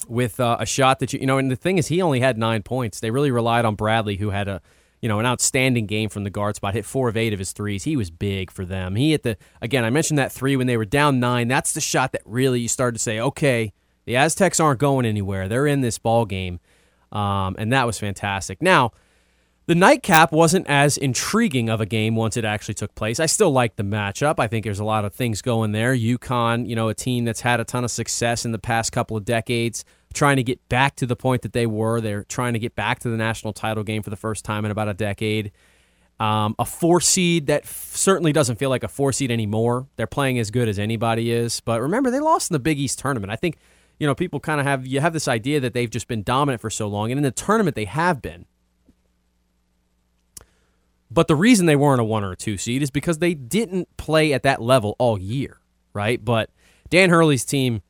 with 0.07 0.39
uh, 0.39 0.57
a 0.59 0.65
shot 0.65 0.99
that 0.99 1.13
you 1.13 1.19
you 1.19 1.25
know, 1.25 1.37
and 1.37 1.49
the 1.49 1.55
thing 1.55 1.77
is, 1.77 1.87
he 1.87 2.01
only 2.01 2.19
had 2.19 2.37
nine 2.37 2.63
points. 2.63 2.99
They 2.99 3.11
really 3.11 3.31
relied 3.31 3.65
on 3.65 3.75
Bradley, 3.75 4.17
who 4.17 4.29
had 4.29 4.47
a 4.47 4.61
you 5.01 5.09
know 5.09 5.19
an 5.19 5.25
outstanding 5.25 5.85
game 5.85 6.09
from 6.09 6.23
the 6.23 6.29
guard 6.29 6.55
spot. 6.55 6.73
Hit 6.73 6.85
four 6.85 7.09
of 7.09 7.17
eight 7.17 7.33
of 7.33 7.39
his 7.39 7.51
threes. 7.51 7.83
He 7.83 7.95
was 7.95 8.11
big 8.11 8.51
for 8.51 8.65
them. 8.65 8.95
He 8.95 9.11
hit 9.11 9.23
the 9.23 9.37
again. 9.61 9.83
I 9.83 9.89
mentioned 9.89 10.19
that 10.19 10.31
three 10.31 10.55
when 10.55 10.67
they 10.67 10.77
were 10.77 10.85
down 10.85 11.19
nine. 11.19 11.47
That's 11.47 11.73
the 11.73 11.81
shot 11.81 12.11
that 12.11 12.21
really 12.25 12.61
you 12.61 12.67
started 12.67 12.97
to 12.97 13.03
say, 13.03 13.19
okay, 13.19 13.73
the 14.05 14.15
Aztecs 14.15 14.59
aren't 14.59 14.79
going 14.79 15.05
anywhere. 15.05 15.47
They're 15.47 15.67
in 15.67 15.81
this 15.81 15.97
ball 15.97 16.25
game, 16.25 16.59
um, 17.11 17.55
and 17.57 17.71
that 17.73 17.85
was 17.85 17.99
fantastic. 17.99 18.61
Now 18.61 18.91
the 19.67 19.75
nightcap 19.75 20.31
wasn't 20.31 20.67
as 20.67 20.95
intriguing 20.97 21.69
of 21.69 21.81
a 21.81 21.85
game 21.85 22.15
once 22.15 22.37
it 22.37 22.45
actually 22.45 22.75
took 22.75 22.93
place. 22.93 23.19
I 23.19 23.25
still 23.25 23.51
like 23.51 23.75
the 23.77 23.83
matchup. 23.83 24.35
I 24.37 24.47
think 24.47 24.63
there's 24.63 24.79
a 24.79 24.85
lot 24.85 25.05
of 25.05 25.13
things 25.13 25.41
going 25.41 25.71
there. 25.71 25.95
UConn, 25.95 26.67
you 26.67 26.75
know, 26.75 26.89
a 26.89 26.93
team 26.93 27.25
that's 27.25 27.41
had 27.41 27.59
a 27.59 27.63
ton 27.63 27.83
of 27.83 27.89
success 27.89 28.45
in 28.45 28.51
the 28.51 28.59
past 28.59 28.91
couple 28.91 29.17
of 29.17 29.25
decades, 29.25 29.83
trying 30.13 30.35
to 30.35 30.43
get 30.43 30.67
back 30.69 30.95
to 30.97 31.07
the 31.07 31.15
point 31.15 31.41
that 31.41 31.53
they 31.53 31.65
were. 31.65 31.99
They're 31.99 32.25
trying 32.25 32.53
to 32.53 32.59
get 32.59 32.75
back 32.75 32.99
to 32.99 33.09
the 33.09 33.17
national 33.17 33.53
title 33.53 33.83
game 33.83 34.03
for 34.03 34.11
the 34.11 34.15
first 34.15 34.45
time 34.45 34.65
in 34.65 34.71
about 34.71 34.87
a 34.87 34.93
decade. 34.93 35.51
Um, 36.19 36.55
a 36.59 36.65
four 36.65 37.01
seed 37.01 37.47
that 37.47 37.63
f- 37.63 37.91
certainly 37.93 38.31
doesn't 38.31 38.57
feel 38.57 38.69
like 38.69 38.83
a 38.83 38.87
four 38.87 39.11
seed 39.11 39.31
anymore. 39.31 39.87
They're 39.97 40.07
playing 40.07 40.39
as 40.39 40.51
good 40.51 40.69
as 40.69 40.79
anybody 40.79 41.31
is. 41.31 41.59
But 41.59 41.81
remember, 41.81 42.11
they 42.11 42.19
lost 42.19 42.51
in 42.51 42.53
the 42.53 42.59
Big 42.59 42.79
East 42.79 42.99
tournament. 42.99 43.31
I 43.31 43.35
think, 43.35 43.57
you 43.99 44.07
know, 44.07 44.15
people 44.15 44.39
kind 44.39 44.61
of 44.61 44.65
have 44.65 44.85
you 44.85 45.01
have 45.01 45.11
this 45.11 45.27
idea 45.27 45.59
that 45.59 45.73
they've 45.73 45.89
just 45.89 46.07
been 46.07 46.23
dominant 46.23 46.61
for 46.61 46.69
so 46.69 46.87
long, 46.87 47.11
and 47.11 47.17
in 47.17 47.23
the 47.23 47.31
tournament 47.31 47.75
they 47.75 47.85
have 47.85 48.21
been. 48.21 48.45
But 51.15 51.29
the 51.29 51.35
reason 51.35 51.65
they 51.65 51.77
weren't 51.77 52.01
a 52.01 52.03
one 52.03 52.25
or 52.25 52.33
a 52.33 52.35
two 52.35 52.57
seed 52.57 52.83
is 52.83 52.91
because 52.91 53.19
they 53.19 53.33
didn't 53.33 53.87
play 53.95 54.33
at 54.33 54.43
that 54.43 54.61
level 54.61 54.97
all 54.99 55.17
year, 55.17 55.61
right? 55.93 56.23
But 56.23 56.49
Dan 56.89 57.09
Hurley's 57.09 57.45
team, 57.45 57.81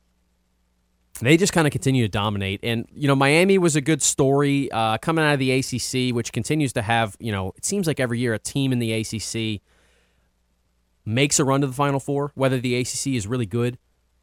they 1.20 1.36
just 1.36 1.52
kind 1.52 1.66
of 1.66 1.72
continue 1.72 2.04
to 2.04 2.08
dominate. 2.08 2.60
And, 2.62 2.86
you 2.94 3.08
know, 3.08 3.16
Miami 3.16 3.58
was 3.58 3.74
a 3.74 3.80
good 3.80 4.00
story 4.00 4.70
uh, 4.70 4.98
coming 4.98 5.24
out 5.24 5.32
of 5.32 5.40
the 5.40 5.50
ACC, 5.50 6.14
which 6.14 6.32
continues 6.32 6.72
to 6.74 6.82
have, 6.82 7.16
you 7.18 7.32
know, 7.32 7.52
it 7.56 7.64
seems 7.64 7.88
like 7.88 7.98
every 7.98 8.20
year 8.20 8.32
a 8.32 8.38
team 8.38 8.72
in 8.72 8.78
the 8.78 8.92
ACC 8.92 9.60
makes 11.04 11.40
a 11.40 11.44
run 11.44 11.62
to 11.62 11.66
the 11.66 11.72
Final 11.72 11.98
Four, 11.98 12.30
whether 12.36 12.60
the 12.60 12.76
ACC 12.76 13.08
is 13.08 13.26
really 13.26 13.46
good 13.46 13.76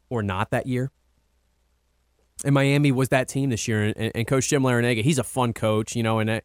or 0.08 0.22
not 0.22 0.50
that 0.50 0.66
year. 0.66 0.90
And 2.42 2.54
Miami 2.54 2.90
was 2.90 3.10
that 3.10 3.28
team 3.28 3.50
this 3.50 3.68
year. 3.68 3.84
And, 3.84 4.12
and 4.14 4.26
Coach 4.26 4.48
Jim 4.48 4.62
Larrañaga, 4.62 5.02
he's 5.02 5.18
a 5.18 5.24
fun 5.24 5.52
coach, 5.52 5.94
you 5.94 6.02
know, 6.02 6.20
and 6.20 6.40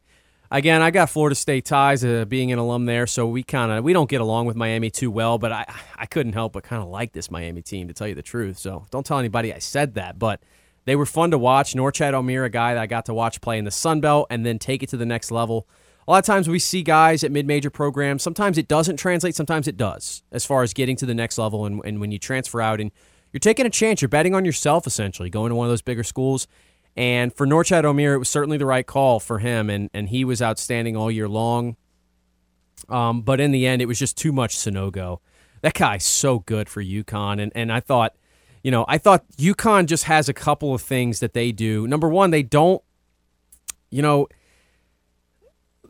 again, 0.50 0.82
I 0.82 0.90
got 0.90 1.10
Florida 1.10 1.34
State 1.34 1.64
ties, 1.64 2.04
uh, 2.04 2.24
being 2.24 2.52
an 2.52 2.58
alum 2.58 2.86
there, 2.86 3.06
so 3.06 3.26
we 3.26 3.42
kind 3.42 3.70
of 3.72 3.84
we 3.84 3.92
don't 3.92 4.10
get 4.10 4.20
along 4.20 4.46
with 4.46 4.56
Miami 4.56 4.90
too 4.90 5.10
well. 5.10 5.38
But 5.38 5.52
I 5.52 5.66
I 5.96 6.06
couldn't 6.06 6.32
help 6.32 6.52
but 6.52 6.64
kind 6.64 6.82
of 6.82 6.88
like 6.88 7.12
this 7.12 7.30
Miami 7.30 7.62
team 7.62 7.88
to 7.88 7.94
tell 7.94 8.08
you 8.08 8.14
the 8.14 8.22
truth. 8.22 8.58
So 8.58 8.86
don't 8.90 9.06
tell 9.06 9.18
anybody 9.18 9.54
I 9.54 9.58
said 9.58 9.94
that, 9.94 10.18
but 10.18 10.42
they 10.84 10.96
were 10.96 11.06
fun 11.06 11.30
to 11.30 11.38
watch. 11.38 11.74
Norchad 11.74 12.12
Omier, 12.12 12.44
a 12.44 12.50
guy 12.50 12.74
that 12.74 12.80
I 12.80 12.86
got 12.86 13.06
to 13.06 13.14
watch 13.14 13.40
play 13.40 13.58
in 13.58 13.64
the 13.64 13.70
Sun 13.70 14.00
Belt 14.00 14.26
and 14.30 14.44
then 14.44 14.58
take 14.58 14.82
it 14.82 14.88
to 14.90 14.96
the 14.96 15.06
next 15.06 15.30
level. 15.30 15.68
A 16.08 16.10
lot 16.10 16.18
of 16.18 16.24
times 16.24 16.48
we 16.48 16.58
see 16.58 16.82
guys 16.82 17.22
at 17.22 17.30
mid-major 17.30 17.70
programs. 17.70 18.22
Sometimes 18.22 18.58
it 18.58 18.66
doesn't 18.66 18.96
translate. 18.96 19.36
Sometimes 19.36 19.68
it 19.68 19.76
does, 19.76 20.24
as 20.32 20.44
far 20.44 20.62
as 20.62 20.72
getting 20.72 20.96
to 20.96 21.06
the 21.06 21.14
next 21.14 21.38
level. 21.38 21.66
And, 21.66 21.80
and 21.84 22.00
when 22.00 22.10
you 22.10 22.18
transfer 22.18 22.60
out 22.60 22.80
and 22.80 22.90
you're 23.32 23.38
taking 23.38 23.66
a 23.66 23.70
chance, 23.70 24.02
you're 24.02 24.08
betting 24.08 24.34
on 24.34 24.44
yourself 24.44 24.86
essentially, 24.86 25.30
going 25.30 25.50
to 25.50 25.54
one 25.54 25.66
of 25.66 25.70
those 25.70 25.82
bigger 25.82 26.02
schools 26.02 26.48
and 27.00 27.34
for 27.34 27.46
Norchad 27.46 27.84
Omier, 27.84 28.12
it 28.12 28.18
was 28.18 28.28
certainly 28.28 28.58
the 28.58 28.66
right 28.66 28.86
call 28.86 29.20
for 29.20 29.38
him, 29.38 29.70
and, 29.70 29.88
and 29.94 30.10
he 30.10 30.22
was 30.22 30.42
outstanding 30.42 30.98
all 30.98 31.10
year 31.10 31.30
long. 31.30 31.76
Um, 32.90 33.22
but 33.22 33.40
in 33.40 33.52
the 33.52 33.66
end, 33.66 33.80
it 33.80 33.86
was 33.86 33.98
just 33.98 34.18
too 34.18 34.32
much 34.32 34.54
Sanogo. 34.54 35.20
That 35.62 35.72
guy's 35.72 36.04
so 36.04 36.40
good 36.40 36.68
for 36.68 36.84
UConn, 36.84 37.40
and, 37.40 37.52
and 37.54 37.72
I 37.72 37.80
thought, 37.80 38.16
you 38.62 38.70
know, 38.70 38.84
I 38.86 38.98
thought 38.98 39.24
UConn 39.38 39.86
just 39.86 40.04
has 40.04 40.28
a 40.28 40.34
couple 40.34 40.74
of 40.74 40.82
things 40.82 41.20
that 41.20 41.32
they 41.32 41.52
do. 41.52 41.86
Number 41.86 42.06
one, 42.06 42.32
they 42.32 42.42
don't, 42.42 42.82
you 43.88 44.02
know, 44.02 44.28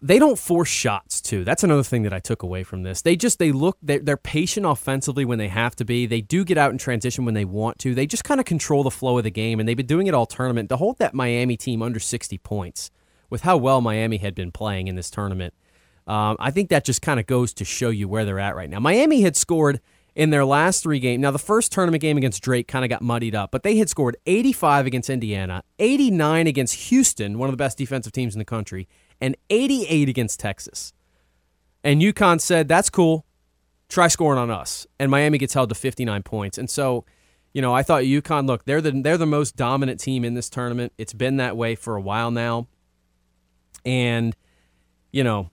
they 0.03 0.19
don't 0.19 0.39
force 0.39 0.69
shots 0.69 1.21
too. 1.21 1.45
That's 1.45 1.63
another 1.63 1.83
thing 1.83 2.03
that 2.03 2.13
I 2.13 2.19
took 2.19 2.43
away 2.43 2.63
from 2.63 2.83
this. 2.83 3.03
They 3.03 3.17
just 3.17 3.39
they 3.39 3.53
look 3.53 3.77
they're, 3.83 3.99
they're 3.99 4.17
patient 4.17 4.67
offensively 4.67 5.25
when 5.25 5.39
they 5.39 5.49
have 5.49 5.77
to 5.77 5.85
be. 5.85 6.07
They 6.07 6.21
do 6.21 6.45
get 6.45 6.59
out 6.59 6.73
in 6.73 6.79
transition 6.79 7.25
when 7.25 7.35
they 7.35 7.45
want 7.45 7.79
to. 7.81 7.95
They 7.95 8.07
just 8.07 8.25
kind 8.25 8.41
of 8.41 8.47
control 8.47 8.83
the 8.83 8.91
flow 8.91 9.19
of 9.19 9.25
the 9.25 9.31
game, 9.31 9.61
and 9.61 9.69
they've 9.69 9.77
been 9.77 9.87
doing 9.87 10.07
it 10.07 10.15
all 10.15 10.27
tournament. 10.27 10.69
To 10.71 10.77
hold 10.77 10.99
that 10.99 11.15
Miami 11.15 11.57
team 11.57 11.83
under 11.83 12.01
sixty 12.01 12.39
points 12.39 12.91
with 13.29 13.43
how 13.43 13.57
well 13.57 13.81
Miami 13.81 14.17
had 14.17 14.35
been 14.35 14.51
playing 14.51 14.89
in 14.89 14.97
this 14.97 15.11
tournament, 15.11 15.55
um, 16.07 16.37
I 16.41 16.51
think 16.51 16.71
that 16.71 16.85
just 16.85 17.03
kind 17.03 17.21
of 17.21 17.27
goes 17.27 17.53
to 17.55 17.65
show 17.65 17.91
you 17.91 18.09
where 18.09 18.25
they're 18.25 18.41
at 18.41 18.57
right 18.57 18.71
now. 18.71 18.81
Miami 18.81 19.23
had 19.23 19.37
scored 19.37 19.81
in 20.15 20.31
their 20.31 20.45
last 20.45 20.83
three 20.83 20.99
games. 20.99 21.21
Now, 21.21 21.31
the 21.31 21.39
first 21.39 21.73
tournament 21.73 22.01
game 22.01 22.17
against 22.17 22.43
Drake 22.43 22.67
kind 22.67 22.85
of 22.85 22.89
got 22.89 23.03
muddied 23.03 23.35
up, 23.35 23.51
but 23.51 23.63
they 23.63 23.77
had 23.77 23.89
scored 23.89 24.17
85 24.27 24.87
against 24.87 25.09
Indiana, 25.09 25.63
89 25.79 26.47
against 26.47 26.75
Houston, 26.89 27.39
one 27.39 27.49
of 27.49 27.53
the 27.53 27.57
best 27.57 27.79
defensive 27.79 28.13
teams 28.13 28.35
in 28.35 28.39
the 28.39 28.45
country, 28.45 28.89
and 29.21 29.37
88 29.51 30.09
against 30.09 30.41
Texas. 30.41 30.93
And 31.83 32.01
UConn 32.01 32.41
said, 32.41 32.69
that's 32.69 32.91
cool. 32.91 33.25
Try 33.89 34.09
scoring 34.09 34.39
on 34.39 34.51
us. 34.51 34.87
And 34.99 35.11
Miami 35.11 35.39
gets 35.39 35.55
held 35.55 35.69
to 35.71 35.75
59 35.75 36.23
points. 36.23 36.59
And 36.59 36.69
so, 36.69 37.05
you 37.53 37.63
know, 37.63 37.75
I 37.75 37.83
thought 37.83 38.05
UConn, 38.05 38.47
look, 38.47 38.65
they're 38.65 38.81
the, 38.81 38.93
they're 38.93 39.19
the 39.19 39.27
most 39.27 39.57
dominant 39.57 40.01
team 40.01 40.25
in 40.25 40.35
this 40.35 40.49
tournament. 40.49 40.93
It's 40.99 41.13
been 41.13 41.37
that 41.39 41.57
way 41.57 41.75
for 41.75 41.97
a 41.97 42.01
while 42.01 42.31
now. 42.31 42.69
And, 43.85 44.37
you 45.11 45.25
know, 45.25 45.51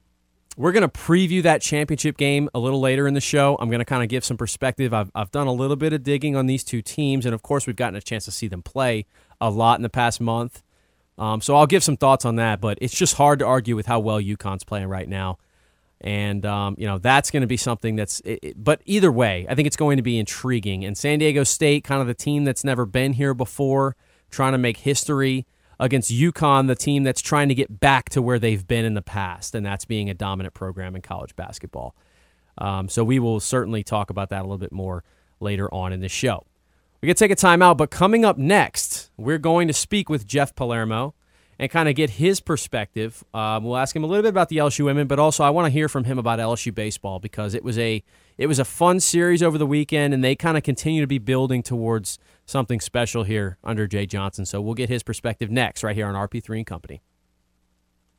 we're 0.57 0.71
going 0.71 0.87
to 0.87 0.89
preview 0.89 1.43
that 1.43 1.61
championship 1.61 2.17
game 2.17 2.49
a 2.53 2.59
little 2.59 2.79
later 2.79 3.07
in 3.07 3.13
the 3.13 3.21
show. 3.21 3.57
I'm 3.59 3.69
going 3.69 3.79
to 3.79 3.85
kind 3.85 4.03
of 4.03 4.09
give 4.09 4.25
some 4.25 4.37
perspective. 4.37 4.93
I've, 4.93 5.11
I've 5.15 5.31
done 5.31 5.47
a 5.47 5.53
little 5.53 5.75
bit 5.75 5.93
of 5.93 6.03
digging 6.03 6.35
on 6.35 6.47
these 6.47 6.63
two 6.63 6.81
teams. 6.81 7.25
And 7.25 7.33
of 7.33 7.41
course, 7.41 7.67
we've 7.67 7.75
gotten 7.75 7.95
a 7.95 8.01
chance 8.01 8.25
to 8.25 8.31
see 8.31 8.47
them 8.47 8.63
play 8.63 9.05
a 9.39 9.49
lot 9.49 9.79
in 9.79 9.83
the 9.83 9.89
past 9.89 10.19
month. 10.19 10.63
Um, 11.17 11.41
so 11.41 11.55
I'll 11.55 11.67
give 11.67 11.83
some 11.83 11.97
thoughts 11.97 12.25
on 12.25 12.35
that, 12.35 12.61
but 12.61 12.77
it's 12.81 12.95
just 12.95 13.15
hard 13.15 13.39
to 13.39 13.45
argue 13.45 13.75
with 13.75 13.87
how 13.87 13.99
well 13.99 14.21
UConn's 14.21 14.63
playing 14.63 14.87
right 14.87 15.09
now. 15.09 15.39
And, 15.99 16.45
um, 16.45 16.75
you 16.77 16.85
know, 16.85 16.99
that's 16.99 17.31
going 17.31 17.41
to 17.41 17.47
be 17.47 17.57
something 17.57 17.95
that's, 17.95 18.19
it, 18.19 18.39
it, 18.43 18.63
but 18.63 18.81
either 18.85 19.11
way, 19.11 19.47
I 19.49 19.55
think 19.55 19.65
it's 19.65 19.75
going 19.75 19.97
to 19.97 20.03
be 20.03 20.19
intriguing. 20.19 20.85
And 20.85 20.95
San 20.95 21.17
Diego 21.17 21.43
State, 21.43 21.83
kind 21.83 22.01
of 22.01 22.07
the 22.07 22.13
team 22.13 22.43
that's 22.43 22.63
never 22.63 22.85
been 22.85 23.13
here 23.13 23.33
before, 23.33 23.95
trying 24.29 24.51
to 24.51 24.59
make 24.59 24.77
history 24.77 25.47
against 25.79 26.11
UConn, 26.11 26.67
the 26.67 26.75
team 26.75 27.03
that's 27.03 27.21
trying 27.21 27.49
to 27.49 27.55
get 27.55 27.79
back 27.79 28.09
to 28.09 28.21
where 28.21 28.37
they've 28.37 28.67
been 28.67 28.85
in 28.85 28.93
the 28.93 29.01
past, 29.01 29.55
and 29.55 29.65
that's 29.65 29.85
being 29.85 30.09
a 30.09 30.13
dominant 30.13 30.53
program 30.53 30.95
in 30.95 31.01
college 31.01 31.35
basketball. 31.35 31.95
Um, 32.59 32.89
so 32.89 33.03
we 33.03 33.19
will 33.19 33.39
certainly 33.39 33.83
talk 33.83 34.09
about 34.09 34.29
that 34.29 34.41
a 34.41 34.43
little 34.43 34.57
bit 34.57 34.71
more 34.71 35.03
later 35.39 35.71
on 35.73 35.93
in 35.93 35.99
the 35.99 36.09
show. 36.09 36.45
We 37.01 37.07
could 37.07 37.17
take 37.17 37.31
a 37.31 37.35
timeout, 37.35 37.77
but 37.77 37.91
coming 37.91 38.25
up 38.25 38.39
next, 38.39 39.11
we're 39.17 39.37
going 39.37 39.67
to 39.67 39.73
speak 39.73 40.09
with 40.09 40.25
Jeff 40.25 40.55
Palermo 40.55 41.13
and 41.59 41.69
kind 41.69 41.87
of 41.87 41.95
get 41.95 42.11
his 42.11 42.39
perspective. 42.39 43.23
Um, 43.33 43.63
we'll 43.63 43.77
ask 43.77 43.95
him 43.95 44.03
a 44.03 44.07
little 44.07 44.23
bit 44.23 44.29
about 44.29 44.49
the 44.49 44.57
LSU 44.57 44.85
women, 44.85 45.05
but 45.05 45.19
also 45.19 45.43
I 45.43 45.51
want 45.51 45.65
to 45.65 45.69
hear 45.69 45.89
from 45.89 46.05
him 46.05 46.17
about 46.17 46.39
LSU 46.39 46.73
baseball 46.73 47.19
because 47.19 47.53
it 47.53 47.63
was 47.63 47.77
a 47.77 48.03
it 48.37 48.47
was 48.47 48.59
a 48.59 48.65
fun 48.65 48.99
series 48.99 49.41
over 49.41 49.57
the 49.57 49.65
weekend, 49.65 50.13
and 50.13 50.23
they 50.23 50.35
kind 50.35 50.57
of 50.57 50.63
continue 50.63 51.01
to 51.01 51.07
be 51.07 51.17
building 51.17 51.63
towards 51.63 52.19
something 52.45 52.79
special 52.79 53.23
here 53.23 53.57
under 53.63 53.87
Jay 53.87 54.05
Johnson. 54.05 54.45
So 54.45 54.61
we'll 54.61 54.75
get 54.75 54.89
his 54.89 55.03
perspective 55.03 55.49
next, 55.49 55.83
right 55.83 55.95
here 55.95 56.07
on 56.07 56.15
RP3 56.15 56.57
and 56.57 56.65
Company. 56.65 57.01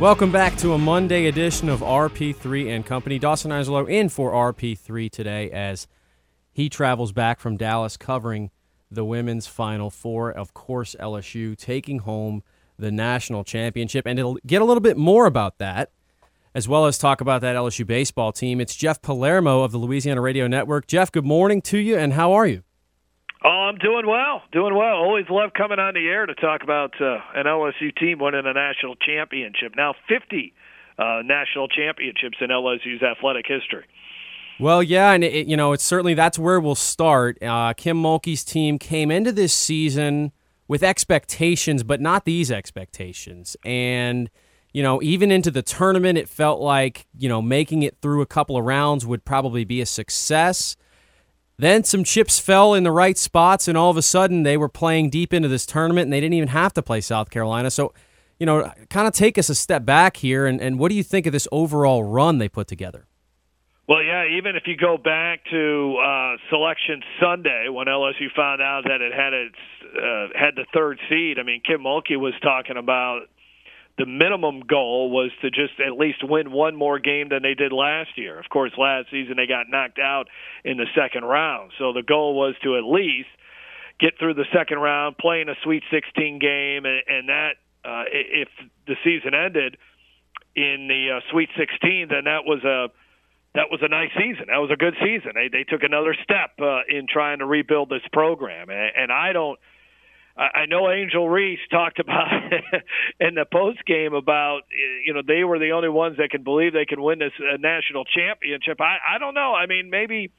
Welcome 0.00 0.30
back 0.30 0.56
to 0.58 0.74
a 0.74 0.78
Monday 0.78 1.26
edition 1.26 1.68
of 1.68 1.80
RP3 1.80 2.68
and 2.72 2.86
Company. 2.86 3.18
Dawson 3.18 3.50
Isolo 3.50 3.90
in 3.90 4.08
for 4.08 4.30
RP3 4.30 5.10
today 5.10 5.50
as 5.50 5.88
he 6.52 6.68
travels 6.68 7.10
back 7.10 7.40
from 7.40 7.56
Dallas 7.56 7.96
covering 7.96 8.52
the 8.92 9.04
women's 9.04 9.48
Final 9.48 9.90
Four. 9.90 10.30
Of 10.30 10.54
course, 10.54 10.94
LSU 11.00 11.58
taking 11.58 11.98
home 11.98 12.44
the 12.78 12.92
national 12.92 13.42
championship. 13.42 14.06
And 14.06 14.20
it'll 14.20 14.38
get 14.46 14.62
a 14.62 14.64
little 14.64 14.80
bit 14.80 14.96
more 14.96 15.26
about 15.26 15.58
that, 15.58 15.90
as 16.54 16.68
well 16.68 16.86
as 16.86 16.96
talk 16.96 17.20
about 17.20 17.40
that 17.40 17.56
LSU 17.56 17.84
baseball 17.84 18.30
team. 18.30 18.60
It's 18.60 18.76
Jeff 18.76 19.02
Palermo 19.02 19.62
of 19.62 19.72
the 19.72 19.78
Louisiana 19.78 20.20
Radio 20.20 20.46
Network. 20.46 20.86
Jeff, 20.86 21.10
good 21.10 21.26
morning 21.26 21.60
to 21.62 21.78
you, 21.78 21.98
and 21.98 22.12
how 22.12 22.32
are 22.34 22.46
you? 22.46 22.62
Oh, 23.44 23.48
I'm 23.48 23.78
doing 23.78 24.06
well, 24.06 24.42
doing 24.50 24.74
well. 24.74 24.96
Always 24.96 25.26
love 25.30 25.50
coming 25.56 25.78
on 25.78 25.94
the 25.94 26.06
air 26.08 26.26
to 26.26 26.34
talk 26.34 26.62
about 26.62 27.00
uh, 27.00 27.18
an 27.34 27.46
LSU 27.46 27.96
team 27.96 28.18
winning 28.18 28.46
a 28.46 28.52
national 28.52 28.96
championship. 28.96 29.74
Now 29.76 29.94
50 30.08 30.52
uh, 30.98 31.22
national 31.24 31.68
championships 31.68 32.38
in 32.40 32.48
LSU's 32.48 33.02
athletic 33.02 33.46
history. 33.46 33.84
Well, 34.58 34.82
yeah, 34.82 35.12
and 35.12 35.22
it, 35.22 35.46
you 35.46 35.56
know, 35.56 35.72
it's 35.72 35.84
certainly 35.84 36.14
that's 36.14 36.36
where 36.36 36.58
we'll 36.58 36.74
start. 36.74 37.40
Uh, 37.40 37.74
Kim 37.74 38.02
Mulkey's 38.02 38.42
team 38.42 38.76
came 38.76 39.10
into 39.12 39.30
this 39.30 39.52
season 39.52 40.32
with 40.66 40.82
expectations, 40.82 41.84
but 41.84 42.00
not 42.00 42.24
these 42.24 42.50
expectations, 42.50 43.56
and 43.64 44.28
you 44.72 44.82
know, 44.82 45.00
even 45.00 45.30
into 45.30 45.50
the 45.50 45.62
tournament, 45.62 46.18
it 46.18 46.28
felt 46.28 46.60
like 46.60 47.06
you 47.16 47.28
know 47.28 47.40
making 47.40 47.84
it 47.84 47.98
through 48.02 48.20
a 48.20 48.26
couple 48.26 48.56
of 48.56 48.64
rounds 48.64 49.06
would 49.06 49.24
probably 49.24 49.64
be 49.64 49.80
a 49.80 49.86
success. 49.86 50.76
Then 51.58 51.82
some 51.82 52.04
chips 52.04 52.38
fell 52.38 52.72
in 52.72 52.84
the 52.84 52.92
right 52.92 53.18
spots, 53.18 53.66
and 53.66 53.76
all 53.76 53.90
of 53.90 53.96
a 53.96 54.02
sudden 54.02 54.44
they 54.44 54.56
were 54.56 54.68
playing 54.68 55.10
deep 55.10 55.34
into 55.34 55.48
this 55.48 55.66
tournament, 55.66 56.04
and 56.04 56.12
they 56.12 56.20
didn't 56.20 56.34
even 56.34 56.48
have 56.48 56.72
to 56.74 56.82
play 56.82 57.00
South 57.00 57.30
Carolina. 57.30 57.70
So, 57.70 57.92
you 58.38 58.46
know, 58.46 58.72
kind 58.90 59.08
of 59.08 59.12
take 59.12 59.36
us 59.38 59.48
a 59.48 59.54
step 59.56 59.84
back 59.84 60.18
here, 60.18 60.46
and, 60.46 60.60
and 60.60 60.78
what 60.78 60.88
do 60.90 60.94
you 60.94 61.02
think 61.02 61.26
of 61.26 61.32
this 61.32 61.48
overall 61.50 62.04
run 62.04 62.38
they 62.38 62.48
put 62.48 62.68
together? 62.68 63.08
Well, 63.88 64.02
yeah, 64.02 64.26
even 64.38 64.54
if 64.54 64.64
you 64.66 64.76
go 64.76 64.98
back 64.98 65.40
to 65.50 65.96
uh, 65.96 66.36
Selection 66.50 67.00
Sunday 67.20 67.68
when 67.70 67.86
LSU 67.86 68.28
found 68.36 68.60
out 68.60 68.82
that 68.84 69.00
it 69.00 69.14
had 69.14 69.32
its 69.32 69.56
uh, 69.96 70.38
had 70.38 70.54
the 70.54 70.66
third 70.74 71.00
seed, 71.08 71.38
I 71.40 71.42
mean, 71.42 71.62
Kim 71.66 71.80
Mulkey 71.80 72.20
was 72.20 72.34
talking 72.42 72.76
about 72.76 73.22
the 73.98 74.06
minimum 74.06 74.60
goal 74.60 75.10
was 75.10 75.32
to 75.42 75.50
just 75.50 75.80
at 75.84 75.98
least 75.98 76.22
win 76.22 76.52
one 76.52 76.76
more 76.76 77.00
game 77.00 77.28
than 77.30 77.42
they 77.42 77.54
did 77.54 77.72
last 77.72 78.10
year. 78.16 78.38
Of 78.38 78.48
course, 78.48 78.70
last 78.78 79.10
season 79.10 79.34
they 79.36 79.46
got 79.46 79.68
knocked 79.68 79.98
out 79.98 80.28
in 80.64 80.76
the 80.76 80.86
second 80.94 81.24
round. 81.24 81.72
So 81.78 81.92
the 81.92 82.04
goal 82.04 82.34
was 82.34 82.54
to 82.62 82.78
at 82.78 82.84
least 82.84 83.28
get 83.98 84.14
through 84.18 84.34
the 84.34 84.46
second 84.54 84.78
round, 84.78 85.18
play 85.18 85.40
in 85.40 85.48
a 85.48 85.56
Sweet 85.64 85.82
16 85.90 86.38
game, 86.38 86.86
and, 86.86 87.02
and 87.08 87.28
that 87.28 87.52
uh, 87.84 88.04
if 88.10 88.48
the 88.86 88.94
season 89.02 89.34
ended 89.34 89.76
in 90.54 90.86
the 90.86 91.18
uh, 91.18 91.20
Sweet 91.32 91.48
16, 91.58 92.08
then 92.08 92.24
that 92.24 92.46
was 92.46 92.62
a 92.64 92.88
that 93.54 93.66
was 93.70 93.80
a 93.82 93.88
nice 93.88 94.10
season. 94.14 94.46
That 94.48 94.58
was 94.58 94.70
a 94.70 94.76
good 94.76 94.94
season. 95.02 95.32
They 95.34 95.48
they 95.48 95.64
took 95.64 95.82
another 95.82 96.14
step 96.22 96.54
uh, 96.62 96.82
in 96.88 97.06
trying 97.10 97.40
to 97.40 97.46
rebuild 97.46 97.90
this 97.90 98.06
program, 98.12 98.70
and, 98.70 98.92
and 98.94 99.12
I 99.12 99.32
don't 99.32 99.58
I 100.38 100.66
know 100.66 100.88
Angel 100.88 101.28
Reese 101.28 101.58
talked 101.70 101.98
about 101.98 102.28
in 103.20 103.34
the 103.34 103.44
post 103.50 103.84
game 103.86 104.14
about 104.14 104.60
you 105.04 105.12
know 105.12 105.22
they 105.26 105.42
were 105.42 105.58
the 105.58 105.72
only 105.72 105.88
ones 105.88 106.16
that 106.18 106.30
can 106.30 106.44
believe 106.44 106.72
they 106.72 106.84
can 106.84 107.02
win 107.02 107.18
this 107.18 107.32
uh, 107.38 107.56
national 107.56 108.04
championship. 108.04 108.80
I 108.80 108.98
I 109.16 109.18
don't 109.18 109.34
know. 109.34 109.54
I 109.54 109.66
mean 109.66 109.90
maybe 109.90 110.30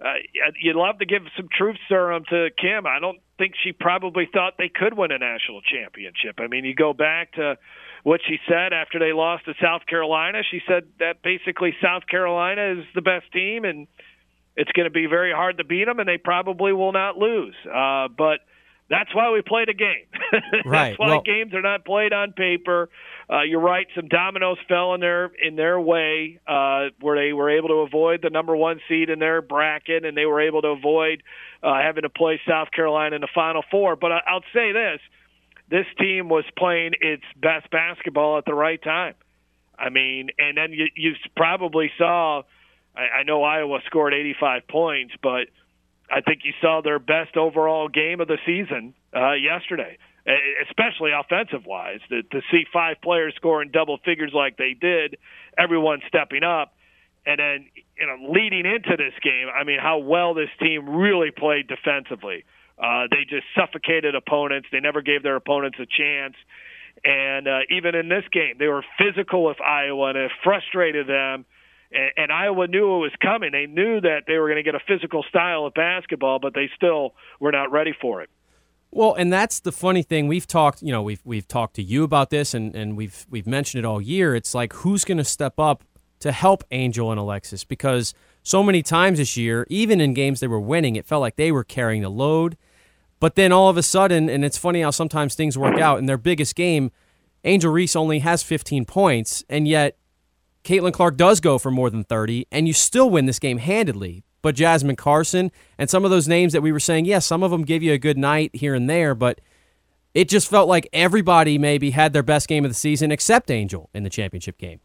uh, 0.00 0.14
you'd 0.62 0.76
love 0.76 0.98
to 1.00 1.06
give 1.06 1.22
some 1.36 1.48
truth 1.56 1.76
serum 1.88 2.24
to 2.30 2.48
Kim. 2.58 2.86
I 2.86 3.00
don't 3.00 3.18
think 3.36 3.54
she 3.62 3.72
probably 3.72 4.28
thought 4.32 4.54
they 4.56 4.70
could 4.74 4.96
win 4.96 5.12
a 5.12 5.18
national 5.18 5.60
championship. 5.60 6.36
I 6.38 6.46
mean 6.46 6.64
you 6.64 6.74
go 6.74 6.94
back 6.94 7.32
to 7.32 7.58
what 8.04 8.20
she 8.26 8.38
said 8.48 8.72
after 8.72 8.98
they 8.98 9.12
lost 9.12 9.44
to 9.44 9.52
South 9.60 9.82
Carolina. 9.86 10.40
She 10.50 10.60
said 10.66 10.84
that 11.00 11.22
basically 11.22 11.76
South 11.82 12.06
Carolina 12.10 12.80
is 12.80 12.86
the 12.94 13.02
best 13.02 13.30
team 13.32 13.66
and 13.66 13.88
it's 14.56 14.72
going 14.72 14.86
to 14.86 14.90
be 14.90 15.06
very 15.06 15.32
hard 15.32 15.58
to 15.58 15.64
beat 15.64 15.84
them 15.84 15.98
and 16.00 16.08
they 16.08 16.16
probably 16.16 16.72
will 16.72 16.92
not 16.92 17.18
lose. 17.18 17.54
Uh, 17.66 18.08
but 18.08 18.40
that's 18.90 19.14
why 19.14 19.30
we 19.30 19.42
played 19.42 19.68
a 19.68 19.74
game. 19.74 20.06
right. 20.64 20.90
That's 20.90 20.98
why 20.98 21.08
well, 21.08 21.20
games 21.20 21.52
are 21.54 21.62
not 21.62 21.84
played 21.84 22.12
on 22.12 22.32
paper. 22.32 22.88
Uh, 23.30 23.42
you're 23.42 23.60
right. 23.60 23.86
Some 23.94 24.08
dominoes 24.08 24.56
fell 24.66 24.94
in 24.94 25.00
their 25.00 25.30
in 25.42 25.56
their 25.56 25.78
way, 25.78 26.40
uh, 26.46 26.88
where 27.00 27.16
they 27.16 27.32
were 27.34 27.50
able 27.50 27.68
to 27.68 27.80
avoid 27.80 28.22
the 28.22 28.30
number 28.30 28.56
one 28.56 28.80
seed 28.88 29.10
in 29.10 29.18
their 29.18 29.42
bracket, 29.42 30.04
and 30.04 30.16
they 30.16 30.24
were 30.24 30.40
able 30.40 30.62
to 30.62 30.68
avoid 30.68 31.22
uh, 31.62 31.80
having 31.82 32.02
to 32.02 32.08
play 32.08 32.40
South 32.48 32.68
Carolina 32.74 33.16
in 33.16 33.20
the 33.20 33.28
Final 33.34 33.62
Four. 33.70 33.96
But 33.96 34.12
I, 34.12 34.20
I'll 34.26 34.44
say 34.54 34.72
this: 34.72 35.00
this 35.68 35.86
team 35.98 36.30
was 36.30 36.44
playing 36.56 36.92
its 37.00 37.24
best 37.36 37.70
basketball 37.70 38.38
at 38.38 38.46
the 38.46 38.54
right 38.54 38.82
time. 38.82 39.14
I 39.78 39.90
mean, 39.90 40.30
and 40.38 40.56
then 40.56 40.72
you, 40.72 40.86
you 40.96 41.12
probably 41.36 41.90
saw. 41.98 42.42
I, 42.96 43.20
I 43.20 43.22
know 43.24 43.42
Iowa 43.42 43.80
scored 43.84 44.14
85 44.14 44.66
points, 44.66 45.14
but 45.22 45.48
I 46.10 46.20
think 46.20 46.40
you 46.44 46.52
saw 46.60 46.80
their 46.82 46.98
best 46.98 47.36
overall 47.36 47.88
game 47.88 48.20
of 48.20 48.28
the 48.28 48.38
season 48.46 48.94
uh, 49.14 49.32
yesterday. 49.32 49.98
especially 50.68 51.10
offensive 51.12 51.64
wise. 51.66 52.00
To, 52.10 52.22
to 52.22 52.40
see 52.50 52.64
five 52.72 52.96
players 53.02 53.34
scoring 53.36 53.70
double 53.72 53.98
figures 54.04 54.32
like 54.34 54.56
they 54.56 54.74
did, 54.78 55.16
everyone 55.56 56.00
stepping 56.08 56.42
up, 56.42 56.74
and 57.26 57.38
then 57.38 57.66
you 57.98 58.06
know 58.06 58.32
leading 58.32 58.66
into 58.66 58.96
this 58.96 59.14
game, 59.22 59.48
I 59.54 59.64
mean 59.64 59.78
how 59.80 59.98
well 59.98 60.34
this 60.34 60.50
team 60.60 60.88
really 60.88 61.30
played 61.30 61.68
defensively. 61.68 62.44
Uh, 62.78 63.08
they 63.10 63.24
just 63.28 63.44
suffocated 63.56 64.14
opponents. 64.14 64.68
They 64.70 64.80
never 64.80 65.02
gave 65.02 65.22
their 65.22 65.36
opponents 65.36 65.78
a 65.80 65.86
chance. 65.86 66.34
And 67.04 67.48
uh, 67.48 67.60
even 67.70 67.94
in 67.94 68.08
this 68.08 68.24
game, 68.32 68.56
they 68.58 68.68
were 68.68 68.84
physical 68.98 69.44
with 69.44 69.60
Iowa, 69.60 70.10
and 70.10 70.18
it 70.18 70.30
frustrated 70.42 71.06
them. 71.06 71.44
And, 71.92 72.10
and 72.16 72.32
Iowa 72.32 72.66
knew 72.66 72.96
it 72.96 72.98
was 72.98 73.12
coming. 73.20 73.52
They 73.52 73.66
knew 73.66 74.00
that 74.00 74.24
they 74.26 74.38
were 74.38 74.48
going 74.48 74.56
to 74.56 74.62
get 74.62 74.74
a 74.74 74.84
physical 74.86 75.24
style 75.28 75.66
of 75.66 75.74
basketball, 75.74 76.38
but 76.38 76.54
they 76.54 76.70
still 76.76 77.14
were 77.40 77.52
not 77.52 77.70
ready 77.70 77.94
for 78.00 78.22
it. 78.22 78.30
Well, 78.90 79.14
and 79.14 79.32
that's 79.32 79.60
the 79.60 79.72
funny 79.72 80.02
thing. 80.02 80.28
We've 80.28 80.46
talked, 80.46 80.82
you 80.82 80.92
know, 80.92 81.02
we've 81.02 81.20
we've 81.24 81.46
talked 81.46 81.76
to 81.76 81.82
you 81.82 82.04
about 82.04 82.30
this, 82.30 82.54
and, 82.54 82.74
and 82.74 82.96
we've 82.96 83.26
we've 83.28 83.46
mentioned 83.46 83.84
it 83.84 83.86
all 83.86 84.00
year. 84.00 84.34
It's 84.34 84.54
like 84.54 84.72
who's 84.72 85.04
going 85.04 85.18
to 85.18 85.24
step 85.24 85.58
up 85.58 85.84
to 86.20 86.32
help 86.32 86.64
Angel 86.70 87.10
and 87.10 87.20
Alexis 87.20 87.64
because 87.64 88.14
so 88.42 88.62
many 88.62 88.82
times 88.82 89.18
this 89.18 89.36
year, 89.36 89.66
even 89.68 90.00
in 90.00 90.14
games 90.14 90.40
they 90.40 90.46
were 90.46 90.60
winning, 90.60 90.96
it 90.96 91.06
felt 91.06 91.20
like 91.20 91.36
they 91.36 91.52
were 91.52 91.64
carrying 91.64 92.02
the 92.02 92.08
load. 92.08 92.56
But 93.20 93.34
then 93.34 93.52
all 93.52 93.68
of 93.68 93.76
a 93.76 93.82
sudden, 93.82 94.30
and 94.30 94.44
it's 94.44 94.56
funny 94.56 94.80
how 94.80 94.90
sometimes 94.90 95.34
things 95.34 95.58
work 95.58 95.78
out. 95.78 95.98
In 95.98 96.06
their 96.06 96.16
biggest 96.16 96.54
game, 96.54 96.90
Angel 97.44 97.70
Reese 97.70 97.96
only 97.96 98.20
has 98.20 98.42
15 98.42 98.84
points, 98.84 99.44
and 99.48 99.68
yet 99.68 99.96
Caitlin 100.68 100.92
Clark 100.92 101.16
does 101.16 101.40
go 101.40 101.56
for 101.56 101.70
more 101.70 101.88
than 101.88 102.04
30, 102.04 102.46
and 102.52 102.68
you 102.68 102.74
still 102.74 103.08
win 103.08 103.24
this 103.24 103.38
game 103.38 103.56
handedly. 103.56 104.22
But 104.42 104.54
Jasmine 104.54 104.96
Carson 104.96 105.50
and 105.78 105.88
some 105.88 106.04
of 106.04 106.10
those 106.10 106.28
names 106.28 106.52
that 106.52 106.60
we 106.60 106.72
were 106.72 106.78
saying, 106.78 107.06
yes, 107.06 107.10
yeah, 107.10 107.18
some 107.20 107.42
of 107.42 107.50
them 107.50 107.64
give 107.64 107.82
you 107.82 107.94
a 107.94 107.98
good 107.98 108.18
night 108.18 108.54
here 108.54 108.74
and 108.74 108.88
there, 108.88 109.14
but 109.14 109.40
it 110.12 110.28
just 110.28 110.46
felt 110.46 110.68
like 110.68 110.86
everybody 110.92 111.56
maybe 111.56 111.92
had 111.92 112.12
their 112.12 112.22
best 112.22 112.48
game 112.48 112.66
of 112.66 112.70
the 112.70 112.74
season 112.74 113.10
except 113.10 113.50
Angel 113.50 113.88
in 113.94 114.02
the 114.02 114.10
championship 114.10 114.58
game. 114.58 114.80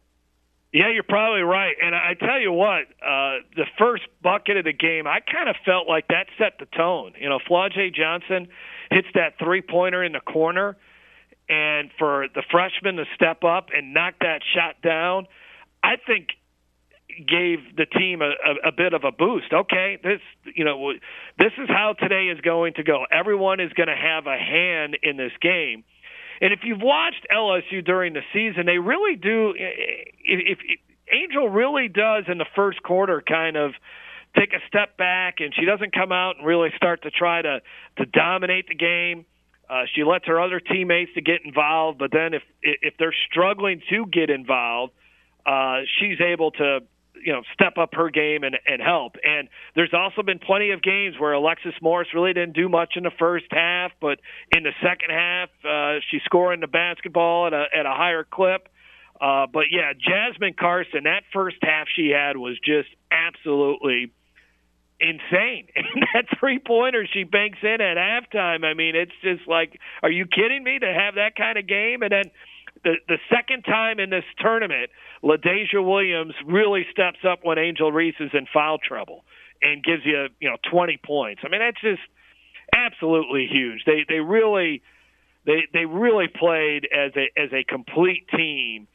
Yeah, 0.72 0.90
you're 0.90 1.02
probably 1.02 1.42
right. 1.42 1.76
And 1.82 1.94
I 1.94 2.14
tell 2.14 2.40
you 2.40 2.50
what, 2.50 2.84
uh, 3.02 3.44
the 3.54 3.66
first 3.78 4.04
bucket 4.22 4.56
of 4.56 4.64
the 4.64 4.72
game, 4.72 5.06
I 5.06 5.20
kind 5.20 5.50
of 5.50 5.56
felt 5.66 5.86
like 5.86 6.08
that 6.08 6.28
set 6.38 6.54
the 6.58 6.66
tone. 6.74 7.12
You 7.20 7.28
know, 7.28 7.40
Flau'jae 7.46 7.94
Johnson 7.94 8.48
hits 8.90 9.08
that 9.14 9.38
three 9.38 9.60
pointer 9.60 10.02
in 10.02 10.12
the 10.12 10.20
corner, 10.20 10.78
and 11.46 11.90
for 11.98 12.26
the 12.34 12.42
freshman 12.50 12.96
to 12.96 13.04
step 13.14 13.44
up 13.44 13.68
and 13.76 13.92
knock 13.92 14.14
that 14.20 14.40
shot 14.54 14.80
down, 14.82 15.26
I 15.84 15.96
think 16.06 16.28
gave 17.28 17.58
the 17.76 17.86
team 17.86 18.22
a, 18.22 18.30
a, 18.30 18.68
a 18.68 18.72
bit 18.72 18.92
of 18.92 19.04
a 19.04 19.12
boost. 19.12 19.52
Okay, 19.52 19.98
this 20.02 20.20
you 20.56 20.64
know 20.64 20.92
this 21.38 21.52
is 21.58 21.68
how 21.68 21.94
today 21.98 22.26
is 22.34 22.40
going 22.40 22.74
to 22.74 22.82
go. 22.82 23.04
Everyone 23.12 23.60
is 23.60 23.72
going 23.74 23.88
to 23.88 23.96
have 23.96 24.26
a 24.26 24.38
hand 24.38 24.96
in 25.02 25.16
this 25.16 25.32
game 25.40 25.84
and 26.40 26.52
if 26.52 26.60
you've 26.62 26.82
watched 26.82 27.26
LSU 27.34 27.84
during 27.84 28.12
the 28.12 28.22
season, 28.32 28.66
they 28.66 28.78
really 28.78 29.16
do. 29.16 29.54
If, 29.56 30.58
if 30.58 30.58
Angel 31.12 31.48
really 31.48 31.88
does 31.88 32.24
in 32.28 32.38
the 32.38 32.46
first 32.56 32.82
quarter, 32.82 33.22
kind 33.26 33.56
of 33.56 33.72
take 34.36 34.52
a 34.52 34.60
step 34.66 34.96
back, 34.96 35.36
and 35.38 35.54
she 35.54 35.64
doesn't 35.64 35.94
come 35.94 36.10
out 36.10 36.36
and 36.36 36.46
really 36.46 36.70
start 36.76 37.02
to 37.02 37.10
try 37.10 37.42
to 37.42 37.60
to 37.98 38.06
dominate 38.06 38.68
the 38.68 38.74
game. 38.74 39.26
Uh, 39.70 39.84
she 39.94 40.04
lets 40.04 40.26
her 40.26 40.40
other 40.40 40.60
teammates 40.60 41.12
to 41.14 41.22
get 41.22 41.40
involved, 41.44 41.98
but 41.98 42.10
then 42.12 42.34
if 42.34 42.42
if 42.62 42.94
they're 42.98 43.14
struggling 43.30 43.80
to 43.90 44.04
get 44.06 44.28
involved, 44.28 44.92
uh, 45.46 45.80
she's 45.98 46.20
able 46.20 46.50
to 46.52 46.80
you 47.24 47.32
know 47.32 47.42
step 47.52 47.78
up 47.78 47.94
her 47.94 48.10
game 48.10 48.42
and, 48.44 48.56
and 48.66 48.82
help. 48.82 49.16
And 49.24 49.48
there's 49.74 49.92
also 49.94 50.22
been 50.22 50.38
plenty 50.38 50.70
of 50.70 50.82
games 50.82 51.16
where 51.18 51.32
Alexis 51.32 51.74
Morris 51.80 52.08
really 52.14 52.32
didn't 52.32 52.54
do 52.54 52.68
much 52.68 52.94
in 52.96 53.02
the 53.02 53.12
first 53.18 53.46
half, 53.50 53.92
but 54.00 54.18
in 54.54 54.62
the 54.62 54.72
second 54.82 55.10
half 55.10 55.48
uh, 55.64 56.00
she's 56.10 56.22
scoring 56.24 56.60
the 56.60 56.66
basketball 56.66 57.46
at 57.46 57.52
a 57.52 57.64
at 57.76 57.86
a 57.86 57.92
higher 57.92 58.26
clip. 58.28 58.68
Uh, 59.20 59.46
but 59.52 59.64
yeah, 59.70 59.92
Jasmine 59.92 60.54
Carson, 60.58 61.04
that 61.04 61.22
first 61.32 61.56
half 61.62 61.86
she 61.94 62.10
had 62.10 62.36
was 62.36 62.58
just 62.64 62.88
absolutely 63.10 64.12
insane. 65.00 65.68
And 65.76 66.06
that 66.14 66.38
three 66.38 66.58
pointer 66.58 67.06
she 67.12 67.24
banks 67.24 67.58
in 67.62 67.80
at 67.80 67.96
halftime, 67.96 68.64
I 68.64 68.74
mean, 68.74 68.96
it's 68.96 69.12
just 69.22 69.48
like, 69.48 69.78
are 70.02 70.10
you 70.10 70.26
kidding 70.26 70.62
me 70.62 70.78
to 70.78 70.86
have 70.86 71.14
that 71.16 71.36
kind 71.36 71.58
of 71.58 71.66
game? 71.66 72.02
And 72.02 72.10
then 72.10 72.24
the 72.84 72.94
the 73.08 73.18
second 73.34 73.62
time 73.62 73.98
in 73.98 74.10
this 74.10 74.24
tournament, 74.38 74.90
LaDazhia 75.22 75.84
Williams 75.84 76.34
really 76.46 76.86
steps 76.92 77.18
up 77.28 77.40
when 77.42 77.58
Angel 77.58 77.90
Reese 77.90 78.14
is 78.20 78.30
in 78.32 78.46
foul 78.52 78.78
trouble 78.78 79.24
and 79.62 79.82
gives 79.82 80.02
you 80.04 80.28
you 80.40 80.50
know 80.50 80.56
20 80.70 81.00
points. 81.04 81.42
I 81.44 81.48
mean 81.48 81.60
that's 81.60 81.80
just 81.80 82.02
absolutely 82.74 83.48
huge. 83.50 83.82
They 83.86 84.04
they 84.08 84.20
really 84.20 84.82
they 85.46 85.62
they 85.72 85.86
really 85.86 86.28
played 86.28 86.86
as 86.92 87.12
a 87.16 87.40
as 87.40 87.50
a 87.52 87.64
complete 87.64 88.28
team 88.28 88.86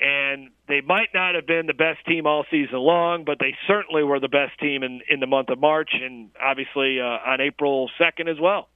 and 0.00 0.50
they 0.66 0.80
might 0.80 1.08
not 1.14 1.36
have 1.36 1.46
been 1.46 1.66
the 1.66 1.74
best 1.74 2.04
team 2.06 2.26
all 2.26 2.44
season 2.50 2.78
long, 2.78 3.24
but 3.24 3.38
they 3.38 3.54
certainly 3.68 4.02
were 4.02 4.18
the 4.18 4.28
best 4.28 4.58
team 4.58 4.82
in 4.82 5.00
in 5.08 5.20
the 5.20 5.26
month 5.26 5.48
of 5.48 5.60
March 5.60 5.90
and 5.92 6.30
obviously 6.40 7.00
uh, 7.00 7.04
on 7.04 7.40
April 7.40 7.90
2nd 8.00 8.28
as 8.30 8.40
well. 8.40 8.68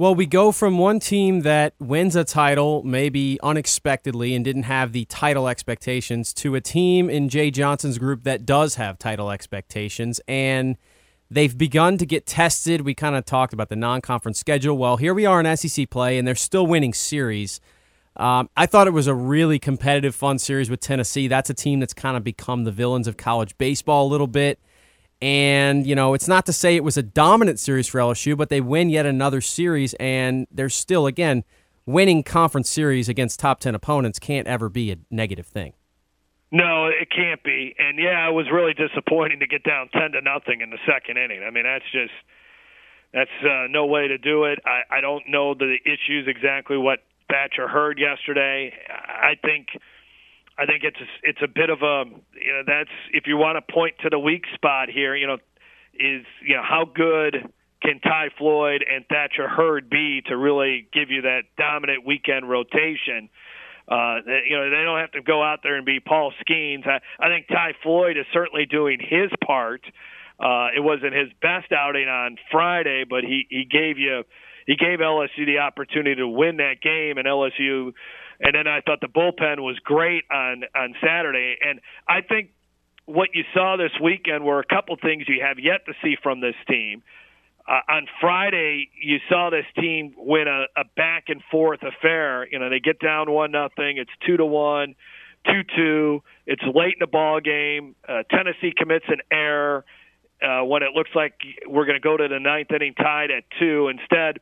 Well, 0.00 0.14
we 0.14 0.26
go 0.26 0.52
from 0.52 0.78
one 0.78 1.00
team 1.00 1.40
that 1.40 1.74
wins 1.80 2.14
a 2.14 2.22
title 2.22 2.84
maybe 2.84 3.36
unexpectedly 3.42 4.32
and 4.32 4.44
didn't 4.44 4.62
have 4.62 4.92
the 4.92 5.06
title 5.06 5.48
expectations 5.48 6.32
to 6.34 6.54
a 6.54 6.60
team 6.60 7.10
in 7.10 7.28
Jay 7.28 7.50
Johnson's 7.50 7.98
group 7.98 8.22
that 8.22 8.46
does 8.46 8.76
have 8.76 8.96
title 8.96 9.28
expectations. 9.28 10.20
And 10.28 10.76
they've 11.28 11.58
begun 11.58 11.98
to 11.98 12.06
get 12.06 12.26
tested. 12.26 12.82
We 12.82 12.94
kind 12.94 13.16
of 13.16 13.24
talked 13.24 13.52
about 13.52 13.70
the 13.70 13.74
non 13.74 14.00
conference 14.00 14.38
schedule. 14.38 14.78
Well, 14.78 14.98
here 14.98 15.14
we 15.14 15.26
are 15.26 15.40
in 15.40 15.56
SEC 15.56 15.90
play, 15.90 16.16
and 16.16 16.28
they're 16.28 16.36
still 16.36 16.64
winning 16.68 16.94
series. 16.94 17.60
Um, 18.14 18.50
I 18.56 18.66
thought 18.66 18.86
it 18.86 18.92
was 18.92 19.08
a 19.08 19.14
really 19.14 19.58
competitive, 19.58 20.14
fun 20.14 20.38
series 20.38 20.70
with 20.70 20.78
Tennessee. 20.78 21.26
That's 21.26 21.50
a 21.50 21.54
team 21.54 21.80
that's 21.80 21.92
kind 21.92 22.16
of 22.16 22.22
become 22.22 22.62
the 22.62 22.70
villains 22.70 23.08
of 23.08 23.16
college 23.16 23.58
baseball 23.58 24.06
a 24.06 24.10
little 24.10 24.28
bit. 24.28 24.60
And, 25.20 25.86
you 25.86 25.94
know, 25.94 26.14
it's 26.14 26.28
not 26.28 26.46
to 26.46 26.52
say 26.52 26.76
it 26.76 26.84
was 26.84 26.96
a 26.96 27.02
dominant 27.02 27.58
series 27.58 27.88
for 27.88 27.98
LSU, 27.98 28.36
but 28.36 28.50
they 28.50 28.60
win 28.60 28.88
yet 28.88 29.04
another 29.04 29.40
series, 29.40 29.94
and 29.94 30.46
they're 30.50 30.68
still, 30.68 31.06
again, 31.06 31.44
winning 31.86 32.22
conference 32.22 32.70
series 32.70 33.08
against 33.08 33.40
top 33.40 33.60
10 33.60 33.74
opponents 33.74 34.18
can't 34.18 34.46
ever 34.46 34.68
be 34.68 34.92
a 34.92 34.96
negative 35.10 35.46
thing. 35.46 35.72
No, 36.50 36.86
it 36.86 37.08
can't 37.14 37.42
be. 37.42 37.74
And 37.78 37.98
yeah, 37.98 38.28
it 38.28 38.32
was 38.32 38.46
really 38.52 38.74
disappointing 38.74 39.40
to 39.40 39.46
get 39.46 39.64
down 39.64 39.88
10 39.92 40.12
to 40.12 40.20
nothing 40.20 40.60
in 40.60 40.70
the 40.70 40.78
second 40.86 41.18
inning. 41.18 41.42
I 41.42 41.50
mean, 41.50 41.64
that's 41.64 41.84
just 41.92 42.12
that's 43.12 43.30
uh, 43.42 43.66
no 43.70 43.86
way 43.86 44.08
to 44.08 44.18
do 44.18 44.44
it. 44.44 44.58
I, 44.64 44.98
I 44.98 45.00
don't 45.00 45.24
know 45.28 45.54
the 45.54 45.76
issues 45.84 46.26
exactly 46.26 46.76
what 46.76 47.00
Thatcher 47.30 47.68
Hurd 47.68 47.98
yesterday. 47.98 48.72
I 48.88 49.34
think 49.42 49.68
I 50.58 50.66
think 50.66 50.82
it's 50.82 50.98
a, 51.00 51.06
it's 51.22 51.38
a 51.42 51.48
bit 51.48 51.70
of 51.70 51.82
a 51.82 52.04
you 52.34 52.52
know 52.52 52.62
that's 52.66 52.90
if 53.12 53.24
you 53.26 53.36
want 53.36 53.56
to 53.56 53.72
point 53.72 53.94
to 54.02 54.10
the 54.10 54.18
weak 54.18 54.44
spot 54.54 54.88
here, 54.88 55.14
you 55.14 55.26
know, 55.26 55.38
is 55.94 56.26
you 56.44 56.56
know 56.56 56.62
how 56.62 56.84
good 56.84 57.48
can 57.80 58.00
Ty 58.00 58.30
Floyd 58.36 58.84
and 58.90 59.06
Thatcher 59.06 59.48
Hurd 59.48 59.88
be 59.88 60.20
to 60.26 60.36
really 60.36 60.88
give 60.92 61.10
you 61.10 61.22
that 61.22 61.42
dominant 61.56 62.04
weekend 62.04 62.48
rotation? 62.48 63.30
Uh, 63.88 64.18
you 64.46 64.56
know, 64.56 64.68
they 64.68 64.82
don't 64.84 64.98
have 64.98 65.12
to 65.12 65.22
go 65.22 65.42
out 65.42 65.60
there 65.62 65.76
and 65.76 65.86
be 65.86 66.00
Paul 66.00 66.32
Skenes. 66.42 66.86
I, 66.86 66.98
I 67.18 67.28
think 67.28 67.46
Ty 67.48 67.72
Floyd 67.82 68.18
is 68.18 68.26
certainly 68.34 68.66
doing 68.66 68.98
his 69.00 69.30
part. 69.46 69.80
Uh, 70.38 70.68
it 70.76 70.80
wasn't 70.80 71.14
his 71.14 71.28
best 71.40 71.72
outing 71.72 72.08
on 72.08 72.36
Friday, 72.50 73.04
but 73.08 73.24
he 73.24 73.46
he 73.48 73.64
gave 73.64 73.98
you 73.98 74.24
he 74.66 74.76
gave 74.76 74.98
LSU 74.98 75.46
the 75.46 75.58
opportunity 75.58 76.16
to 76.16 76.28
win 76.28 76.58
that 76.58 76.82
game, 76.82 77.16
and 77.16 77.26
LSU 77.26 77.92
and 78.40 78.54
then 78.54 78.66
I 78.66 78.80
thought 78.80 79.00
the 79.00 79.08
bullpen 79.08 79.60
was 79.60 79.78
great 79.84 80.24
on 80.30 80.62
on 80.74 80.94
Saturday. 81.04 81.56
And 81.64 81.80
I 82.08 82.20
think 82.20 82.50
what 83.06 83.30
you 83.34 83.44
saw 83.54 83.76
this 83.76 83.92
weekend 84.02 84.44
were 84.44 84.60
a 84.60 84.64
couple 84.64 84.96
things 85.00 85.24
you 85.28 85.42
have 85.42 85.58
yet 85.58 85.86
to 85.86 85.92
see 86.02 86.16
from 86.22 86.40
this 86.40 86.54
team. 86.68 87.02
Uh, 87.66 87.80
on 87.92 88.06
Friday, 88.20 88.88
you 89.02 89.18
saw 89.28 89.50
this 89.50 89.66
team 89.78 90.14
win 90.16 90.48
a, 90.48 90.66
a 90.80 90.84
back 90.96 91.24
and 91.28 91.42
forth 91.50 91.80
affair. 91.82 92.46
You 92.50 92.58
know, 92.58 92.70
they 92.70 92.80
get 92.80 92.98
down 92.98 93.30
one 93.30 93.50
nothing. 93.50 93.98
It's 93.98 94.10
two 94.26 94.36
to 94.36 94.44
one, 94.44 94.94
two 95.44 95.62
two. 95.76 96.22
It's 96.46 96.62
late 96.62 96.94
in 96.94 97.00
the 97.00 97.06
ball 97.06 97.40
game. 97.40 97.94
Uh, 98.08 98.22
Tennessee 98.30 98.72
commits 98.76 99.04
an 99.08 99.20
error 99.30 99.84
uh, 100.42 100.64
when 100.64 100.82
it 100.82 100.92
looks 100.94 101.10
like 101.14 101.34
we're 101.66 101.84
going 101.84 102.00
to 102.00 102.00
go 102.00 102.16
to 102.16 102.28
the 102.28 102.38
ninth 102.38 102.70
inning 102.70 102.94
tied 102.94 103.30
at 103.30 103.44
two. 103.58 103.88
Instead, 103.88 104.38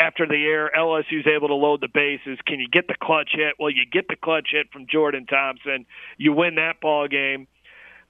after 0.00 0.26
the 0.26 0.46
air, 0.46 0.70
LSU's 0.76 1.26
able 1.26 1.48
to 1.48 1.54
load 1.54 1.80
the 1.80 1.88
bases. 1.92 2.38
Can 2.46 2.58
you 2.58 2.68
get 2.68 2.86
the 2.88 2.94
clutch 3.00 3.30
hit? 3.32 3.54
Well, 3.58 3.70
you 3.70 3.84
get 3.90 4.08
the 4.08 4.16
clutch 4.16 4.48
hit 4.52 4.68
from 4.72 4.86
Jordan 4.90 5.26
Thompson. 5.26 5.84
You 6.16 6.32
win 6.32 6.54
that 6.54 6.80
ball 6.80 7.06
game. 7.06 7.46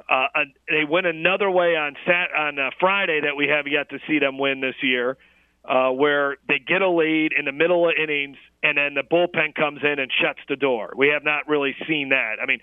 Uh, 0.08 0.26
they 0.68 0.84
win 0.88 1.04
another 1.06 1.50
way 1.50 1.76
on 1.76 1.96
sat 2.06 2.34
on 2.36 2.58
uh, 2.58 2.70
Friday 2.78 3.20
that 3.22 3.36
we 3.36 3.48
have 3.48 3.66
yet 3.66 3.90
to 3.90 3.98
see 4.08 4.18
them 4.18 4.38
win 4.38 4.60
this 4.60 4.74
year, 4.82 5.18
uh, 5.68 5.90
where 5.90 6.36
they 6.48 6.58
get 6.58 6.80
a 6.80 6.88
lead 6.88 7.32
in 7.36 7.44
the 7.44 7.52
middle 7.52 7.88
of 7.88 7.94
innings 8.00 8.36
and 8.62 8.76
then 8.76 8.94
the 8.94 9.02
bullpen 9.02 9.54
comes 9.54 9.80
in 9.82 9.98
and 9.98 10.10
shuts 10.20 10.40
the 10.48 10.56
door. 10.56 10.92
We 10.96 11.08
have 11.08 11.24
not 11.24 11.48
really 11.48 11.74
seen 11.88 12.10
that. 12.10 12.36
I 12.42 12.46
mean, 12.46 12.60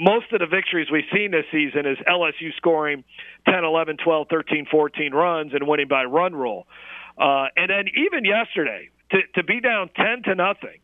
most 0.00 0.32
of 0.32 0.40
the 0.40 0.46
victories 0.46 0.88
we've 0.90 1.08
seen 1.12 1.32
this 1.32 1.44
season 1.50 1.86
is 1.86 1.98
LSU 2.08 2.54
scoring 2.56 3.04
10, 3.46 3.64
11, 3.64 3.96
12, 4.04 4.26
13, 4.30 4.66
14 4.70 5.12
runs 5.12 5.52
and 5.52 5.66
winning 5.66 5.88
by 5.88 6.04
run 6.04 6.34
rule. 6.34 6.66
Uh, 7.18 7.46
and 7.56 7.70
then 7.70 7.86
even 7.96 8.24
yesterday, 8.24 8.88
to 9.10 9.18
to 9.34 9.44
be 9.44 9.60
down 9.60 9.90
ten 9.96 10.22
to 10.24 10.34
nothing 10.34 10.80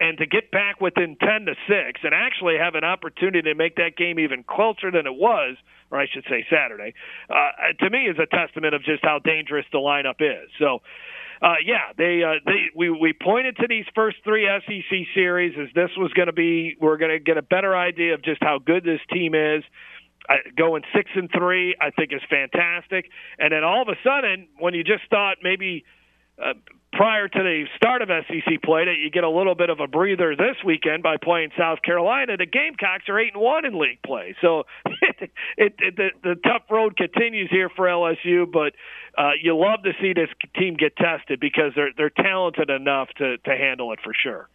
and 0.00 0.16
to 0.16 0.26
get 0.26 0.50
back 0.50 0.80
within 0.80 1.14
10 1.20 1.44
to 1.44 1.54
6 1.68 2.00
and 2.02 2.14
actually 2.14 2.56
have 2.58 2.74
an 2.74 2.84
opportunity 2.84 3.42
to 3.42 3.54
make 3.54 3.76
that 3.76 3.96
game 3.96 4.18
even 4.18 4.42
closer 4.42 4.90
than 4.90 5.06
it 5.06 5.14
was, 5.14 5.56
or 5.90 6.00
I 6.00 6.06
should 6.10 6.24
say 6.24 6.44
Saturday, 6.50 6.94
uh, 7.28 7.76
to 7.84 7.90
me 7.90 8.08
is 8.08 8.16
a 8.18 8.26
testament 8.26 8.74
of 8.74 8.82
just 8.82 9.04
how 9.04 9.18
dangerous 9.22 9.66
the 9.70 9.78
lineup 9.78 10.20
is. 10.20 10.48
So, 10.58 10.78
uh, 11.42 11.56
yeah, 11.64 11.92
they 11.96 12.22
uh, 12.22 12.40
they 12.44 12.68
we 12.74 12.90
we 12.90 13.14
pointed 13.14 13.56
to 13.56 13.66
these 13.66 13.86
first 13.94 14.18
three 14.24 14.46
SEC 14.66 14.98
series 15.14 15.54
as 15.58 15.68
this 15.74 15.90
was 15.96 16.12
going 16.12 16.26
to 16.26 16.34
be 16.34 16.76
we're 16.80 16.98
going 16.98 17.12
to 17.12 17.18
get 17.18 17.38
a 17.38 17.42
better 17.42 17.74
idea 17.74 18.14
of 18.14 18.22
just 18.22 18.42
how 18.42 18.58
good 18.58 18.84
this 18.84 19.00
team 19.10 19.34
is. 19.34 19.62
Going 20.56 20.82
six 20.94 21.10
and 21.14 21.30
three, 21.36 21.76
I 21.80 21.90
think 21.90 22.12
is 22.12 22.22
fantastic. 22.28 23.10
And 23.38 23.52
then 23.52 23.64
all 23.64 23.82
of 23.82 23.88
a 23.88 23.96
sudden, 24.04 24.48
when 24.58 24.74
you 24.74 24.84
just 24.84 25.02
thought 25.10 25.38
maybe 25.42 25.84
uh, 26.42 26.54
prior 26.92 27.28
to 27.28 27.38
the 27.38 27.64
start 27.76 28.02
of 28.02 28.08
SEC 28.08 28.62
play 28.62 28.84
that 28.84 28.96
you 28.98 29.10
get 29.10 29.24
a 29.24 29.30
little 29.30 29.54
bit 29.54 29.70
of 29.70 29.80
a 29.80 29.86
breather 29.86 30.34
this 30.34 30.56
weekend 30.64 31.02
by 31.02 31.16
playing 31.16 31.50
South 31.56 31.82
Carolina. 31.82 32.36
The 32.36 32.46
Gamecocks 32.46 33.08
are 33.08 33.18
eight 33.18 33.34
and 33.34 33.42
one 33.42 33.64
in 33.64 33.78
league 33.78 34.02
play, 34.04 34.34
so 34.40 34.64
it, 35.56 35.74
it, 35.78 35.96
the, 35.96 36.08
the 36.22 36.34
tough 36.42 36.62
road 36.70 36.96
continues 36.96 37.48
here 37.50 37.68
for 37.74 37.86
LSU. 37.86 38.50
But 38.50 38.72
uh, 39.16 39.32
you 39.40 39.56
love 39.56 39.82
to 39.84 39.92
see 40.00 40.12
this 40.12 40.28
team 40.58 40.76
get 40.76 40.96
tested 40.96 41.40
because 41.40 41.72
they're 41.76 41.92
they're 41.96 42.10
talented 42.10 42.70
enough 42.70 43.08
to 43.18 43.38
to 43.38 43.50
handle 43.50 43.92
it 43.92 44.00
for 44.02 44.12
sure. 44.14 44.48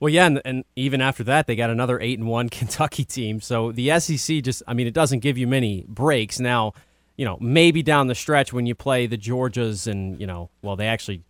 Well, 0.00 0.10
yeah, 0.10 0.26
and, 0.26 0.40
and 0.44 0.64
even 0.76 1.00
after 1.00 1.24
that, 1.24 1.46
they 1.46 1.56
got 1.56 1.70
another 1.70 2.00
eight 2.00 2.18
and 2.18 2.28
one 2.28 2.48
Kentucky 2.50 3.04
team. 3.04 3.40
So 3.40 3.72
the 3.72 3.98
SEC 3.98 4.42
just, 4.42 4.62
I 4.66 4.74
mean, 4.74 4.86
it 4.86 4.94
doesn't 4.94 5.20
give 5.20 5.38
you 5.38 5.46
many 5.46 5.84
breaks 5.88 6.40
now 6.40 6.74
you 7.16 7.24
know, 7.24 7.36
maybe 7.40 7.82
down 7.82 8.06
the 8.06 8.14
stretch 8.14 8.52
when 8.52 8.64
you 8.64 8.76
play 8.76 9.08
the 9.08 9.18
Georgias 9.18 9.88
and, 9.88 10.20
you 10.20 10.26
know, 10.28 10.50
well, 10.62 10.76
they 10.76 10.86
actually 10.86 11.24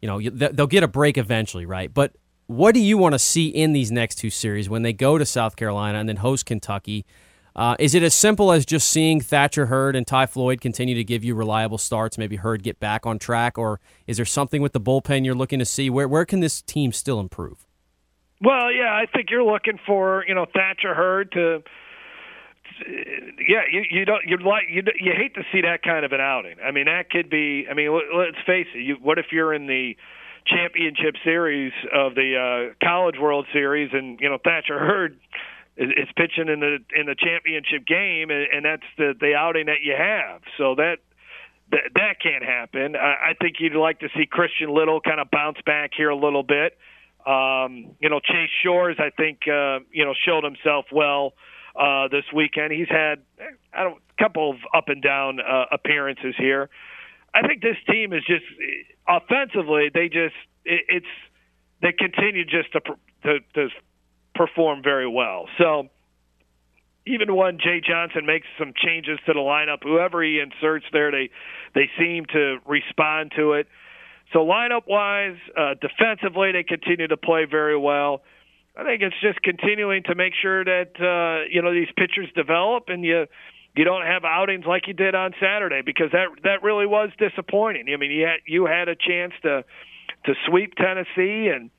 you 0.00 0.08
know, 0.08 0.20
they'll 0.20 0.66
get 0.66 0.82
a 0.82 0.88
break 0.88 1.18
eventually, 1.18 1.66
right? 1.66 1.92
But 1.92 2.12
what 2.46 2.74
do 2.74 2.80
you 2.80 2.96
want 2.96 3.12
to 3.14 3.18
see 3.18 3.48
in 3.48 3.72
these 3.72 3.92
next 3.92 4.16
two 4.16 4.30
series 4.30 4.68
when 4.68 4.82
they 4.82 4.92
go 4.92 5.18
to 5.18 5.26
South 5.26 5.56
Carolina 5.56 5.98
and 5.98 6.08
then 6.08 6.16
host 6.16 6.46
Kentucky? 6.46 7.04
Uh, 7.54 7.76
is 7.78 7.94
it 7.94 8.02
as 8.02 8.14
simple 8.14 8.52
as 8.52 8.64
just 8.64 8.88
seeing 8.88 9.20
Thatcher 9.20 9.66
Hurd 9.66 9.96
and 9.96 10.06
Ty 10.06 10.26
Floyd 10.26 10.60
continue 10.60 10.94
to 10.94 11.04
give 11.04 11.24
you 11.24 11.34
reliable 11.34 11.78
starts, 11.78 12.16
maybe 12.16 12.36
Hurd 12.36 12.62
get 12.62 12.80
back 12.80 13.04
on 13.04 13.18
track, 13.18 13.58
or 13.58 13.80
is 14.06 14.16
there 14.16 14.26
something 14.26 14.62
with 14.62 14.72
the 14.72 14.80
bullpen 14.80 15.24
you're 15.24 15.34
looking 15.34 15.58
to 15.58 15.64
see? 15.64 15.90
Where 15.90 16.08
where 16.08 16.24
can 16.24 16.40
this 16.40 16.62
team 16.62 16.92
still 16.92 17.20
improve? 17.20 17.66
Well, 18.42 18.72
yeah, 18.72 18.92
I 18.92 19.04
think 19.12 19.30
you're 19.30 19.44
looking 19.44 19.78
for 19.86 20.24
you 20.26 20.34
know 20.34 20.46
Thatcher 20.46 20.94
Hurd 20.94 21.32
to 21.32 21.62
yeah, 22.86 23.62
you, 23.70 23.84
you 23.90 24.04
don't 24.04 24.22
you 24.26 24.36
like 24.38 24.64
you 24.70 24.82
you 24.98 25.12
hate 25.16 25.34
to 25.34 25.42
see 25.52 25.60
that 25.62 25.82
kind 25.82 26.04
of 26.04 26.12
an 26.12 26.20
outing. 26.20 26.56
I 26.64 26.70
mean, 26.70 26.86
that 26.86 27.10
could 27.10 27.30
be. 27.30 27.66
I 27.70 27.74
mean, 27.74 27.92
let's 27.92 28.38
face 28.46 28.66
it. 28.74 28.80
You, 28.80 28.96
what 29.00 29.18
if 29.18 29.26
you're 29.32 29.52
in 29.52 29.66
the 29.66 29.96
championship 30.46 31.16
series 31.24 31.72
of 31.94 32.14
the 32.14 32.70
uh, 32.72 32.74
College 32.84 33.16
World 33.20 33.46
Series, 33.52 33.90
and 33.92 34.18
you 34.20 34.28
know 34.28 34.38
Thatcher 34.42 34.78
Hurd 34.78 35.18
is, 35.76 35.90
is 35.90 36.08
pitching 36.16 36.48
in 36.48 36.60
the 36.60 36.78
in 36.98 37.06
the 37.06 37.16
championship 37.18 37.86
game, 37.86 38.30
and, 38.30 38.46
and 38.52 38.64
that's 38.64 38.88
the 38.96 39.14
the 39.18 39.34
outing 39.34 39.66
that 39.66 39.82
you 39.82 39.94
have. 39.96 40.42
So 40.56 40.74
that 40.76 40.98
that, 41.70 41.90
that 41.94 42.14
can't 42.22 42.44
happen. 42.44 42.96
I, 42.96 43.30
I 43.30 43.34
think 43.40 43.56
you'd 43.60 43.74
like 43.74 44.00
to 44.00 44.08
see 44.16 44.26
Christian 44.26 44.74
Little 44.74 45.00
kind 45.00 45.20
of 45.20 45.30
bounce 45.30 45.58
back 45.64 45.90
here 45.96 46.10
a 46.10 46.16
little 46.16 46.42
bit. 46.42 46.78
Um, 47.30 47.94
you 48.00 48.08
know, 48.08 48.20
Chase 48.20 48.50
Shores, 48.64 48.96
I 48.98 49.10
think, 49.10 49.40
uh, 49.46 49.80
you 49.92 50.04
know, 50.04 50.14
showed 50.26 50.42
himself 50.42 50.86
well 50.90 51.34
uh, 51.76 52.08
this 52.08 52.24
weekend. 52.34 52.72
He's 52.72 52.88
had 52.88 53.20
I 53.72 53.84
don't, 53.84 53.98
a 54.18 54.22
couple 54.22 54.50
of 54.50 54.56
up 54.74 54.88
and 54.88 55.02
down 55.02 55.38
uh, 55.40 55.66
appearances 55.70 56.34
here. 56.36 56.70
I 57.32 57.46
think 57.46 57.62
this 57.62 57.76
team 57.88 58.12
is 58.12 58.22
just 58.26 58.44
offensively. 59.06 59.90
They 59.92 60.08
just 60.08 60.34
it, 60.64 60.82
it's 60.88 61.12
they 61.82 61.92
continue 61.92 62.44
just 62.44 62.72
to, 62.72 62.80
to 63.24 63.38
to 63.54 63.68
perform 64.34 64.82
very 64.82 65.08
well. 65.08 65.46
So 65.58 65.88
even 67.06 67.34
when 67.34 67.58
Jay 67.58 67.80
Johnson 67.86 68.26
makes 68.26 68.46
some 68.58 68.72
changes 68.76 69.18
to 69.26 69.32
the 69.32 69.40
lineup, 69.40 69.82
whoever 69.82 70.22
he 70.22 70.40
inserts 70.40 70.86
there, 70.92 71.10
they 71.10 71.30
they 71.74 71.88
seem 71.98 72.24
to 72.32 72.58
respond 72.66 73.32
to 73.36 73.52
it. 73.52 73.68
So 74.32 74.40
lineup 74.40 74.86
wise, 74.86 75.36
uh, 75.56 75.74
defensively, 75.80 76.52
they 76.52 76.62
continue 76.62 77.08
to 77.08 77.16
play 77.16 77.46
very 77.50 77.76
well. 77.76 78.22
I 78.76 78.84
think 78.84 79.02
it's 79.02 79.20
just 79.20 79.42
continuing 79.42 80.04
to 80.04 80.14
make 80.14 80.32
sure 80.40 80.64
that 80.64 80.92
uh, 81.00 81.48
you 81.50 81.62
know 81.62 81.72
these 81.72 81.88
pitchers 81.96 82.28
develop 82.36 82.84
and 82.88 83.04
you 83.04 83.26
you 83.74 83.84
don't 83.84 84.06
have 84.06 84.24
outings 84.24 84.64
like 84.66 84.86
you 84.86 84.94
did 84.94 85.14
on 85.14 85.32
Saturday 85.40 85.82
because 85.84 86.10
that 86.12 86.28
that 86.44 86.62
really 86.62 86.86
was 86.86 87.10
disappointing. 87.18 87.86
I 87.92 87.96
mean, 87.96 88.10
you 88.12 88.26
had 88.26 88.40
you 88.46 88.66
had 88.66 88.88
a 88.88 88.94
chance 88.94 89.32
to 89.42 89.64
to 90.26 90.34
sweep 90.46 90.74
Tennessee 90.76 91.50
and 91.54 91.70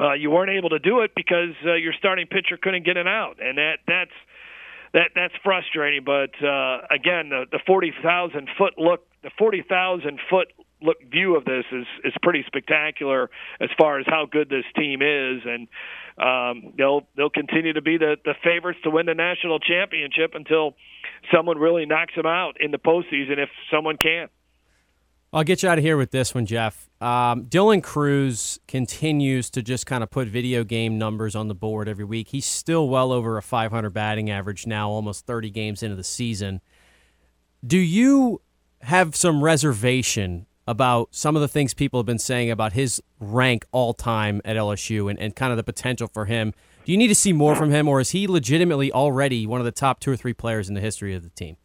uh, 0.00 0.12
you 0.12 0.30
weren't 0.30 0.50
able 0.50 0.70
to 0.70 0.78
do 0.78 1.00
it 1.00 1.12
because 1.16 1.54
uh, 1.66 1.74
your 1.74 1.92
starting 1.98 2.26
pitcher 2.26 2.56
couldn't 2.60 2.84
get 2.84 2.96
an 2.96 3.08
out, 3.08 3.38
and 3.42 3.58
that 3.58 3.78
that's 3.86 4.14
that 4.94 5.10
that's 5.14 5.34
frustrating. 5.42 6.04
But 6.04 6.30
uh, 6.42 6.86
again, 6.90 7.30
the, 7.30 7.46
the 7.50 7.58
forty 7.66 7.92
thousand 8.02 8.48
foot 8.56 8.74
look, 8.78 9.06
the 9.22 9.30
forty 9.36 9.64
thousand 9.68 10.20
foot 10.30 10.48
look 10.82 10.98
view 11.10 11.36
of 11.36 11.44
this 11.44 11.64
is 11.72 11.86
is 12.04 12.12
pretty 12.22 12.44
spectacular 12.46 13.30
as 13.60 13.68
far 13.78 13.98
as 13.98 14.06
how 14.06 14.26
good 14.30 14.48
this 14.48 14.64
team 14.76 15.00
is, 15.02 15.42
and 15.44 15.68
um, 16.18 16.72
they'll 16.76 17.02
they'll 17.16 17.30
continue 17.30 17.72
to 17.72 17.82
be 17.82 17.96
the 17.96 18.16
the 18.24 18.34
favorites 18.42 18.78
to 18.84 18.90
win 18.90 19.06
the 19.06 19.14
national 19.14 19.58
championship 19.58 20.32
until 20.34 20.74
someone 21.34 21.58
really 21.58 21.86
knocks 21.86 22.14
them 22.14 22.26
out 22.26 22.56
in 22.60 22.70
the 22.70 22.78
postseason 22.78 23.38
if 23.38 23.50
someone 23.70 23.96
can. 23.96 24.28
I'll 25.30 25.44
get 25.44 25.62
you 25.62 25.68
out 25.68 25.76
of 25.76 25.84
here 25.84 25.98
with 25.98 26.10
this 26.10 26.34
one, 26.34 26.46
Jeff. 26.46 26.88
Um, 27.02 27.44
Dylan 27.44 27.82
Crews 27.82 28.58
continues 28.66 29.50
to 29.50 29.62
just 29.62 29.84
kind 29.84 30.02
of 30.02 30.10
put 30.10 30.26
video 30.26 30.64
game 30.64 30.96
numbers 30.96 31.36
on 31.36 31.48
the 31.48 31.54
board 31.54 31.86
every 31.86 32.04
week. 32.04 32.28
He's 32.28 32.46
still 32.46 32.88
well 32.88 33.12
over 33.12 33.36
a 33.36 33.42
500 33.42 33.90
batting 33.90 34.30
average 34.30 34.66
now, 34.66 34.88
almost 34.88 35.26
30 35.26 35.50
games 35.50 35.82
into 35.82 35.96
the 35.96 36.04
season. 36.04 36.62
Do 37.66 37.76
you 37.76 38.40
have 38.82 39.14
some 39.14 39.44
reservation 39.44 40.46
about 40.68 41.08
some 41.12 41.34
of 41.34 41.40
the 41.40 41.48
things 41.48 41.72
people 41.72 41.98
have 41.98 42.06
been 42.06 42.18
saying 42.18 42.50
about 42.50 42.74
his 42.74 43.02
rank 43.18 43.64
all 43.72 43.94
time 43.94 44.42
at 44.44 44.54
LSU 44.54 45.08
and, 45.08 45.18
and 45.18 45.34
kind 45.34 45.50
of 45.50 45.56
the 45.56 45.64
potential 45.64 46.06
for 46.06 46.26
him. 46.26 46.52
Do 46.84 46.92
you 46.92 46.98
need 46.98 47.08
to 47.08 47.14
see 47.14 47.32
more 47.32 47.56
from 47.56 47.70
him, 47.70 47.88
or 47.88 48.00
is 48.00 48.10
he 48.10 48.28
legitimately 48.28 48.92
already 48.92 49.46
one 49.46 49.60
of 49.60 49.64
the 49.64 49.72
top 49.72 49.98
two 49.98 50.10
or 50.10 50.16
three 50.16 50.34
players 50.34 50.68
in 50.68 50.74
the 50.74 50.82
history 50.82 51.14
of 51.14 51.22
the 51.22 51.30
team? 51.30 51.56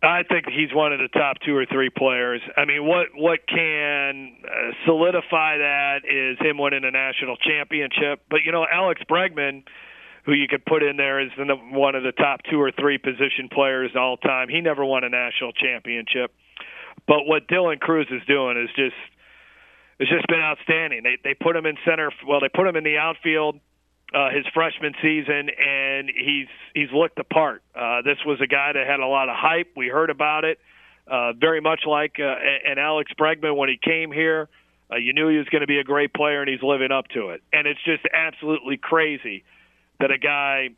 I 0.00 0.22
think 0.22 0.46
he's 0.46 0.72
one 0.72 0.92
of 0.92 1.00
the 1.00 1.08
top 1.08 1.38
two 1.44 1.56
or 1.56 1.66
three 1.66 1.90
players. 1.90 2.40
I 2.56 2.64
mean, 2.64 2.86
what 2.86 3.08
what 3.16 3.40
can 3.48 4.36
uh, 4.44 4.70
solidify 4.86 5.58
that 5.58 6.02
is 6.04 6.38
him 6.38 6.58
winning 6.58 6.84
a 6.84 6.92
national 6.92 7.36
championship. 7.38 8.22
But 8.30 8.40
you 8.46 8.52
know, 8.52 8.64
Alex 8.70 9.00
Bregman, 9.10 9.64
who 10.24 10.32
you 10.32 10.46
could 10.46 10.64
put 10.64 10.84
in 10.84 10.96
there 10.96 11.18
as 11.18 11.30
one 11.36 11.96
of 11.96 12.04
the 12.04 12.12
top 12.12 12.42
two 12.48 12.60
or 12.60 12.70
three 12.70 12.98
position 12.98 13.48
players 13.50 13.90
all 13.98 14.16
time, 14.16 14.48
he 14.48 14.60
never 14.60 14.84
won 14.84 15.02
a 15.02 15.08
national 15.08 15.50
championship. 15.52 16.30
But 17.08 17.24
what 17.26 17.48
Dylan 17.48 17.80
Crews 17.80 18.06
is 18.10 18.22
doing 18.28 18.62
is 18.62 18.68
just 18.76 18.94
it's 19.98 20.10
just 20.10 20.28
been 20.28 20.40
outstanding. 20.40 21.02
They 21.02 21.16
they 21.24 21.34
put 21.34 21.56
him 21.56 21.66
in 21.66 21.76
center. 21.84 22.12
Well, 22.26 22.38
they 22.40 22.50
put 22.54 22.68
him 22.68 22.76
in 22.76 22.84
the 22.84 22.98
outfield 22.98 23.58
uh, 24.14 24.30
his 24.30 24.46
freshman 24.54 24.94
season, 25.02 25.50
and 25.50 26.08
he's 26.08 26.48
he's 26.74 26.90
looked 26.92 27.16
the 27.16 27.24
part. 27.24 27.62
Uh, 27.74 28.02
this 28.02 28.18
was 28.24 28.40
a 28.40 28.46
guy 28.46 28.72
that 28.72 28.86
had 28.86 29.00
a 29.00 29.06
lot 29.06 29.28
of 29.28 29.36
hype. 29.36 29.72
We 29.76 29.88
heard 29.88 30.10
about 30.10 30.44
it, 30.44 30.58
uh, 31.06 31.32
very 31.34 31.60
much 31.60 31.80
like 31.86 32.16
uh, 32.18 32.34
an 32.64 32.78
Alex 32.78 33.10
Bregman 33.18 33.56
when 33.56 33.68
he 33.68 33.78
came 33.82 34.12
here. 34.12 34.48
Uh, 34.90 34.96
you 34.96 35.12
knew 35.12 35.28
he 35.28 35.36
was 35.36 35.48
going 35.48 35.60
to 35.60 35.66
be 35.66 35.78
a 35.78 35.84
great 35.84 36.14
player, 36.14 36.40
and 36.40 36.48
he's 36.48 36.62
living 36.62 36.90
up 36.90 37.08
to 37.08 37.30
it. 37.30 37.42
And 37.52 37.66
it's 37.66 37.82
just 37.84 38.02
absolutely 38.14 38.78
crazy 38.78 39.44
that 40.00 40.10
a 40.10 40.16
guy 40.16 40.70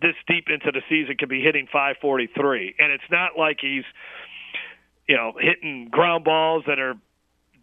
this 0.00 0.14
deep 0.26 0.46
into 0.48 0.72
the 0.72 0.80
season 0.88 1.16
can 1.18 1.28
be 1.28 1.42
hitting 1.42 1.66
543, 1.66 2.76
and 2.78 2.92
it's 2.92 3.10
not 3.10 3.32
like 3.36 3.58
he's 3.60 3.84
you 5.10 5.16
know, 5.16 5.32
hitting 5.40 5.88
ground 5.90 6.22
balls 6.22 6.62
that 6.68 6.78
are 6.78 6.94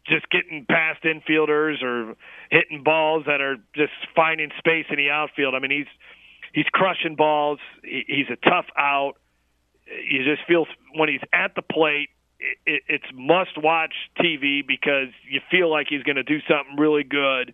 just 0.06 0.30
getting 0.30 0.66
past 0.70 1.02
infielders 1.04 1.82
or 1.82 2.16
hitting 2.52 2.84
balls 2.84 3.24
that 3.26 3.40
are 3.40 3.56
just 3.74 3.94
finding 4.14 4.50
space 4.58 4.86
in 4.90 4.98
the 4.98 5.10
outfield. 5.10 5.56
I 5.56 5.60
mean, 5.60 5.72
he's 5.72 5.88
he's 6.52 6.66
crushing 6.74 7.16
balls. 7.16 7.60
He's 7.84 8.26
a 8.30 8.36
tough 8.36 8.66
out. 8.78 9.14
You 9.86 10.26
just 10.26 10.46
feel 10.46 10.66
when 10.94 11.08
he's 11.08 11.22
at 11.32 11.56
the 11.56 11.62
plate, 11.62 12.10
it's 12.66 13.06
must-watch 13.14 13.94
TV 14.20 14.60
because 14.68 15.08
you 15.30 15.40
feel 15.50 15.72
like 15.72 15.88
he's 15.90 16.04
going 16.04 16.18
to 16.18 16.24
do 16.24 16.40
something 16.50 16.76
really 16.78 17.04
good. 17.04 17.54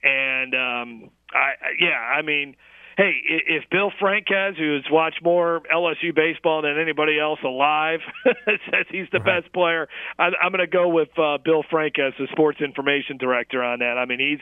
And 0.00 0.54
um, 0.54 1.10
I, 1.34 1.54
yeah, 1.80 1.98
I 1.98 2.22
mean 2.22 2.54
hey, 2.98 3.12
if 3.46 3.70
Bill 3.70 3.92
Franques, 4.00 4.58
who's 4.58 4.84
watched 4.90 5.22
more 5.22 5.62
LSU 5.72 6.12
baseball 6.12 6.62
than 6.62 6.76
anybody 6.78 7.18
else 7.18 7.38
alive, 7.44 8.00
says 8.44 8.86
he's 8.90 9.06
the 9.12 9.20
right. 9.20 9.42
best 9.42 9.54
player, 9.54 9.88
I'm, 10.18 10.32
I'm 10.42 10.50
going 10.50 10.66
to 10.66 10.70
go 10.70 10.88
with 10.88 11.08
uh, 11.16 11.38
Bill 11.42 11.62
Franques, 11.70 12.14
the 12.18 12.26
sports 12.32 12.60
information 12.60 13.16
director, 13.16 13.62
on 13.62 13.78
that. 13.78 13.96
I 13.98 14.04
mean, 14.04 14.18
he's 14.18 14.40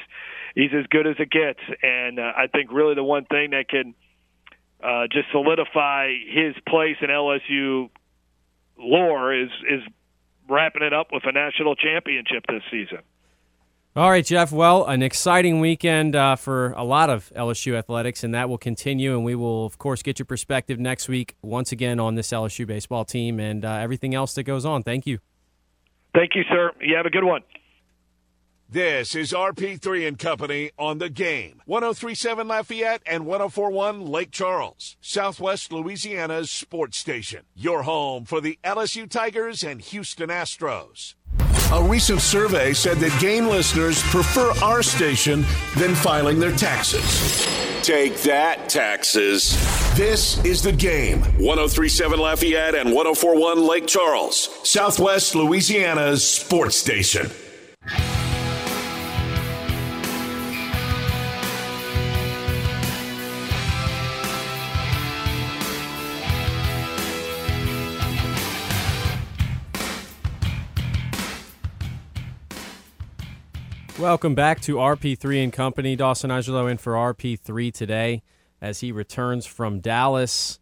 he's 0.54 0.70
as 0.76 0.86
good 0.86 1.06
as 1.06 1.16
it 1.18 1.30
gets, 1.30 1.60
and 1.82 2.18
uh, 2.18 2.32
I 2.34 2.46
think 2.46 2.72
really 2.72 2.94
the 2.94 3.04
one 3.04 3.26
thing 3.26 3.50
that 3.50 3.68
can 3.68 3.94
uh, 4.82 5.06
just 5.12 5.30
solidify 5.32 6.08
his 6.26 6.54
place 6.66 6.96
in 7.02 7.10
LSU 7.10 7.90
lore 8.78 9.34
is 9.34 9.50
is 9.70 9.82
wrapping 10.48 10.82
it 10.82 10.94
up 10.94 11.08
with 11.12 11.24
a 11.26 11.32
national 11.32 11.76
championship 11.76 12.46
this 12.48 12.62
season. 12.70 13.04
All 13.96 14.10
right, 14.10 14.26
Jeff. 14.26 14.52
Well, 14.52 14.84
an 14.84 15.02
exciting 15.02 15.58
weekend 15.58 16.14
uh, 16.14 16.36
for 16.36 16.72
a 16.72 16.84
lot 16.84 17.08
of 17.08 17.32
LSU 17.34 17.74
athletics, 17.78 18.22
and 18.22 18.34
that 18.34 18.46
will 18.46 18.58
continue. 18.58 19.14
And 19.14 19.24
we 19.24 19.34
will, 19.34 19.64
of 19.64 19.78
course, 19.78 20.02
get 20.02 20.18
your 20.18 20.26
perspective 20.26 20.78
next 20.78 21.08
week 21.08 21.34
once 21.40 21.72
again 21.72 21.98
on 21.98 22.14
this 22.14 22.28
LSU 22.28 22.66
baseball 22.66 23.06
team 23.06 23.40
and 23.40 23.64
uh, 23.64 23.70
everything 23.70 24.14
else 24.14 24.34
that 24.34 24.42
goes 24.42 24.66
on. 24.66 24.82
Thank 24.82 25.06
you. 25.06 25.20
Thank 26.14 26.34
you, 26.34 26.42
sir. 26.46 26.72
You 26.78 26.94
have 26.94 27.06
a 27.06 27.10
good 27.10 27.24
one. 27.24 27.40
This 28.68 29.14
is 29.14 29.32
RP3 29.32 30.06
and 30.06 30.18
Company 30.18 30.72
on 30.78 30.98
the 30.98 31.08
game. 31.08 31.62
1037 31.64 32.48
Lafayette 32.48 33.00
and 33.06 33.24
1041 33.24 34.04
Lake 34.04 34.30
Charles, 34.30 34.98
Southwest 35.00 35.72
Louisiana's 35.72 36.50
sports 36.50 36.98
station. 36.98 37.44
Your 37.54 37.84
home 37.84 38.26
for 38.26 38.42
the 38.42 38.58
LSU 38.62 39.08
Tigers 39.08 39.64
and 39.64 39.80
Houston 39.80 40.28
Astros. 40.28 41.14
A 41.72 41.82
recent 41.82 42.20
survey 42.20 42.72
said 42.72 42.98
that 42.98 43.20
game 43.20 43.48
listeners 43.48 44.00
prefer 44.04 44.52
our 44.62 44.84
station 44.84 45.44
than 45.76 45.96
filing 45.96 46.38
their 46.38 46.54
taxes. 46.54 47.44
Take 47.82 48.18
that, 48.22 48.68
taxes. 48.68 49.50
This 49.96 50.42
is 50.44 50.62
the 50.62 50.70
game. 50.70 51.22
1037 51.38 52.20
Lafayette 52.20 52.76
and 52.76 52.92
1041 52.94 53.66
Lake 53.66 53.88
Charles, 53.88 54.48
Southwest 54.62 55.34
Louisiana's 55.34 56.24
sports 56.24 56.76
station. 56.76 57.30
Welcome 73.98 74.34
back 74.34 74.60
to 74.60 74.74
RP3 74.74 75.42
and 75.42 75.50
Company. 75.50 75.96
Dawson 75.96 76.30
Angelo 76.30 76.66
in 76.66 76.76
for 76.76 76.92
RP3 76.92 77.72
today 77.72 78.22
as 78.60 78.80
he 78.80 78.92
returns 78.92 79.46
from 79.46 79.80
Dallas 79.80 80.60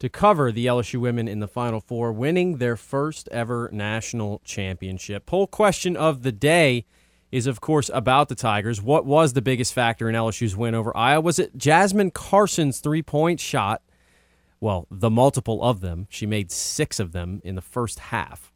to 0.00 0.08
cover 0.08 0.50
the 0.50 0.66
LSU 0.66 0.98
women 1.00 1.28
in 1.28 1.38
the 1.38 1.46
Final 1.46 1.80
Four, 1.80 2.12
winning 2.12 2.56
their 2.56 2.76
first 2.76 3.28
ever 3.28 3.70
national 3.72 4.40
championship. 4.44 5.24
Poll 5.24 5.46
question 5.46 5.96
of 5.96 6.24
the 6.24 6.32
day 6.32 6.84
is, 7.30 7.46
of 7.46 7.60
course, 7.60 7.92
about 7.94 8.28
the 8.28 8.34
Tigers. 8.34 8.82
What 8.82 9.06
was 9.06 9.34
the 9.34 9.42
biggest 9.42 9.72
factor 9.72 10.08
in 10.08 10.16
LSU's 10.16 10.56
win 10.56 10.74
over 10.74 10.94
Iowa? 10.96 11.20
Was 11.20 11.38
it 11.38 11.56
Jasmine 11.56 12.10
Carson's 12.10 12.80
three 12.80 13.02
point 13.02 13.38
shot? 13.38 13.82
Well, 14.58 14.88
the 14.90 15.10
multiple 15.10 15.62
of 15.62 15.80
them. 15.80 16.08
She 16.10 16.26
made 16.26 16.50
six 16.50 16.98
of 16.98 17.12
them 17.12 17.40
in 17.44 17.54
the 17.54 17.62
first 17.62 18.00
half. 18.00 18.52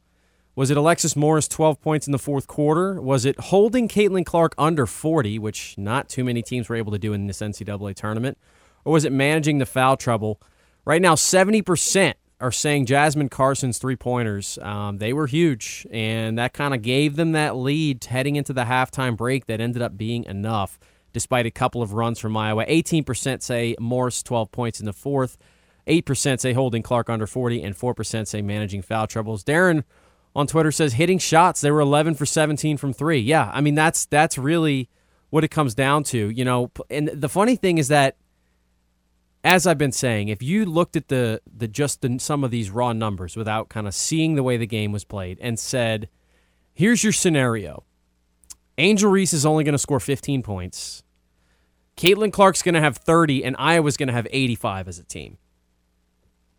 Was 0.59 0.73
it 0.73 0.77
Alexis 0.77 1.15
Morris 1.15 1.47
12 1.47 1.81
points 1.81 2.09
in 2.09 2.11
the 2.11 2.19
fourth 2.19 2.49
quarter? 2.49 3.01
Was 3.01 3.25
it 3.25 3.39
holding 3.39 3.87
Caitlin 3.87 4.27
Clark 4.27 4.57
under 4.59 4.87
40, 4.87 5.39
which 5.39 5.79
not 5.79 6.09
too 6.09 6.25
many 6.25 6.43
teams 6.43 6.69
were 6.69 6.75
able 6.75 6.91
to 6.91 6.99
do 6.99 7.13
in 7.13 7.29
this 7.29 7.39
NCAA 7.39 7.95
tournament? 7.95 8.37
Or 8.85 8.93
was 8.93 9.05
it 9.05 9.13
managing 9.13 9.59
the 9.59 9.67
foul 9.67 9.97
trouble? 9.97 10.41
Right 10.85 11.01
now, 11.01 11.15
70% 11.15 12.15
are 12.41 12.51
saying 12.51 12.87
Jasmine 12.87 13.29
Carson's 13.29 13.79
three 13.79 13.95
pointers. 13.95 14.59
Um, 14.61 14.99
they 14.99 15.13
were 15.13 15.29
huge, 15.29 15.87
and 15.93 16.37
that 16.39 16.55
kind 16.55 16.75
of 16.75 16.83
gave 16.83 17.15
them 17.15 17.31
that 17.33 17.55
lead 17.55 18.05
heading 18.07 18.35
into 18.35 18.53
the 18.53 18.65
halftime 18.65 19.17
break 19.17 19.47
that 19.47 19.61
ended 19.61 19.81
up 19.81 19.97
being 19.97 20.25
enough, 20.25 20.81
despite 21.13 21.47
a 21.47 21.53
couple 21.53 21.83
of 21.83 21.93
runs 21.93 22.19
from 22.19 22.37
Iowa. 22.37 22.67
18% 22.67 23.45
say 23.45 23.77
Morris 23.79 24.25
12 24.25 24.51
points 24.51 24.81
in 24.81 24.87
the 24.87 24.93
fourth, 24.93 25.39
8% 25.87 26.41
say 26.41 26.53
holding 26.53 26.83
Clark 26.83 27.09
under 27.09 27.29
40, 27.29 27.63
and 27.63 27.77
4% 27.77 28.27
say 28.27 28.43
managing 28.43 28.83
foul 28.83 29.07
troubles. 29.07 29.45
Darren 29.45 29.85
on 30.39 30.47
Twitter 30.47 30.71
says 30.71 30.93
hitting 30.93 31.19
shots. 31.19 31.61
They 31.61 31.71
were 31.73 31.81
11 31.81 32.15
for 32.15 32.25
17 32.25 32.77
from 32.77 32.93
three. 32.93 33.19
Yeah, 33.19 33.51
I 33.53 33.61
mean 33.61 33.75
that's 33.75 34.07
that's 34.07 34.39
really 34.39 34.89
what 35.31 35.43
it 35.43 35.49
comes 35.49 35.75
down 35.75 36.05
to. 36.05 36.31
You 36.31 36.45
know, 36.45 36.71
and 36.89 37.09
the 37.09 37.29
funny 37.29 37.57
thing 37.57 37.77
is 37.77 37.89
that, 37.89 38.17
as 39.43 39.67
I've 39.67 39.79
been 39.79 39.91
saying, 39.91 40.29
if 40.29 40.41
you 40.41 40.65
looked 40.65 40.95
at 40.95 41.09
the 41.09 41.41
the 41.53 41.67
just 41.67 42.03
the, 42.03 42.21
some 42.21 42.45
of 42.45 42.53
these 42.53 42.71
raw 42.71 42.93
numbers 42.93 43.37
without 43.37 43.69
kind 43.69 43.89
of 43.89 43.95
seeing 43.97 44.37
the 44.37 44.45
way 44.45 44.57
the 44.57 44.67
game 44.67 44.93
was 44.93 45.03
played 45.03 45.39
and 45.41 45.59
said, 45.59 46.09
"Here's 46.73 47.03
your 47.03 47.13
scenario: 47.13 47.83
Angel 48.79 49.11
Reese 49.11 49.33
is 49.33 49.45
only 49.45 49.65
going 49.65 49.73
to 49.73 49.79
score 49.79 50.01
15 50.01 50.45
points." 50.45 51.03
Caitlin 51.97 52.33
Clark's 52.33 52.63
going 52.63 52.77
to 52.77 52.81
have 52.81 52.97
30, 52.97 53.45
and 53.45 53.57
Iowa's 53.59 53.97
going 53.97 54.07
to 54.07 54.13
have 54.13 54.29
85 54.31 54.87
as 54.87 55.01
a 55.01 55.05
team. 55.05 55.37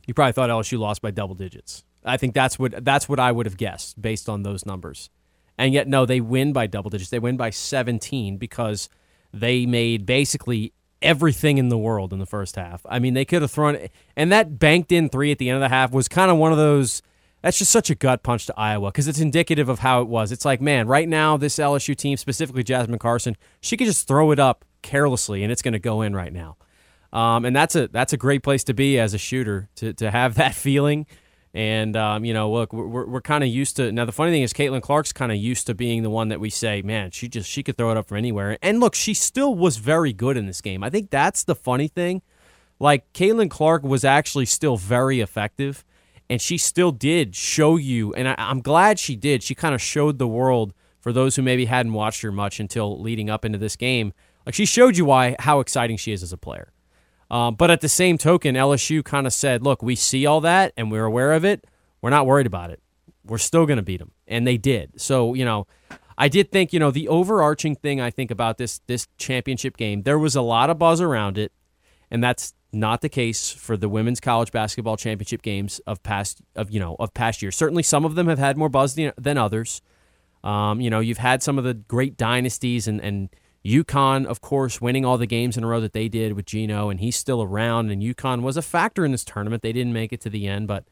You 0.05 0.13
probably 0.13 0.33
thought 0.33 0.49
LSU 0.49 0.77
lost 0.77 1.01
by 1.01 1.11
double 1.11 1.33
digits. 1.33 1.85
I 2.03 2.17
think 2.17 2.33
that's 2.33 2.57
what 2.57 2.83
that's 2.83 3.09
what 3.09 3.19
I 3.19 3.31
would 3.31 3.45
have 3.45 3.57
guessed 3.57 4.01
based 4.01 4.29
on 4.29 4.43
those 4.43 4.65
numbers. 4.65 5.09
And 5.57 5.73
yet 5.73 5.87
no, 5.87 6.05
they 6.05 6.21
win 6.21 6.53
by 6.53 6.67
double 6.67 6.89
digits. 6.89 7.09
They 7.09 7.19
win 7.19 7.35
by 7.35 7.49
17 7.49 8.37
because 8.37 8.89
they 9.33 9.65
made 9.65 10.05
basically 10.05 10.73
everything 11.01 11.57
in 11.57 11.69
the 11.69 11.77
world 11.77 12.13
in 12.13 12.19
the 12.19 12.25
first 12.25 12.55
half. 12.55 12.85
I 12.89 12.99
mean, 12.99 13.13
they 13.13 13.25
could 13.25 13.41
have 13.41 13.51
thrown 13.51 13.77
and 14.15 14.31
that 14.31 14.59
banked 14.59 14.91
in 14.91 15.09
3 15.09 15.31
at 15.31 15.37
the 15.37 15.49
end 15.49 15.55
of 15.55 15.61
the 15.61 15.69
half 15.69 15.91
was 15.91 16.07
kind 16.07 16.31
of 16.31 16.37
one 16.37 16.51
of 16.51 16.57
those 16.57 17.01
that's 17.41 17.57
just 17.57 17.71
such 17.71 17.89
a 17.89 17.95
gut 17.95 18.21
punch 18.21 18.47
to 18.47 18.53
Iowa 18.57 18.89
because 18.89 19.07
it's 19.07 19.19
indicative 19.19 19.69
of 19.69 19.79
how 19.79 20.01
it 20.01 20.07
was. 20.07 20.31
It's 20.31 20.43
like, 20.43 20.59
man, 20.59 20.87
right 20.87 21.07
now 21.07 21.37
this 21.37 21.55
LSU 21.55 21.95
team, 21.95 22.17
specifically 22.17 22.63
Jasmine 22.63 22.99
Carson, 22.99 23.37
she 23.61 23.77
could 23.77 23.87
just 23.87 24.07
throw 24.07 24.31
it 24.31 24.39
up 24.39 24.65
carelessly 24.81 25.43
and 25.43 25.51
it's 25.51 25.61
going 25.61 25.73
to 25.73 25.79
go 25.79 26.01
in 26.01 26.13
right 26.13 26.33
now. 26.33 26.57
Um, 27.11 27.45
and 27.45 27.55
that's 27.55 27.75
a 27.75 27.87
that's 27.87 28.13
a 28.13 28.17
great 28.17 28.43
place 28.43 28.63
to 28.65 28.73
be 28.73 28.99
as 28.99 29.13
a 29.13 29.17
shooter 29.17 29.69
to 29.75 29.93
to 29.93 30.11
have 30.11 30.35
that 30.35 30.53
feeling. 30.55 31.07
And 31.53 31.97
um, 31.97 32.25
you 32.25 32.33
know, 32.33 32.51
look, 32.51 32.71
we're 32.73 33.07
we're 33.07 33.21
kind 33.21 33.43
of 33.43 33.49
used 33.49 33.77
to 33.77 33.91
now. 33.91 34.05
The 34.05 34.11
funny 34.11 34.31
thing 34.31 34.43
is, 34.43 34.53
Caitlin 34.53 34.81
Clark's 34.81 35.11
kind 35.11 35.31
of 35.31 35.37
used 35.37 35.65
to 35.67 35.73
being 35.73 36.03
the 36.03 36.09
one 36.09 36.29
that 36.29 36.39
we 36.39 36.51
say, 36.51 36.83
man, 36.83 37.09
she 37.09 37.27
just 37.27 37.49
she 37.49 37.63
could 37.63 37.75
throw 37.75 37.89
it 37.91 37.97
up 37.97 38.07
from 38.07 38.17
anywhere. 38.17 38.57
And 38.61 38.79
look, 38.79 38.93
she 38.93 39.15
still 39.15 39.55
was 39.55 39.77
very 39.77 40.13
good 40.13 40.37
in 40.37 40.45
this 40.45 40.61
game. 40.61 40.83
I 40.83 40.91
think 40.91 41.09
that's 41.09 41.43
the 41.43 41.55
funny 41.55 41.87
thing. 41.87 42.21
Like 42.79 43.11
Caitlin 43.13 43.49
Clark 43.49 43.83
was 43.83 44.05
actually 44.05 44.45
still 44.45 44.77
very 44.77 45.21
effective, 45.21 45.83
and 46.29 46.39
she 46.39 46.57
still 46.59 46.91
did 46.91 47.35
show 47.35 47.77
you. 47.77 48.13
And 48.13 48.27
I, 48.27 48.35
I'm 48.37 48.61
glad 48.61 48.99
she 48.99 49.15
did. 49.15 49.41
She 49.41 49.55
kind 49.55 49.73
of 49.73 49.81
showed 49.81 50.19
the 50.19 50.27
world 50.27 50.73
for 50.99 51.11
those 51.11 51.35
who 51.35 51.41
maybe 51.41 51.65
hadn't 51.65 51.93
watched 51.93 52.21
her 52.21 52.31
much 52.31 52.59
until 52.59 53.01
leading 53.01 53.29
up 53.29 53.43
into 53.43 53.57
this 53.57 53.75
game. 53.75 54.13
Like 54.45 54.53
she 54.53 54.65
showed 54.65 54.97
you 54.97 55.05
why 55.05 55.35
how 55.39 55.61
exciting 55.61 55.97
she 55.97 56.11
is 56.11 56.21
as 56.21 56.31
a 56.31 56.37
player. 56.37 56.71
Um, 57.31 57.55
but 57.55 57.69
at 57.69 57.81
the 57.81 57.89
same 57.89 58.17
token, 58.17 58.55
LSU 58.55 59.03
kind 59.03 59.27
of 59.27 59.33
said, 59.33 59.63
look, 59.63 59.83
we 59.83 59.95
see 59.95 60.25
all 60.25 60.41
that 60.41 60.73
and 60.75 60.91
we're 60.91 61.05
aware 61.05 61.33
of 61.33 61.45
it. 61.45 61.65
We're 62.01 62.09
not 62.09 62.25
worried 62.25 62.47
about 62.47 62.71
it. 62.71 62.81
We're 63.23 63.37
still 63.37 63.65
going 63.65 63.77
to 63.77 63.83
beat 63.83 63.99
them. 63.99 64.11
And 64.27 64.47
they 64.47 64.57
did. 64.57 64.99
So, 64.99 65.33
you 65.33 65.45
know, 65.45 65.67
I 66.19 66.27
did 66.27 66.51
think, 66.51 66.73
you 66.73 66.79
know, 66.79 66.91
the 66.91 67.07
overarching 67.07 67.75
thing 67.75 68.01
I 68.01 68.11
think 68.11 68.29
about 68.29 68.57
this 68.57 68.81
this 68.87 69.07
championship 69.17 69.77
game, 69.77 70.03
there 70.03 70.19
was 70.19 70.35
a 70.35 70.41
lot 70.41 70.69
of 70.69 70.77
buzz 70.77 70.99
around 70.99 71.37
it, 71.37 71.53
and 72.11 72.21
that's 72.21 72.53
not 72.73 72.99
the 72.99 73.07
case 73.07 73.49
for 73.49 73.77
the 73.77 73.87
women's 73.87 74.19
college 74.19 74.51
basketball 74.51 74.97
championship 74.97 75.41
games 75.41 75.79
of 75.87 76.03
past 76.03 76.41
of 76.57 76.71
you 76.71 76.79
know 76.79 76.97
of 76.99 77.13
past 77.13 77.41
years. 77.41 77.55
Certainly, 77.55 77.83
some 77.83 78.03
of 78.03 78.15
them 78.15 78.27
have 78.27 78.37
had 78.37 78.57
more 78.57 78.67
buzz 78.67 78.95
than, 78.95 79.37
others. 79.37 79.81
Um, 80.43 80.81
you 80.81 80.89
know, 80.89 80.99
you've 80.99 81.19
had 81.19 81.41
some 81.41 81.57
of 81.57 81.63
the 81.63 81.73
great 81.73 82.17
dynasties 82.17 82.85
and 82.85 82.99
and 82.99 83.29
UConn, 83.65 84.25
of 84.25 84.41
course, 84.41 84.79
winning 84.79 85.05
all 85.05 85.17
the 85.17 85.25
games 85.25 85.57
in 85.57 85.63
a 85.63 85.67
row 85.67 85.81
that 85.81 85.93
they 85.93 86.07
did 86.07 86.33
with 86.33 86.45
Gino, 86.45 86.89
and 86.89 86.99
he's 86.99 87.15
still 87.15 87.41
around. 87.41 87.91
And 87.91 88.01
UConn 88.01 88.41
was 88.41 88.57
a 88.57 88.61
factor 88.61 89.03
in 89.03 89.11
this 89.11 89.25
tournament. 89.25 89.63
They 89.63 89.73
didn't 89.73 89.93
make 89.93 90.13
it 90.13 90.21
to 90.21 90.29
the 90.29 90.47
end, 90.47 90.67
but 90.67 90.85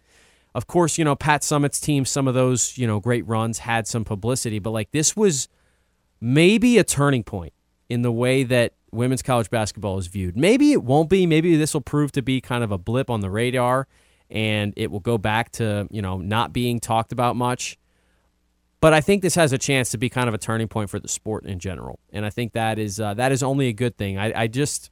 of 0.54 0.68
course, 0.68 0.98
you 0.98 1.06
know, 1.06 1.16
Pat 1.16 1.42
Summitt's 1.42 1.80
team, 1.80 2.04
some 2.04 2.28
of 2.28 2.34
those, 2.34 2.78
you 2.78 2.88
know, 2.88 3.00
great 3.00 3.28
runs 3.28 3.60
had 3.60 3.88
some 3.88 4.04
publicity, 4.04 4.60
but 4.60 4.72
like 4.72 4.92
this 4.92 5.16
was 5.16 5.48
maybe 6.20 6.78
a 6.78 6.84
turning 6.84 7.24
point 7.24 7.54
in 7.90 8.02
the 8.02 8.12
way 8.12 8.44
that 8.44 8.74
women's 8.92 9.22
college 9.22 9.50
basketball 9.50 9.98
is 9.98 10.08
viewed. 10.08 10.36
Maybe 10.36 10.72
it 10.72 10.84
won't 10.84 11.10
be. 11.10 11.26
Maybe 11.26 11.56
this 11.56 11.74
will 11.74 11.82
prove 11.82 12.12
to 12.14 12.22
be 12.22 12.42
kind 12.42 12.64
of 12.64 12.72
a 12.72 12.78
blip 12.78 13.10
on 13.10 13.20
the 13.20 13.30
radar 13.30 13.88
and 14.30 14.74
it 14.76 14.92
will 14.92 15.00
go 15.00 15.18
back 15.18 15.52
to, 15.54 15.88
you 15.92 16.02
know, 16.02 16.18
not 16.18 16.54
being 16.54 16.80
talked 16.80 17.12
about 17.12 17.36
much. 17.36 17.78
But 18.80 18.94
I 18.94 19.02
think 19.02 19.22
this 19.24 19.36
has 19.36 19.54
a 19.54 19.58
chance 19.58 19.90
to 19.90 19.98
be 19.98 20.10
kind 20.10 20.28
of 20.28 20.36
a 20.36 20.38
turning 20.38 20.68
point 20.68 20.90
for 20.90 21.00
the 21.00 21.08
sport 21.08 21.46
in 21.46 21.58
general, 21.60 22.00
and 22.12 22.26
I 22.26 22.30
think 22.30 22.54
that 22.54 22.78
is 22.78 23.00
uh, 23.00 23.16
that 23.16 23.32
is 23.32 23.42
only 23.42 23.68
a 23.68 23.74
good 23.74 23.98
thing. 23.98 24.20
I, 24.20 24.42
I 24.42 24.48
just 24.48 24.92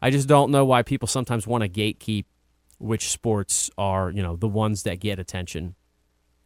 I 0.00 0.10
just 0.10 0.26
don't 0.26 0.50
know 0.50 0.64
why 0.64 0.82
people 0.82 1.06
sometimes 1.06 1.46
want 1.46 1.62
to 1.62 1.68
gatekeep 1.68 2.24
which 2.78 3.08
sports 3.08 3.70
are 3.76 4.10
you 4.10 4.22
know 4.22 4.36
the 4.36 4.48
ones 4.48 4.84
that 4.84 5.00
get 5.00 5.18
attention. 5.18 5.74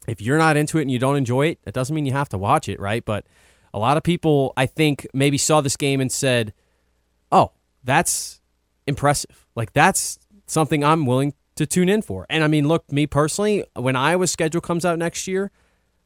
If 0.09 0.21
you're 0.21 0.39
not 0.39 0.57
into 0.57 0.79
it 0.79 0.83
and 0.83 0.91
you 0.91 0.99
don't 0.99 1.17
enjoy 1.17 1.49
it, 1.49 1.63
that 1.63 1.75
doesn't 1.75 1.95
mean 1.95 2.07
you 2.07 2.13
have 2.13 2.29
to 2.31 2.39
watch 2.39 2.69
it, 2.69 2.81
right? 2.81 3.05
But 3.05 3.27
a 3.73 3.79
lot 3.79 3.97
of 3.97 4.03
people, 4.03 4.53
I 4.57 4.67
think, 4.67 5.07
maybe 5.15 5.39
saw 5.39 5.61
this 5.61 5.77
game 5.77 6.01
and 6.01 6.11
said, 6.11 6.53
"Oh, 7.31 7.53
that's 7.85 8.41
impressive. 8.89 9.47
Like 9.55 9.75
that's 9.75 10.19
something 10.47 10.83
I'm 10.83 11.07
willing 11.07 11.35
to 11.55 11.67
tune 11.67 11.89
in 11.89 12.03
for." 12.03 12.27
And 12.29 12.43
I 12.43 12.49
mean, 12.49 12.67
look, 12.67 12.91
me 12.91 13.07
personally, 13.07 13.65
when 13.77 13.95
Iowa's 13.95 14.33
schedule 14.33 14.61
comes 14.61 14.85
out 14.85 14.99
next 14.99 15.29
year 15.29 15.53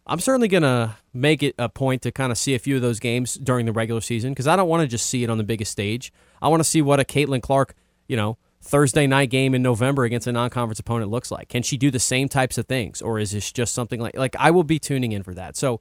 I'm 0.07 0.21
certainly 0.21 0.49
going 0.49 0.63
to 0.63 0.97
make 1.13 1.43
it 1.43 1.55
a 1.59 1.69
point 1.69 2.03
to 2.03 2.13
kind 2.13 2.31
of 2.31 2.39
see 2.39 2.55
a 2.55 2.59
few 2.59 2.77
of 2.77 2.83
those 2.83 3.01
games 3.01 3.35
during 3.35 3.67
the 3.67 3.73
regular 3.73 4.01
season 4.01 4.33
because 4.33 4.47
I 4.47 4.57
don't 4.57 4.69
want 4.69 4.83
to 4.83 4.87
just 4.87 5.07
see 5.07 5.25
it 5.25 5.31
on 5.31 5.39
the 5.39 5.45
biggest 5.45 5.73
stage. 5.73 6.13
I 6.43 6.49
want 6.49 6.61
to 6.61 6.69
see 6.69 6.83
what 6.83 7.01
a 7.01 7.05
Caitlin 7.05 7.43
Clark, 7.43 7.75
you 8.07 8.17
know, 8.17 8.37
Thursday 8.61 9.07
night 9.07 9.31
game 9.31 9.55
in 9.55 9.63
November 9.63 10.05
against 10.05 10.27
a 10.27 10.33
non-conference 10.33 10.79
opponent 10.79 11.11
looks 11.11 11.31
like. 11.31 11.49
Can 11.49 11.63
she 11.63 11.77
do 11.77 11.91
the 11.91 11.99
same 11.99 12.29
types 12.29 12.57
of 12.59 12.67
things, 12.67 13.03
or 13.03 13.19
is 13.19 13.33
this 13.33 13.53
just 13.53 13.75
something 13.75 14.01
like 14.01 14.17
like 14.17 14.35
I 14.39 14.51
will 14.51 14.65
be 14.65 14.79
tuning 14.79 15.13
in 15.13 15.23
for 15.23 15.35
that? 15.35 15.57
So 15.57 15.81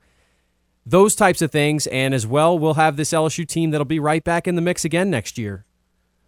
those 0.85 1.15
types 1.15 1.41
of 1.41 1.51
things. 1.51 1.87
And 1.87 2.13
as 2.13 2.27
well, 2.27 2.57
we'll 2.57 2.75
have 2.75 2.97
this 2.97 3.11
LSU 3.11 3.47
team 3.47 3.71
that'll 3.71 3.85
be 3.85 3.99
right 3.99 4.23
back 4.23 4.47
in 4.47 4.55
the 4.55 4.61
mix 4.61 4.85
again 4.85 5.09
next 5.09 5.37
year. 5.37 5.65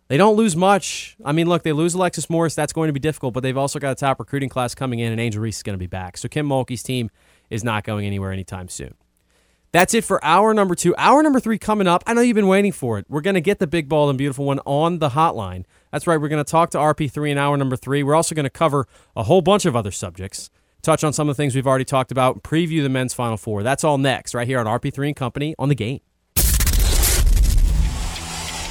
They 0.08 0.18
don't 0.18 0.36
lose 0.36 0.56
much. 0.56 1.18
I 1.26 1.32
mean, 1.32 1.50
look, 1.50 1.64
they 1.64 1.72
lose 1.72 1.96
Alexis 1.96 2.30
Morris. 2.30 2.54
That's 2.54 2.74
going 2.74 2.88
to 2.90 2.94
be 2.94 3.00
difficult, 3.00 3.34
but 3.34 3.42
they've 3.42 3.58
also 3.58 3.80
got 3.80 3.92
a 3.92 3.96
top 3.96 4.20
recruiting 4.20 4.50
class 4.50 4.76
coming 4.76 5.00
in, 5.00 5.12
and 5.12 5.20
Angel 5.20 5.42
Reese 5.42 5.58
is 5.58 5.64
going 5.64 5.74
to 5.74 5.80
be 5.80 5.88
back. 5.88 6.18
So 6.18 6.30
Kim 6.30 6.48
Mulkey's 6.48 6.84
team 6.84 7.10
is 7.50 7.64
not 7.64 7.84
going 7.84 8.06
anywhere 8.06 8.32
anytime 8.32 8.70
soon. 8.70 8.94
That's 9.72 9.94
it 9.94 10.06
for 10.06 10.24
hour 10.24 10.54
number 10.54 10.74
two. 10.74 10.96
Hour 10.98 11.22
number 11.22 11.42
three 11.42 11.58
coming 11.58 11.86
up. 11.86 12.02
I 12.08 12.14
know 12.14 12.22
you've 12.22 12.36
been 12.36 12.48
waiting 12.48 12.72
for 12.72 12.98
it. 12.98 13.06
We're 13.10 13.20
going 13.20 13.34
to 13.34 13.42
get 13.42 13.60
the 13.60 13.68
big 13.68 13.90
ball 13.90 14.10
and 14.10 14.18
beautiful 14.18 14.46
one 14.46 14.60
on 14.66 15.00
the 15.00 15.10
hotline. 15.10 15.66
That's 15.92 16.08
right. 16.08 16.16
We're 16.16 16.30
going 16.30 16.44
to 16.44 16.50
talk 16.50 16.70
to 16.70 16.78
RP3 16.78 17.32
in 17.32 17.38
hour 17.38 17.58
number 17.58 17.76
three. 17.76 18.02
We're 18.02 18.16
also 18.16 18.36
going 18.36 18.46
to 18.46 18.50
cover 18.50 18.88
a 19.18 19.24
whole 19.24 19.42
bunch 19.42 19.66
of 19.66 19.76
other 19.76 19.92
subjects, 19.92 20.50
touch 20.82 21.04
on 21.04 21.12
some 21.12 21.28
of 21.28 21.36
the 21.36 21.44
things 21.44 21.56
we've 21.56 21.68
already 21.68 21.84
talked 21.84 22.12
about, 22.12 22.42
preview 22.42 22.84
the 22.84 22.90
men's 22.90 23.14
Final 23.14 23.36
Four. 23.36 23.64
That's 23.64 23.84
all 23.84 23.98
next, 23.98 24.34
right 24.34 24.48
here 24.48 24.60
on 24.60 24.66
RP3 24.66 25.08
and 25.08 25.16
Company 25.16 25.56
on 25.60 25.68
the 25.68 25.76
game. 25.76 26.00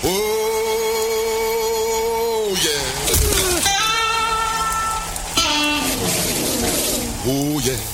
Oh, 0.06 0.50
yeah. 2.64 3.60
Oh, 7.26 7.58
yeah. 7.64 7.93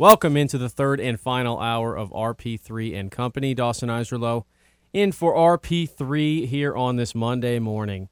Welcome 0.00 0.36
into 0.36 0.58
the 0.58 0.68
third 0.68 1.00
and 1.00 1.18
final 1.18 1.58
hour 1.58 1.98
of 1.98 2.10
RP3 2.10 2.96
and 2.96 3.10
Company. 3.10 3.52
Dawson 3.52 3.88
Iserlo 3.88 4.44
in 4.92 5.10
for 5.10 5.34
RP3 5.34 6.46
here 6.46 6.76
on 6.76 6.94
this 6.94 7.16
Monday 7.16 7.58
morning. 7.58 8.08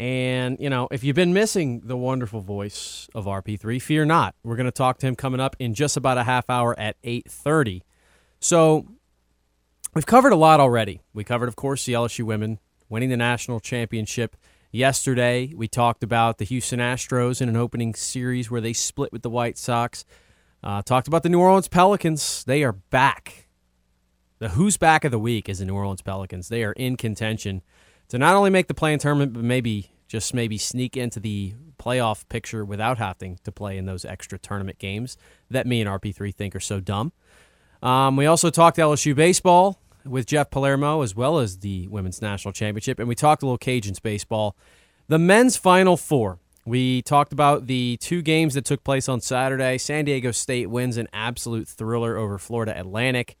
And, 0.00 0.56
you 0.58 0.68
know, 0.68 0.88
if 0.90 1.04
you've 1.04 1.14
been 1.14 1.32
missing 1.32 1.82
the 1.84 1.96
wonderful 1.96 2.40
voice 2.40 3.08
of 3.14 3.26
RP3, 3.26 3.80
fear 3.80 4.04
not. 4.04 4.34
We're 4.42 4.56
going 4.56 4.66
to 4.66 4.72
talk 4.72 4.98
to 4.98 5.06
him 5.06 5.14
coming 5.14 5.38
up 5.38 5.54
in 5.60 5.74
just 5.74 5.96
about 5.96 6.18
a 6.18 6.24
half 6.24 6.50
hour 6.50 6.76
at 6.76 7.00
8.30. 7.02 7.82
So 8.40 8.88
we've 9.94 10.04
covered 10.04 10.32
a 10.32 10.36
lot 10.36 10.58
already. 10.58 11.02
We 11.14 11.22
covered, 11.22 11.48
of 11.48 11.54
course, 11.54 11.84
the 11.84 11.92
LSU 11.92 12.24
women 12.24 12.58
winning 12.88 13.10
the 13.10 13.16
national 13.16 13.60
championship 13.60 14.36
yesterday. 14.72 15.52
We 15.54 15.68
talked 15.68 16.02
about 16.02 16.38
the 16.38 16.44
Houston 16.46 16.80
Astros 16.80 17.40
in 17.40 17.48
an 17.48 17.54
opening 17.54 17.94
series 17.94 18.50
where 18.50 18.60
they 18.60 18.72
split 18.72 19.12
with 19.12 19.22
the 19.22 19.30
White 19.30 19.56
Sox. 19.56 20.04
Uh, 20.62 20.80
talked 20.82 21.08
about 21.08 21.22
the 21.22 21.28
New 21.28 21.40
Orleans 21.40 21.68
Pelicans. 21.68 22.44
They 22.44 22.62
are 22.62 22.72
back. 22.72 23.48
The 24.38 24.50
who's 24.50 24.76
back 24.76 25.04
of 25.04 25.10
the 25.10 25.18
week 25.18 25.48
is 25.48 25.58
the 25.58 25.64
New 25.64 25.74
Orleans 25.74 26.02
Pelicans. 26.02 26.48
They 26.48 26.62
are 26.64 26.72
in 26.72 26.96
contention 26.96 27.62
to 28.08 28.18
not 28.18 28.36
only 28.36 28.50
make 28.50 28.68
the 28.68 28.74
play-in 28.74 28.98
tournament, 28.98 29.32
but 29.32 29.42
maybe 29.42 29.90
just 30.06 30.34
maybe 30.34 30.58
sneak 30.58 30.96
into 30.96 31.18
the 31.18 31.54
playoff 31.78 32.28
picture 32.28 32.64
without 32.64 32.98
having 32.98 33.38
to 33.44 33.50
play 33.50 33.78
in 33.78 33.86
those 33.86 34.04
extra 34.04 34.38
tournament 34.38 34.78
games 34.78 35.16
that 35.50 35.66
me 35.66 35.80
and 35.80 35.88
RP3 35.88 36.34
think 36.34 36.54
are 36.54 36.60
so 36.60 36.80
dumb. 36.80 37.12
Um, 37.82 38.16
we 38.16 38.26
also 38.26 38.50
talked 38.50 38.76
LSU 38.76 39.14
baseball 39.14 39.80
with 40.04 40.26
Jeff 40.26 40.50
Palermo 40.50 41.02
as 41.02 41.16
well 41.16 41.38
as 41.38 41.58
the 41.58 41.88
women's 41.88 42.22
national 42.22 42.52
championship, 42.52 42.98
and 42.98 43.08
we 43.08 43.14
talked 43.14 43.42
a 43.42 43.46
little 43.46 43.58
Cajuns 43.58 44.00
baseball. 44.00 44.56
The 45.08 45.18
men's 45.18 45.56
Final 45.56 45.96
Four. 45.96 46.38
We 46.64 47.02
talked 47.02 47.32
about 47.32 47.66
the 47.66 47.96
two 48.00 48.22
games 48.22 48.54
that 48.54 48.64
took 48.64 48.84
place 48.84 49.08
on 49.08 49.20
Saturday. 49.20 49.78
San 49.78 50.04
Diego 50.04 50.30
State 50.30 50.70
wins 50.70 50.96
an 50.96 51.08
absolute 51.12 51.66
thriller 51.66 52.16
over 52.16 52.38
Florida 52.38 52.78
Atlantic. 52.78 53.36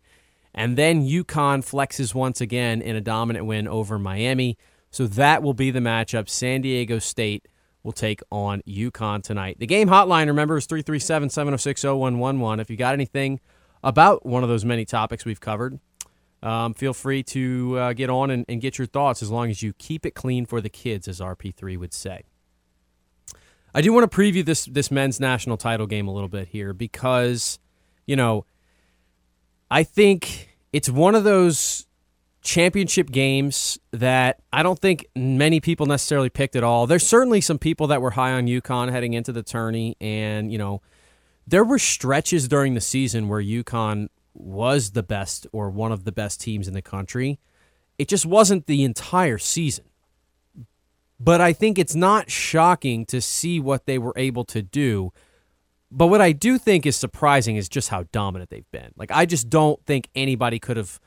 And 0.54 0.76
then 0.76 1.06
UConn 1.06 1.64
flexes 1.64 2.14
once 2.14 2.40
again 2.40 2.82
in 2.82 2.96
a 2.96 3.00
dominant 3.00 3.46
win 3.46 3.68
over 3.68 3.98
Miami. 3.98 4.58
So 4.90 5.06
that 5.06 5.42
will 5.42 5.54
be 5.54 5.70
the 5.70 5.80
matchup. 5.80 6.28
San 6.28 6.62
Diego 6.62 6.98
State 6.98 7.46
will 7.82 7.92
take 7.92 8.20
on 8.30 8.60
UConn 8.62 9.22
tonight. 9.22 9.58
The 9.58 9.66
game 9.66 9.88
hotline, 9.88 10.26
remember, 10.26 10.56
is 10.56 10.66
337 10.66 11.30
706 11.30 11.84
0111. 11.84 12.60
If 12.60 12.70
you 12.70 12.76
got 12.76 12.92
anything 12.92 13.40
about 13.84 14.26
one 14.26 14.42
of 14.42 14.48
those 14.48 14.64
many 14.64 14.84
topics 14.84 15.24
we've 15.24 15.40
covered, 15.40 15.78
um, 16.42 16.74
feel 16.74 16.92
free 16.92 17.22
to 17.22 17.78
uh, 17.78 17.92
get 17.92 18.10
on 18.10 18.30
and, 18.30 18.44
and 18.48 18.60
get 18.60 18.78
your 18.78 18.86
thoughts 18.86 19.22
as 19.22 19.30
long 19.30 19.48
as 19.48 19.62
you 19.62 19.72
keep 19.74 20.04
it 20.04 20.14
clean 20.14 20.44
for 20.44 20.60
the 20.60 20.68
kids, 20.68 21.06
as 21.06 21.20
RP3 21.20 21.78
would 21.78 21.94
say. 21.94 22.24
I 23.74 23.80
do 23.80 23.92
want 23.92 24.10
to 24.10 24.16
preview 24.16 24.44
this 24.44 24.66
this 24.66 24.90
men's 24.90 25.18
national 25.18 25.56
title 25.56 25.86
game 25.86 26.08
a 26.08 26.12
little 26.12 26.28
bit 26.28 26.48
here 26.48 26.72
because, 26.72 27.58
you 28.06 28.16
know, 28.16 28.44
I 29.70 29.82
think 29.82 30.56
it's 30.72 30.90
one 30.90 31.14
of 31.14 31.24
those 31.24 31.86
championship 32.42 33.10
games 33.10 33.78
that 33.92 34.40
I 34.52 34.62
don't 34.62 34.78
think 34.78 35.06
many 35.14 35.60
people 35.60 35.86
necessarily 35.86 36.28
picked 36.28 36.56
at 36.56 36.64
all. 36.64 36.86
There's 36.86 37.06
certainly 37.06 37.40
some 37.40 37.58
people 37.58 37.86
that 37.86 38.02
were 38.02 38.10
high 38.10 38.32
on 38.32 38.46
UConn 38.46 38.90
heading 38.90 39.14
into 39.14 39.32
the 39.32 39.42
tourney, 39.42 39.96
and 40.00 40.52
you 40.52 40.58
know, 40.58 40.82
there 41.46 41.64
were 41.64 41.78
stretches 41.78 42.48
during 42.48 42.74
the 42.74 42.80
season 42.80 43.28
where 43.28 43.42
UConn 43.42 44.08
was 44.34 44.90
the 44.90 45.02
best 45.02 45.46
or 45.52 45.70
one 45.70 45.92
of 45.92 46.04
the 46.04 46.12
best 46.12 46.40
teams 46.40 46.68
in 46.68 46.74
the 46.74 46.82
country. 46.82 47.38
It 47.98 48.08
just 48.08 48.26
wasn't 48.26 48.66
the 48.66 48.84
entire 48.84 49.38
season. 49.38 49.84
But 51.22 51.40
I 51.40 51.52
think 51.52 51.78
it's 51.78 51.94
not 51.94 52.30
shocking 52.30 53.06
to 53.06 53.20
see 53.20 53.60
what 53.60 53.86
they 53.86 53.96
were 53.96 54.14
able 54.16 54.44
to 54.46 54.60
do. 54.60 55.12
But 55.90 56.08
what 56.08 56.20
I 56.20 56.32
do 56.32 56.58
think 56.58 56.84
is 56.84 56.96
surprising 56.96 57.56
is 57.56 57.68
just 57.68 57.90
how 57.90 58.04
dominant 58.10 58.50
they've 58.50 58.70
been. 58.72 58.92
Like, 58.96 59.12
I 59.12 59.24
just 59.24 59.48
don't 59.48 59.84
think 59.86 60.08
anybody 60.16 60.58
could 60.58 60.76
have, 60.76 60.98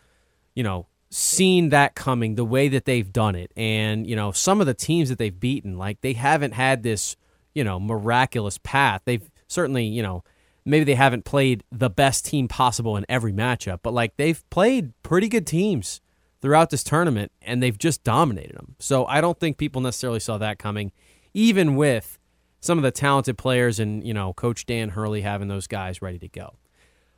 you 0.54 0.64
know, 0.64 0.88
seen 1.10 1.70
that 1.70 1.96
coming 1.96 2.36
the 2.36 2.46
way 2.46 2.70
that 2.70 2.86
they've 2.86 3.12
done 3.12 3.36
it. 3.36 3.52
And, 3.58 4.08
you 4.08 4.16
know, 4.16 4.32
some 4.32 4.62
of 4.62 4.68
the 4.68 4.74
teams 4.74 5.10
that 5.10 5.18
they've 5.18 5.38
beaten, 5.38 5.78
like, 5.78 6.00
they 6.00 6.14
haven't 6.14 6.54
had 6.54 6.84
this, 6.84 7.18
you 7.54 7.64
know, 7.64 7.78
miraculous 7.80 8.58
path. 8.60 9.02
They've 9.04 9.30
certainly, 9.48 9.86
you 9.86 10.02
know, 10.02 10.24
maybe 10.66 10.86
they 10.86 10.96
haven't 10.96 11.26
played 11.26 11.64
the 11.72 11.90
best 11.90 12.26
team 12.26 12.48
possible 12.48 12.96
in 12.96 13.06
every 13.10 13.34
matchup, 13.34 13.80
but 13.84 13.94
like 13.94 14.18
they've 14.18 14.50
played 14.50 14.94
pretty 15.04 15.30
good 15.30 15.46
teams 15.46 16.02
throughout 16.46 16.70
this 16.70 16.84
tournament 16.84 17.32
and 17.42 17.64
they've 17.64 17.80
just 17.80 18.04
dominated 18.04 18.56
them. 18.56 18.76
So 18.78 19.08
I 19.08 19.20
don't 19.20 19.40
think 19.40 19.58
people 19.58 19.82
necessarily 19.82 20.20
saw 20.20 20.38
that 20.38 20.60
coming, 20.60 20.92
even 21.34 21.76
with 21.76 22.20
some 22.60 22.78
of 22.78 22.84
the 22.84 22.92
talented 22.92 23.36
players 23.36 23.80
and, 23.80 24.06
you 24.06 24.14
know, 24.14 24.32
Coach 24.32 24.68
Dan 24.68 24.90
Hurley 24.90 25.22
having 25.22 25.48
those 25.48 25.66
guys 25.66 26.04
ready 26.04 26.20
to 26.20 26.28
go. 26.28 26.54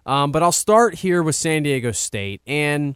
Um, 0.05 0.31
but 0.31 0.43
I'll 0.43 0.53
start 0.53 0.95
here 0.95 1.21
with 1.21 1.35
San 1.35 1.63
Diego 1.63 1.91
State. 1.91 2.39
And, 2.47 2.95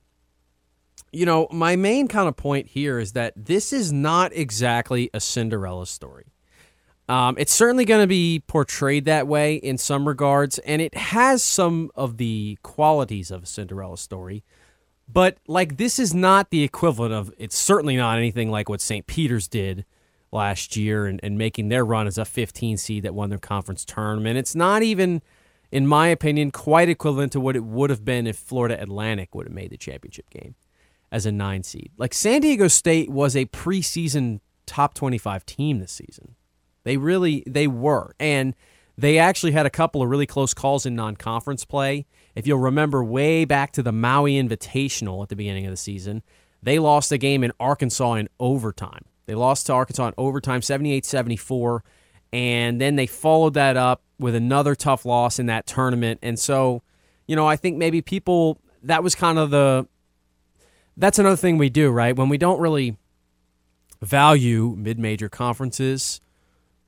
you 1.12 1.26
know, 1.26 1.50
my 1.52 1.76
main 1.76 2.08
kind 2.08 2.30
of 2.30 2.38
point 2.38 2.68
here 2.68 2.98
is 2.98 3.12
that 3.12 3.34
this 3.36 3.74
is 3.74 3.92
not 3.92 4.32
exactly 4.32 5.10
a 5.14 5.20
Cinderella 5.20 5.86
story. 5.86 6.28
Um, 7.10 7.36
it's 7.38 7.52
certainly 7.52 7.84
going 7.84 8.04
to 8.04 8.08
be 8.08 8.42
portrayed 8.48 9.04
that 9.04 9.28
way 9.28 9.56
in 9.56 9.78
some 9.78 10.08
regards, 10.08 10.60
and 10.60 10.82
it 10.82 10.96
has 10.96 11.44
some 11.44 11.92
of 11.94 12.16
the 12.16 12.58
qualities 12.64 13.32
of 13.32 13.44
a 13.44 13.46
Cinderella 13.46 13.98
story. 13.98 14.46
But 15.12 15.38
like 15.48 15.78
this 15.78 16.00
is 16.00 16.14
not 16.14 16.50
the 16.50 16.64
equivalent 16.64 17.14
of 17.14 17.34
it's 17.38 17.58
certainly 17.58 17.98
not 17.98 18.18
anything 18.18 18.50
like 18.50 18.70
what 18.70 18.82
St. 18.82 19.06
Peter's 19.08 19.48
did 19.48 19.86
last 20.32 20.76
year 20.78 21.06
and, 21.06 21.20
and 21.24 21.38
making 21.38 21.70
their 21.70 21.84
run 21.84 22.08
as 22.08 22.18
a 22.18 22.26
15 22.26 22.78
seed 22.78 23.04
that 23.04 23.14
won 23.14 23.30
their 23.30 23.40
conference 23.40 23.84
tournament. 23.84 24.38
It's 24.38 24.56
not 24.56 24.82
even, 24.82 25.22
in 25.72 25.86
my 25.86 26.08
opinion, 26.08 26.52
quite 26.52 26.88
equivalent 26.88 27.34
to 27.34 27.40
what 27.40 27.56
it 27.56 27.64
would 27.64 27.90
have 27.90 28.06
been 28.06 28.28
if 28.28 28.38
Florida 28.38 28.82
Atlantic 28.82 29.36
would 29.36 29.48
have 29.48 29.54
made 29.54 29.72
the 29.72 29.78
championship 29.78 30.30
game 30.30 30.56
as 31.12 31.26
a 31.26 31.32
nine 31.32 31.64
seed. 31.64 31.92
Like 31.98 32.14
San 32.14 32.42
Diego 32.42 32.68
State 32.68 33.10
was 33.10 33.36
a 33.36 33.46
preseason 33.48 34.40
top 34.66 34.94
25 34.94 35.46
team 35.46 35.80
this 35.80 35.92
season. 35.92 36.36
They 36.84 36.98
really 36.98 37.44
they 37.46 37.68
were. 37.68 38.16
And 38.20 38.56
they 38.98 39.18
actually 39.18 39.52
had 39.52 39.66
a 39.66 39.70
couple 39.70 40.02
of 40.02 40.10
really 40.10 40.26
close 40.26 40.54
calls 40.54 40.86
in 40.86 40.96
non-conference 40.96 41.66
play. 41.66 42.06
If 42.36 42.48
you'll 42.48 42.60
remember 42.60 43.04
way 43.04 43.46
back 43.46 43.72
to 43.74 43.84
the 43.84 43.92
Maui 43.92 44.34
Invitational 44.34 45.24
at 45.24 45.30
the 45.30 45.36
beginning 45.36 45.66
of 45.66 45.72
the 45.72 45.78
season, 45.78 46.24
they 46.64 46.80
lost 46.80 47.12
a 47.12 47.18
game 47.18 47.44
in 47.44 47.52
Arkansas 47.60 48.14
in 48.14 48.30
overtime. 48.40 49.06
They 49.26 49.36
lost 49.36 49.68
to 49.68 49.74
Arkansas 49.74 50.08
in 50.08 50.14
overtime 50.18 50.62
78-74 50.62 51.82
and 52.34 52.80
then 52.80 52.96
they 52.96 53.08
followed 53.08 53.56
that 53.56 53.78
up 53.78 54.02
with 54.20 54.36
another 54.36 54.76
tough 54.76 55.06
loss 55.06 55.40
in 55.40 55.48
that 55.48 55.68
tournament. 55.68 56.20
And 56.22 56.40
so, 56.40 56.82
you 57.28 57.36
know, 57.36 57.48
I 57.48 57.56
think 57.56 57.78
maybe 57.78 58.02
people 58.02 58.60
that 58.84 59.04
was 59.04 59.16
kind 59.16 59.38
of 59.38 59.50
the 59.50 59.88
that's 60.98 61.20
another 61.20 61.36
thing 61.36 61.58
we 61.58 61.70
do, 61.70 61.90
right? 61.90 62.16
When 62.16 62.30
we 62.30 62.38
don't 62.38 62.60
really 62.60 62.98
value 64.02 64.76
mid-major 64.78 65.30
conferences, 65.30 66.22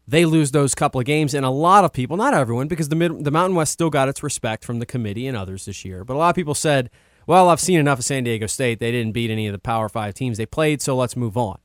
they 0.07 0.25
lose 0.25 0.51
those 0.51 0.75
couple 0.75 0.99
of 0.99 1.05
games, 1.05 1.34
and 1.34 1.45
a 1.45 1.49
lot 1.49 1.85
of 1.85 1.93
people, 1.93 2.17
not 2.17 2.34
everyone, 2.34 2.67
because 2.67 2.89
the 2.89 2.95
mid, 2.95 3.23
the 3.23 3.31
Mountain 3.31 3.55
West 3.55 3.71
still 3.71 3.89
got 3.89 4.09
its 4.09 4.23
respect 4.23 4.65
from 4.65 4.80
the 4.80 4.85
committee 4.85 5.27
and 5.27 5.38
others 5.38 5.65
this 5.65 5.85
year, 5.85 6.03
but 6.03 6.15
a 6.15 6.17
lot 6.17 6.30
of 6.30 6.35
people 6.35 6.55
said, 6.55 6.89
"Well, 7.25 7.49
I've 7.49 7.61
seen 7.61 7.80
enough 7.80 7.99
of 7.99 8.05
San 8.05 8.23
Diego 8.23 8.47
State. 8.47 8.80
They 8.80 8.91
didn't 8.91 9.13
beat 9.13 9.31
any 9.31 9.47
of 9.47 9.53
the 9.53 9.59
Power 9.59 9.88
Five 9.88 10.13
teams 10.13 10.38
they 10.38 10.45
played, 10.45 10.81
so 10.81 10.95
let's 10.95 11.15
move 11.15 11.38
on." 11.38 11.57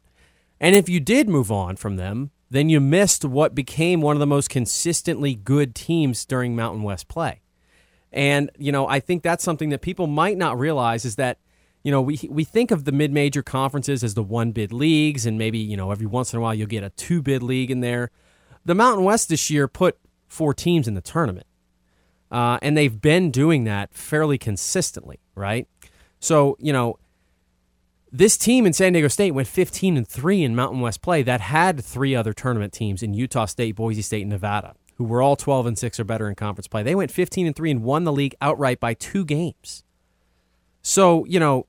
And 0.60 0.76
if 0.76 0.88
you 0.88 1.00
did 1.00 1.28
move 1.28 1.50
on 1.50 1.76
from 1.76 1.96
them, 1.96 2.30
then 2.50 2.68
you 2.68 2.80
missed 2.80 3.24
what 3.24 3.54
became 3.54 4.00
one 4.00 4.16
of 4.16 4.20
the 4.20 4.26
most 4.26 4.50
consistently 4.50 5.34
good 5.34 5.74
teams 5.74 6.24
during 6.24 6.56
Mountain 6.56 6.82
West 6.82 7.08
play. 7.08 7.42
And 8.12 8.50
you 8.56 8.72
know, 8.72 8.88
I 8.88 9.00
think 9.00 9.22
that's 9.22 9.44
something 9.44 9.70
that 9.70 9.82
people 9.82 10.06
might 10.06 10.36
not 10.36 10.58
realize 10.58 11.04
is 11.04 11.16
that 11.16 11.38
you 11.82 11.92
know, 11.92 12.02
we 12.02 12.20
we 12.30 12.44
think 12.44 12.70
of 12.70 12.84
the 12.84 12.92
mid-major 12.92 13.42
conferences 13.42 14.02
as 14.02 14.14
the 14.14 14.22
one 14.22 14.52
bid 14.52 14.72
leagues 14.72 15.26
and 15.26 15.38
maybe, 15.38 15.58
you 15.58 15.76
know, 15.76 15.90
every 15.90 16.06
once 16.06 16.32
in 16.32 16.38
a 16.38 16.42
while 16.42 16.54
you'll 16.54 16.66
get 16.66 16.82
a 16.82 16.90
two 16.90 17.22
bid 17.22 17.42
league 17.42 17.70
in 17.70 17.80
there. 17.80 18.10
The 18.68 18.74
Mountain 18.74 19.02
West 19.02 19.30
this 19.30 19.48
year 19.48 19.66
put 19.66 19.96
four 20.26 20.52
teams 20.52 20.86
in 20.86 20.92
the 20.92 21.00
tournament. 21.00 21.46
Uh, 22.30 22.58
and 22.60 22.76
they've 22.76 23.00
been 23.00 23.30
doing 23.30 23.64
that 23.64 23.94
fairly 23.94 24.36
consistently, 24.36 25.20
right? 25.34 25.66
So, 26.20 26.54
you 26.60 26.74
know, 26.74 26.98
this 28.12 28.36
team 28.36 28.66
in 28.66 28.74
San 28.74 28.92
Diego 28.92 29.08
State 29.08 29.30
went 29.30 29.48
15 29.48 29.96
and 29.96 30.06
3 30.06 30.44
in 30.44 30.54
Mountain 30.54 30.80
West 30.80 31.00
play 31.00 31.22
that 31.22 31.40
had 31.40 31.82
three 31.82 32.14
other 32.14 32.34
tournament 32.34 32.74
teams 32.74 33.02
in 33.02 33.14
Utah 33.14 33.46
State, 33.46 33.74
Boise 33.74 34.02
State, 34.02 34.20
and 34.20 34.30
Nevada, 34.30 34.74
who 34.96 35.04
were 35.04 35.22
all 35.22 35.34
12 35.34 35.64
and 35.64 35.78
6 35.78 35.98
or 35.98 36.04
better 36.04 36.28
in 36.28 36.34
conference 36.34 36.68
play. 36.68 36.82
They 36.82 36.94
went 36.94 37.10
15 37.10 37.46
and 37.46 37.56
3 37.56 37.70
and 37.70 37.82
won 37.82 38.04
the 38.04 38.12
league 38.12 38.34
outright 38.42 38.80
by 38.80 38.92
two 38.92 39.24
games. 39.24 39.82
So, 40.82 41.24
you 41.24 41.40
know, 41.40 41.67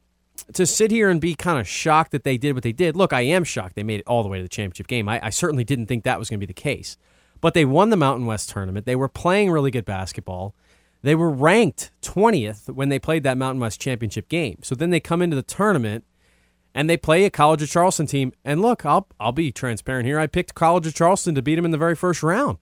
to 0.53 0.65
sit 0.65 0.91
here 0.91 1.09
and 1.09 1.19
be 1.19 1.35
kind 1.35 1.59
of 1.59 1.67
shocked 1.67 2.11
that 2.11 2.23
they 2.23 2.37
did 2.37 2.53
what 2.53 2.63
they 2.63 2.71
did, 2.71 2.95
look, 2.95 3.13
I 3.13 3.21
am 3.21 3.43
shocked 3.43 3.75
they 3.75 3.83
made 3.83 3.99
it 3.99 4.07
all 4.07 4.23
the 4.23 4.29
way 4.29 4.37
to 4.37 4.43
the 4.43 4.49
championship 4.49 4.87
game. 4.87 5.07
I, 5.09 5.19
I 5.23 5.29
certainly 5.29 5.63
didn't 5.63 5.87
think 5.87 6.03
that 6.03 6.19
was 6.19 6.29
going 6.29 6.39
to 6.39 6.45
be 6.45 6.51
the 6.51 6.59
case. 6.59 6.97
But 7.41 7.53
they 7.53 7.65
won 7.65 7.89
the 7.89 7.97
Mountain 7.97 8.25
West 8.25 8.49
tournament. 8.49 8.85
They 8.85 8.95
were 8.95 9.07
playing 9.07 9.51
really 9.51 9.71
good 9.71 9.85
basketball. 9.85 10.55
They 11.01 11.15
were 11.15 11.29
ranked 11.29 11.91
20th 12.01 12.69
when 12.69 12.89
they 12.89 12.99
played 12.99 13.23
that 13.23 13.37
Mountain 13.37 13.61
West 13.61 13.79
championship 13.79 14.27
game. 14.27 14.59
So 14.61 14.75
then 14.75 14.89
they 14.89 14.99
come 14.99 15.21
into 15.21 15.35
the 15.35 15.43
tournament 15.43 16.03
and 16.75 16.89
they 16.89 16.97
play 16.97 17.23
a 17.23 17.29
College 17.29 17.61
of 17.61 17.69
Charleston 17.69 18.07
team. 18.07 18.33
And 18.43 18.61
look, 18.61 18.85
I'll, 18.85 19.07
I'll 19.19 19.31
be 19.31 19.51
transparent 19.51 20.05
here. 20.05 20.19
I 20.19 20.27
picked 20.27 20.55
College 20.55 20.87
of 20.87 20.93
Charleston 20.93 21.35
to 21.35 21.41
beat 21.41 21.55
them 21.55 21.65
in 21.65 21.71
the 21.71 21.77
very 21.77 21.95
first 21.95 22.21
round. 22.21 22.57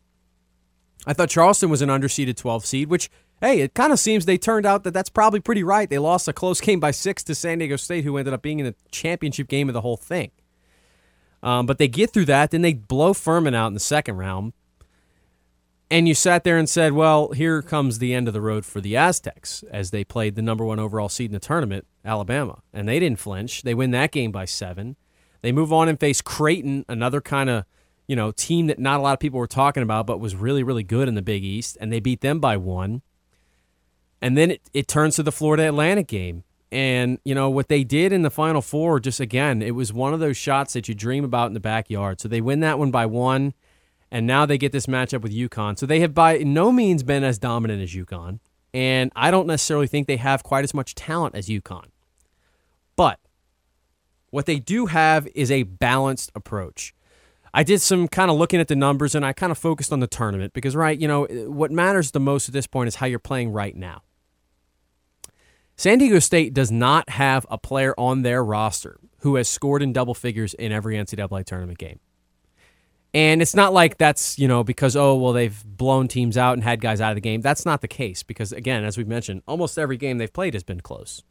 I 1.06 1.14
thought 1.14 1.30
Charleston 1.30 1.70
was 1.70 1.82
an 1.82 1.90
underseeded 1.90 2.36
12 2.36 2.66
seed, 2.66 2.90
which 2.90 3.10
hey, 3.41 3.61
it 3.61 3.73
kind 3.73 3.93
of 3.93 3.99
seems 3.99 4.26
they 4.26 4.38
turned 4.38 4.65
out 4.65 4.84
that 4.84 4.93
that's 4.93 5.09
probably 5.09 5.39
pretty 5.39 5.64
right. 5.64 5.89
They 5.89 5.99
lost 5.99 6.27
a 6.27 6.34
close 6.34 6.61
game 6.61 6.80
by 6.80 6.91
six 6.91 7.23
to 7.26 7.35
San 7.35 7.59
Diego 7.59 7.76
State, 7.76 8.03
who 8.03 8.18
ended 8.18 8.34
up 8.34 8.41
being 8.41 8.59
in 8.59 8.65
the 8.65 8.76
championship 8.91 9.47
game 9.47 9.69
of 9.69 9.73
the 9.73 9.81
whole 9.81 9.97
thing. 9.97 10.31
Um, 11.43 11.65
but 11.65 11.77
they 11.77 11.88
get 11.88 12.11
through 12.11 12.26
that, 12.26 12.51
then 12.51 12.61
they 12.61 12.73
blow 12.73 13.14
Furman 13.14 13.53
out 13.53 13.68
in 13.68 13.73
the 13.73 13.80
second 13.80 14.18
round. 14.18 14.53
And 15.89 16.07
you 16.07 16.14
sat 16.14 16.43
there 16.43 16.57
and 16.57 16.68
said, 16.68 16.93
well, 16.93 17.31
here 17.31 17.61
comes 17.61 17.99
the 17.99 18.14
end 18.14 18.27
of 18.27 18.34
the 18.34 18.41
road 18.41 18.65
for 18.65 18.81
the 18.81 18.97
Aztecs 18.97 19.64
as 19.72 19.91
they 19.91 20.03
played 20.03 20.35
the 20.35 20.41
number 20.41 20.65
one 20.65 20.80
overall 20.80 21.07
seed 21.07 21.30
in 21.30 21.34
the 21.34 21.39
tournament, 21.39 21.88
Alabama. 22.03 22.61
And 22.73 22.89
they 22.89 22.99
didn't 22.99 23.19
flinch. 23.19 23.61
They 23.61 23.73
win 23.73 23.91
that 23.91 24.11
game 24.11 24.31
by 24.31 24.43
seven. 24.43 24.97
They 25.41 25.53
move 25.53 25.72
on 25.72 25.88
and 25.88 25.97
face 25.97 26.22
Creighton, 26.22 26.84
another 26.89 27.22
kind 27.22 27.49
of 27.49 27.64
you 28.07 28.15
know 28.15 28.31
team 28.31 28.68
that 28.68 28.80
not 28.80 28.99
a 28.99 29.03
lot 29.03 29.14
of 29.14 29.19
people 29.19 29.39
were 29.39 29.47
talking 29.47 29.84
about, 29.84 30.07
but 30.07 30.19
was 30.19 30.35
really, 30.35 30.64
really 30.64 30.84
good 30.84 31.07
in 31.07 31.15
the 31.15 31.22
Big 31.22 31.43
East. 31.43 31.77
And 31.80 31.91
they 31.91 32.01
beat 32.01 32.19
them 32.22 32.39
by 32.39 32.57
one. 32.57 33.01
And 34.22 34.38
then 34.38 34.52
it, 34.52 34.61
it 34.73 34.88
turns 34.88 35.15
to 35.15 35.23
the 35.23 35.31
Florida 35.31 35.68
Atlantic 35.68 36.07
game. 36.07 36.44
And, 36.72 37.19
you 37.23 37.34
know, 37.34 37.49
what 37.49 37.69
they 37.69 37.84
did 37.84 38.11
in 38.11 38.23
the 38.23 38.30
Final 38.30 38.61
Four, 38.61 38.99
just 38.99 39.19
again, 39.19 39.61
it 39.61 39.72
was 39.72 39.94
one 39.94 40.14
of 40.14 40.19
those 40.19 40.35
shots 40.35 40.73
that 40.73 40.88
you 40.88 40.95
dream 40.95 41.23
about 41.23 41.48
in 41.48 41.53
the 41.53 41.60
backyard. 41.60 42.19
So 42.19 42.27
they 42.27 42.41
win 42.41 42.60
that 42.60 42.77
one 42.77 42.91
by 42.91 43.06
one. 43.06 43.53
And 44.11 44.26
now 44.26 44.45
they 44.45 44.57
get 44.57 44.72
this 44.72 44.85
matchup 44.85 45.22
with 45.22 45.34
UConn. 45.34 45.77
So 45.77 45.85
they 45.85 45.99
have 45.99 46.14
by 46.14 46.38
no 46.38 46.72
means 46.72 47.03
been 47.03 47.23
as 47.23 47.38
dominant 47.38 47.81
as 47.81 47.94
UConn. 47.94 48.39
And 48.73 49.11
I 49.15 49.31
don't 49.31 49.48
necessarily 49.48 49.88
think 49.88 50.07
they 50.07 50.18
have 50.18 50.44
quite 50.44 50.64
as 50.64 50.73
much 50.73 50.95
talent 50.95 51.35
as 51.35 51.48
UConn. 51.48 51.88
But 52.95 53.19
what 54.30 54.45
they 54.45 54.60
do 54.60 54.88
have 54.88 55.27
is 55.35 55.52
a 55.52 55.64
balanced 55.64 56.31
approach. 56.35 56.94
I 57.53 57.64
did 57.64 57.81
some 57.81 58.07
kind 58.07 58.30
of 58.30 58.38
looking 58.38 58.60
at 58.60 58.68
the 58.68 58.76
numbers 58.76 59.15
and 59.15 59.26
I 59.26 59.34
kind 59.34 59.52
of 59.52 59.57
focused 59.57 59.91
on 59.91 59.99
the 59.99 60.07
tournament 60.07 60.53
because, 60.53 60.76
right, 60.76 60.99
you 60.99 61.07
know, 61.07 61.26
what 61.48 61.72
matters 61.72 62.11
the 62.11 62.19
most 62.19 62.49
at 62.49 62.53
this 62.53 62.68
point 62.68 62.88
is 62.88 62.95
how 62.95 63.07
you're 63.07 63.19
playing 63.19 63.52
right 63.52 63.76
now. 63.76 64.03
San 65.78 65.99
Diego 65.99 66.18
State 66.18 66.56
does 66.56 66.72
not 66.72 67.08
have 67.12 67.45
a 67.52 67.58
player 67.58 67.94
on 67.99 68.24
their 68.24 68.44
roster 68.44 68.99
who 69.20 69.36
has 69.36 69.48
scored 69.48 69.84
in 69.84 69.94
double 69.94 70.16
figures 70.16 70.56
in 70.56 70.72
every 70.72 70.95
NCAA 70.95 71.45
tournament 71.45 71.78
game. 71.78 71.99
And 73.14 73.44
it's 73.44 73.56
not 73.56 73.74
like 73.74 73.98
that's, 73.99 74.40
you 74.40 74.48
know, 74.48 74.64
because, 74.64 74.95
oh, 74.95 75.16
well, 75.16 75.34
they've 75.34 75.64
blown 75.66 76.08
teams 76.08 76.36
out 76.36 76.54
and 76.54 76.64
had 76.64 76.82
guys 76.82 76.99
out 76.99 77.12
of 77.12 77.16
the 77.16 77.22
game. 77.22 77.41
That's 77.41 77.64
not 77.64 77.82
the 77.82 77.88
case 77.88 78.24
because, 78.24 78.52
again, 78.52 78.84
as 78.84 78.98
we've 78.98 79.08
mentioned, 79.08 79.44
almost 79.48 79.78
every 79.78 79.98
game 79.98 80.18
they've 80.18 80.34
played 80.34 80.56
has 80.56 80.64
been 80.64 80.82
close, 80.82 81.24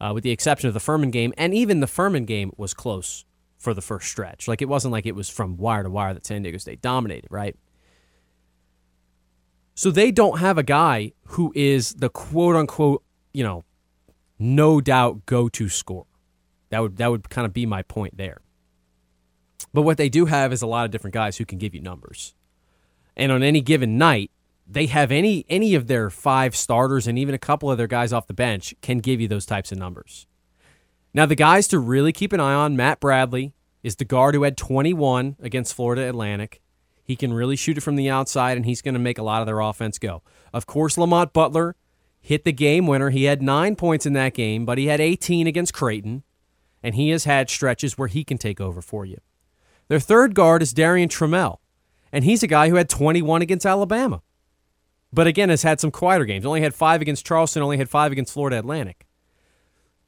uh, 0.00 0.12
with 0.14 0.22
the 0.22 0.30
exception 0.30 0.68
of 0.68 0.74
the 0.74 0.80
Furman 0.80 1.10
game. 1.10 1.34
And 1.36 1.52
even 1.52 1.80
the 1.80 1.86
Furman 1.88 2.26
game 2.26 2.52
was 2.56 2.72
close 2.72 3.24
for 3.58 3.74
the 3.74 3.82
first 3.82 4.08
stretch. 4.08 4.46
Like, 4.46 4.62
it 4.62 4.68
wasn't 4.68 4.92
like 4.92 5.04
it 5.04 5.16
was 5.16 5.28
from 5.28 5.56
wire 5.56 5.82
to 5.82 5.90
wire 5.90 6.14
that 6.14 6.24
San 6.24 6.42
Diego 6.42 6.58
State 6.58 6.80
dominated, 6.80 7.28
right? 7.30 7.56
So 9.74 9.90
they 9.90 10.10
don't 10.12 10.38
have 10.38 10.58
a 10.58 10.62
guy 10.62 11.12
who 11.26 11.52
is 11.56 11.94
the 11.94 12.08
quote 12.08 12.56
unquote, 12.56 13.02
you 13.32 13.44
know, 13.44 13.64
no 14.40 14.80
doubt 14.80 15.26
go 15.26 15.48
to 15.50 15.68
score. 15.68 16.06
That 16.70 16.80
would 16.80 16.96
that 16.96 17.10
would 17.10 17.28
kind 17.30 17.46
of 17.46 17.52
be 17.52 17.66
my 17.66 17.82
point 17.82 18.16
there. 18.16 18.40
But 19.72 19.82
what 19.82 19.98
they 19.98 20.08
do 20.08 20.26
have 20.26 20.52
is 20.52 20.62
a 20.62 20.66
lot 20.66 20.84
of 20.84 20.90
different 20.90 21.14
guys 21.14 21.36
who 21.36 21.44
can 21.44 21.58
give 21.58 21.74
you 21.74 21.80
numbers. 21.80 22.34
And 23.16 23.30
on 23.30 23.42
any 23.42 23.60
given 23.60 23.98
night, 23.98 24.30
they 24.66 24.86
have 24.86 25.12
any 25.12 25.44
any 25.48 25.74
of 25.74 25.86
their 25.86 26.10
five 26.10 26.56
starters 26.56 27.06
and 27.06 27.18
even 27.18 27.34
a 27.34 27.38
couple 27.38 27.70
of 27.70 27.78
their 27.78 27.86
guys 27.86 28.12
off 28.12 28.26
the 28.26 28.34
bench 28.34 28.74
can 28.80 28.98
give 28.98 29.20
you 29.20 29.28
those 29.28 29.46
types 29.46 29.72
of 29.72 29.78
numbers. 29.78 30.26
Now 31.12 31.26
the 31.26 31.34
guys 31.34 31.66
to 31.68 31.78
really 31.78 32.12
keep 32.12 32.32
an 32.32 32.40
eye 32.40 32.54
on, 32.54 32.76
Matt 32.76 33.00
Bradley 33.00 33.52
is 33.82 33.96
the 33.96 34.04
guard 34.04 34.34
who 34.34 34.44
had 34.44 34.56
21 34.56 35.36
against 35.40 35.74
Florida 35.74 36.08
Atlantic. 36.08 36.60
He 37.02 37.16
can 37.16 37.32
really 37.32 37.56
shoot 37.56 37.76
it 37.76 37.80
from 37.80 37.96
the 37.96 38.08
outside 38.08 38.56
and 38.56 38.64
he's 38.64 38.82
going 38.82 38.94
to 38.94 39.00
make 39.00 39.18
a 39.18 39.22
lot 39.22 39.42
of 39.42 39.46
their 39.46 39.58
offense 39.58 39.98
go. 39.98 40.22
Of 40.52 40.66
course, 40.66 40.96
Lamont 40.96 41.32
Butler 41.32 41.74
hit 42.20 42.44
the 42.44 42.52
game 42.52 42.86
winner. 42.86 43.10
He 43.10 43.24
had 43.24 43.42
nine 43.42 43.76
points 43.76 44.06
in 44.06 44.12
that 44.14 44.34
game, 44.34 44.64
but 44.64 44.78
he 44.78 44.86
had 44.86 45.00
18 45.00 45.46
against 45.46 45.74
Creighton, 45.74 46.22
and 46.82 46.94
he 46.94 47.10
has 47.10 47.24
had 47.24 47.50
stretches 47.50 47.98
where 47.98 48.08
he 48.08 48.24
can 48.24 48.38
take 48.38 48.60
over 48.60 48.82
for 48.82 49.04
you. 49.04 49.18
Their 49.88 50.00
third 50.00 50.34
guard 50.34 50.62
is 50.62 50.72
Darrion 50.72 51.08
Trammell, 51.08 51.58
and 52.12 52.24
he's 52.24 52.42
a 52.42 52.46
guy 52.46 52.68
who 52.68 52.76
had 52.76 52.88
21 52.88 53.42
against 53.42 53.66
Alabama, 53.66 54.22
but 55.12 55.26
again 55.26 55.48
has 55.48 55.62
had 55.62 55.80
some 55.80 55.90
quieter 55.90 56.24
games. 56.24 56.46
Only 56.46 56.60
had 56.60 56.74
five 56.74 57.00
against 57.00 57.26
Charleston, 57.26 57.62
only 57.62 57.78
had 57.78 57.90
five 57.90 58.12
against 58.12 58.32
Florida 58.32 58.58
Atlantic. 58.58 59.06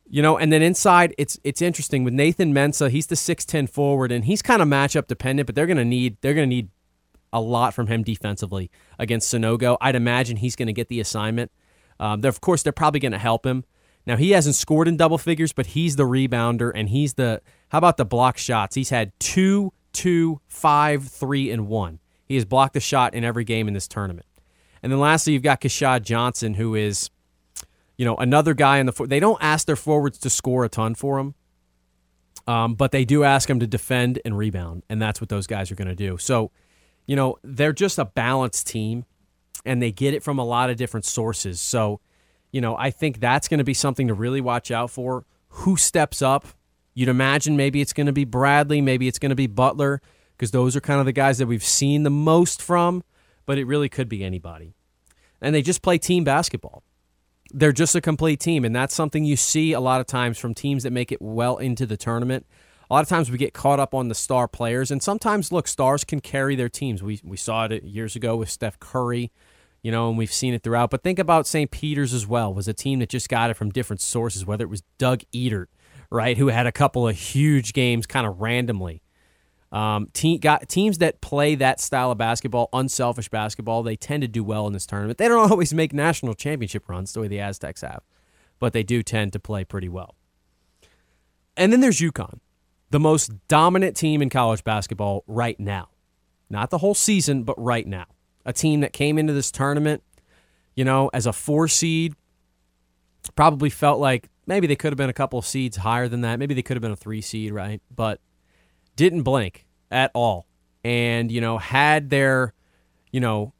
You 0.08 0.20
know, 0.20 0.36
and 0.36 0.52
then 0.52 0.60
inside, 0.62 1.14
it's 1.16 1.38
it's 1.42 1.62
interesting 1.62 2.04
with 2.04 2.12
Nathan 2.12 2.52
Mensah. 2.52 2.90
He's 2.90 3.06
the 3.06 3.16
six 3.16 3.46
ten 3.46 3.66
forward, 3.66 4.12
and 4.12 4.26
he's 4.26 4.42
kind 4.42 4.60
of 4.60 4.68
matchup 4.68 5.06
dependent. 5.06 5.46
But 5.46 5.54
they're 5.54 5.66
gonna 5.66 5.86
need 5.86 6.18
they're 6.20 6.34
gonna 6.34 6.46
need 6.46 6.68
a 7.32 7.40
lot 7.40 7.74
from 7.74 7.86
him 7.86 8.02
defensively 8.02 8.70
against 8.98 9.32
Sanogo. 9.32 9.76
I'd 9.80 9.94
imagine 9.94 10.36
he's 10.36 10.54
going 10.54 10.66
to 10.66 10.72
get 10.72 10.88
the 10.88 11.00
assignment. 11.00 11.50
Um, 12.02 12.24
of 12.24 12.40
course, 12.40 12.64
they're 12.64 12.72
probably 12.72 12.98
going 12.98 13.12
to 13.12 13.18
help 13.18 13.46
him. 13.46 13.64
Now 14.04 14.16
he 14.16 14.32
hasn't 14.32 14.56
scored 14.56 14.88
in 14.88 14.96
double 14.96 15.18
figures, 15.18 15.52
but 15.52 15.66
he's 15.66 15.94
the 15.94 16.02
rebounder 16.02 16.72
and 16.74 16.88
he's 16.88 17.14
the. 17.14 17.40
How 17.68 17.78
about 17.78 17.96
the 17.96 18.04
block 18.04 18.38
shots? 18.38 18.74
He's 18.74 18.90
had 18.90 19.12
two, 19.20 19.72
two, 19.92 20.40
five, 20.48 21.06
three, 21.06 21.48
and 21.48 21.68
one. 21.68 22.00
He 22.26 22.34
has 22.34 22.44
blocked 22.44 22.76
a 22.76 22.80
shot 22.80 23.14
in 23.14 23.22
every 23.22 23.44
game 23.44 23.68
in 23.68 23.74
this 23.74 23.86
tournament. 23.86 24.26
And 24.82 24.90
then 24.90 24.98
lastly, 24.98 25.32
you've 25.32 25.44
got 25.44 25.60
Keshad 25.60 26.02
Johnson, 26.02 26.54
who 26.54 26.74
is, 26.74 27.08
you 27.96 28.04
know, 28.04 28.16
another 28.16 28.52
guy 28.52 28.78
in 28.78 28.86
the. 28.86 29.06
They 29.06 29.20
don't 29.20 29.38
ask 29.40 29.68
their 29.68 29.76
forwards 29.76 30.18
to 30.18 30.30
score 30.30 30.64
a 30.64 30.68
ton 30.68 30.96
for 30.96 31.20
him, 31.20 31.34
um, 32.48 32.74
but 32.74 32.90
they 32.90 33.04
do 33.04 33.22
ask 33.22 33.46
them 33.46 33.60
to 33.60 33.66
defend 33.68 34.18
and 34.24 34.36
rebound, 34.36 34.82
and 34.90 35.00
that's 35.00 35.20
what 35.20 35.28
those 35.28 35.46
guys 35.46 35.70
are 35.70 35.76
going 35.76 35.86
to 35.86 35.94
do. 35.94 36.18
So, 36.18 36.50
you 37.06 37.14
know, 37.14 37.38
they're 37.44 37.72
just 37.72 38.00
a 38.00 38.06
balanced 38.06 38.66
team 38.66 39.04
and 39.64 39.82
they 39.82 39.92
get 39.92 40.14
it 40.14 40.22
from 40.22 40.38
a 40.38 40.44
lot 40.44 40.70
of 40.70 40.76
different 40.76 41.06
sources. 41.06 41.60
So, 41.60 42.00
you 42.50 42.60
know, 42.60 42.76
I 42.76 42.90
think 42.90 43.20
that's 43.20 43.48
going 43.48 43.58
to 43.58 43.64
be 43.64 43.74
something 43.74 44.08
to 44.08 44.14
really 44.14 44.40
watch 44.40 44.70
out 44.70 44.90
for. 44.90 45.24
Who 45.48 45.76
steps 45.76 46.22
up? 46.22 46.46
You'd 46.94 47.08
imagine 47.08 47.56
maybe 47.56 47.80
it's 47.80 47.92
going 47.92 48.06
to 48.06 48.12
be 48.12 48.24
Bradley, 48.24 48.80
maybe 48.80 49.08
it's 49.08 49.18
going 49.18 49.30
to 49.30 49.36
be 49.36 49.46
Butler, 49.46 50.02
because 50.36 50.50
those 50.50 50.76
are 50.76 50.80
kind 50.80 51.00
of 51.00 51.06
the 51.06 51.12
guys 51.12 51.38
that 51.38 51.46
we've 51.46 51.64
seen 51.64 52.02
the 52.02 52.10
most 52.10 52.60
from, 52.60 53.02
but 53.46 53.58
it 53.58 53.64
really 53.64 53.88
could 53.88 54.08
be 54.08 54.22
anybody. 54.22 54.74
And 55.40 55.54
they 55.54 55.62
just 55.62 55.82
play 55.82 55.98
team 55.98 56.24
basketball. 56.24 56.82
They're 57.50 57.72
just 57.72 57.94
a 57.94 58.00
complete 58.00 58.40
team, 58.40 58.64
and 58.64 58.74
that's 58.74 58.94
something 58.94 59.24
you 59.24 59.36
see 59.36 59.72
a 59.72 59.80
lot 59.80 60.00
of 60.00 60.06
times 60.06 60.38
from 60.38 60.54
teams 60.54 60.82
that 60.82 60.92
make 60.92 61.12
it 61.12 61.20
well 61.20 61.56
into 61.58 61.86
the 61.86 61.96
tournament. 61.96 62.46
A 62.90 62.94
lot 62.94 63.02
of 63.02 63.08
times 63.08 63.30
we 63.30 63.38
get 63.38 63.54
caught 63.54 63.80
up 63.80 63.94
on 63.94 64.08
the 64.08 64.14
star 64.14 64.46
players, 64.46 64.90
and 64.90 65.02
sometimes, 65.02 65.50
look, 65.50 65.66
stars 65.66 66.04
can 66.04 66.20
carry 66.20 66.56
their 66.56 66.68
teams. 66.68 67.02
We, 67.02 67.20
we 67.24 67.36
saw 67.36 67.64
it 67.64 67.84
years 67.84 68.16
ago 68.16 68.36
with 68.36 68.50
Steph 68.50 68.78
Curry 68.78 69.30
you 69.82 69.90
know, 69.90 70.08
and 70.08 70.16
we've 70.16 70.32
seen 70.32 70.54
it 70.54 70.62
throughout. 70.62 70.90
But 70.90 71.02
think 71.02 71.18
about 71.18 71.46
St. 71.46 71.70
Peter's 71.70 72.14
as 72.14 72.26
well, 72.26 72.54
was 72.54 72.68
a 72.68 72.72
team 72.72 73.00
that 73.00 73.08
just 73.08 73.28
got 73.28 73.50
it 73.50 73.54
from 73.54 73.70
different 73.70 74.00
sources, 74.00 74.46
whether 74.46 74.64
it 74.64 74.68
was 74.68 74.82
Doug 74.98 75.22
Edert, 75.34 75.66
right, 76.10 76.38
who 76.38 76.48
had 76.48 76.66
a 76.66 76.72
couple 76.72 77.06
of 77.06 77.16
huge 77.16 77.72
games 77.72 78.06
kind 78.06 78.26
of 78.26 78.40
randomly. 78.40 79.02
Um, 79.72 80.08
got, 80.40 80.68
teams 80.68 80.98
that 80.98 81.22
play 81.22 81.54
that 81.54 81.80
style 81.80 82.10
of 82.10 82.18
basketball, 82.18 82.68
unselfish 82.74 83.30
basketball, 83.30 83.82
they 83.82 83.96
tend 83.96 84.20
to 84.20 84.28
do 84.28 84.44
well 84.44 84.66
in 84.66 84.74
this 84.74 84.86
tournament. 84.86 85.18
They 85.18 85.28
don't 85.28 85.50
always 85.50 85.72
make 85.72 85.92
national 85.92 86.34
championship 86.34 86.88
runs 86.88 87.12
the 87.12 87.20
way 87.20 87.28
the 87.28 87.40
Aztecs 87.40 87.80
have, 87.80 88.02
but 88.58 88.74
they 88.74 88.82
do 88.82 89.02
tend 89.02 89.32
to 89.32 89.40
play 89.40 89.64
pretty 89.64 89.88
well. 89.88 90.14
And 91.56 91.72
then 91.72 91.80
there's 91.80 92.00
UConn, 92.00 92.40
the 92.90 93.00
most 93.00 93.32
dominant 93.48 93.96
team 93.96 94.22
in 94.22 94.30
college 94.30 94.62
basketball 94.62 95.24
right 95.26 95.58
now. 95.58 95.88
Not 96.50 96.68
the 96.68 96.78
whole 96.78 96.94
season, 96.94 97.44
but 97.44 97.54
right 97.56 97.86
now. 97.86 98.06
A 98.44 98.52
team 98.52 98.80
that 98.80 98.92
came 98.92 99.18
into 99.18 99.32
this 99.32 99.50
tournament, 99.50 100.02
you 100.74 100.84
know, 100.84 101.10
as 101.12 101.26
a 101.26 101.32
four 101.32 101.68
seed, 101.68 102.14
probably 103.34 103.70
felt 103.70 104.00
like 104.00 104.28
maybe 104.46 104.66
they 104.66 104.76
could 104.76 104.92
have 104.92 104.96
been 104.96 105.10
a 105.10 105.14
couple 105.14 105.38
of 105.38 105.46
seeds 105.46 105.76
higher 105.76 106.08
than 106.08 106.22
that. 106.22 106.38
Maybe 106.38 106.54
they 106.54 106.62
could 106.62 106.76
have 106.76 106.82
been 106.82 106.92
a 106.92 106.96
three 106.96 107.20
seed, 107.20 107.52
right? 107.52 107.80
But 107.94 108.20
didn't 108.96 109.22
blink 109.22 109.66
at 109.90 110.10
all. 110.14 110.46
And, 110.84 111.30
you 111.30 111.40
know, 111.40 111.58
had 111.58 112.10
their, 112.10 112.52
you 113.12 113.20
know, 113.20 113.52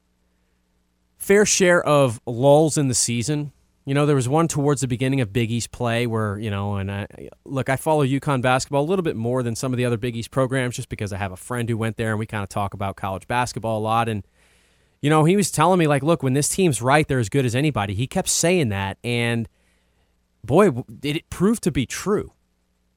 fair 1.16 1.46
share 1.46 1.82
of 1.82 2.20
lulls 2.26 2.76
in 2.76 2.88
the 2.88 2.94
season. 2.94 3.52
You 3.84 3.94
know, 3.94 4.06
there 4.06 4.16
was 4.16 4.28
one 4.28 4.48
towards 4.48 4.80
the 4.80 4.88
beginning 4.88 5.20
of 5.20 5.32
Big 5.32 5.50
East 5.50 5.70
play 5.70 6.06
where, 6.06 6.38
you 6.38 6.50
know, 6.50 6.76
and 6.76 6.90
I 6.90 7.06
look, 7.44 7.68
I 7.68 7.76
follow 7.76 8.04
UConn 8.04 8.42
basketball 8.42 8.82
a 8.82 8.88
little 8.88 9.02
bit 9.02 9.16
more 9.16 9.42
than 9.42 9.54
some 9.54 9.72
of 9.72 9.76
the 9.76 9.84
other 9.84 9.96
Big 9.96 10.16
East 10.16 10.30
programs 10.32 10.76
just 10.76 10.88
because 10.88 11.12
I 11.12 11.18
have 11.18 11.32
a 11.32 11.36
friend 11.36 11.68
who 11.68 11.76
went 11.76 11.96
there 11.96 12.10
and 12.10 12.18
we 12.18 12.26
kind 12.26 12.42
of 12.42 12.48
talk 12.48 12.74
about 12.74 12.96
college 12.96 13.28
basketball 13.28 13.78
a 13.78 13.80
lot. 13.82 14.08
And, 14.08 14.24
you 15.02 15.10
know, 15.10 15.24
he 15.24 15.36
was 15.36 15.50
telling 15.50 15.78
me, 15.78 15.86
like, 15.86 16.02
look, 16.02 16.22
when 16.22 16.32
this 16.32 16.48
team's 16.48 16.80
right, 16.80 17.06
they're 17.06 17.18
as 17.18 17.28
good 17.28 17.44
as 17.44 17.54
anybody. 17.56 17.92
He 17.94 18.06
kept 18.06 18.28
saying 18.28 18.68
that. 18.70 18.98
And, 19.02 19.48
boy, 20.44 20.70
did 20.70 21.16
it 21.16 21.28
prove 21.28 21.60
to 21.62 21.72
be 21.72 21.84
true. 21.84 22.32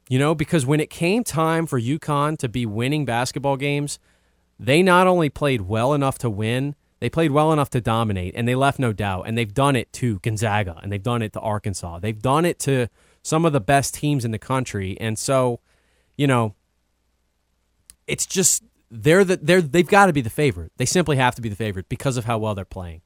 You 0.07 0.19
know, 0.19 0.35
because 0.35 0.67
when 0.67 0.79
it 0.79 0.91
came 0.91 1.23
time 1.23 1.65
for 1.65 1.81
UConn 1.81 2.37
to 2.37 2.47
be 2.47 2.63
winning 2.67 3.05
basketball 3.05 3.57
games, 3.57 3.97
they 4.59 4.83
not 4.83 5.07
only 5.07 5.29
played 5.29 5.61
well 5.61 5.95
enough 5.95 6.19
to 6.19 6.29
win, 6.29 6.75
they 6.99 7.09
played 7.09 7.31
well 7.31 7.51
enough 7.51 7.71
to 7.71 7.81
dominate, 7.81 8.35
and 8.35 8.47
they 8.47 8.53
left 8.53 8.77
no 8.77 8.93
doubt. 8.93 9.23
And 9.25 9.35
they've 9.35 9.51
done 9.51 9.75
it 9.75 9.91
to 9.93 10.19
Gonzaga, 10.19 10.79
and 10.83 10.91
they've 10.91 11.01
done 11.01 11.23
it 11.23 11.33
to 11.33 11.39
Arkansas. 11.39 11.99
They've 11.99 12.21
done 12.21 12.45
it 12.45 12.59
to 12.59 12.87
some 13.23 13.45
of 13.45 13.53
the 13.53 13.59
best 13.59 13.95
teams 13.95 14.23
in 14.23 14.29
the 14.29 14.37
country. 14.37 14.95
And 15.01 15.17
so, 15.17 15.59
you 16.15 16.27
know, 16.27 16.53
it's 18.05 18.27
just 18.27 18.63
they're 18.91 19.23
the 19.23 19.37
they're 19.37 19.61
they've 19.61 19.87
got 19.87 20.07
to 20.07 20.13
be 20.13 20.21
the 20.21 20.29
favorite. 20.29 20.71
They 20.77 20.85
simply 20.85 21.17
have 21.17 21.35
to 21.35 21.41
be 21.41 21.49
the 21.49 21.55
favorite 21.55 21.89
because 21.89 22.17
of 22.17 22.25
how 22.25 22.37
well 22.37 22.55
they're 22.55 22.65
playing. 22.65 23.01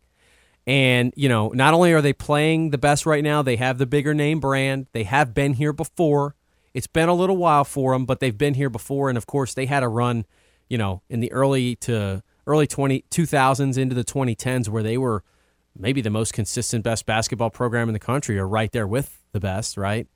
And, 0.68 1.14
you 1.15 1.30
know, 1.30 1.49
not 1.49 1.73
only 1.73 1.93
are 1.93 2.01
they 2.01 2.14
playing 2.14 2.69
the 2.69 2.77
best 2.77 3.07
right 3.07 3.23
now, 3.23 3.41
they 3.41 3.56
have 3.56 3.80
the 3.80 3.88
bigger 3.88 4.14
name 4.14 4.39
brand. 4.39 4.85
They 4.91 5.03
have 5.03 5.34
been 5.34 5.53
here 5.53 5.73
before. 5.73 6.35
It's 6.76 6.85
been 6.85 7.10
a 7.10 7.14
little 7.15 7.38
while 7.38 7.64
for 7.64 7.93
them, 7.93 8.06
but 8.06 8.19
they've 8.19 8.38
been 8.38 8.53
here 8.53 8.69
before. 8.69 9.10
And 9.10 9.18
of 9.18 9.26
course, 9.26 9.56
they 9.56 9.65
had 9.65 9.81
a 9.81 9.88
run, 9.88 10.26
you 10.68 10.77
know, 10.77 11.01
in 11.10 11.22
the 11.22 11.31
early 11.31 11.76
to 11.77 12.22
early 12.45 12.68
20, 12.68 13.03
2000s 13.10 13.77
into 13.77 13.95
the 13.95 14.03
2010s 14.03 14.69
where 14.69 14.84
they 14.84 14.97
were 14.97 15.23
maybe 15.76 16.01
the 16.01 16.10
most 16.10 16.34
consistent 16.34 16.84
best 16.84 17.06
basketball 17.06 17.49
program 17.49 17.89
in 17.89 17.93
the 17.93 17.99
country 17.99 18.38
or 18.38 18.47
right 18.47 18.72
there 18.72 18.88
with 18.88 19.23
the 19.31 19.39
best, 19.39 19.77
right? 19.77 20.07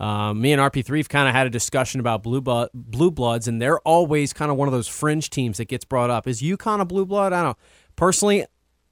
Um, 0.00 0.40
me 0.40 0.52
and 0.52 0.60
RP3 0.60 0.98
have 0.98 1.08
kind 1.08 1.28
of 1.28 1.34
had 1.34 1.46
a 1.46 1.50
discussion 1.50 2.00
about 2.00 2.22
blue, 2.22 2.40
blue 2.40 3.10
bloods, 3.10 3.46
and 3.46 3.62
they're 3.62 3.78
always 3.80 4.32
kind 4.32 4.50
of 4.50 4.56
one 4.56 4.66
of 4.66 4.72
those 4.72 4.88
fringe 4.88 5.30
teams 5.30 5.58
that 5.58 5.66
gets 5.66 5.84
brought 5.84 6.10
up. 6.10 6.26
Is 6.26 6.42
UConn 6.42 6.80
a 6.80 6.84
blue 6.84 7.06
blood? 7.06 7.32
I 7.32 7.42
don't 7.42 7.50
know. 7.50 7.56
Personally, 7.96 8.44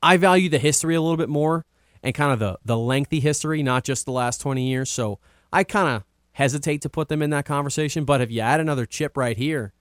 I 0.03 0.17
value 0.17 0.49
the 0.49 0.59
history 0.59 0.95
a 0.95 1.01
little 1.01 1.17
bit 1.17 1.29
more 1.29 1.65
and 2.03 2.15
kind 2.15 2.33
of 2.33 2.39
the, 2.39 2.59
the 2.65 2.77
lengthy 2.77 3.21
history, 3.21 3.63
not 3.63 3.85
just 3.85 4.05
the 4.05 4.13
last 4.13 4.41
20 4.41 4.67
years. 4.67 4.91
So 4.91 5.19
I 5.53 5.65
kind 5.65 5.97
of 5.97 6.05
hesitate 6.33 6.83
to 6.83 6.89
put 6.89 7.09
them 7.09 7.23
in 7.23 7.31
that 7.31 7.45
conversation. 7.45 8.05
But 8.05 8.21
if 8.21 8.31
you 8.31 8.41
add 8.41 8.61
another 8.61 8.87
chip 8.87 9.17
right 9.17 9.37
here, 9.37 9.73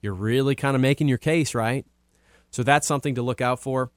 you're 0.00 0.14
really 0.14 0.54
kind 0.54 0.74
of 0.74 0.80
making 0.80 1.08
your 1.08 1.18
case, 1.18 1.54
right? 1.54 1.86
So 2.50 2.62
that's 2.62 2.86
something 2.86 3.14
to 3.14 3.22
look 3.22 3.40
out 3.40 3.60
for. 3.60 3.90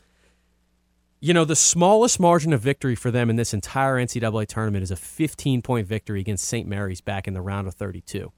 You 1.26 1.34
know, 1.34 1.44
the 1.44 1.56
smallest 1.56 2.20
margin 2.20 2.54
of 2.54 2.62
victory 2.62 2.94
for 2.94 3.10
them 3.10 3.32
in 3.32 3.36
this 3.36 3.52
entire 3.52 3.96
NCAA 3.96 4.46
tournament 4.46 4.84
is 4.84 4.92
a 4.92 4.96
15 4.96 5.64
point 5.64 5.88
victory 5.88 6.20
against 6.20 6.46
St. 6.46 6.68
Mary's 6.68 7.02
back 7.02 7.28
in 7.28 7.34
the 7.34 7.42
round 7.42 7.68
of 7.68 7.74
32. 7.74 8.32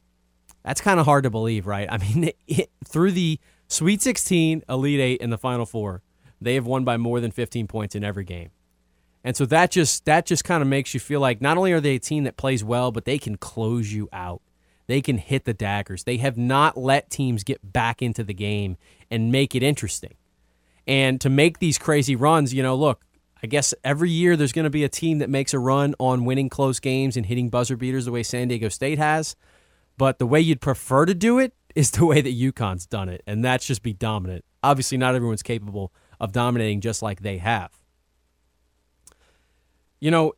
That's 0.64 0.80
kind 0.80 0.98
of 0.98 1.06
hard 1.06 1.26
to 1.26 1.30
believe, 1.30 1.68
right? 1.68 1.90
I 1.92 1.98
mean, 1.98 2.32
it, 2.48 2.72
through 2.88 3.12
the 3.12 3.42
Sweet 3.68 4.02
16, 4.02 4.64
Elite 4.70 5.02
8, 5.02 5.22
and 5.22 5.34
the 5.34 5.38
Final 5.38 5.66
Four, 5.66 6.02
they 6.40 6.56
have 6.56 6.66
won 6.66 6.86
by 6.86 6.96
more 6.96 7.20
than 7.20 7.30
15 7.30 7.68
points 7.68 7.94
in 7.94 8.06
every 8.06 8.24
game. 8.24 8.52
And 9.22 9.36
so 9.36 9.46
that 9.48 9.70
just 9.70 10.06
that 10.06 10.26
just 10.26 10.46
kind 10.46 10.62
of 10.62 10.70
makes 10.70 10.94
you 10.94 11.02
feel 11.02 11.20
like 11.20 11.42
not 11.42 11.58
only 11.58 11.74
are 11.74 11.82
they 11.82 11.96
a 11.96 12.00
team 12.00 12.24
that 12.24 12.38
plays 12.38 12.64
well, 12.64 12.94
but 12.94 13.04
they 13.04 13.18
can 13.18 13.36
close 13.36 13.92
you 13.92 14.08
out. 14.14 14.42
They 14.88 15.02
can 15.02 15.18
hit 15.18 15.44
the 15.44 15.54
daggers. 15.54 16.06
They 16.06 16.16
have 16.18 16.38
not 16.38 16.78
let 16.78 17.10
teams 17.10 17.44
get 17.44 17.74
back 17.74 18.02
into 18.02 18.24
the 18.24 18.34
game 18.34 18.78
and 19.12 19.30
make 19.30 19.56
it 19.56 19.62
interesting. 19.62 20.16
And 20.88 21.20
to 21.22 21.30
make 21.30 21.60
these 21.60 21.78
crazy 21.78 22.16
runs, 22.16 22.54
you 22.54 22.64
know, 22.64 22.76
look, 22.76 23.04
I 23.44 23.48
guess 23.48 23.74
every 23.84 24.10
year 24.10 24.36
there's 24.36 24.54
going 24.54 24.64
to 24.64 24.70
be 24.70 24.84
a 24.84 24.90
team 24.90 25.20
that 25.20 25.30
makes 25.30 25.54
a 25.54 25.60
run 25.60 25.94
on 26.00 26.26
winning 26.26 26.50
close 26.50 26.80
games 26.80 27.18
and 27.18 27.26
hitting 27.26 27.50
buzzer 27.50 27.76
beaters 27.76 28.06
the 28.06 28.12
way 28.12 28.24
San 28.24 28.48
Diego 28.48 28.70
State 28.70 28.98
has. 28.98 29.36
But 29.98 30.20
the 30.20 30.26
way 30.26 30.40
you'd 30.40 30.62
prefer 30.62 31.06
to 31.06 31.14
do 31.14 31.40
it 31.40 31.54
is 31.76 31.92
the 31.92 32.06
way 32.06 32.22
that 32.22 32.38
UConn's 32.38 32.86
done 32.86 33.10
it, 33.10 33.22
and 33.28 33.44
that's 33.44 33.66
just 33.66 33.84
be 33.84 33.94
dominant. 33.94 34.44
Obviously, 34.64 34.98
not 34.98 35.16
everyone's 35.16 35.44
capable 35.44 35.94
of 36.20 36.32
dominating 36.32 36.82
just 36.82 37.02
like 37.02 37.22
they 37.22 37.38
have. 37.38 37.72
You 40.00 40.12
know, 40.12 40.34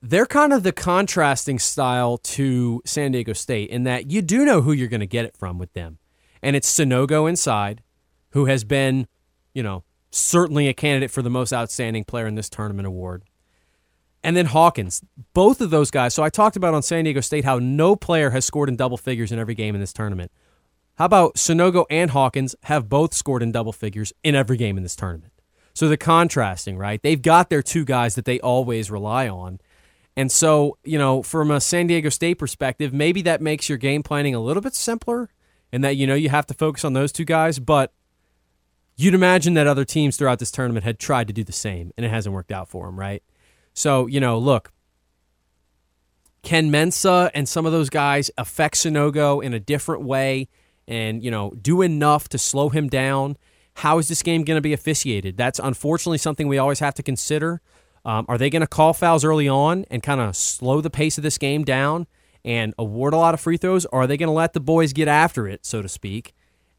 they're 0.00 0.26
kind 0.26 0.52
of 0.52 0.62
the 0.62 0.72
contrasting 0.72 1.58
style 1.58 2.18
to 2.18 2.82
San 2.84 3.12
Diego 3.12 3.32
State 3.32 3.70
in 3.70 3.84
that 3.84 4.10
you 4.10 4.22
do 4.22 4.44
know 4.44 4.62
who 4.62 4.72
you're 4.72 4.88
going 4.88 5.00
to 5.00 5.06
get 5.06 5.24
it 5.24 5.36
from 5.36 5.58
with 5.58 5.72
them. 5.72 5.98
And 6.42 6.54
it's 6.54 6.72
Sanogo 6.72 7.28
inside, 7.28 7.82
who 8.30 8.46
has 8.46 8.64
been, 8.64 9.06
you 9.54 9.62
know, 9.62 9.84
certainly 10.10 10.68
a 10.68 10.74
candidate 10.74 11.10
for 11.10 11.22
the 11.22 11.30
most 11.30 11.52
outstanding 11.52 12.04
player 12.04 12.26
in 12.26 12.34
this 12.34 12.48
tournament 12.48 12.86
award. 12.86 13.24
And 14.24 14.36
then 14.36 14.46
Hawkins, 14.46 15.02
both 15.32 15.60
of 15.60 15.70
those 15.70 15.90
guys. 15.90 16.14
So 16.14 16.22
I 16.22 16.28
talked 16.28 16.56
about 16.56 16.74
on 16.74 16.82
San 16.82 17.04
Diego 17.04 17.20
State 17.20 17.44
how 17.44 17.58
no 17.58 17.94
player 17.94 18.30
has 18.30 18.44
scored 18.44 18.68
in 18.68 18.76
double 18.76 18.96
figures 18.96 19.30
in 19.30 19.38
every 19.38 19.54
game 19.54 19.74
in 19.74 19.80
this 19.80 19.92
tournament. 19.92 20.32
How 20.96 21.04
about 21.04 21.36
Sanogo 21.36 21.86
and 21.88 22.10
Hawkins 22.10 22.56
have 22.64 22.88
both 22.88 23.14
scored 23.14 23.42
in 23.42 23.52
double 23.52 23.72
figures 23.72 24.12
in 24.24 24.34
every 24.34 24.56
game 24.56 24.76
in 24.76 24.82
this 24.82 24.96
tournament? 24.96 25.32
So 25.72 25.88
the 25.88 25.96
contrasting, 25.96 26.76
right? 26.76 27.00
They've 27.00 27.22
got 27.22 27.50
their 27.50 27.62
two 27.62 27.84
guys 27.84 28.16
that 28.16 28.24
they 28.24 28.40
always 28.40 28.90
rely 28.90 29.28
on. 29.28 29.60
And 30.16 30.32
so, 30.32 30.76
you 30.82 30.98
know, 30.98 31.22
from 31.22 31.52
a 31.52 31.60
San 31.60 31.86
Diego 31.86 32.08
State 32.08 32.34
perspective, 32.34 32.92
maybe 32.92 33.22
that 33.22 33.40
makes 33.40 33.68
your 33.68 33.78
game 33.78 34.02
planning 34.02 34.34
a 34.34 34.40
little 34.40 34.60
bit 34.60 34.74
simpler 34.74 35.30
and 35.70 35.84
that, 35.84 35.94
you 35.94 36.08
know, 36.08 36.16
you 36.16 36.30
have 36.30 36.46
to 36.46 36.54
focus 36.54 36.84
on 36.84 36.94
those 36.94 37.12
two 37.12 37.24
guys. 37.24 37.60
But 37.60 37.92
you'd 38.98 39.14
imagine 39.14 39.54
that 39.54 39.66
other 39.66 39.84
teams 39.84 40.16
throughout 40.16 40.40
this 40.40 40.50
tournament 40.50 40.84
had 40.84 40.98
tried 40.98 41.28
to 41.28 41.32
do 41.32 41.44
the 41.44 41.52
same 41.52 41.92
and 41.96 42.04
it 42.04 42.10
hasn't 42.10 42.34
worked 42.34 42.52
out 42.52 42.68
for 42.68 42.86
them, 42.86 42.98
right? 42.98 43.22
So, 43.72 44.06
you 44.06 44.18
know, 44.18 44.38
look, 44.38 44.72
can 46.42 46.70
Mensah 46.70 47.30
and 47.32 47.48
some 47.48 47.64
of 47.64 47.70
those 47.72 47.90
guys 47.90 48.30
affect 48.36 48.74
Sanogo 48.74 49.42
in 49.42 49.54
a 49.54 49.60
different 49.60 50.02
way 50.02 50.48
and, 50.88 51.22
you 51.22 51.30
know, 51.30 51.52
do 51.62 51.80
enough 51.80 52.28
to 52.30 52.38
slow 52.38 52.70
him 52.70 52.88
down? 52.88 53.36
How 53.74 53.98
is 53.98 54.08
this 54.08 54.22
game 54.22 54.42
going 54.42 54.56
to 54.56 54.62
be 54.62 54.72
officiated? 54.72 55.36
That's 55.36 55.60
unfortunately 55.60 56.18
something 56.18 56.48
we 56.48 56.58
always 56.58 56.80
have 56.80 56.94
to 56.94 57.02
consider. 57.02 57.60
Um, 58.04 58.26
are 58.28 58.36
they 58.36 58.50
going 58.50 58.62
to 58.62 58.66
call 58.66 58.94
fouls 58.94 59.24
early 59.24 59.48
on 59.48 59.84
and 59.92 60.02
kind 60.02 60.20
of 60.20 60.34
slow 60.34 60.80
the 60.80 60.90
pace 60.90 61.18
of 61.18 61.22
this 61.22 61.38
game 61.38 61.62
down 61.62 62.08
and 62.44 62.74
award 62.78 63.14
a 63.14 63.16
lot 63.16 63.34
of 63.34 63.40
free 63.40 63.58
throws? 63.58 63.84
Or 63.86 64.02
are 64.02 64.06
they 64.08 64.16
going 64.16 64.28
to 64.28 64.32
let 64.32 64.54
the 64.54 64.60
boys 64.60 64.92
get 64.92 65.06
after 65.06 65.46
it, 65.46 65.64
so 65.64 65.82
to 65.82 65.88
speak, 65.88 66.34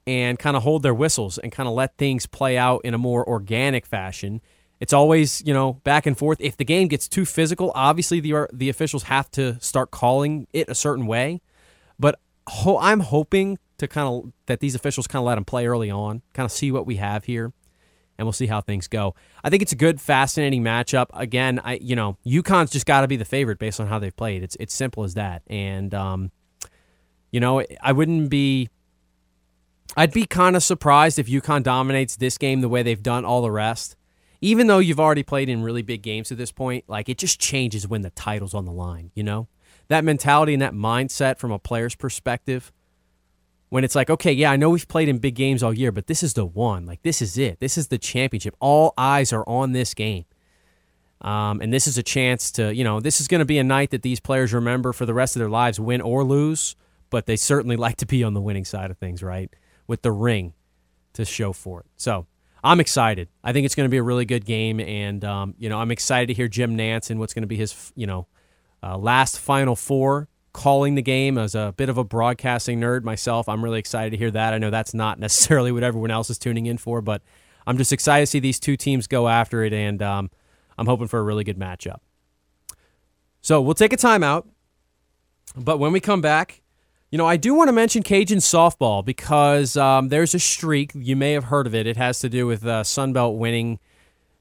and 0.09 0.39
kind 0.39 0.57
of 0.57 0.63
hold 0.63 0.81
their 0.81 0.93
whistles 0.93 1.37
and 1.37 1.51
kind 1.51 1.69
of 1.69 1.75
let 1.75 1.95
things 1.97 2.25
play 2.25 2.57
out 2.57 2.81
in 2.83 2.95
a 2.95 2.97
more 2.97 3.27
organic 3.29 3.85
fashion? 3.85 4.41
It's 4.79 4.91
always, 4.91 5.43
you 5.45 5.53
know, 5.53 5.73
back 5.83 6.07
and 6.07 6.17
forth. 6.17 6.41
If 6.41 6.57
the 6.57 6.65
game 6.65 6.87
gets 6.87 7.07
too 7.07 7.25
physical, 7.25 7.71
obviously 7.75 8.19
the 8.19 8.47
the 8.51 8.69
officials 8.69 9.03
have 9.03 9.29
to 9.31 9.59
start 9.61 9.91
calling 9.91 10.47
it 10.51 10.67
a 10.67 10.73
certain 10.73 11.05
way. 11.05 11.41
But 11.99 12.19
ho- 12.47 12.79
I'm 12.79 13.01
hoping 13.01 13.59
to 13.77 13.87
kind 13.87 14.07
of 14.07 14.33
that 14.47 14.61
these 14.61 14.73
officials 14.73 15.05
kind 15.05 15.21
of 15.21 15.27
let 15.27 15.35
them 15.35 15.45
play 15.45 15.67
early 15.67 15.91
on, 15.91 16.23
kind 16.33 16.45
of 16.45 16.51
see 16.51 16.71
what 16.71 16.87
we 16.87 16.95
have 16.95 17.25
here, 17.25 17.53
and 18.17 18.25
we'll 18.25 18.33
see 18.33 18.47
how 18.47 18.61
things 18.61 18.87
go. 18.87 19.13
I 19.43 19.51
think 19.51 19.61
it's 19.61 19.73
a 19.73 19.75
good, 19.77 20.01
fascinating 20.01 20.63
matchup. 20.63 21.07
Again, 21.13 21.59
I 21.63 21.73
you 21.75 21.95
know 21.95 22.17
UConn's 22.25 22.71
just 22.71 22.87
got 22.87 23.01
to 23.01 23.07
be 23.07 23.15
the 23.15 23.25
favorite 23.25 23.59
based 23.59 23.79
on 23.79 23.87
how 23.87 23.99
they've 23.99 24.15
played. 24.15 24.41
It's 24.41 24.57
it's 24.59 24.73
simple 24.73 25.03
as 25.03 25.13
that, 25.13 25.43
and 25.47 25.93
um, 25.93 26.31
you 27.31 27.39
know 27.39 27.63
I 27.81 27.91
wouldn't 27.91 28.29
be. 28.29 28.69
I'd 29.97 30.13
be 30.13 30.25
kind 30.25 30.55
of 30.55 30.63
surprised 30.63 31.19
if 31.19 31.27
UConn 31.27 31.63
dominates 31.63 32.15
this 32.15 32.37
game 32.37 32.61
the 32.61 32.69
way 32.69 32.83
they've 32.83 33.01
done 33.01 33.25
all 33.25 33.41
the 33.41 33.51
rest. 33.51 33.95
Even 34.41 34.67
though 34.67 34.79
you've 34.79 34.99
already 34.99 35.23
played 35.23 35.49
in 35.49 35.63
really 35.63 35.81
big 35.81 36.01
games 36.01 36.31
at 36.31 36.37
this 36.37 36.51
point, 36.51 36.85
like 36.87 37.09
it 37.09 37.17
just 37.17 37.39
changes 37.39 37.87
when 37.87 38.01
the 38.01 38.09
title's 38.11 38.53
on 38.53 38.65
the 38.65 38.71
line, 38.71 39.11
you 39.13 39.23
know? 39.23 39.47
That 39.89 40.03
mentality 40.03 40.53
and 40.53 40.61
that 40.61 40.73
mindset 40.73 41.37
from 41.37 41.51
a 41.51 41.59
player's 41.59 41.95
perspective 41.95 42.71
when 43.69 43.83
it's 43.83 43.95
like, 43.95 44.09
okay, 44.09 44.31
yeah, 44.31 44.51
I 44.51 44.55
know 44.55 44.69
we've 44.69 44.87
played 44.87 45.09
in 45.09 45.19
big 45.19 45.35
games 45.35 45.61
all 45.61 45.73
year, 45.73 45.91
but 45.91 46.07
this 46.07 46.23
is 46.23 46.33
the 46.33 46.45
one. 46.45 46.85
Like, 46.85 47.01
this 47.03 47.21
is 47.21 47.37
it. 47.37 47.59
This 47.59 47.77
is 47.77 47.87
the 47.87 47.97
championship. 47.97 48.55
All 48.59 48.93
eyes 48.97 49.31
are 49.31 49.47
on 49.47 49.73
this 49.73 49.93
game. 49.93 50.25
Um, 51.21 51.61
and 51.61 51.73
this 51.73 51.87
is 51.87 51.97
a 51.97 52.03
chance 52.03 52.51
to, 52.51 52.73
you 52.73 52.83
know, 52.83 52.99
this 52.99 53.19
is 53.19 53.27
going 53.27 53.39
to 53.39 53.45
be 53.45 53.57
a 53.57 53.63
night 53.63 53.91
that 53.91 54.01
these 54.01 54.19
players 54.19 54.53
remember 54.53 54.93
for 54.93 55.05
the 55.05 55.13
rest 55.13 55.35
of 55.35 55.39
their 55.39 55.49
lives, 55.49 55.79
win 55.79 56.01
or 56.01 56.23
lose, 56.23 56.75
but 57.09 57.25
they 57.25 57.35
certainly 57.35 57.75
like 57.77 57.97
to 57.97 58.05
be 58.05 58.23
on 58.23 58.33
the 58.33 58.41
winning 58.41 58.65
side 58.65 58.89
of 58.89 58.97
things, 58.97 59.21
right? 59.21 59.53
With 59.89 60.03
the 60.03 60.11
ring 60.11 60.53
to 61.13 61.25
show 61.25 61.51
for 61.51 61.79
it. 61.79 61.87
So 61.95 62.27
I'm 62.63 62.79
excited. 62.79 63.27
I 63.43 63.53
think 63.53 63.65
it's 63.65 63.73
going 63.73 63.85
to 63.85 63.91
be 63.91 63.97
a 63.97 64.03
really 64.03 64.23
good 64.23 64.45
game, 64.45 64.79
and 64.79 65.25
um, 65.25 65.55
you 65.57 65.67
know 65.67 65.79
I'm 65.79 65.89
excited 65.89 66.27
to 66.27 66.35
hear 66.35 66.47
Jim 66.47 66.77
Nantz 66.77 67.09
and 67.09 67.19
what's 67.19 67.33
going 67.33 67.41
to 67.41 67.47
be 67.47 67.55
his 67.55 67.91
you 67.95 68.05
know 68.05 68.27
uh, 68.83 68.99
last 68.99 69.39
Final 69.39 69.75
Four 69.75 70.27
calling 70.53 70.93
the 70.93 71.01
game. 71.01 71.39
As 71.39 71.55
a 71.55 71.73
bit 71.75 71.89
of 71.89 71.97
a 71.97 72.03
broadcasting 72.03 72.79
nerd 72.79 73.03
myself, 73.03 73.49
I'm 73.49 73.63
really 73.63 73.79
excited 73.79 74.11
to 74.11 74.17
hear 74.17 74.29
that. 74.29 74.53
I 74.53 74.59
know 74.59 74.69
that's 74.69 74.93
not 74.93 75.17
necessarily 75.19 75.71
what 75.71 75.81
everyone 75.81 76.11
else 76.11 76.29
is 76.29 76.37
tuning 76.37 76.67
in 76.67 76.77
for, 76.77 77.01
but 77.01 77.23
I'm 77.65 77.79
just 77.79 77.91
excited 77.91 78.21
to 78.21 78.27
see 78.27 78.39
these 78.39 78.59
two 78.59 78.77
teams 78.77 79.07
go 79.07 79.27
after 79.27 79.63
it, 79.63 79.73
and 79.73 80.03
um, 80.03 80.29
I'm 80.77 80.85
hoping 80.85 81.07
for 81.07 81.17
a 81.17 81.23
really 81.23 81.43
good 81.43 81.57
matchup. 81.57 81.97
So 83.41 83.59
we'll 83.59 83.73
take 83.73 83.93
a 83.93 83.97
timeout, 83.97 84.45
but 85.55 85.79
when 85.79 85.91
we 85.91 85.99
come 85.99 86.21
back. 86.21 86.61
You 87.11 87.17
know, 87.17 87.25
I 87.25 87.37
do 87.37 87.55
want 87.55 87.69
to 87.69 87.73
mention 87.73 88.03
Cajun 88.03 88.37
softball 88.37 89.03
because 89.03 89.75
um, 89.75 90.09
there's 90.09 90.35
a 90.35 90.39
streak. 90.39 90.91
You 90.93 91.15
may 91.15 91.31
have 91.31 91.45
heard 91.45 91.65
of 91.65 91.73
it. 91.73 91.87
It 91.87 91.97
has 91.97 92.19
to 92.19 92.29
do 92.29 92.45
with 92.45 92.63
uh, 92.63 92.83
Sunbelt 92.83 93.35
winning, 93.35 93.79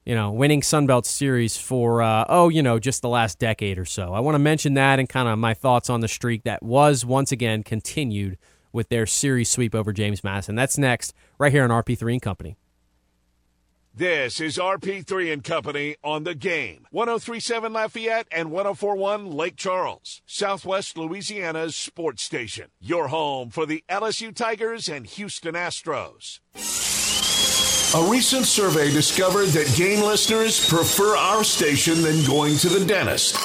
you 0.05 0.13
know, 0.13 0.31
winning 0.31 0.61
Sunbelt 0.61 1.05
series 1.05 1.57
for 1.57 2.03
uh, 2.03 2.25
oh, 2.29 2.49
you 2.49 2.61
know, 2.61 2.77
just 2.77 3.01
the 3.01 3.09
last 3.09 3.39
decade 3.39 3.79
or 3.79 3.85
so. 3.85 4.13
I 4.13 4.19
want 4.19 4.35
to 4.35 4.39
mention 4.39 4.75
that 4.75 4.99
and 4.99 5.09
kind 5.09 5.27
of 5.27 5.39
my 5.39 5.55
thoughts 5.55 5.89
on 5.89 6.01
the 6.01 6.07
streak 6.07 6.43
that 6.43 6.61
was 6.61 7.03
once 7.03 7.31
again 7.31 7.63
continued 7.63 8.37
with 8.71 8.89
their 8.89 9.07
series 9.07 9.49
sweep 9.49 9.73
over 9.73 9.91
James 9.91 10.23
Madison. 10.23 10.53
That's 10.53 10.77
next, 10.77 11.15
right 11.39 11.51
here 11.51 11.63
on 11.63 11.71
RP3 11.71 12.11
and 12.11 12.21
Company. 12.21 12.58
This 13.99 14.39
is 14.39 14.57
RP3 14.57 15.33
and 15.33 15.43
Company 15.43 15.97
on 16.05 16.23
the 16.23 16.33
game. 16.33 16.87
1037 16.91 17.73
Lafayette 17.73 18.29
and 18.31 18.49
1041 18.49 19.29
Lake 19.29 19.57
Charles, 19.57 20.21
Southwest 20.25 20.97
Louisiana's 20.97 21.75
sports 21.75 22.23
station. 22.23 22.67
Your 22.79 23.09
home 23.09 23.49
for 23.49 23.65
the 23.65 23.83
LSU 23.89 24.33
Tigers 24.33 24.87
and 24.87 25.05
Houston 25.05 25.53
Astros. 25.53 26.39
A 27.93 28.09
recent 28.09 28.45
survey 28.45 28.89
discovered 28.89 29.47
that 29.47 29.75
game 29.75 30.01
listeners 30.05 30.65
prefer 30.69 31.17
our 31.17 31.43
station 31.43 32.01
than 32.01 32.23
going 32.23 32.55
to 32.59 32.69
the 32.69 32.85
dentist. 32.85 33.35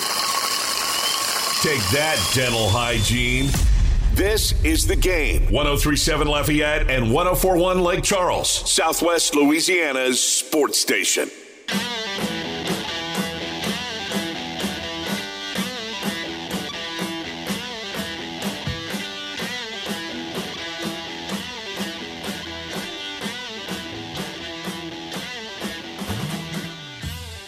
Take 1.65 1.83
that, 1.91 2.31
dental 2.33 2.69
hygiene. 2.69 3.49
This 4.15 4.53
is 4.65 4.87
the 4.87 4.95
game. 4.95 5.51
1037 5.51 6.29
Lafayette 6.29 6.89
and 6.89 7.13
1041 7.13 7.81
Lake 7.81 8.05
Charles, 8.05 8.49
Southwest 8.49 9.35
Louisiana's 9.35 10.23
sports 10.23 10.79
station. 10.79 11.29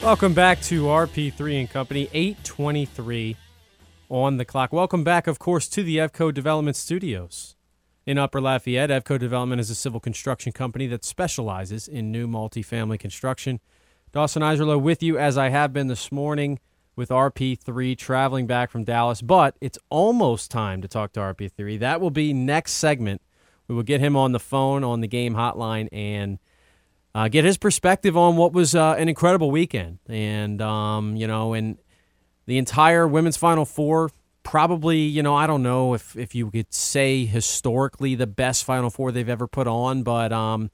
Welcome 0.02 0.34
back 0.34 0.60
to 0.62 0.82
RP3 0.86 1.60
and 1.60 1.70
Company, 1.70 2.08
823 2.12 3.36
on 4.08 4.36
the 4.36 4.44
clock. 4.44 4.72
Welcome 4.72 5.04
back, 5.04 5.26
of 5.26 5.38
course, 5.38 5.68
to 5.68 5.82
the 5.82 5.98
EVCO 5.98 6.32
Development 6.32 6.76
Studios 6.76 7.56
in 8.06 8.18
Upper 8.18 8.40
Lafayette. 8.40 8.90
EVCO 8.90 9.18
Development 9.18 9.60
is 9.60 9.70
a 9.70 9.74
civil 9.74 10.00
construction 10.00 10.52
company 10.52 10.86
that 10.86 11.04
specializes 11.04 11.88
in 11.88 12.12
new 12.12 12.26
multifamily 12.26 12.98
construction. 12.98 13.60
Dawson 14.12 14.42
Iserlow 14.42 14.80
with 14.80 15.02
you 15.02 15.18
as 15.18 15.36
I 15.36 15.48
have 15.50 15.72
been 15.72 15.88
this 15.88 16.10
morning 16.10 16.58
with 16.94 17.10
RP3 17.10 17.98
traveling 17.98 18.46
back 18.46 18.70
from 18.70 18.84
Dallas, 18.84 19.20
but 19.20 19.56
it's 19.60 19.78
almost 19.90 20.50
time 20.50 20.80
to 20.82 20.88
talk 20.88 21.12
to 21.12 21.20
RP3. 21.20 21.78
That 21.78 22.00
will 22.00 22.10
be 22.10 22.32
next 22.32 22.72
segment. 22.72 23.20
We 23.68 23.74
will 23.74 23.82
get 23.82 24.00
him 24.00 24.16
on 24.16 24.32
the 24.32 24.40
phone 24.40 24.84
on 24.84 25.00
the 25.00 25.08
game 25.08 25.34
hotline 25.34 25.88
and 25.92 26.38
uh, 27.14 27.28
get 27.28 27.44
his 27.44 27.58
perspective 27.58 28.16
on 28.16 28.36
what 28.36 28.52
was 28.52 28.74
uh, 28.74 28.94
an 28.98 29.08
incredible 29.08 29.50
weekend. 29.50 29.98
And, 30.08 30.62
um, 30.62 31.16
you 31.16 31.26
know, 31.26 31.52
and 31.52 31.76
the 32.46 32.58
entire 32.58 33.06
women's 33.06 33.36
Final 33.36 33.64
Four, 33.64 34.10
probably, 34.42 34.98
you 34.98 35.22
know, 35.22 35.34
I 35.34 35.46
don't 35.46 35.62
know 35.62 35.94
if, 35.94 36.16
if 36.16 36.34
you 36.34 36.50
could 36.50 36.72
say 36.72 37.24
historically 37.24 38.14
the 38.14 38.26
best 38.26 38.64
Final 38.64 38.90
Four 38.90 39.12
they've 39.12 39.28
ever 39.28 39.46
put 39.46 39.66
on, 39.66 40.02
but, 40.02 40.32
um, 40.32 40.70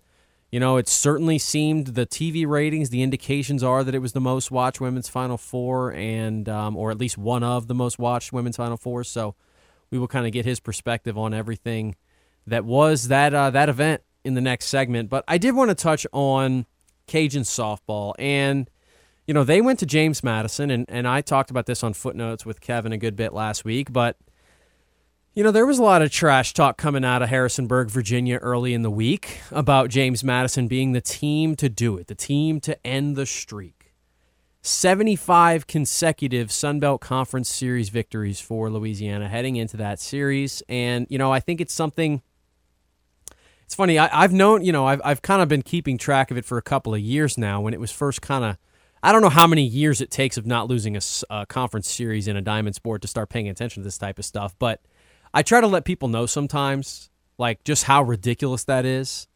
you 0.50 0.60
know, 0.60 0.76
it 0.76 0.86
certainly 0.86 1.38
seemed 1.38 1.88
the 1.88 2.04
TV 2.04 2.46
ratings, 2.46 2.90
the 2.90 3.02
indications 3.02 3.62
are 3.62 3.82
that 3.82 3.94
it 3.94 4.00
was 4.00 4.12
the 4.12 4.20
most 4.20 4.50
watched 4.50 4.80
women's 4.80 5.08
Final 5.08 5.38
Four, 5.38 5.92
and, 5.94 6.48
um, 6.48 6.76
or 6.76 6.90
at 6.90 6.98
least 6.98 7.16
one 7.16 7.42
of 7.42 7.68
the 7.68 7.74
most 7.74 7.98
watched 7.98 8.32
women's 8.32 8.58
Final 8.58 8.76
Fours. 8.76 9.08
So 9.08 9.34
we 9.90 9.98
will 9.98 10.08
kind 10.08 10.26
of 10.26 10.32
get 10.32 10.44
his 10.44 10.60
perspective 10.60 11.16
on 11.16 11.32
everything 11.32 11.96
that 12.46 12.66
was 12.66 13.08
that, 13.08 13.32
uh, 13.32 13.48
that 13.50 13.70
event 13.70 14.02
in 14.24 14.34
the 14.34 14.40
next 14.42 14.66
segment. 14.66 15.08
But 15.08 15.24
I 15.26 15.38
did 15.38 15.54
want 15.54 15.70
to 15.70 15.74
touch 15.74 16.06
on 16.12 16.66
Cajun 17.06 17.42
softball. 17.44 18.12
And, 18.18 18.68
you 19.26 19.34
know, 19.34 19.44
they 19.44 19.60
went 19.60 19.78
to 19.80 19.86
James 19.86 20.24
Madison, 20.24 20.70
and, 20.70 20.84
and 20.88 21.06
I 21.06 21.20
talked 21.20 21.50
about 21.50 21.66
this 21.66 21.82
on 21.84 21.92
footnotes 21.92 22.44
with 22.44 22.60
Kevin 22.60 22.92
a 22.92 22.98
good 22.98 23.16
bit 23.16 23.32
last 23.32 23.64
week. 23.64 23.92
But, 23.92 24.16
you 25.34 25.44
know, 25.44 25.52
there 25.52 25.66
was 25.66 25.78
a 25.78 25.82
lot 25.82 26.02
of 26.02 26.10
trash 26.10 26.52
talk 26.54 26.76
coming 26.76 27.04
out 27.04 27.22
of 27.22 27.28
Harrisonburg, 27.28 27.88
Virginia 27.88 28.36
early 28.38 28.74
in 28.74 28.82
the 28.82 28.90
week 28.90 29.40
about 29.50 29.90
James 29.90 30.24
Madison 30.24 30.66
being 30.66 30.92
the 30.92 31.00
team 31.00 31.54
to 31.56 31.68
do 31.68 31.96
it, 31.98 32.08
the 32.08 32.14
team 32.14 32.60
to 32.60 32.86
end 32.86 33.16
the 33.16 33.26
streak. 33.26 33.92
75 34.64 35.66
consecutive 35.66 36.48
Sunbelt 36.48 37.00
Conference 37.00 37.48
Series 37.48 37.88
victories 37.88 38.40
for 38.40 38.70
Louisiana 38.70 39.28
heading 39.28 39.56
into 39.56 39.76
that 39.76 39.98
series. 39.98 40.62
And, 40.68 41.06
you 41.10 41.18
know, 41.18 41.32
I 41.32 41.40
think 41.40 41.60
it's 41.60 41.74
something 41.74 42.22
it's 43.64 43.74
funny. 43.74 43.98
I, 43.98 44.20
have 44.20 44.34
known, 44.34 44.62
you 44.62 44.70
know, 44.70 44.86
I've, 44.86 45.00
I've 45.02 45.22
kind 45.22 45.40
of 45.40 45.48
been 45.48 45.62
keeping 45.62 45.96
track 45.96 46.30
of 46.30 46.36
it 46.36 46.44
for 46.44 46.58
a 46.58 46.62
couple 46.62 46.92
of 46.92 47.00
years 47.00 47.38
now. 47.38 47.58
When 47.60 47.72
it 47.72 47.80
was 47.80 47.90
first 47.90 48.20
kind 48.20 48.44
of, 48.44 48.58
I 49.02 49.10
don't 49.10 49.22
know 49.22 49.30
how 49.30 49.48
many 49.48 49.64
years 49.64 50.00
it 50.00 50.10
takes 50.10 50.36
of 50.36 50.46
not 50.46 50.68
losing 50.68 50.96
a, 50.96 51.00
a, 51.28 51.44
conference 51.46 51.90
series 51.90 52.28
in 52.28 52.36
a 52.36 52.40
diamond 52.40 52.76
sport 52.76 53.02
to 53.02 53.08
start 53.08 53.30
paying 53.30 53.48
attention 53.48 53.82
to 53.82 53.84
this 53.84 53.98
type 53.98 54.18
of 54.18 54.24
stuff. 54.24 54.54
But 54.58 54.80
I 55.34 55.42
try 55.42 55.60
to 55.60 55.66
let 55.66 55.84
people 55.84 56.08
know 56.08 56.26
sometimes, 56.26 57.10
like 57.36 57.64
just 57.64 57.84
how 57.84 58.02
ridiculous 58.02 58.62
that 58.64 58.84
is. 58.84 59.26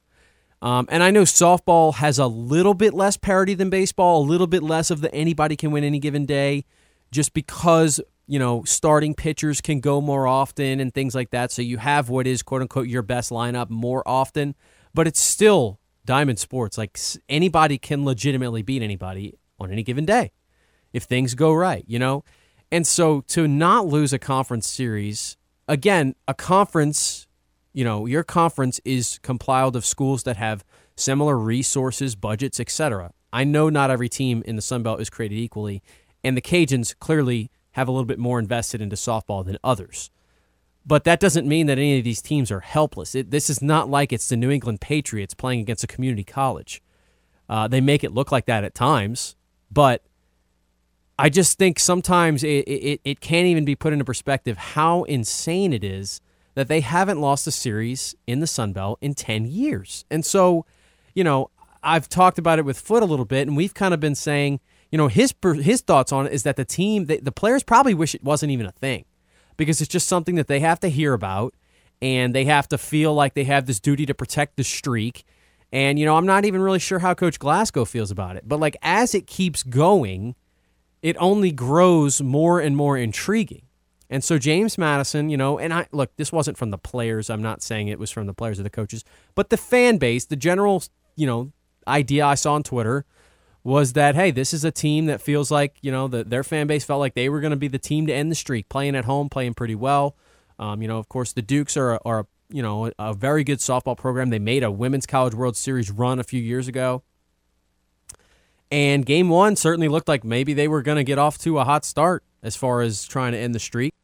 Um, 0.62 0.86
and 0.88 1.02
I 1.02 1.10
know 1.10 1.22
softball 1.22 1.94
has 1.94 2.18
a 2.18 2.26
little 2.26 2.74
bit 2.74 2.94
less 2.94 3.16
parity 3.16 3.54
than 3.54 3.68
baseball, 3.68 4.22
a 4.22 4.26
little 4.26 4.46
bit 4.46 4.62
less 4.62 4.90
of 4.90 5.00
the 5.00 5.12
anybody 5.12 5.56
can 5.56 5.72
win 5.72 5.82
any 5.82 5.98
given 5.98 6.26
day, 6.26 6.64
just 7.10 7.34
because 7.34 8.00
you 8.28 8.38
know, 8.38 8.64
starting 8.64 9.14
pitchers 9.14 9.60
can 9.60 9.80
go 9.80 10.00
more 10.00 10.26
often 10.26 10.80
and 10.80 10.92
things 10.92 11.14
like 11.14 11.30
that. 11.30 11.52
So 11.52 11.62
you 11.62 11.78
have 11.78 12.08
what 12.08 12.26
is 12.26 12.42
quote 12.42 12.62
unquote 12.62 12.88
your 12.88 13.02
best 13.02 13.30
lineup 13.30 13.70
more 13.70 14.06
often, 14.06 14.54
but 14.94 15.06
it's 15.06 15.20
still 15.20 15.78
diamond 16.04 16.38
sports. 16.38 16.76
Like 16.76 16.98
anybody 17.28 17.78
can 17.78 18.04
legitimately 18.04 18.62
beat 18.62 18.82
anybody 18.82 19.38
on 19.58 19.70
any 19.70 19.82
given 19.82 20.04
day 20.04 20.32
if 20.92 21.04
things 21.04 21.34
go 21.34 21.52
right, 21.52 21.84
you 21.86 21.98
know? 21.98 22.24
And 22.70 22.86
so 22.86 23.20
to 23.28 23.46
not 23.46 23.86
lose 23.86 24.12
a 24.12 24.18
conference 24.18 24.66
series, 24.68 25.36
again, 25.68 26.14
a 26.26 26.34
conference, 26.34 27.26
you 27.72 27.84
know, 27.84 28.06
your 28.06 28.24
conference 28.24 28.80
is 28.84 29.18
compiled 29.22 29.76
of 29.76 29.84
schools 29.84 30.22
that 30.24 30.36
have 30.36 30.64
similar 30.96 31.36
resources, 31.36 32.16
budgets, 32.16 32.58
etc. 32.58 33.12
I 33.32 33.44
know 33.44 33.68
not 33.68 33.90
every 33.90 34.08
team 34.08 34.42
in 34.46 34.56
the 34.56 34.62
Sun 34.62 34.82
Belt 34.82 35.00
is 35.00 35.10
created 35.10 35.36
equally, 35.36 35.82
and 36.24 36.36
the 36.36 36.42
Cajuns 36.42 36.98
clearly 36.98 37.50
have 37.72 37.88
a 37.88 37.92
little 37.92 38.06
bit 38.06 38.18
more 38.18 38.38
invested 38.38 38.80
into 38.80 38.96
softball 38.96 39.44
than 39.44 39.58
others. 39.62 40.10
But 40.86 41.04
that 41.04 41.20
doesn't 41.20 41.46
mean 41.46 41.66
that 41.66 41.78
any 41.78 41.98
of 41.98 42.04
these 42.04 42.22
teams 42.22 42.50
are 42.50 42.60
helpless. 42.60 43.14
It, 43.14 43.30
this 43.30 43.50
is 43.50 43.60
not 43.60 43.90
like 43.90 44.12
it's 44.12 44.28
the 44.28 44.36
New 44.36 44.50
England 44.50 44.80
Patriots 44.80 45.34
playing 45.34 45.60
against 45.60 45.84
a 45.84 45.88
community 45.88 46.24
college. 46.24 46.80
Uh, 47.48 47.68
they 47.68 47.80
make 47.80 48.02
it 48.02 48.14
look 48.14 48.32
like 48.32 48.46
that 48.46 48.64
at 48.64 48.74
times, 48.74 49.36
but 49.70 50.02
I 51.18 51.28
just 51.28 51.58
think 51.58 51.78
sometimes 51.78 52.44
it, 52.44 52.68
it, 52.68 53.00
it 53.04 53.20
can't 53.20 53.46
even 53.46 53.64
be 53.64 53.74
put 53.74 53.92
into 53.92 54.04
perspective 54.04 54.56
how 54.56 55.04
insane 55.04 55.72
it 55.72 55.82
is 55.82 56.20
that 56.54 56.68
they 56.68 56.80
haven't 56.80 57.20
lost 57.20 57.46
a 57.46 57.50
series 57.50 58.14
in 58.26 58.40
the 58.40 58.46
Sun 58.46 58.72
Belt 58.72 58.98
in 59.00 59.14
10 59.14 59.46
years. 59.46 60.04
And 60.10 60.24
so, 60.24 60.64
you 61.14 61.24
know, 61.24 61.50
I've 61.82 62.08
talked 62.08 62.38
about 62.38 62.58
it 62.58 62.64
with 62.64 62.78
Foote 62.78 63.02
a 63.02 63.06
little 63.06 63.24
bit, 63.24 63.46
and 63.46 63.56
we've 63.56 63.74
kind 63.74 63.94
of 63.94 64.00
been 64.00 64.14
saying– 64.14 64.60
you 64.90 64.98
know, 64.98 65.08
his 65.08 65.34
his 65.42 65.80
thoughts 65.80 66.12
on 66.12 66.26
it 66.26 66.32
is 66.32 66.42
that 66.44 66.56
the 66.56 66.64
team, 66.64 67.06
the, 67.06 67.18
the 67.18 67.32
players 67.32 67.62
probably 67.62 67.94
wish 67.94 68.14
it 68.14 68.22
wasn't 68.22 68.52
even 68.52 68.66
a 68.66 68.72
thing 68.72 69.04
because 69.56 69.80
it's 69.80 69.90
just 69.90 70.08
something 70.08 70.36
that 70.36 70.46
they 70.46 70.60
have 70.60 70.80
to 70.80 70.88
hear 70.88 71.12
about 71.12 71.54
and 72.00 72.34
they 72.34 72.44
have 72.44 72.68
to 72.68 72.78
feel 72.78 73.14
like 73.14 73.34
they 73.34 73.44
have 73.44 73.66
this 73.66 73.80
duty 73.80 74.06
to 74.06 74.14
protect 74.14 74.56
the 74.56 74.64
streak. 74.64 75.24
And, 75.72 75.98
you 75.98 76.06
know, 76.06 76.16
I'm 76.16 76.26
not 76.26 76.44
even 76.44 76.60
really 76.60 76.78
sure 76.78 77.00
how 77.00 77.14
Coach 77.14 77.38
Glasgow 77.38 77.84
feels 77.84 78.10
about 78.10 78.36
it. 78.36 78.44
But, 78.46 78.60
like, 78.60 78.76
as 78.82 79.14
it 79.14 79.26
keeps 79.26 79.62
going, 79.62 80.34
it 81.02 81.16
only 81.18 81.52
grows 81.52 82.22
more 82.22 82.60
and 82.60 82.76
more 82.76 82.96
intriguing. 82.96 83.62
And 84.08 84.22
so, 84.22 84.38
James 84.38 84.78
Madison, 84.78 85.28
you 85.28 85.36
know, 85.36 85.58
and 85.58 85.74
I 85.74 85.88
look, 85.90 86.14
this 86.16 86.30
wasn't 86.30 86.56
from 86.56 86.70
the 86.70 86.78
players. 86.78 87.28
I'm 87.28 87.42
not 87.42 87.62
saying 87.62 87.88
it 87.88 87.98
was 87.98 88.10
from 88.10 88.26
the 88.26 88.34
players 88.34 88.60
or 88.60 88.62
the 88.62 88.70
coaches, 88.70 89.04
but 89.34 89.50
the 89.50 89.56
fan 89.56 89.98
base, 89.98 90.24
the 90.24 90.36
general, 90.36 90.84
you 91.16 91.26
know, 91.26 91.52
idea 91.88 92.24
I 92.24 92.36
saw 92.36 92.54
on 92.54 92.62
Twitter 92.62 93.04
was 93.64 93.94
that 93.94 94.14
hey, 94.14 94.30
this 94.30 94.54
is 94.54 94.64
a 94.64 94.70
team 94.70 95.06
that 95.06 95.20
feels 95.20 95.50
like 95.50 95.76
you 95.82 95.90
know 95.90 96.06
that 96.08 96.30
their 96.30 96.44
fan 96.44 96.68
base 96.68 96.84
felt 96.84 97.00
like 97.00 97.14
they 97.14 97.28
were 97.28 97.40
going 97.40 97.50
to 97.50 97.56
be 97.56 97.68
the 97.68 97.80
team 97.80 98.06
to 98.06 98.14
end 98.14 98.30
the 98.30 98.36
streak, 98.36 98.68
playing 98.68 98.94
at 98.94 99.04
home, 99.04 99.28
playing 99.28 99.54
pretty 99.54 99.74
well. 99.74 100.16
Um, 100.58 100.80
you 100.82 100.88
know, 100.88 100.98
of 100.98 101.08
course, 101.08 101.32
the 101.32 101.42
Dukes 101.42 101.76
are 101.76 101.94
a, 101.94 102.00
are 102.04 102.20
a 102.20 102.26
you 102.48 102.62
know, 102.62 102.90
a 102.98 103.14
very 103.14 103.44
good 103.44 103.58
softball 103.58 103.96
program. 103.96 104.30
They 104.30 104.38
made 104.38 104.62
a 104.62 104.70
Women's 104.70 105.06
College 105.06 105.34
World 105.34 105.56
Series 105.56 105.90
run 105.90 106.18
a 106.18 106.24
few 106.24 106.40
years 106.40 106.68
ago. 106.68 107.02
And 108.70 109.06
game 109.06 109.28
one 109.28 109.56
certainly 109.56 109.88
looked 109.88 110.08
like 110.08 110.24
maybe 110.24 110.52
they 110.52 110.68
were 110.68 110.82
going 110.82 110.96
to 110.96 111.04
get 111.04 111.18
off 111.18 111.38
to 111.38 111.58
a 111.58 111.64
hot 111.64 111.84
start 111.84 112.24
as 112.42 112.56
far 112.56 112.80
as 112.80 113.04
trying 113.04 113.32
to 113.32 113.38
end 113.38 113.54
the 113.54 113.60
streak. 113.60 113.94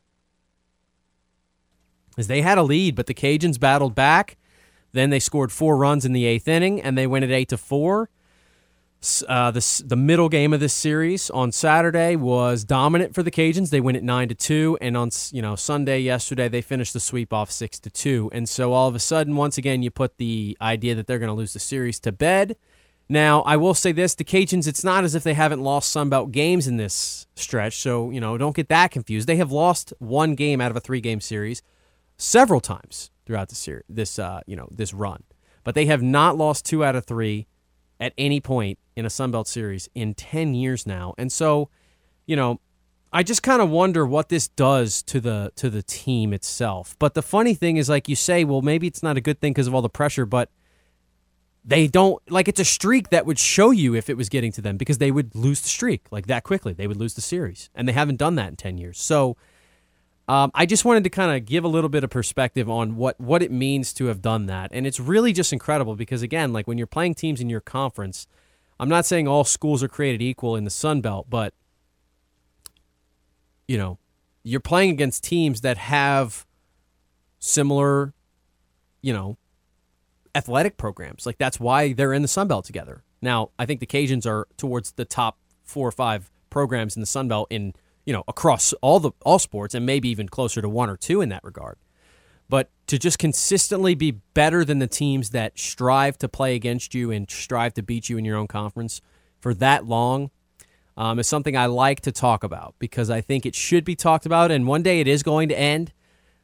As 2.17 2.27
they 2.27 2.43
had 2.43 2.59
a 2.59 2.63
lead, 2.63 2.95
but 2.95 3.07
the 3.07 3.15
Cajuns 3.15 3.59
battled 3.59 3.95
back. 3.95 4.37
Then 4.93 5.11
they 5.11 5.19
scored 5.19 5.51
four 5.51 5.77
runs 5.77 6.05
in 6.05 6.13
the 6.13 6.27
eighth 6.27 6.47
inning, 6.47 6.81
and 6.81 6.97
they 6.97 7.07
went 7.07 7.25
at 7.25 7.31
eight 7.31 7.49
to 7.49 7.57
four. 7.57 8.11
Uh, 9.29 9.51
the 9.51 9.83
the 9.85 9.97
middle 9.97 10.29
game 10.29 10.53
of 10.53 10.61
this 10.61 10.73
series 10.73 11.29
on 11.31 11.51
Saturday 11.51 12.15
was 12.15 12.63
dominant 12.63 13.17
for 13.17 13.25
the 13.25 13.33
Cajuns. 13.33 13.71
They 13.71 13.81
win 13.81 13.97
at 13.97 14.05
nine 14.05 14.29
to 14.29 14.35
two, 14.37 14.79
and 14.81 14.97
on 14.97 15.11
you 15.33 15.43
know 15.43 15.57
Sunday 15.57 15.99
yesterday 15.99 16.49
they 16.49 16.63
finished 16.63 16.93
the 16.93 17.01
sweep 17.01 17.33
off 17.33 17.51
six 17.51 17.81
to 17.81 17.91
two. 17.91 18.31
And 18.33 18.49
so 18.49 18.73
all 18.73 18.89
of 18.89 18.95
a 18.95 19.01
sudden, 19.01 19.35
once 19.35 19.59
again, 19.59 19.83
you 19.83 19.91
put 19.91 20.19
the 20.19 20.57
idea 20.61 20.95
that 20.95 21.09
they're 21.09 21.19
going 21.19 21.31
to 21.31 21.35
lose 21.35 21.53
the 21.53 21.59
series 21.59 21.99
to 22.01 22.13
bed. 22.13 22.55
Now 23.09 23.43
I 23.43 23.57
will 23.57 23.75
say 23.75 23.91
this: 23.91 24.15
the 24.15 24.23
Cajuns, 24.23 24.69
it's 24.69 24.85
not 24.85 25.03
as 25.03 25.17
if 25.17 25.25
they 25.25 25.35
haven't 25.35 25.63
lost 25.65 25.91
some 25.91 26.09
Sunbelt 26.09 26.31
games 26.31 26.69
in 26.69 26.77
this 26.77 27.27
stretch. 27.35 27.79
So 27.79 28.11
you 28.11 28.21
know 28.21 28.39
don't 28.39 28.55
get 28.55 28.69
that 28.69 28.93
confused. 28.93 29.27
They 29.27 29.37
have 29.37 29.51
lost 29.51 29.93
one 29.99 30.37
game 30.37 30.61
out 30.61 30.71
of 30.71 30.77
a 30.77 30.81
three 30.81 31.01
game 31.01 31.21
series 31.21 31.61
several 32.19 32.61
times 32.61 33.11
throughout 33.27 33.49
the 33.49 33.57
series. 33.57 33.83
This 33.89 34.21
uh, 34.21 34.43
you 34.47 34.55
know 34.55 34.69
this 34.71 34.95
run, 34.95 35.25
but 35.65 35.75
they 35.75 35.87
have 35.87 36.03
not 36.03 36.37
lost 36.37 36.65
two 36.65 36.85
out 36.85 36.95
of 36.95 37.05
three 37.05 37.49
at 37.99 38.13
any 38.17 38.41
point 38.41 38.79
in 38.97 39.05
a 39.05 39.09
Sunbelt 39.09 39.47
series 39.47 39.89
in 39.95 40.15
10 40.15 40.55
years 40.55 40.87
now. 40.87 41.15
And 41.19 41.33
so, 41.33 41.69
you 42.27 42.37
know, 42.37 42.61
I 43.13 43.23
just 43.23 43.43
kind 43.43 43.61
of 43.61 43.69
wonder 43.69 44.07
what 44.07 44.29
this 44.29 44.49
does 44.49 45.03
to 45.05 45.21
the 45.21 45.53
to 45.57 45.69
the 45.69 45.83
team 45.83 46.33
itself. 46.33 46.97
But 46.99 47.15
the 47.15 47.23
funny 47.23 47.55
thing 47.55 47.77
is 47.77 47.89
like 47.89 48.09
you 48.09 48.17
say, 48.17 48.45
well 48.45 48.63
maybe 48.63 48.87
it's 48.87 49.03
not 49.03 49.17
a 49.17 49.21
good 49.21 49.41
thing 49.41 49.53
because 49.53 49.67
of 49.67 49.75
all 49.75 49.83
the 49.83 49.91
pressure, 49.91 50.25
but 50.25 50.51
they 51.65 51.87
don't 51.87 52.21
like 52.31 52.49
it's 52.49 52.61
a 52.61 52.65
streak 52.65 53.11
that 53.11 53.27
would 53.27 53.39
show 53.39 53.71
you 53.71 53.95
if 53.95 54.09
it 54.09 54.17
was 54.17 54.29
getting 54.29 54.51
to 54.53 54.63
them 54.63 54.77
because 54.77 54.99
they 54.99 55.11
would 55.11 55.35
lose 55.35 55.61
the 55.61 55.69
streak 55.69 56.07
like 56.11 56.27
that 56.27 56.43
quickly. 56.43 56.73
They 56.73 56.87
would 56.87 56.97
lose 56.97 57.15
the 57.15 57.21
series. 57.21 57.71
And 57.75 57.87
they 57.87 57.93
haven't 57.93 58.17
done 58.17 58.35
that 58.37 58.49
in 58.49 58.57
10 58.57 58.79
years. 58.79 58.99
So 58.99 59.37
um, 60.29 60.51
I 60.55 60.67
just 60.67 60.85
wanted 60.85 61.05
to 61.05 61.11
kind 61.11 61.37
of 61.37 61.45
give 61.45 61.65
a 61.65 61.69
little 61.69 61.91
bit 61.91 62.05
of 62.05 62.11
perspective 62.11 62.71
on 62.71 62.97
what 62.97 63.21
what 63.21 63.43
it 63.43 63.51
means 63.51 63.93
to 63.95 64.07
have 64.07 64.23
done 64.23 64.47
that, 64.47 64.71
and 64.73 64.87
it's 64.87 65.01
really 65.01 65.33
just 65.33 65.53
incredible 65.53 65.97
because 65.97 66.23
again, 66.23 66.53
like 66.53 66.67
when 66.69 66.79
you're 66.79 66.87
playing 66.87 67.15
teams 67.15 67.41
in 67.41 67.51
your 67.51 67.61
conference, 67.61 68.27
I'm 68.81 68.89
not 68.89 69.07
saying 69.07 69.29
all 69.29 69.45
schools 69.45 69.83
are 69.83 69.89
created 69.89 70.23
equal 70.23 70.57
in 70.57 70.65
the 70.65 70.71
Sun 70.71 71.01
Belt, 71.01 71.27
but 71.29 71.55
you 73.69 73.79
know, 73.79 73.99
you're 74.43 74.61
playing 74.61 74.91
against 74.91 75.23
teams 75.23 75.61
that 75.61 75.79
have 75.79 76.47
similar, 77.39 78.13
you 79.01 79.13
know, 79.13 79.37
athletic 80.35 80.77
programs. 80.77 81.27
Like 81.27 81.39
that's 81.39 81.61
why 81.61 81.93
they're 81.93 82.13
in 82.13 82.23
the 82.23 82.29
Sun 82.29 82.49
Belt 82.49 82.65
together. 82.65 83.05
Now, 83.21 83.51
I 83.59 83.67
think 83.67 83.81
the 83.81 83.87
Cajuns 83.87 84.27
are 84.27 84.49
towards 84.57 84.93
the 84.93 85.05
top 85.05 85.39
four 85.63 85.87
or 85.87 85.93
five 85.93 86.31
programs 86.51 86.97
in 86.97 87.01
the 87.01 87.07
Sun 87.07 87.29
Belt 87.29 87.47
in 87.51 87.73
you 88.05 88.13
know, 88.13 88.25
across 88.27 88.73
all 88.75 89.01
the 89.01 89.13
all 89.25 89.39
sports 89.39 89.75
and 89.75 89.87
maybe 89.87 90.09
even 90.09 90.29
closer 90.29 90.61
to 90.61 90.69
one 90.69 90.91
or 90.91 90.97
two 90.97 91.21
in 91.21 91.29
that 91.29 91.45
regard. 91.45 91.77
But 92.53 92.69
to 92.89 92.99
just 92.99 93.19
consistently 93.19 93.95
be 93.95 94.11
better 94.11 94.63
than 94.63 94.79
the 94.79 94.87
teams 94.87 95.31
that 95.31 95.59
strive 95.59 96.19
to 96.19 96.29
play 96.29 96.55
against 96.55 96.95
you 96.95 97.11
and 97.11 97.31
strive 97.31 97.73
to 97.73 97.83
beat 97.83 98.11
you 98.11 98.19
in 98.19 98.27
your 98.27 98.37
own 98.37 98.47
conference 98.47 99.01
for 99.41 99.55
that 99.55 99.87
long 99.87 100.31
um, 100.99 101.19
is 101.19 101.27
something 101.27 101.57
I 101.57 101.65
like 101.65 102.03
to 102.03 102.13
talk 102.13 102.45
about 102.45 102.75
because 102.79 103.09
I 103.09 103.23
think 103.23 103.47
it 103.47 103.55
should 103.55 103.87
be 103.87 103.97
talked 103.97 104.27
about. 104.27 104.51
And 104.51 104.67
one 104.67 104.83
day 104.83 105.01
it 105.01 105.09
is 105.09 105.23
going 105.23 105.49
to 105.49 105.59
end. 105.59 105.95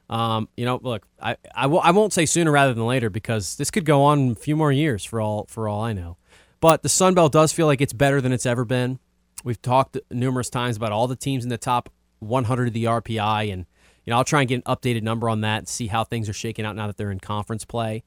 Um, 0.09 0.49
you 0.57 0.65
know, 0.65 0.81
look, 0.83 1.07
I, 1.21 1.37
I, 1.55 1.65
w- 1.65 1.83
I 1.85 1.91
won't 1.91 2.15
say 2.15 2.25
sooner 2.25 2.53
rather 2.53 2.73
than 2.73 2.87
later 2.87 3.11
because 3.11 3.57
this 3.57 3.71
could 3.71 3.85
go 3.85 4.03
on 4.05 4.31
a 4.31 4.35
few 4.35 4.57
more 4.57 4.73
years 4.73 5.05
for 5.05 5.21
all 5.21 5.45
for 5.51 5.69
all 5.69 5.83
I 5.83 5.93
know. 5.93 6.17
But 6.63 6.83
the 6.83 6.89
Sun 6.89 7.17
Belt 7.17 7.33
does 7.33 7.53
feel 7.53 7.67
like 7.67 7.83
it's 7.83 7.93
better 7.93 8.23
than 8.23 8.33
it's 8.33 8.47
ever 8.47 8.65
been. 8.65 8.99
We've 9.45 9.61
talked 9.61 9.99
numerous 10.11 10.49
times 10.49 10.79
about 10.79 10.91
all 10.91 11.07
the 11.07 11.17
teams 11.17 11.45
in 11.45 11.51
the 11.51 11.59
top 11.59 11.91
100 12.21 12.69
of 12.69 12.73
the 12.73 12.85
RPI, 12.85 13.53
and 13.53 13.67
you 14.09 14.11
know 14.11 14.17
I'll 14.17 14.25
try 14.25 14.41
and 14.41 14.49
get 14.49 14.55
an 14.55 14.63
updated 14.63 15.03
number 15.03 15.29
on 15.29 15.43
that 15.43 15.59
and 15.59 15.69
see 15.69 15.87
how 15.87 16.03
things 16.03 16.31
are 16.31 16.33
shaking 16.33 16.65
out 16.65 16.75
now 16.75 16.87
that 16.87 16.97
they're 16.97 17.11
in 17.11 17.21
conference 17.21 17.67
play. 17.67 18.05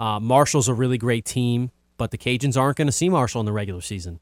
Uh, 0.00 0.18
Marshall's 0.18 0.66
a 0.66 0.74
really 0.74 0.98
great 0.98 1.24
team, 1.24 1.70
but 1.96 2.10
the 2.10 2.18
Cajuns 2.18 2.60
aren't 2.60 2.76
going 2.76 2.88
to 2.88 2.92
see 2.92 3.08
Marshall 3.08 3.38
in 3.38 3.46
the 3.46 3.52
regular 3.52 3.80
season. 3.80 4.18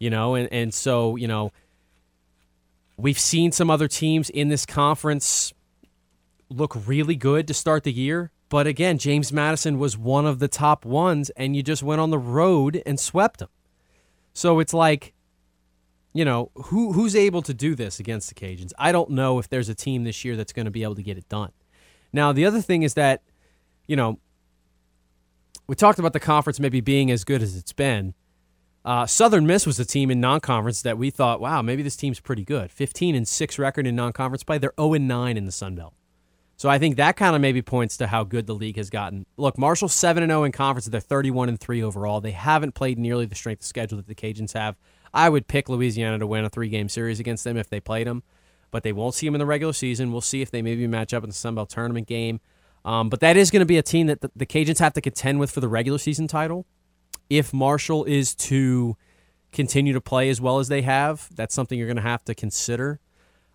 You 0.00 0.10
know, 0.10 0.34
and 0.34 0.52
and 0.52 0.74
so 0.74 1.14
you 1.14 1.28
know 1.28 1.52
we've 2.96 3.20
seen 3.20 3.52
some 3.52 3.70
other 3.70 3.86
teams 3.86 4.28
in 4.28 4.48
this 4.48 4.66
conference 4.66 5.54
look 6.50 6.74
really 6.88 7.14
good 7.14 7.46
to 7.46 7.54
start 7.54 7.84
the 7.84 7.92
year. 7.92 8.32
But 8.48 8.66
again, 8.66 8.98
James 8.98 9.32
Madison 9.32 9.78
was 9.78 9.96
one 9.96 10.26
of 10.26 10.40
the 10.40 10.48
top 10.48 10.84
ones, 10.84 11.30
and 11.36 11.54
you 11.54 11.62
just 11.62 11.84
went 11.84 12.00
on 12.00 12.10
the 12.10 12.18
road 12.18 12.82
and 12.84 12.98
swept 12.98 13.38
them. 13.38 13.50
So 14.32 14.58
it's 14.58 14.74
like 14.74 15.14
you 16.16 16.24
know, 16.24 16.50
who 16.54 16.92
who's 16.92 17.14
able 17.14 17.42
to 17.42 17.52
do 17.52 17.74
this 17.74 18.00
against 18.00 18.28
the 18.28 18.34
Cajuns? 18.34 18.72
I 18.78 18.90
don't 18.90 19.10
know 19.10 19.38
if 19.38 19.50
there's 19.50 19.68
a 19.68 19.74
team 19.74 20.04
this 20.04 20.24
year 20.24 20.34
that's 20.34 20.52
going 20.52 20.64
to 20.64 20.70
be 20.70 20.82
able 20.82 20.94
to 20.94 21.02
get 21.02 21.18
it 21.18 21.28
done. 21.28 21.52
Now, 22.12 22.32
the 22.32 22.46
other 22.46 22.62
thing 22.62 22.82
is 22.82 22.94
that, 22.94 23.20
you 23.86 23.96
know, 23.96 24.18
we 25.66 25.74
talked 25.74 25.98
about 25.98 26.14
the 26.14 26.20
conference 26.20 26.58
maybe 26.58 26.80
being 26.80 27.10
as 27.10 27.22
good 27.24 27.42
as 27.42 27.54
it's 27.54 27.74
been. 27.74 28.14
Uh, 28.82 29.04
Southern 29.04 29.46
Miss 29.46 29.66
was 29.66 29.78
a 29.78 29.84
team 29.84 30.10
in 30.10 30.20
non-conference 30.20 30.80
that 30.82 30.96
we 30.96 31.10
thought, 31.10 31.40
wow, 31.40 31.60
maybe 31.60 31.82
this 31.82 31.96
team's 31.96 32.20
pretty 32.20 32.44
good. 32.44 32.70
15 32.70 33.14
and 33.14 33.26
six 33.26 33.58
record 33.58 33.86
in 33.86 33.96
non-conference 33.96 34.44
play. 34.44 34.58
They're 34.58 34.72
0 34.80 34.94
and 34.94 35.08
nine 35.08 35.36
in 35.36 35.44
the 35.44 35.52
Sun 35.52 35.74
Belt. 35.74 35.92
So 36.56 36.70
I 36.70 36.78
think 36.78 36.96
that 36.96 37.16
kind 37.16 37.36
of 37.36 37.42
maybe 37.42 37.60
points 37.60 37.98
to 37.98 38.06
how 38.06 38.24
good 38.24 38.46
the 38.46 38.54
league 38.54 38.76
has 38.76 38.88
gotten. 38.88 39.26
Look, 39.36 39.58
Marshall 39.58 39.88
7 39.88 40.22
and 40.22 40.30
0 40.30 40.44
in 40.44 40.52
conference. 40.52 40.86
They're 40.86 41.00
31 41.00 41.50
and 41.50 41.60
3 41.60 41.82
overall. 41.82 42.20
They 42.20 42.30
haven't 42.30 42.74
played 42.74 42.98
nearly 42.98 43.26
the 43.26 43.34
strength 43.34 43.60
of 43.60 43.66
schedule 43.66 43.98
that 43.98 44.06
the 44.06 44.14
Cajuns 44.14 44.54
have. 44.54 44.76
I 45.12 45.28
would 45.28 45.48
pick 45.48 45.68
Louisiana 45.68 46.18
to 46.18 46.26
win 46.26 46.44
a 46.44 46.50
three 46.50 46.68
game 46.68 46.88
series 46.88 47.20
against 47.20 47.44
them 47.44 47.56
if 47.56 47.68
they 47.68 47.80
played 47.80 48.06
them, 48.06 48.22
but 48.70 48.82
they 48.82 48.92
won't 48.92 49.14
see 49.14 49.26
them 49.26 49.34
in 49.34 49.38
the 49.38 49.46
regular 49.46 49.72
season. 49.72 50.12
We'll 50.12 50.20
see 50.20 50.42
if 50.42 50.50
they 50.50 50.62
maybe 50.62 50.86
match 50.86 51.14
up 51.14 51.22
in 51.22 51.30
the 51.30 51.34
Sun 51.34 51.54
Belt 51.54 51.70
tournament 51.70 52.06
game. 52.06 52.40
Um, 52.84 53.08
but 53.08 53.20
that 53.20 53.36
is 53.36 53.50
going 53.50 53.60
to 53.60 53.66
be 53.66 53.78
a 53.78 53.82
team 53.82 54.06
that 54.06 54.20
the, 54.20 54.30
the 54.36 54.46
Cajuns 54.46 54.78
have 54.78 54.92
to 54.92 55.00
contend 55.00 55.40
with 55.40 55.50
for 55.50 55.60
the 55.60 55.68
regular 55.68 55.98
season 55.98 56.28
title. 56.28 56.66
If 57.28 57.52
Marshall 57.52 58.04
is 58.04 58.34
to 58.36 58.96
continue 59.52 59.92
to 59.92 60.00
play 60.00 60.28
as 60.28 60.40
well 60.40 60.58
as 60.58 60.68
they 60.68 60.82
have, 60.82 61.28
that's 61.34 61.54
something 61.54 61.78
you're 61.78 61.88
going 61.88 61.96
to 61.96 62.02
have 62.02 62.24
to 62.26 62.34
consider. 62.34 63.00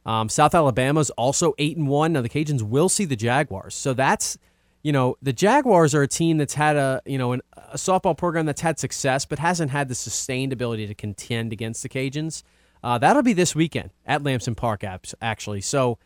Um, 0.05 0.29
South 0.29 0.55
Alabama's 0.55 1.09
also 1.11 1.53
eight 1.57 1.77
and 1.77 1.87
one. 1.87 2.13
Now 2.13 2.21
the 2.21 2.29
Cajuns 2.29 2.61
will 2.61 2.89
see 2.89 3.05
the 3.05 3.15
Jaguars, 3.15 3.75
so 3.75 3.93
that's 3.93 4.37
you 4.83 4.91
know, 4.91 5.15
the 5.21 5.33
Jaguars 5.33 5.93
are 5.93 6.01
a 6.01 6.07
team 6.07 6.37
that's 6.37 6.55
had 6.55 6.75
a, 6.75 7.01
you 7.05 7.17
know, 7.17 7.33
an, 7.33 7.41
a 7.55 7.77
softball 7.77 8.17
program 8.17 8.45
that's 8.45 8.61
had 8.61 8.79
success, 8.79 9.25
but 9.25 9.39
hasn't 9.39 9.71
had 9.71 9.87
the 9.89 9.95
sustained 9.95 10.51
ability 10.51 10.87
to 10.87 10.95
contend 10.95 11.53
against 11.53 11.83
the 11.83 11.89
Cajuns. 11.89 12.43
Uh, 12.83 12.97
that'll 12.97 13.21
be 13.21 13.33
this 13.33 13.53
weekend 13.53 13.91
at 14.05 14.23
Lamson 14.23 14.55
Park, 14.55 14.83
actually. 15.21 15.61
So 15.61 15.99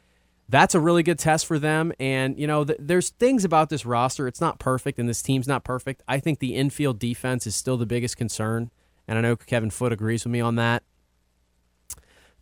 that's 0.49 0.75
a 0.75 0.79
really 0.79 1.03
good 1.03 1.17
test 1.17 1.45
for 1.45 1.57
them. 1.57 1.93
And, 1.99 2.37
you 2.37 2.47
know, 2.47 2.65
th- 2.65 2.79
there's 2.81 3.11
things 3.11 3.45
about 3.45 3.69
this 3.69 3.85
roster. 3.85 4.27
It's 4.27 4.41
not 4.41 4.59
perfect, 4.59 4.99
and 4.99 5.07
this 5.07 5.21
team's 5.21 5.47
not 5.47 5.63
perfect. 5.63 6.03
I 6.07 6.19
think 6.19 6.39
the 6.39 6.55
infield 6.55 6.99
defense 6.99 7.47
is 7.47 7.55
still 7.55 7.77
the 7.77 7.85
biggest 7.85 8.17
concern. 8.17 8.71
And 9.07 9.17
I 9.17 9.21
know 9.21 9.37
Kevin 9.37 9.69
Foote 9.69 9.93
agrees 9.93 10.25
with 10.25 10.33
me 10.33 10.41
on 10.41 10.55
that. 10.55 10.83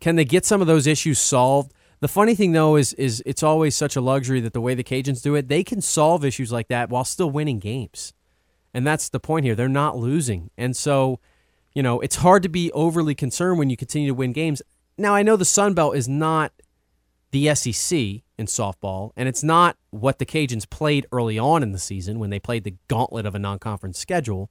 Can 0.00 0.16
they 0.16 0.24
get 0.24 0.44
some 0.44 0.60
of 0.60 0.66
those 0.66 0.86
issues 0.86 1.18
solved? 1.18 1.72
The 2.00 2.08
funny 2.08 2.34
thing 2.34 2.52
though 2.52 2.76
is 2.76 2.92
is 2.94 3.22
it's 3.24 3.42
always 3.42 3.74
such 3.74 3.96
a 3.96 4.00
luxury 4.00 4.40
that 4.40 4.52
the 4.52 4.60
way 4.60 4.74
the 4.74 4.84
Cajuns 4.84 5.22
do 5.22 5.34
it, 5.34 5.48
they 5.48 5.64
can 5.64 5.80
solve 5.80 6.24
issues 6.24 6.52
like 6.52 6.68
that 6.68 6.90
while 6.90 7.04
still 7.04 7.30
winning 7.30 7.58
games. 7.58 8.12
And 8.74 8.86
that's 8.86 9.08
the 9.08 9.20
point 9.20 9.46
here. 9.46 9.54
They're 9.54 9.68
not 9.68 9.96
losing. 9.96 10.50
And 10.58 10.76
so, 10.76 11.20
you 11.74 11.82
know, 11.82 12.00
it's 12.00 12.16
hard 12.16 12.42
to 12.42 12.48
be 12.48 12.72
overly 12.72 13.14
concerned 13.14 13.58
when 13.58 13.70
you 13.70 13.76
continue 13.76 14.08
to 14.08 14.14
win 14.14 14.32
games. 14.32 14.60
Now, 14.98 15.14
I 15.14 15.22
know 15.22 15.36
the 15.36 15.44
Sun 15.44 15.74
Belt 15.74 15.96
is 15.96 16.08
not 16.08 16.52
the 17.30 17.54
SEC 17.54 17.98
in 17.98 18.46
softball, 18.46 19.12
and 19.16 19.28
it's 19.28 19.42
not 19.42 19.76
what 19.90 20.18
the 20.18 20.26
Cajuns 20.26 20.68
played 20.68 21.06
early 21.10 21.38
on 21.38 21.62
in 21.62 21.72
the 21.72 21.78
season 21.78 22.18
when 22.18 22.30
they 22.30 22.38
played 22.38 22.64
the 22.64 22.76
gauntlet 22.88 23.26
of 23.26 23.34
a 23.34 23.38
non-conference 23.38 23.98
schedule. 23.98 24.50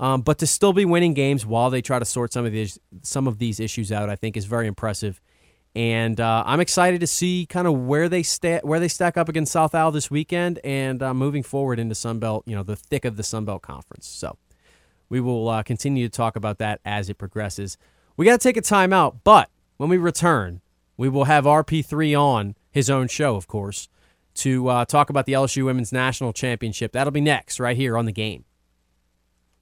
Um, 0.00 0.22
but 0.22 0.38
to 0.38 0.46
still 0.46 0.72
be 0.72 0.84
winning 0.84 1.14
games 1.14 1.46
while 1.46 1.70
they 1.70 1.82
try 1.82 2.00
to 2.00 2.04
sort 2.04 2.32
some 2.32 2.44
of 2.44 2.52
these 2.52 2.78
some 3.02 3.28
of 3.28 3.38
these 3.38 3.60
issues 3.60 3.92
out, 3.92 4.08
I 4.08 4.16
think 4.16 4.36
is 4.36 4.46
very 4.46 4.66
impressive 4.66 5.20
and 5.74 6.20
uh, 6.20 6.42
I'm 6.46 6.60
excited 6.60 7.00
to 7.00 7.06
see 7.06 7.46
kind 7.46 7.68
of 7.68 7.74
where 7.74 8.08
they 8.08 8.24
where 8.62 8.80
they 8.80 8.88
stack 8.88 9.16
up 9.16 9.28
against 9.28 9.52
South 9.52 9.74
Al 9.74 9.92
this 9.92 10.10
weekend, 10.10 10.58
and 10.64 11.02
uh, 11.02 11.14
moving 11.14 11.42
forward 11.42 11.78
into 11.78 11.94
Sunbelt, 11.94 12.42
you 12.46 12.56
know, 12.56 12.62
the 12.62 12.76
thick 12.76 13.04
of 13.04 13.16
the 13.16 13.22
Sunbelt 13.22 13.62
Conference. 13.62 14.06
So 14.06 14.36
we 15.08 15.20
will 15.20 15.48
uh, 15.48 15.62
continue 15.62 16.08
to 16.08 16.12
talk 16.12 16.34
about 16.34 16.58
that 16.58 16.80
as 16.84 17.08
it 17.08 17.18
progresses. 17.18 17.78
We 18.16 18.26
got 18.26 18.40
to 18.40 18.48
take 18.48 18.56
a 18.56 18.62
timeout, 18.62 19.20
but 19.22 19.48
when 19.76 19.88
we 19.88 19.96
return, 19.96 20.60
we 20.96 21.08
will 21.08 21.24
have 21.24 21.44
RP3 21.44 22.20
on 22.20 22.56
his 22.70 22.90
own 22.90 23.08
show, 23.08 23.36
of 23.36 23.46
course, 23.46 23.88
to 24.34 24.68
uh, 24.68 24.84
talk 24.84 25.08
about 25.08 25.26
the 25.26 25.32
LSU 25.32 25.64
Women's 25.64 25.92
National 25.92 26.32
Championship. 26.32 26.92
That'll 26.92 27.12
be 27.12 27.20
next, 27.20 27.58
right 27.60 27.76
here 27.76 27.96
on 27.96 28.04
the 28.04 28.12
game. 28.12 28.44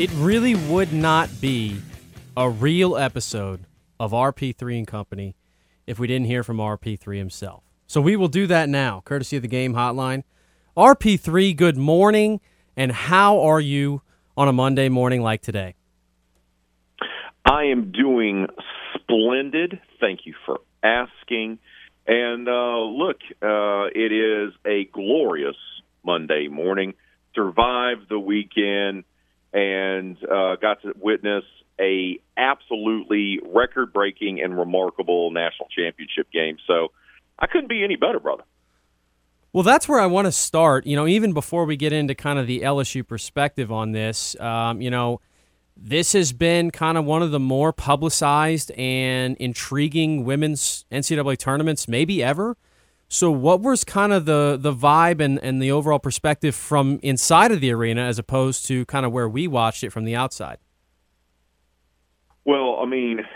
It 0.00 0.10
really 0.14 0.54
would 0.54 0.94
not 0.94 1.28
be 1.42 1.76
a 2.34 2.48
real 2.48 2.96
episode 2.96 3.66
of 3.98 4.12
RP3 4.12 4.78
and 4.78 4.86
Company 4.86 5.36
if 5.86 5.98
we 5.98 6.06
didn't 6.06 6.24
hear 6.24 6.42
from 6.42 6.56
RP3 6.56 7.18
himself. 7.18 7.64
So 7.86 8.00
we 8.00 8.16
will 8.16 8.28
do 8.28 8.46
that 8.46 8.70
now, 8.70 9.02
courtesy 9.04 9.36
of 9.36 9.42
the 9.42 9.48
game 9.48 9.74
hotline. 9.74 10.22
RP3, 10.74 11.54
good 11.54 11.76
morning, 11.76 12.40
and 12.78 12.92
how 12.92 13.40
are 13.40 13.60
you 13.60 14.00
on 14.38 14.48
a 14.48 14.54
Monday 14.54 14.88
morning 14.88 15.20
like 15.20 15.42
today? 15.42 15.74
I 17.44 17.64
am 17.64 17.92
doing 17.92 18.46
splendid. 18.94 19.80
Thank 20.00 20.20
you 20.24 20.32
for 20.46 20.60
asking. 20.82 21.58
And 22.06 22.48
uh, 22.48 22.80
look, 22.84 23.18
uh, 23.42 23.92
it 23.94 24.12
is 24.12 24.54
a 24.64 24.86
glorious 24.94 25.56
Monday 26.02 26.48
morning. 26.48 26.94
Survived 27.34 28.08
the 28.08 28.18
weekend 28.18 29.04
and 29.52 30.16
uh, 30.24 30.56
got 30.56 30.82
to 30.82 30.92
witness 30.96 31.44
a 31.80 32.20
absolutely 32.36 33.40
record 33.44 33.92
breaking 33.92 34.40
and 34.40 34.56
remarkable 34.58 35.30
national 35.30 35.68
championship 35.74 36.30
game. 36.30 36.58
So 36.66 36.92
I 37.38 37.46
couldn't 37.46 37.68
be 37.68 37.82
any 37.82 37.96
better, 37.96 38.20
brother. 38.20 38.44
Well, 39.52 39.64
that's 39.64 39.88
where 39.88 39.98
I 39.98 40.06
want 40.06 40.26
to 40.26 40.32
start. 40.32 40.86
You 40.86 40.94
know, 40.94 41.06
even 41.06 41.32
before 41.32 41.64
we 41.64 41.76
get 41.76 41.92
into 41.92 42.14
kind 42.14 42.38
of 42.38 42.46
the 42.46 42.60
LSU 42.60 43.06
perspective 43.06 43.72
on 43.72 43.92
this, 43.92 44.38
um, 44.38 44.80
you 44.80 44.90
know, 44.90 45.20
this 45.76 46.12
has 46.12 46.32
been 46.32 46.70
kind 46.70 46.98
of 46.98 47.04
one 47.04 47.22
of 47.22 47.30
the 47.30 47.40
more 47.40 47.72
publicized 47.72 48.70
and 48.72 49.36
intriguing 49.38 50.24
women's 50.24 50.84
NCAA 50.92 51.38
tournaments, 51.38 51.88
maybe 51.88 52.22
ever. 52.22 52.56
So, 53.12 53.32
what 53.32 53.60
was 53.60 53.82
kind 53.82 54.12
of 54.12 54.24
the 54.24 54.56
the 54.58 54.72
vibe 54.72 55.20
and, 55.20 55.40
and 55.42 55.60
the 55.60 55.72
overall 55.72 55.98
perspective 55.98 56.54
from 56.54 57.00
inside 57.02 57.50
of 57.50 57.60
the 57.60 57.72
arena 57.72 58.02
as 58.02 58.20
opposed 58.20 58.66
to 58.66 58.86
kind 58.86 59.04
of 59.04 59.10
where 59.10 59.28
we 59.28 59.48
watched 59.48 59.82
it 59.82 59.90
from 59.90 60.04
the 60.04 60.14
outside? 60.14 60.58
Well, 62.44 62.78
I 62.80 62.86
mean, 62.86 63.26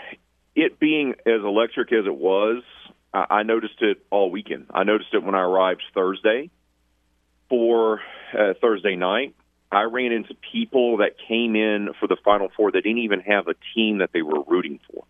it 0.55 0.79
being 0.79 1.15
as 1.25 1.41
electric 1.43 1.91
as 1.91 2.05
it 2.05 2.15
was, 2.15 2.63
I, 3.13 3.43
noticed 3.43 3.81
it 3.81 3.97
all 4.11 4.31
weekend. 4.31 4.67
I 4.73 4.85
noticed 4.85 5.13
it 5.13 5.21
when 5.21 5.35
I 5.35 5.41
arrived 5.41 5.83
Thursday 5.93 6.49
for 7.49 7.99
uh, 8.33 8.53
Thursday 8.61 8.95
night. 8.95 9.35
I 9.73 9.83
ran 9.83 10.13
into 10.13 10.35
people 10.53 10.97
that 10.97 11.17
came 11.27 11.57
in 11.57 11.89
for 11.99 12.07
the 12.07 12.15
Final 12.23 12.47
Four 12.55 12.71
that 12.71 12.81
didn't 12.81 12.99
even 12.99 13.19
have 13.19 13.49
a 13.49 13.55
team 13.75 13.97
that 13.97 14.11
they 14.13 14.21
were 14.21 14.41
rooting 14.47 14.79
for. 14.89 15.03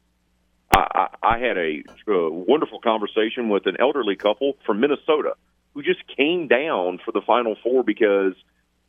I, 0.76 1.08
I 1.24 1.38
had 1.40 1.58
a, 1.58 1.84
a 2.08 2.32
wonderful 2.32 2.80
conversation 2.82 3.50
with 3.50 3.66
an 3.66 3.78
elderly 3.80 4.16
couple 4.16 4.58
from 4.66 4.80
Minnesota 4.80 5.36
who 5.74 5.82
just 5.84 6.02
came 6.16 6.48
down 6.48 7.00
for 7.04 7.12
the 7.12 7.22
Final 7.22 7.56
Four 7.64 7.84
because 7.84 8.34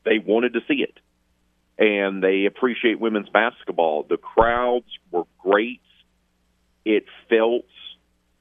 they 0.04 0.18
wanted 0.18 0.54
to 0.54 0.60
see 0.68 0.82
it 0.82 0.98
and 1.78 2.22
they 2.22 2.46
appreciate 2.46 2.98
women's 3.00 3.28
basketball. 3.28 4.06
The 4.08 4.16
crowds 4.16 4.86
were 5.10 5.24
great. 5.38 5.80
It 6.84 7.04
felt 7.28 7.66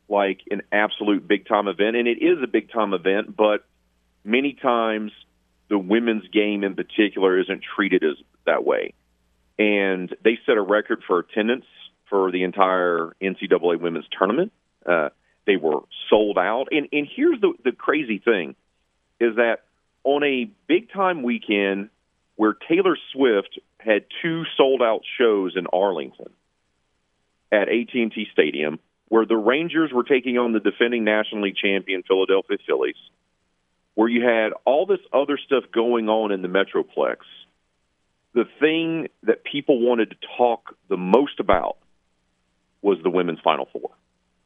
like 0.07 0.41
an 0.51 0.61
absolute 0.71 1.27
big 1.27 1.47
time 1.47 1.67
event, 1.67 1.95
and 1.95 2.07
it 2.07 2.21
is 2.21 2.41
a 2.43 2.47
big 2.47 2.71
time 2.71 2.93
event, 2.93 3.35
but 3.35 3.65
many 4.23 4.53
times 4.53 5.11
the 5.69 5.77
women's 5.77 6.27
game 6.29 6.63
in 6.63 6.75
particular 6.75 7.39
isn't 7.39 7.63
treated 7.75 8.03
as 8.03 8.15
that 8.45 8.63
way. 8.63 8.93
And 9.57 10.15
they 10.23 10.37
set 10.45 10.57
a 10.57 10.61
record 10.61 11.01
for 11.07 11.19
attendance 11.19 11.65
for 12.09 12.31
the 12.31 12.43
entire 12.43 13.15
NCAA 13.21 13.79
women's 13.79 14.05
tournament. 14.17 14.51
Uh, 14.85 15.09
they 15.45 15.57
were 15.57 15.81
sold 16.09 16.37
out. 16.37 16.67
And, 16.71 16.87
and 16.91 17.07
here's 17.15 17.39
the, 17.41 17.53
the 17.63 17.71
crazy 17.71 18.19
thing 18.19 18.55
is 19.19 19.35
that 19.35 19.59
on 20.03 20.23
a 20.23 20.49
big 20.67 20.91
time 20.91 21.23
weekend 21.23 21.89
where 22.35 22.55
Taylor 22.67 22.97
Swift 23.13 23.59
had 23.79 24.05
two 24.21 24.43
sold 24.57 24.81
out 24.81 25.01
shows 25.17 25.55
in 25.55 25.67
Arlington 25.67 26.29
at 27.51 27.69
AT&T 27.69 28.27
Stadium, 28.33 28.79
where 29.07 29.25
the 29.25 29.37
Rangers 29.37 29.91
were 29.93 30.03
taking 30.03 30.37
on 30.37 30.51
the 30.51 30.59
defending 30.59 31.03
National 31.03 31.43
League 31.43 31.55
champion 31.55 32.03
Philadelphia 32.03 32.57
Phillies, 32.65 32.95
where 33.93 34.09
you 34.09 34.23
had 34.23 34.51
all 34.65 34.85
this 34.85 34.99
other 35.13 35.37
stuff 35.37 35.63
going 35.71 36.09
on 36.09 36.31
in 36.31 36.41
the 36.41 36.47
Metroplex. 36.47 37.17
The 38.33 38.45
thing 38.59 39.07
that 39.23 39.43
people 39.45 39.79
wanted 39.79 40.09
to 40.09 40.17
talk 40.37 40.75
the 40.89 40.97
most 40.97 41.39
about 41.39 41.77
was 42.85 42.99
the 43.03 43.09
women's 43.09 43.39
Final 43.43 43.67
Four. 43.73 43.89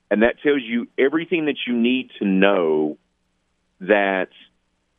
And 0.09 0.23
that 0.23 0.41
tells 0.41 0.61
you 0.63 0.87
everything 0.97 1.45
that 1.45 1.57
you 1.67 1.75
need 1.75 2.09
to 2.19 2.25
know 2.25 2.97
that 3.81 4.29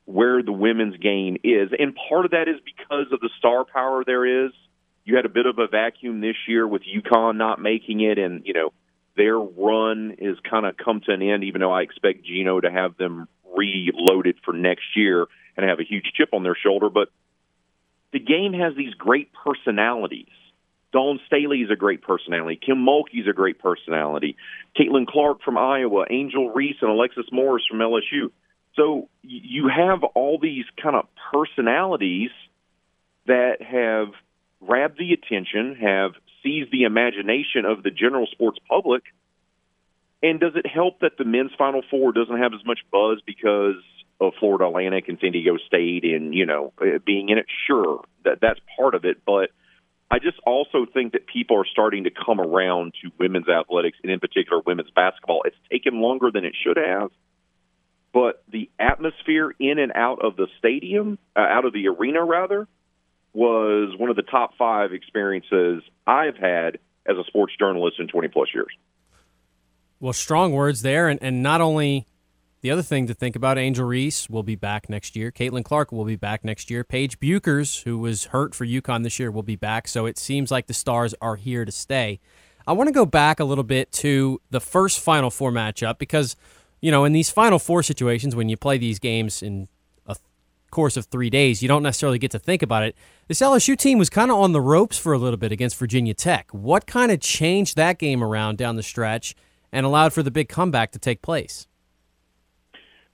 where 0.05 0.43
the 0.43 0.53
women's 0.53 0.97
game 0.99 1.37
is. 1.43 1.71
And 1.77 1.97
part 2.09 2.27
of 2.27 2.33
that 2.33 2.49
is 2.49 2.57
because 2.65 3.07
of 3.13 3.21
the 3.21 3.31
star 3.39 3.65
power 3.65 4.05
there 4.05 4.47
is. 4.47 4.53
You 5.05 5.17
had 5.17 5.25
a 5.25 5.31
bit 5.31 5.47
of 5.47 5.59
a 5.59 5.67
vacuum 5.67 6.21
this 6.21 6.37
year 6.47 6.67
with 6.67 6.83
UConn 6.83 7.37
not 7.37 7.61
making 7.61 8.01
it, 8.01 8.19
and, 8.19 8.43
you 8.45 8.53
know, 8.53 8.73
their 9.17 9.39
run 9.39 10.17
is 10.19 10.37
kind 10.49 10.67
of 10.67 10.77
come 10.77 11.01
to 11.07 11.13
an 11.13 11.23
end, 11.23 11.45
even 11.45 11.61
though 11.61 11.73
I 11.73 11.83
expect 11.83 12.25
Gino 12.25 12.61
to 12.61 12.71
have 12.71 12.97
them 12.97 13.27
reloaded 13.57 14.37
for 14.45 14.53
next 14.53 14.85
year 14.95 15.27
and 15.57 15.69
have 15.69 15.81
a 15.81 15.85
huge 15.85 16.13
chip 16.15 16.29
on 16.33 16.43
their 16.43 16.57
shoulder. 16.57 16.91
But 16.91 17.09
the 18.13 18.21
game 18.21 18.53
has 18.53 18.77
these 18.77 18.95
great 18.95 19.31
personalities 19.33 20.29
Dawn 20.93 21.21
Staley 21.27 21.59
is 21.59 21.71
a 21.71 21.77
great 21.77 22.03
personality. 22.03 22.59
Kim 22.65 22.85
Mulkey's 22.85 23.29
a 23.29 23.33
great 23.33 23.59
personality. 23.59 24.37
Caitlin 24.79 25.07
Clark 25.07 25.43
from 25.43 25.57
Iowa, 25.57 26.07
Angel 26.11 26.51
Reese, 26.51 26.77
and 26.81 26.91
Alexis 26.91 27.27
Morris 27.31 27.65
from 27.69 27.79
LSU. 27.79 28.31
So 28.75 29.09
you 29.23 29.69
have 29.69 30.03
all 30.03 30.39
these 30.41 30.65
kind 30.83 30.97
of 30.97 31.07
personalities 31.33 32.31
that 33.27 33.63
have 33.63 34.09
grabbed 34.65 34.99
the 34.99 35.13
attention, 35.13 35.77
have 35.81 36.13
seized 36.43 36.71
the 36.73 36.85
imagination 36.85 37.65
of 37.65 37.83
the 37.83 37.91
general 37.91 38.27
sports 38.27 38.59
public. 38.69 39.03
And 40.23 40.41
does 40.41 40.53
it 40.55 40.67
help 40.67 41.01
that 41.01 41.17
the 41.19 41.25
men's 41.25 41.53
Final 41.57 41.83
Four 41.91 42.13
doesn't 42.13 42.39
have 42.39 42.53
as 42.53 42.65
much 42.65 42.81
buzz 42.93 43.21
because 43.25 43.77
of 44.21 44.35
Florida 44.39 44.67
Atlantic 44.67 45.09
and 45.09 45.19
San 45.21 45.33
Diego 45.33 45.57
State 45.67 46.05
and 46.05 46.35
you 46.35 46.45
know 46.45 46.73
eh, 46.83 46.99
being 47.05 47.31
in 47.31 47.39
it? 47.39 47.47
Sure, 47.67 48.05
that 48.25 48.39
that's 48.41 48.61
part 48.77 48.95
of 48.95 49.05
it, 49.05 49.25
but 49.25 49.51
I 50.11 50.19
just 50.19 50.39
also 50.45 50.87
think 50.93 51.13
that 51.13 51.27
people 51.27 51.57
are 51.57 51.67
starting 51.71 52.05
to 52.05 52.11
come 52.11 52.41
around 52.41 52.95
to 53.03 53.11
women's 53.19 53.49
athletics 53.49 53.99
and 54.03 54.11
in 54.11 54.19
particular 54.19 54.61
women's 54.67 54.91
basketball. 54.91 55.43
It's 55.45 55.57
taken 55.71 56.01
longer 56.01 56.31
than 56.33 56.45
it 56.45 56.55
should 56.65 56.77
have, 56.77 57.11
but 58.13 58.43
the 58.51 58.69
atmosphere 58.79 59.55
in 59.61 59.79
and 59.79 59.93
out 59.95 60.25
of 60.25 60.37
the 60.37 60.49
stadium, 60.59 61.19
uh, 61.37 61.41
out 61.41 61.65
of 61.65 61.73
the 61.73 61.87
arena 61.89 62.25
rather, 62.25 62.67
was 63.33 63.95
one 63.97 64.11
of 64.11 64.17
the 64.17 64.23
top 64.23 64.57
five 64.59 64.93
experiences 64.93 65.85
I've 66.07 66.37
had 66.37 66.79
as 67.07 67.17
a 67.17 67.25
sports 67.29 67.53
journalist 67.57 68.01
in 68.01 68.09
20 68.09 68.29
plus 68.29 68.49
years. 68.53 68.75
Well, 70.01 70.13
strong 70.13 70.53
words 70.53 70.83
there, 70.83 71.09
and, 71.09 71.23
and 71.23 71.43
not 71.43 71.61
only 71.61 72.07
the 72.63 72.71
other 72.71 72.83
thing 72.83 73.07
to 73.07 73.15
think 73.15 73.37
about, 73.37 73.57
Angel 73.57 73.87
Reese 73.87 74.29
will 74.29 74.43
be 74.43 74.55
back 74.55 74.91
next 74.91 75.17
year. 75.17 75.31
Caitlin 75.31 75.65
Clark 75.65 75.93
will 75.93 76.05
be 76.05 76.17
back 76.17 76.45
next 76.45 76.71
year. 76.71 76.85
Paige 76.85 77.19
Bueckers, 77.19 77.85
who 77.85 77.99
was 77.99 78.27
hurt 78.27 78.55
for 78.55 78.67
UConn 78.67 79.03
this 79.03 79.19
year, 79.19 79.31
will 79.31 79.43
be 79.43 79.57
back. 79.57 79.89
So 79.89 80.05
it 80.05 80.19
seems 80.19 80.51
like 80.51 80.67
the 80.67 80.75
stars 80.75 81.15
are 81.23 81.37
here 81.37 81.65
to 81.65 81.73
stay. 81.73 82.21
I 82.67 82.73
want 82.73 82.89
to 82.89 82.93
go 82.93 83.07
back 83.07 83.41
a 83.41 83.45
little 83.45 83.65
bit 83.65 83.91
to 83.93 84.41
the 84.51 84.61
first 84.61 85.01
Final 85.01 85.31
Four 85.31 85.51
matchup 85.51 85.99
because, 85.99 86.37
you 86.81 86.91
know, 86.91 87.05
in 87.05 87.13
these 87.13 87.31
Final 87.31 87.59
Four 87.59 87.83
situations, 87.83 88.37
when 88.37 88.51
you 88.51 88.59
play 88.59 88.77
these 88.77 88.99
games 88.99 89.43
in 89.43 89.69
a 90.07 90.17
course 90.71 90.99
of 90.99 91.07
three 91.07 91.31
days, 91.31 91.63
you 91.63 91.69
don't 91.69 91.83
necessarily 91.83 92.19
get 92.19 92.31
to 92.33 92.39
think 92.39 92.63
about 92.63 92.83
it. 92.83 92.95
This 93.27 93.41
LSU 93.41 93.77
team 93.77 93.99
was 93.99 94.11
kind 94.11 94.31
of 94.31 94.37
on 94.37 94.53
the 94.53 94.61
ropes 94.61 94.99
for 94.99 95.15
a 95.15 95.19
little 95.19 95.39
bit 95.39 95.51
against 95.51 95.77
Virginia 95.79 96.13
Tech. 96.13 96.53
What 96.53 96.87
kind 96.87 97.11
of 97.11 97.21
changed 97.21 97.77
that 97.77 97.99
game 97.99 98.23
around 98.23 98.59
down 98.59 98.77
the 98.77 98.83
stretch 98.83 99.35
and 99.73 99.87
allowed 99.87 100.13
for 100.13 100.23
the 100.23 100.31
big 100.31 100.51
comeback 100.51 100.93
to 100.93 100.99
take 100.99 101.23
place? 101.23 101.67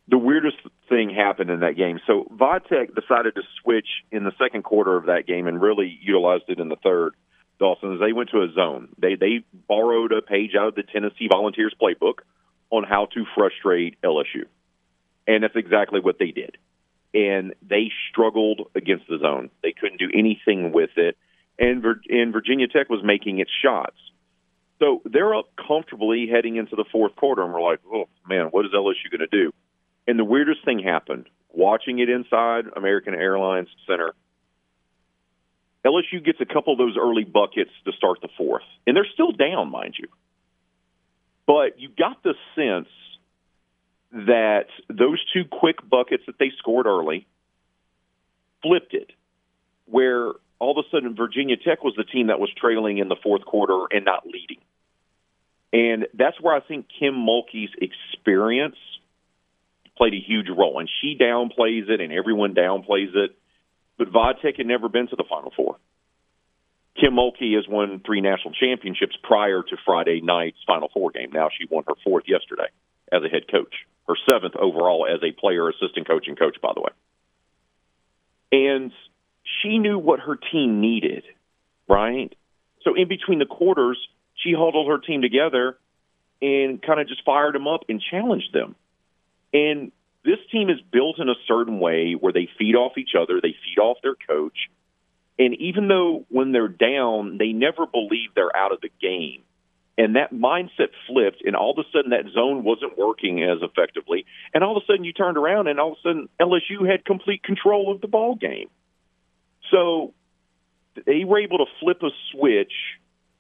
The 0.09 0.19
weirdest 0.19 0.57
thing 0.89 1.11
happened 1.11 1.51
in 1.51 1.61
that 1.61 1.77
game. 1.77 2.01
So 2.07 2.27
Vodtech 2.33 2.95
decided 2.95 3.35
to 3.35 3.43
switch 3.63 3.89
in 4.13 4.25
the 4.25 4.33
second 4.39 4.63
quarter 4.63 4.97
of 4.97 5.07
that 5.07 5.27
game 5.27 5.47
and 5.47 5.61
really 5.61 5.99
utilized 6.01 6.45
it 6.49 6.61
in 6.61 6.69
the 6.69 6.77
third. 6.77 7.15
Dawson, 7.59 7.99
they 7.99 8.13
went 8.13 8.31
to 8.31 8.43
a 8.43 8.53
zone. 8.55 8.89
They 8.99 9.15
they 9.15 9.43
borrowed 9.53 10.13
a 10.13 10.21
page 10.21 10.53
out 10.59 10.69
of 10.69 10.75
the 10.75 10.83
Tennessee 10.83 11.29
Volunteers 11.31 11.75
playbook 11.81 12.21
on 12.71 12.85
how 12.85 13.07
to 13.15 13.25
frustrate 13.35 14.01
LSU, 14.03 14.45
and 15.27 15.43
that's 15.43 15.57
exactly 15.57 16.01
what 16.01 16.19
they 16.19 16.33
did. 16.33 16.59
And 17.15 17.55
they 17.67 17.91
struggled 18.11 18.69
against 18.75 19.07
the 19.09 19.19
zone. 19.19 19.51
They 19.63 19.73
couldn't 19.73 19.99
do 19.99 20.11
anything 20.13 20.73
with 20.73 20.91
it, 20.97 21.17
and 21.59 21.83
and 22.11 22.33
Virginia 22.33 22.69
Tech 22.69 22.91
was 22.91 23.01
making 23.03 23.39
its 23.39 23.51
shots. 23.63 23.97
So 24.79 25.01
they're 25.07 25.35
up 25.35 25.47
comfortably 25.57 26.29
heading 26.31 26.57
into 26.57 26.77
the 26.77 26.85
fourth 26.93 27.17
quarter, 27.17 27.43
and 27.43 27.55
we're 27.55 27.63
like, 27.63 27.81
oh 27.91 28.09
man, 28.29 28.49
what 28.49 28.67
is 28.67 28.73
LSU 28.73 29.11
going 29.11 29.27
to 29.27 29.27
do? 29.29 29.53
And 30.07 30.19
the 30.19 30.25
weirdest 30.25 30.65
thing 30.65 30.79
happened. 30.79 31.29
Watching 31.53 31.99
it 31.99 32.09
inside 32.09 32.67
American 32.77 33.15
Airlines 33.15 33.69
Center, 33.87 34.15
LSU 35.87 36.25
gets 36.25 36.41
a 36.41 36.45
couple 36.45 36.73
of 36.73 36.79
those 36.79 36.97
early 37.01 37.25
buckets 37.25 37.71
to 37.85 37.93
start 37.93 38.19
the 38.21 38.29
fourth, 38.37 38.65
and 38.87 38.97
they're 38.97 39.07
still 39.15 39.33
down, 39.33 39.71
mind 39.71 39.95
you. 39.99 40.09
But 41.47 41.81
you 41.81 41.89
got 41.97 42.23
the 42.23 42.35
sense 42.57 42.89
that 44.13 44.67
those 44.89 45.23
two 45.33 45.45
quick 45.45 45.77
buckets 45.89 46.25
that 46.27 46.39
they 46.39 46.51
scored 46.59 46.87
early 46.87 47.27
flipped 48.63 48.95
it, 48.95 49.13
where 49.87 50.33
all 50.59 50.79
of 50.79 50.85
a 50.85 50.89
sudden 50.91 51.15
Virginia 51.15 51.57
Tech 51.57 51.85
was 51.85 51.95
the 51.97 52.05
team 52.05 52.29
that 52.29 52.41
was 52.41 52.51
trailing 52.57 52.99
in 52.99 53.09
the 53.09 53.17
fourth 53.23 53.45
quarter 53.45 53.87
and 53.91 54.05
not 54.05 54.27
leading. 54.27 54.59
And 55.73 56.07
that's 56.15 56.41
where 56.41 56.55
I 56.55 56.61
think 56.61 56.87
Kim 56.99 57.15
Mulkey's 57.15 57.71
experience 57.81 58.77
played 59.97 60.15
a 60.15 60.21
huge 60.21 60.49
role. 60.49 60.79
And 60.79 60.89
she 61.01 61.17
downplays 61.21 61.89
it, 61.89 62.01
and 62.01 62.13
everyone 62.13 62.55
downplays 62.55 63.15
it. 63.15 63.37
But 63.99 64.13
Vodtech 64.13 64.57
had 64.59 64.67
never 64.67 64.89
been 64.89 65.09
to 65.09 65.17
the 65.17 65.25
Final 65.29 65.53
Four. 65.57 65.77
Kim 67.01 67.15
Mulkey 67.15 67.55
has 67.57 67.69
won 67.69 68.01
three 68.05 68.21
national 68.21 68.55
championships 68.55 69.17
prior 69.23 69.63
to 69.63 69.77
Friday 69.85 70.21
night's 70.23 70.59
Final 70.67 70.89
Four 70.93 71.11
game. 71.11 71.31
Now 71.33 71.49
she 71.57 71.67
won 71.71 71.85
her 71.87 71.95
fourth 72.05 72.25
yesterday 72.27 72.69
as 73.13 73.23
a 73.23 73.29
head 73.29 73.43
coach, 73.51 73.75
her 74.09 74.17
seventh 74.29 74.57
overall 74.57 75.07
as 75.07 75.21
a 75.23 75.33
player, 75.39 75.69
assistant 75.69 76.07
coach, 76.07 76.27
and 76.27 76.39
coach, 76.39 76.57
by 76.63 76.73
the 76.75 76.81
way. 76.81 76.91
And 78.53 78.93
she 79.63 79.79
knew 79.79 79.99
what 79.99 80.21
her 80.21 80.37
team 80.37 80.81
needed, 80.81 81.25
right? 81.89 82.35
So 82.83 82.95
in 82.95 83.09
between 83.09 83.39
the 83.39 83.47
quarters, 83.47 83.99
she 84.35 84.53
huddled 84.57 84.89
her 84.89 84.99
team 84.99 85.23
together 85.23 85.77
and 86.41 86.81
kind 86.83 87.01
of 87.01 87.09
just 87.09 87.25
fired 87.25 87.55
them 87.55 87.67
up 87.67 87.83
and 87.89 88.01
challenged 88.01 88.53
them. 88.53 88.75
And 89.57 89.91
this 90.23 90.39
team 90.53 90.69
is 90.69 90.77
built 90.93 91.19
in 91.19 91.31
a 91.31 91.35
certain 91.49 91.81
way 91.81 92.13
where 92.13 92.33
they 92.33 92.47
feed 92.59 92.75
off 92.75 92.99
each 92.99 93.15
other, 93.19 93.41
they 93.41 93.57
feed 93.65 93.81
off 93.81 93.97
their 94.03 94.17
coach. 94.29 94.69
And 95.39 95.55
even 95.55 95.89
though 95.89 96.27
when 96.29 96.53
they're 96.53 96.69
down, 96.69 97.39
they 97.39 97.53
never 97.53 97.87
believe 97.87 98.31
they're 98.35 98.55
out 98.55 98.73
of 98.73 98.83
the 98.83 98.91
game. 99.01 99.43
And 99.97 100.17
that 100.17 100.35
mindset 100.35 100.89
flipped, 101.07 101.43
and 101.43 101.57
all 101.57 101.71
of 101.71 101.79
a 101.79 101.89
sudden 101.91 102.11
that 102.11 102.31
zone 102.35 102.65
wasn't 102.65 102.99
working 102.99 103.43
as 103.43 103.59
effectively. 103.63 104.27
And 104.53 104.63
all 104.63 104.77
of 104.77 104.83
a 104.83 104.87
sudden 104.87 105.05
you 105.05 105.15
turned 105.15 105.39
around, 105.39 105.69
and 105.69 105.81
all 105.81 105.93
of 105.93 105.99
a 105.99 106.09
sudden 106.09 106.29
LSU 106.39 106.87
had 106.87 107.07
complete 107.07 107.43
control 107.43 107.91
of 107.91 108.03
the 108.03 108.09
ball 108.09 108.35
game. 108.35 108.69
So 109.71 110.13
they 111.07 111.25
were 111.25 111.39
able 111.39 111.59
to 111.59 111.67
flip 111.81 112.03
a 112.03 112.11
switch 112.31 112.73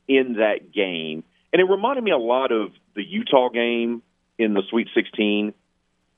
in 0.08 0.36
that 0.38 0.72
game. 0.72 1.24
And 1.52 1.60
it 1.60 1.64
reminded 1.64 2.04
me 2.04 2.10
a 2.10 2.18
lot 2.18 2.52
of 2.52 2.70
the 2.94 3.02
Utah 3.02 3.50
game 3.50 4.02
in 4.38 4.54
the 4.54 4.62
Sweet 4.70 4.88
16 4.94 5.52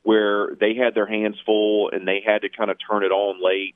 where 0.08 0.56
they 0.58 0.72
had 0.72 0.94
their 0.94 1.06
hands 1.06 1.36
full 1.44 1.90
and 1.90 2.08
they 2.08 2.22
had 2.24 2.40
to 2.40 2.48
kind 2.48 2.70
of 2.70 2.78
turn 2.90 3.04
it 3.04 3.12
on 3.12 3.44
late 3.44 3.74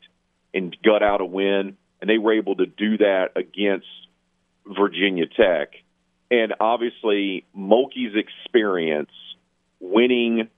and 0.55 0.75
gut 0.83 1.03
out 1.03 1.21
a 1.21 1.27
win. 1.27 1.77
And 2.01 2.09
they 2.09 2.17
were 2.17 2.33
able 2.33 2.57
to 2.57 2.65
do 2.65 2.97
that 2.97 3.33
against 3.37 3.87
Virginia 4.67 5.27
Tech. 5.27 5.75
And 6.31 6.55
obviously, 6.59 7.45
Mulkey's 7.55 8.17
experience 8.17 9.11
winning 9.79 10.49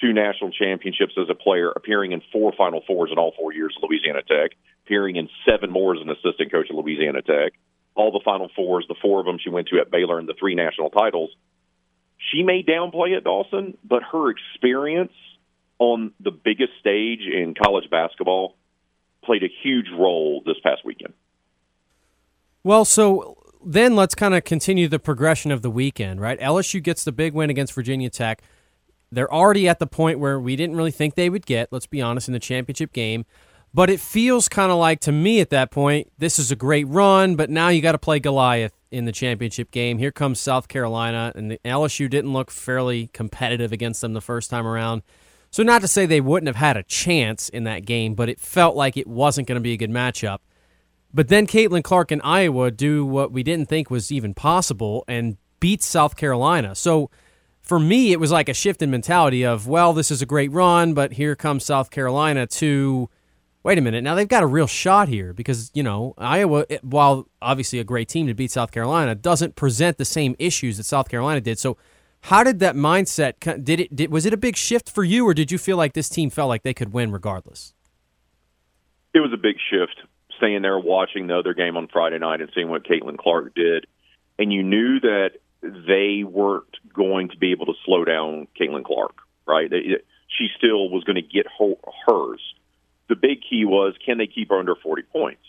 two 0.00 0.12
national 0.12 0.50
championships 0.50 1.12
as 1.16 1.30
a 1.30 1.36
player, 1.36 1.70
appearing 1.70 2.10
in 2.10 2.20
four 2.32 2.52
Final 2.58 2.82
Fours 2.84 3.10
in 3.12 3.18
all 3.18 3.32
four 3.38 3.52
years 3.52 3.76
of 3.76 3.88
Louisiana 3.88 4.22
Tech, 4.22 4.56
appearing 4.84 5.14
in 5.14 5.28
seven 5.48 5.70
more 5.70 5.94
as 5.94 6.02
an 6.02 6.10
assistant 6.10 6.50
coach 6.50 6.66
at 6.68 6.74
Louisiana 6.74 7.22
Tech, 7.22 7.52
all 7.94 8.10
the 8.10 8.22
Final 8.24 8.50
Fours, 8.56 8.86
the 8.88 8.96
four 9.00 9.20
of 9.20 9.26
them 9.26 9.38
she 9.38 9.50
went 9.50 9.68
to 9.68 9.78
at 9.78 9.88
Baylor, 9.88 10.18
and 10.18 10.28
the 10.28 10.34
three 10.36 10.56
national 10.56 10.90
titles. 10.90 11.30
She 12.30 12.42
may 12.42 12.62
downplay 12.62 13.16
it, 13.16 13.24
Dawson, 13.24 13.76
but 13.84 14.02
her 14.12 14.30
experience 14.30 15.12
on 15.78 16.12
the 16.20 16.30
biggest 16.30 16.72
stage 16.80 17.20
in 17.20 17.54
college 17.54 17.90
basketball 17.90 18.54
played 19.24 19.42
a 19.42 19.48
huge 19.62 19.86
role 19.90 20.42
this 20.46 20.56
past 20.62 20.84
weekend. 20.84 21.14
Well, 22.64 22.84
so 22.84 23.36
then 23.64 23.96
let's 23.96 24.14
kind 24.14 24.34
of 24.34 24.44
continue 24.44 24.88
the 24.88 24.98
progression 24.98 25.50
of 25.50 25.62
the 25.62 25.70
weekend, 25.70 26.20
right? 26.20 26.38
LSU 26.38 26.82
gets 26.82 27.04
the 27.04 27.12
big 27.12 27.34
win 27.34 27.50
against 27.50 27.72
Virginia 27.72 28.10
Tech. 28.10 28.42
They're 29.10 29.32
already 29.32 29.68
at 29.68 29.78
the 29.78 29.86
point 29.86 30.18
where 30.18 30.38
we 30.38 30.56
didn't 30.56 30.76
really 30.76 30.90
think 30.90 31.14
they 31.14 31.28
would 31.28 31.46
get, 31.46 31.72
let's 31.72 31.86
be 31.86 32.00
honest, 32.00 32.28
in 32.28 32.32
the 32.32 32.40
championship 32.40 32.92
game. 32.92 33.26
But 33.74 33.88
it 33.88 34.00
feels 34.00 34.48
kind 34.48 34.70
of 34.70 34.78
like 34.78 35.00
to 35.00 35.12
me 35.12 35.40
at 35.40 35.50
that 35.50 35.70
point, 35.70 36.12
this 36.18 36.38
is 36.38 36.50
a 36.50 36.56
great 36.56 36.86
run, 36.88 37.36
but 37.36 37.48
now 37.48 37.68
you 37.68 37.80
got 37.80 37.92
to 37.92 37.98
play 37.98 38.20
Goliath 38.20 38.74
in 38.90 39.06
the 39.06 39.12
championship 39.12 39.70
game. 39.70 39.96
Here 39.96 40.12
comes 40.12 40.40
South 40.40 40.68
Carolina, 40.68 41.32
and 41.34 41.50
the 41.50 41.58
LSU 41.64 42.10
didn't 42.10 42.34
look 42.34 42.50
fairly 42.50 43.08
competitive 43.14 43.72
against 43.72 44.02
them 44.02 44.12
the 44.12 44.20
first 44.20 44.50
time 44.50 44.66
around. 44.66 45.02
So, 45.50 45.62
not 45.62 45.80
to 45.82 45.88
say 45.88 46.06
they 46.06 46.20
wouldn't 46.20 46.48
have 46.48 46.56
had 46.56 46.76
a 46.76 46.82
chance 46.82 47.48
in 47.48 47.64
that 47.64 47.86
game, 47.86 48.14
but 48.14 48.28
it 48.28 48.40
felt 48.40 48.76
like 48.76 48.96
it 48.96 49.06
wasn't 49.06 49.48
going 49.48 49.56
to 49.56 49.62
be 49.62 49.72
a 49.72 49.76
good 49.78 49.90
matchup. 49.90 50.38
But 51.14 51.28
then 51.28 51.46
Caitlin 51.46 51.84
Clark 51.84 52.10
and 52.10 52.22
Iowa 52.24 52.70
do 52.70 53.04
what 53.04 53.32
we 53.32 53.42
didn't 53.42 53.68
think 53.68 53.90
was 53.90 54.10
even 54.10 54.32
possible 54.32 55.04
and 55.06 55.36
beat 55.60 55.82
South 55.82 56.16
Carolina. 56.16 56.74
So, 56.74 57.10
for 57.62 57.78
me, 57.78 58.12
it 58.12 58.20
was 58.20 58.30
like 58.30 58.48
a 58.48 58.54
shift 58.54 58.82
in 58.82 58.90
mentality 58.90 59.44
of, 59.44 59.66
well, 59.66 59.92
this 59.92 60.10
is 60.10 60.20
a 60.20 60.26
great 60.26 60.50
run, 60.50 60.94
but 60.94 61.12
here 61.12 61.36
comes 61.36 61.64
South 61.64 61.90
Carolina 61.90 62.46
to 62.46 63.08
wait 63.64 63.78
a 63.78 63.80
minute, 63.80 64.02
now 64.02 64.14
they've 64.14 64.28
got 64.28 64.42
a 64.42 64.46
real 64.46 64.66
shot 64.66 65.08
here 65.08 65.32
because, 65.32 65.70
you 65.74 65.82
know, 65.82 66.14
Iowa, 66.18 66.66
eh, 66.68 66.78
while 66.82 67.28
obviously 67.40 67.78
a 67.78 67.84
great 67.84 68.08
team 68.08 68.26
to 68.26 68.34
beat 68.34 68.50
South 68.50 68.72
Carolina, 68.72 69.14
doesn't 69.14 69.56
present 69.56 69.98
the 69.98 70.04
same 70.04 70.34
issues 70.38 70.76
that 70.76 70.84
South 70.84 71.08
Carolina 71.08 71.40
did. 71.40 71.58
So, 71.58 71.76
how 72.26 72.44
did 72.44 72.60
that 72.60 72.76
mindset 72.76 73.64
did 73.64 73.80
it 73.80 73.96
did, 73.96 74.12
was 74.12 74.26
it 74.26 74.32
a 74.32 74.36
big 74.36 74.56
shift 74.56 74.88
for 74.88 75.02
you 75.02 75.26
or 75.26 75.34
did 75.34 75.50
you 75.50 75.58
feel 75.58 75.76
like 75.76 75.92
this 75.92 76.08
team 76.08 76.30
felt 76.30 76.48
like 76.48 76.62
they 76.62 76.74
could 76.74 76.92
win 76.92 77.10
regardless? 77.10 77.74
It 79.12 79.18
was 79.18 79.32
a 79.32 79.36
big 79.36 79.56
shift 79.70 80.00
staying 80.36 80.62
there 80.62 80.78
watching 80.78 81.26
the 81.26 81.38
other 81.38 81.52
game 81.52 81.76
on 81.76 81.88
Friday 81.88 82.18
night 82.18 82.40
and 82.40 82.48
seeing 82.54 82.68
what 82.68 82.84
Caitlin 82.84 83.18
Clark 83.18 83.54
did. 83.54 83.86
And 84.38 84.52
you 84.52 84.62
knew 84.62 85.00
that 85.00 85.30
they 85.62 86.24
weren't 86.24 86.76
going 86.94 87.28
to 87.30 87.36
be 87.36 87.50
able 87.50 87.66
to 87.66 87.74
slow 87.84 88.04
down 88.04 88.46
Caitlin 88.58 88.84
Clark, 88.84 89.16
right? 89.46 89.70
She 89.70 90.48
still 90.56 90.90
was 90.90 91.04
going 91.04 91.16
to 91.16 91.22
get 91.22 91.46
hers 92.06 92.40
the 93.08 93.16
big 93.16 93.40
key 93.48 93.64
was 93.64 93.94
can 94.04 94.18
they 94.18 94.26
keep 94.26 94.50
her 94.50 94.58
under 94.58 94.74
40 94.74 95.02
points? 95.02 95.42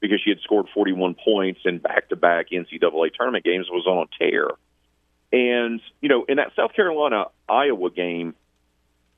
Because 0.00 0.20
she 0.22 0.30
had 0.30 0.40
scored 0.40 0.66
41 0.74 1.14
points 1.14 1.60
in 1.64 1.78
back-to-back 1.78 2.50
NCAA 2.50 3.14
tournament 3.14 3.44
games, 3.44 3.66
was 3.70 3.86
on 3.86 4.06
a 4.06 4.24
tear. 4.24 4.50
And 5.32 5.80
you 6.00 6.08
know, 6.08 6.24
in 6.28 6.36
that 6.36 6.52
South 6.56 6.74
Carolina 6.74 7.26
Iowa 7.48 7.90
game, 7.90 8.34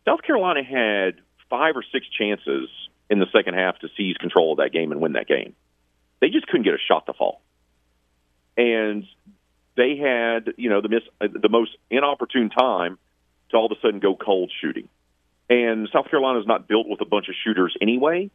South 0.04 0.22
Carolina 0.22 0.62
had 0.62 1.20
five 1.50 1.76
or 1.76 1.84
six 1.92 2.06
chances 2.08 2.68
in 3.10 3.18
the 3.18 3.26
second 3.32 3.54
half 3.54 3.78
to 3.80 3.88
seize 3.96 4.16
control 4.16 4.52
of 4.52 4.58
that 4.58 4.72
game 4.72 4.92
and 4.92 5.00
win 5.00 5.12
that 5.12 5.26
game. 5.26 5.54
They 6.20 6.28
just 6.30 6.46
couldn't 6.46 6.64
get 6.64 6.74
a 6.74 6.78
shot 6.78 7.06
to 7.06 7.12
fall. 7.12 7.40
And 8.56 9.04
they 9.76 9.96
had, 9.96 10.54
you 10.56 10.68
know, 10.68 10.80
the 10.80 10.88
miss, 10.88 11.02
the 11.20 11.48
most 11.48 11.70
inopportune 11.90 12.50
time 12.50 12.98
to 13.50 13.56
all 13.56 13.66
of 13.66 13.72
a 13.72 13.80
sudden 13.80 14.00
go 14.00 14.16
cold 14.16 14.52
shooting. 14.60 14.88
And 15.50 15.88
South 15.92 16.10
Carolina 16.10 16.40
is 16.40 16.46
not 16.46 16.68
built 16.68 16.88
with 16.88 17.00
a 17.00 17.06
bunch 17.06 17.28
of 17.28 17.34
shooters 17.42 17.76
anyway, 17.80 18.30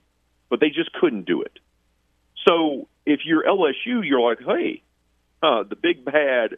but 0.49 0.60
they 0.60 0.69
just 0.69 0.91
couldn't 0.94 1.26
do 1.26 1.41
it. 1.41 1.60
So 2.48 2.88
if 3.06 3.22
you're 3.26 3.44
LSU, 3.44 4.02
you're 4.03 4.22
like, 4.22 4.40
hey, 4.40 4.81
uh, 5.41 5.64
the 5.64 5.76
big 5.76 6.03
bad 6.03 6.57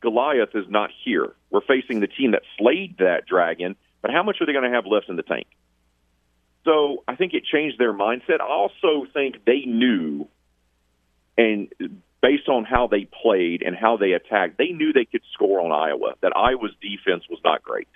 Goliath 0.00 0.54
is 0.54 0.66
not 0.68 0.90
here. 1.04 1.34
We're 1.50 1.62
facing 1.62 2.00
the 2.00 2.06
team 2.06 2.32
that 2.32 2.42
slayed 2.58 2.98
that 2.98 3.26
dragon, 3.26 3.76
but 4.02 4.10
how 4.10 4.22
much 4.22 4.36
are 4.40 4.46
they 4.46 4.52
going 4.52 4.70
to 4.70 4.74
have 4.74 4.86
left 4.86 5.08
in 5.08 5.16
the 5.16 5.22
tank? 5.22 5.46
So 6.64 7.02
I 7.08 7.16
think 7.16 7.32
it 7.34 7.44
changed 7.44 7.78
their 7.78 7.92
mindset. 7.92 8.40
I 8.40 8.46
also 8.46 9.06
think 9.12 9.44
they 9.44 9.60
knew, 9.66 10.28
and 11.38 11.68
based 12.20 12.48
on 12.48 12.64
how 12.64 12.88
they 12.88 13.08
played 13.22 13.62
and 13.62 13.76
how 13.76 13.96
they 13.96 14.12
attacked, 14.12 14.58
they 14.58 14.68
knew 14.68 14.92
they 14.92 15.04
could 15.04 15.22
score 15.32 15.60
on 15.60 15.72
Iowa, 15.72 16.14
that 16.22 16.36
Iowa's 16.36 16.74
defense 16.80 17.24
was 17.30 17.40
not 17.44 17.62
great 17.62 17.88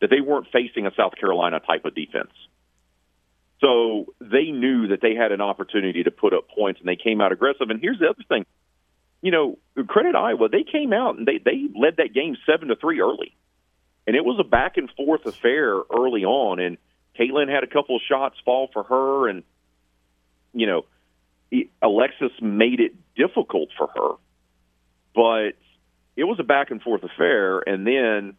that 0.00 0.10
they 0.10 0.20
weren't 0.20 0.46
facing 0.52 0.86
a 0.86 0.94
South 0.96 1.12
Carolina 1.18 1.60
type 1.60 1.84
of 1.84 1.94
defense. 1.94 2.32
So 3.60 4.14
they 4.20 4.50
knew 4.50 4.88
that 4.88 5.00
they 5.02 5.14
had 5.14 5.32
an 5.32 5.42
opportunity 5.42 6.02
to 6.02 6.10
put 6.10 6.32
up 6.32 6.48
points, 6.48 6.80
and 6.80 6.88
they 6.88 6.96
came 6.96 7.20
out 7.20 7.32
aggressive. 7.32 7.68
And 7.68 7.80
here's 7.80 7.98
the 7.98 8.08
other 8.08 8.24
thing, 8.26 8.46
you 9.20 9.30
know, 9.30 9.58
credit 9.86 10.14
Iowa, 10.14 10.48
they 10.48 10.64
came 10.64 10.92
out 10.92 11.18
and 11.18 11.26
they 11.26 11.38
they 11.38 11.68
led 11.78 11.96
that 11.98 12.14
game 12.14 12.36
seven 12.46 12.68
to 12.68 12.76
three 12.76 13.00
early, 13.00 13.36
and 14.06 14.16
it 14.16 14.24
was 14.24 14.38
a 14.40 14.48
back 14.48 14.78
and 14.78 14.90
forth 14.96 15.26
affair 15.26 15.74
early 15.94 16.24
on. 16.24 16.58
And 16.58 16.78
Caitlin 17.18 17.52
had 17.52 17.62
a 17.62 17.66
couple 17.66 17.96
of 17.96 18.02
shots 18.08 18.36
fall 18.44 18.70
for 18.72 18.82
her, 18.84 19.28
and 19.28 19.42
you 20.54 20.66
know, 20.66 20.86
Alexis 21.82 22.32
made 22.40 22.80
it 22.80 22.94
difficult 23.14 23.68
for 23.76 23.88
her, 23.88 24.14
but 25.14 25.58
it 26.16 26.24
was 26.24 26.38
a 26.40 26.44
back 26.44 26.70
and 26.70 26.80
forth 26.80 27.02
affair. 27.02 27.58
And 27.60 27.86
then 27.86 28.36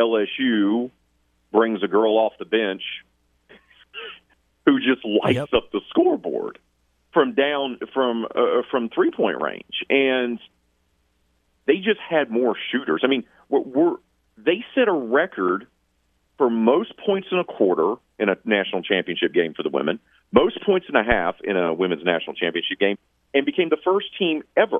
LSU 0.00 0.90
brings 1.52 1.82
a 1.82 1.88
girl 1.88 2.16
off 2.16 2.32
the 2.38 2.44
bench 2.44 2.82
who 4.66 4.78
just 4.78 5.04
lights 5.04 5.36
yep. 5.36 5.48
up 5.54 5.70
the 5.72 5.80
scoreboard 5.90 6.58
from 7.12 7.34
down 7.34 7.78
from 7.92 8.24
uh, 8.24 8.62
from 8.70 8.88
three 8.88 9.10
point 9.10 9.40
range, 9.42 9.84
and 9.88 10.38
they 11.66 11.76
just 11.76 12.00
had 12.08 12.30
more 12.30 12.56
shooters. 12.70 13.02
I 13.04 13.08
mean, 13.08 13.24
we're, 13.48 13.60
we're 13.60 13.96
they 14.36 14.64
set 14.74 14.88
a 14.88 14.92
record 14.92 15.66
for 16.38 16.48
most 16.48 16.96
points 17.04 17.28
in 17.30 17.38
a 17.38 17.44
quarter 17.44 17.96
in 18.18 18.28
a 18.28 18.36
national 18.44 18.82
championship 18.82 19.32
game 19.34 19.54
for 19.54 19.62
the 19.62 19.68
women, 19.68 19.98
most 20.32 20.62
points 20.64 20.86
and 20.88 20.96
a 20.96 21.02
half 21.02 21.36
in 21.42 21.56
a 21.56 21.74
women's 21.74 22.04
national 22.04 22.34
championship 22.34 22.78
game, 22.78 22.96
and 23.34 23.44
became 23.44 23.68
the 23.68 23.78
first 23.84 24.06
team 24.18 24.42
ever 24.56 24.78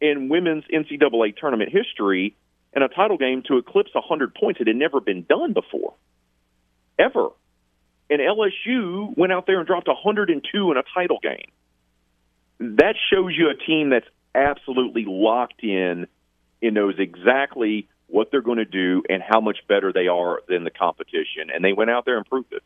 in 0.00 0.28
women's 0.28 0.64
NCAA 0.72 1.36
tournament 1.36 1.70
history 1.72 2.36
in 2.74 2.82
a 2.82 2.88
title 2.88 3.16
game 3.16 3.42
to 3.48 3.58
eclipse 3.58 3.94
100 3.94 4.34
points. 4.34 4.60
It 4.60 4.66
had 4.66 4.76
never 4.76 5.00
been 5.00 5.24
done 5.28 5.52
before, 5.52 5.94
ever. 6.98 7.28
And 8.10 8.20
LSU 8.20 9.16
went 9.16 9.32
out 9.32 9.46
there 9.46 9.58
and 9.58 9.66
dropped 9.66 9.88
102 9.88 10.70
in 10.70 10.76
a 10.76 10.82
title 10.94 11.18
game. 11.22 11.50
That 12.60 12.94
shows 13.12 13.34
you 13.36 13.50
a 13.50 13.54
team 13.54 13.90
that's 13.90 14.06
absolutely 14.34 15.04
locked 15.06 15.62
in 15.62 16.06
and 16.62 16.74
knows 16.74 16.94
exactly 16.98 17.88
what 18.06 18.30
they're 18.30 18.42
going 18.42 18.58
to 18.58 18.64
do 18.64 19.02
and 19.08 19.22
how 19.22 19.40
much 19.40 19.58
better 19.68 19.92
they 19.92 20.08
are 20.08 20.40
than 20.48 20.64
the 20.64 20.70
competition. 20.70 21.50
And 21.54 21.64
they 21.64 21.72
went 21.72 21.90
out 21.90 22.04
there 22.04 22.16
and 22.16 22.26
proved 22.26 22.52
it. 22.52 22.62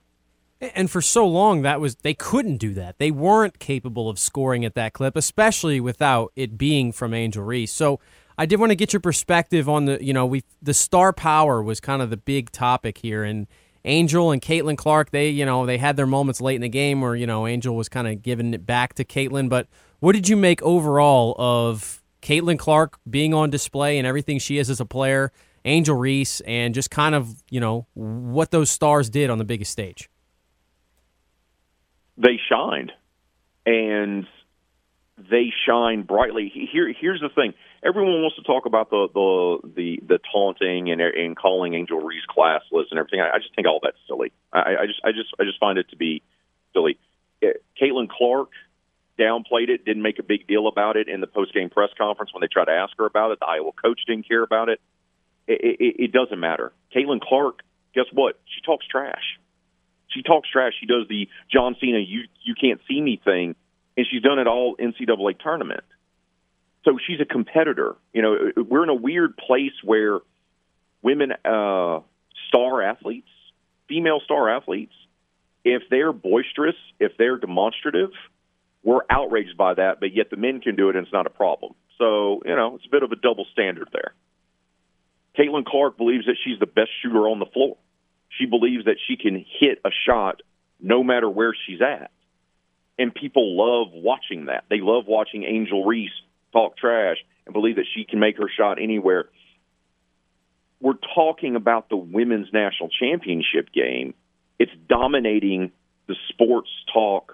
And 0.74 0.88
for 0.88 1.02
so 1.02 1.26
long, 1.26 1.62
that 1.62 1.80
was 1.80 1.96
they 1.96 2.14
couldn't 2.14 2.58
do 2.58 2.72
that. 2.74 2.98
They 2.98 3.10
weren't 3.10 3.58
capable 3.58 4.08
of 4.08 4.18
scoring 4.20 4.64
at 4.64 4.74
that 4.74 4.92
clip, 4.92 5.16
especially 5.16 5.80
without 5.80 6.32
it 6.36 6.56
being 6.56 6.92
from 6.92 7.12
Angel 7.12 7.42
Reese. 7.42 7.72
So 7.72 7.98
I 8.42 8.44
did 8.44 8.58
want 8.58 8.70
to 8.70 8.74
get 8.74 8.92
your 8.92 8.98
perspective 8.98 9.68
on 9.68 9.84
the, 9.84 10.04
you 10.04 10.12
know, 10.12 10.26
we 10.26 10.42
the 10.60 10.74
star 10.74 11.12
power 11.12 11.62
was 11.62 11.78
kind 11.78 12.02
of 12.02 12.10
the 12.10 12.16
big 12.16 12.50
topic 12.50 12.98
here, 12.98 13.22
and 13.22 13.46
Angel 13.84 14.32
and 14.32 14.42
Caitlin 14.42 14.76
Clark, 14.76 15.12
they, 15.12 15.28
you 15.28 15.46
know, 15.46 15.64
they 15.64 15.78
had 15.78 15.96
their 15.96 16.08
moments 16.08 16.40
late 16.40 16.56
in 16.56 16.60
the 16.60 16.68
game 16.68 17.00
where 17.00 17.14
you 17.14 17.24
know 17.24 17.46
Angel 17.46 17.76
was 17.76 17.88
kind 17.88 18.08
of 18.08 18.20
giving 18.20 18.52
it 18.52 18.66
back 18.66 18.94
to 18.94 19.04
Caitlin. 19.04 19.48
But 19.48 19.68
what 20.00 20.14
did 20.14 20.28
you 20.28 20.36
make 20.36 20.60
overall 20.62 21.36
of 21.38 22.02
Caitlin 22.20 22.58
Clark 22.58 22.98
being 23.08 23.32
on 23.32 23.48
display 23.48 23.96
and 23.96 24.08
everything 24.08 24.40
she 24.40 24.58
is 24.58 24.68
as 24.68 24.80
a 24.80 24.84
player, 24.84 25.30
Angel 25.64 25.96
Reese, 25.96 26.40
and 26.40 26.74
just 26.74 26.90
kind 26.90 27.14
of, 27.14 27.44
you 27.48 27.60
know, 27.60 27.86
what 27.94 28.50
those 28.50 28.70
stars 28.70 29.08
did 29.08 29.30
on 29.30 29.38
the 29.38 29.44
biggest 29.44 29.70
stage. 29.70 30.10
They 32.18 32.40
shined, 32.48 32.90
and 33.64 34.26
they 35.16 35.52
shine 35.64 36.02
brightly. 36.02 36.50
Here, 36.72 36.92
here's 37.00 37.20
the 37.20 37.28
thing: 37.28 37.54
everyone 37.82 38.22
wants 38.22 38.36
to 38.36 38.42
talk 38.42 38.66
about 38.66 38.90
the 38.90 39.08
the 39.12 39.68
the, 39.74 40.00
the 40.06 40.18
taunting 40.32 40.90
and, 40.90 41.00
and 41.00 41.36
calling 41.36 41.74
Angel 41.74 42.00
Reese 42.00 42.24
classless 42.28 42.86
and 42.90 42.98
everything. 42.98 43.20
I, 43.20 43.36
I 43.36 43.38
just 43.38 43.54
think 43.54 43.66
all 43.66 43.80
that's 43.82 43.96
silly. 44.06 44.32
I, 44.52 44.76
I 44.82 44.86
just, 44.86 45.00
I 45.04 45.12
just, 45.12 45.34
I 45.40 45.44
just 45.44 45.58
find 45.58 45.78
it 45.78 45.88
to 45.90 45.96
be 45.96 46.22
silly. 46.72 46.98
Eh, 47.42 47.52
Caitlin 47.80 48.08
Clark 48.08 48.50
downplayed 49.18 49.68
it, 49.68 49.84
didn't 49.84 50.02
make 50.02 50.18
a 50.18 50.22
big 50.22 50.46
deal 50.46 50.68
about 50.68 50.96
it 50.96 51.08
in 51.08 51.20
the 51.20 51.26
post 51.26 51.52
game 51.52 51.70
press 51.70 51.90
conference 51.98 52.32
when 52.32 52.40
they 52.40 52.48
tried 52.48 52.66
to 52.66 52.72
ask 52.72 52.92
her 52.98 53.06
about 53.06 53.32
it. 53.32 53.40
The 53.40 53.46
Iowa 53.46 53.72
coach 53.72 54.00
didn't 54.06 54.28
care 54.28 54.42
about 54.42 54.68
it. 54.68 54.80
It, 55.46 55.76
it, 55.80 56.04
it 56.04 56.12
doesn't 56.12 56.38
matter. 56.38 56.72
Caitlin 56.94 57.20
Clark, 57.20 57.60
guess 57.94 58.06
what? 58.12 58.38
She 58.46 58.62
talks 58.62 58.86
trash. 58.86 59.38
She 60.08 60.22
talks 60.22 60.48
trash. 60.48 60.74
She 60.78 60.86
does 60.86 61.08
the 61.08 61.28
John 61.50 61.74
Cena 61.80 61.98
"you 61.98 62.24
you 62.42 62.54
can't 62.54 62.80
see 62.86 63.00
me" 63.00 63.20
thing, 63.24 63.56
and 63.96 64.06
she's 64.10 64.22
done 64.22 64.38
it 64.38 64.46
all 64.46 64.76
NCAA 64.76 65.38
tournament. 65.40 65.84
So 66.84 66.98
she's 67.06 67.20
a 67.20 67.24
competitor. 67.24 67.96
You 68.12 68.22
know, 68.22 68.36
we're 68.56 68.82
in 68.82 68.88
a 68.88 68.94
weird 68.94 69.36
place 69.36 69.72
where 69.84 70.20
women, 71.00 71.32
uh, 71.44 72.00
star 72.48 72.82
athletes, 72.82 73.28
female 73.88 74.20
star 74.24 74.48
athletes, 74.54 74.94
if 75.64 75.82
they're 75.90 76.12
boisterous, 76.12 76.74
if 76.98 77.12
they're 77.18 77.36
demonstrative, 77.36 78.10
we're 78.82 79.02
outraged 79.08 79.56
by 79.56 79.74
that, 79.74 80.00
but 80.00 80.12
yet 80.12 80.30
the 80.30 80.36
men 80.36 80.60
can 80.60 80.74
do 80.74 80.88
it 80.88 80.96
and 80.96 81.06
it's 81.06 81.12
not 81.12 81.26
a 81.26 81.30
problem. 81.30 81.74
So, 81.98 82.42
you 82.44 82.56
know, 82.56 82.74
it's 82.76 82.86
a 82.86 82.90
bit 82.90 83.04
of 83.04 83.12
a 83.12 83.16
double 83.16 83.46
standard 83.52 83.88
there. 83.92 84.14
Caitlin 85.38 85.64
Clark 85.64 85.96
believes 85.96 86.26
that 86.26 86.36
she's 86.44 86.58
the 86.58 86.66
best 86.66 86.90
shooter 87.00 87.28
on 87.28 87.38
the 87.38 87.46
floor. 87.46 87.76
She 88.38 88.46
believes 88.46 88.86
that 88.86 88.96
she 89.06 89.16
can 89.16 89.44
hit 89.60 89.78
a 89.84 89.90
shot 90.06 90.42
no 90.80 91.04
matter 91.04 91.30
where 91.30 91.54
she's 91.66 91.80
at. 91.80 92.10
And 92.98 93.14
people 93.14 93.56
love 93.56 93.92
watching 93.92 94.46
that. 94.46 94.64
They 94.68 94.80
love 94.80 95.04
watching 95.06 95.44
Angel 95.44 95.84
Reese 95.84 96.10
talk 96.52 96.76
trash 96.76 97.16
and 97.46 97.52
believe 97.52 97.76
that 97.76 97.86
she 97.94 98.04
can 98.04 98.20
make 98.20 98.36
her 98.38 98.48
shot 98.56 98.80
anywhere. 98.80 99.26
We're 100.80 100.98
talking 101.14 101.56
about 101.56 101.88
the 101.88 101.96
women's 101.96 102.48
national 102.52 102.90
championship 103.00 103.72
game. 103.72 104.14
It's 104.58 104.72
dominating 104.88 105.72
the 106.08 106.16
sports 106.28 106.70
talk 106.92 107.32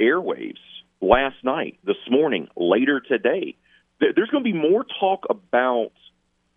airwaves 0.00 0.58
last 1.00 1.36
night, 1.44 1.78
this 1.84 1.96
morning, 2.10 2.48
later 2.56 3.00
today. 3.00 3.56
There's 4.00 4.30
going 4.30 4.44
to 4.44 4.52
be 4.52 4.56
more 4.56 4.84
talk 4.98 5.26
about 5.28 5.92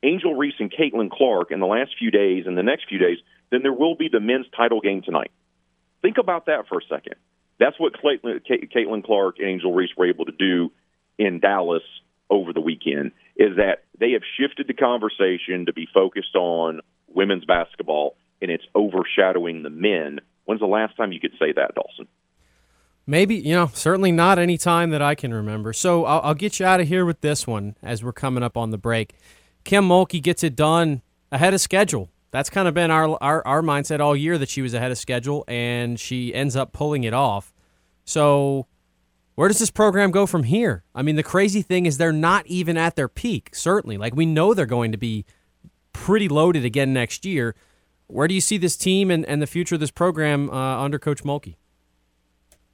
Angel 0.02 0.34
Reese 0.34 0.56
and 0.60 0.72
Caitlin 0.72 1.10
Clark 1.11 1.52
in 1.52 1.60
the 1.60 1.65
last 1.65 1.91
few 1.98 2.11
days 2.11 2.45
and 2.45 2.57
the 2.57 2.64
next 2.64 2.88
few 2.90 2.98
days 2.98 3.18
than 3.52 3.61
there 3.61 3.73
will 3.73 3.95
be 3.95 4.10
the 4.11 4.19
men's 4.19 4.48
title 4.56 4.81
game 4.81 5.02
tonight. 5.02 5.31
Think 6.02 6.18
about 6.18 6.48
that 6.48 6.68
for 6.68 6.80
a 6.80 6.81
second. 6.90 7.15
That's 7.60 7.80
what 7.80 7.94
Caitlin 7.94 9.03
Clark 9.06 9.40
and 9.40 9.48
Angel 9.48 9.73
Reese 9.73 9.91
were 9.95 10.07
able 10.07 10.26
to 10.26 10.31
do 10.31 10.72
in 11.18 11.40
Dallas 11.40 11.84
over 12.30 12.53
the 12.53 12.61
weekend. 12.61 13.11
Is 13.35 13.57
that 13.57 13.84
they 13.99 14.11
have 14.11 14.22
shifted 14.40 14.68
the 14.68 14.73
conversation 14.73 15.65
to 15.65 15.73
be 15.73 15.88
focused 15.94 16.35
on 16.35 16.81
women's 17.07 17.45
basketball, 17.45 18.15
and 18.41 18.52
it's 18.52 18.64
overshadowing 18.76 19.64
the 19.64 19.69
men. 19.69 20.19
When's 20.45 20.61
the 20.61 20.68
last 20.68 20.95
time 20.98 21.11
you 21.11 21.19
could 21.19 21.34
say 21.40 21.53
that, 21.53 21.73
Dawson? 21.76 22.07
Maybe, 23.06 23.35
you 23.35 23.53
know, 23.53 23.69
certainly 23.73 24.11
not 24.11 24.40
any 24.40 24.57
time 24.57 24.91
that 24.91 25.02
I 25.02 25.14
can 25.15 25.34
remember. 25.34 25.73
So 25.73 26.06
I'll, 26.06 26.22
I'll, 26.22 26.34
get 26.34 26.60
you 26.60 26.65
out 26.65 26.80
of 26.80 26.88
here 26.88 27.06
with 27.06 27.19
this 27.19 27.45
one 27.45 27.76
as 27.84 28.02
we're 28.02 28.14
coming 28.14 28.44
up 28.44 28.56
on 28.56 28.69
the 28.69 28.77
break. 28.77 29.15
Kim 29.65 29.88
Mulkey 29.88 30.22
gets 30.22 30.41
it 30.41 30.56
done 30.56 31.02
ahead 31.31 31.53
of 31.53 31.60
schedule. 31.60 32.10
That's 32.31 32.49
kind 32.49 32.68
of 32.68 32.73
been 32.73 32.91
our, 32.91 33.18
our, 33.22 33.45
our 33.45 33.61
mindset 33.61 33.99
all 33.99 34.15
year 34.15 34.38
that 34.38 34.49
she 34.49 34.61
was 34.61 34.73
ahead 34.73 34.90
of 34.90 34.98
schedule, 34.98 35.44
and 35.48 35.99
she 35.99 36.34
ends 36.34 36.56
up 36.56 36.72
pulling 36.72 37.03
it 37.03 37.14
off. 37.14 37.53
So 38.06 38.68
where 39.35 39.47
does 39.47 39.60
this 39.60 39.72
program 39.72 40.11
go 40.11 40.26
from 40.26 40.43
here? 40.43 40.84
I 40.93 41.01
mean, 41.01 41.15
the 41.15 41.23
crazy 41.23 41.61
thing 41.61 41.85
is 41.85 41.97
they're 41.97 42.11
not 42.11 42.45
even 42.47 42.77
at 42.77 42.95
their 42.95 43.07
peak, 43.07 43.49
certainly. 43.53 43.97
Like, 43.97 44.15
we 44.15 44.26
know 44.26 44.53
they're 44.53 44.65
going 44.65 44.91
to 44.91 44.97
be 44.97 45.26
pretty 45.91 46.27
loaded 46.27 46.65
again 46.65 46.93
next 46.93 47.26
year. 47.26 47.55
Where 48.07 48.27
do 48.27 48.35
you 48.35 48.41
see 48.41 48.57
this 48.57 48.77
team 48.77 49.10
and, 49.10 49.26
and 49.26 49.41
the 49.41 49.47
future 49.47 49.76
of 49.76 49.81
this 49.81 49.91
program 49.91 50.49
uh, 50.49 50.84
under 50.84 50.99
Coach 50.99 51.23
Mulkey? 51.23 51.55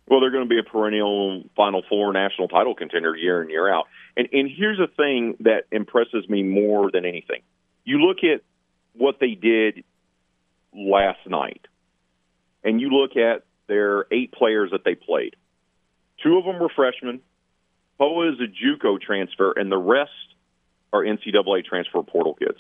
Well, 0.10 0.20
they're 0.20 0.32
going 0.32 0.44
to 0.44 0.50
be 0.50 0.60
a 0.60 0.64
perennial 0.64 1.44
Final 1.56 1.84
Four 1.88 2.12
national 2.14 2.48
title 2.48 2.74
contender 2.74 3.16
year 3.16 3.44
in 3.44 3.50
year 3.50 3.72
out. 3.72 3.86
And 4.18 4.28
and 4.34 4.50
here's 4.50 4.80
the 4.80 4.88
thing 4.88 5.38
that 5.42 5.66
impresses 5.72 6.28
me 6.28 6.42
more 6.42 6.90
than 6.92 7.06
anything: 7.06 7.42
you 7.86 8.00
look 8.00 8.18
at 8.24 8.42
what 8.94 9.20
they 9.20 9.36
did 9.36 9.84
last 10.74 11.20
night, 11.28 11.68
and 12.64 12.82
you 12.82 12.90
look 12.90 13.16
at 13.18 13.44
their 13.68 14.06
eight 14.12 14.32
players 14.32 14.72
that 14.72 14.84
they 14.84 14.96
played. 14.96 15.36
Two 16.24 16.38
of 16.38 16.46
them 16.46 16.60
were 16.60 16.70
freshmen. 16.70 17.22
Poa 17.98 18.32
is 18.32 18.40
a 18.40 18.48
JUCO 18.48 19.02
transfer, 19.02 19.52
and 19.52 19.72
the 19.72 19.78
rest 19.78 20.12
are 20.92 21.04
NCAA 21.04 21.66
transfer 21.66 22.02
portal 22.04 22.34
kids 22.34 22.58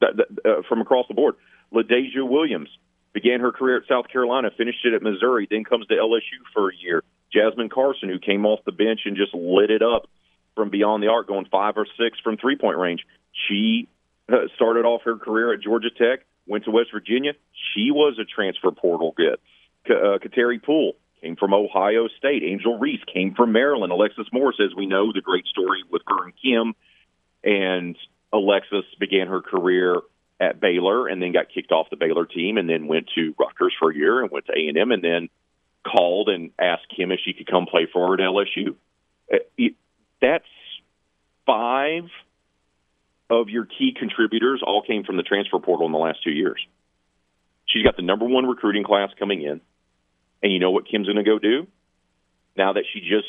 that, 0.00 0.16
that, 0.16 0.50
uh, 0.50 0.62
from 0.68 0.80
across 0.80 1.06
the 1.08 1.14
board. 1.14 1.34
LaDazhia 1.72 2.28
Williams, 2.28 2.68
began 3.16 3.40
her 3.40 3.50
career 3.50 3.78
at 3.78 3.88
South 3.88 4.08
Carolina, 4.12 4.50
finished 4.58 4.84
it 4.84 4.92
at 4.92 5.00
Missouri, 5.00 5.48
then 5.50 5.64
comes 5.64 5.86
to 5.86 5.94
LSU 5.94 6.36
for 6.52 6.68
a 6.68 6.76
year. 6.76 7.02
Jasmine 7.32 7.70
Carson, 7.70 8.10
who 8.10 8.18
came 8.18 8.44
off 8.44 8.60
the 8.66 8.72
bench 8.72 9.00
and 9.06 9.16
just 9.16 9.32
lit 9.32 9.70
it 9.70 9.80
up 9.80 10.06
from 10.54 10.68
beyond 10.68 11.02
the 11.02 11.08
arc, 11.08 11.26
going 11.26 11.46
five 11.50 11.78
or 11.78 11.86
six 11.98 12.18
from 12.22 12.36
three 12.36 12.58
point 12.58 12.76
range. 12.76 13.06
She 13.48 13.88
uh, 14.30 14.48
started 14.56 14.84
off 14.84 15.00
her 15.04 15.16
career 15.16 15.54
at 15.54 15.62
Georgia 15.62 15.88
Tech, 15.88 16.26
went 16.46 16.64
to 16.64 16.70
West 16.70 16.90
Virginia. 16.92 17.32
She 17.72 17.90
was 17.90 18.18
a 18.20 18.24
transfer 18.26 18.70
portal 18.70 19.14
get. 19.16 19.40
Uh, 19.88 20.18
Kateri 20.18 20.62
Poole 20.62 20.92
came 21.20 21.36
from 21.36 21.54
Ohio 21.54 22.08
State. 22.18 22.42
Angel 22.42 22.78
Reese 22.78 23.02
came 23.12 23.34
from 23.34 23.52
Maryland. 23.52 23.92
Alexis 23.92 24.26
Morris, 24.32 24.56
as 24.60 24.74
we 24.76 24.86
know, 24.86 25.12
the 25.12 25.20
great 25.20 25.46
story 25.46 25.82
with 25.90 26.02
her 26.06 26.24
and 26.24 26.32
Kim. 26.40 26.74
And 27.44 27.96
Alexis 28.32 28.84
began 28.98 29.28
her 29.28 29.40
career 29.40 30.00
at 30.40 30.60
Baylor 30.60 31.08
and 31.08 31.22
then 31.22 31.32
got 31.32 31.46
kicked 31.52 31.72
off 31.72 31.88
the 31.90 31.96
Baylor 31.96 32.26
team 32.26 32.58
and 32.58 32.68
then 32.68 32.86
went 32.86 33.08
to 33.14 33.34
Rutgers 33.38 33.74
for 33.78 33.90
a 33.90 33.96
year 33.96 34.22
and 34.22 34.30
went 34.30 34.46
to 34.46 34.52
A 34.52 34.68
and 34.68 34.76
M 34.76 34.92
and 34.92 35.02
then 35.02 35.28
called 35.86 36.28
and 36.28 36.50
asked 36.58 36.86
Kim 36.94 37.12
if 37.12 37.20
she 37.24 37.32
could 37.32 37.46
come 37.46 37.66
play 37.66 37.86
for 37.90 38.08
her 38.08 38.14
at 38.14 38.20
LSU. 38.20 38.74
Uh, 39.32 39.38
that's 40.20 40.44
five 41.46 42.04
of 43.30 43.48
your 43.48 43.64
key 43.64 43.94
contributors 43.98 44.62
all 44.64 44.82
came 44.82 45.04
from 45.04 45.16
the 45.16 45.22
transfer 45.22 45.58
portal 45.58 45.86
in 45.86 45.92
the 45.92 45.98
last 45.98 46.22
two 46.22 46.30
years. 46.30 46.60
She's 47.66 47.84
got 47.84 47.96
the 47.96 48.02
number 48.02 48.26
one 48.26 48.46
recruiting 48.46 48.84
class 48.84 49.10
coming 49.18 49.42
in, 49.42 49.60
and 50.42 50.52
you 50.52 50.58
know 50.58 50.70
what 50.70 50.88
Kim's 50.88 51.06
going 51.06 51.16
to 51.16 51.24
go 51.24 51.38
do? 51.38 51.66
now 52.56 52.72
that 52.72 52.84
she 52.92 53.00
just 53.00 53.28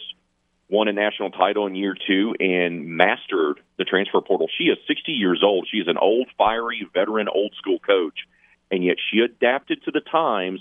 won 0.70 0.88
a 0.88 0.94
national 0.94 1.32
title 1.32 1.68
in 1.68 1.76
year 1.76 1.96
two 2.08 2.36
and 2.40 2.86
mastered 2.88 3.60
the 3.78 3.86
transfer 3.86 4.22
portal. 4.22 4.48
She 4.58 4.66
is 4.66 4.78
60 4.88 5.12
years 5.14 5.42
old. 5.44 5.68
She 5.72 5.78
is 5.78 5.88
an 5.88 5.98
old, 5.98 6.28
fiery, 6.38 6.88
veteran, 6.94 7.28
old 7.30 7.54
school 7.58 7.80
coach. 7.80 8.20
And 8.70 8.84
yet 8.84 8.98
she 9.12 9.20
adapted 9.20 9.84
to 9.84 9.92
the 9.92 10.02
times 10.02 10.60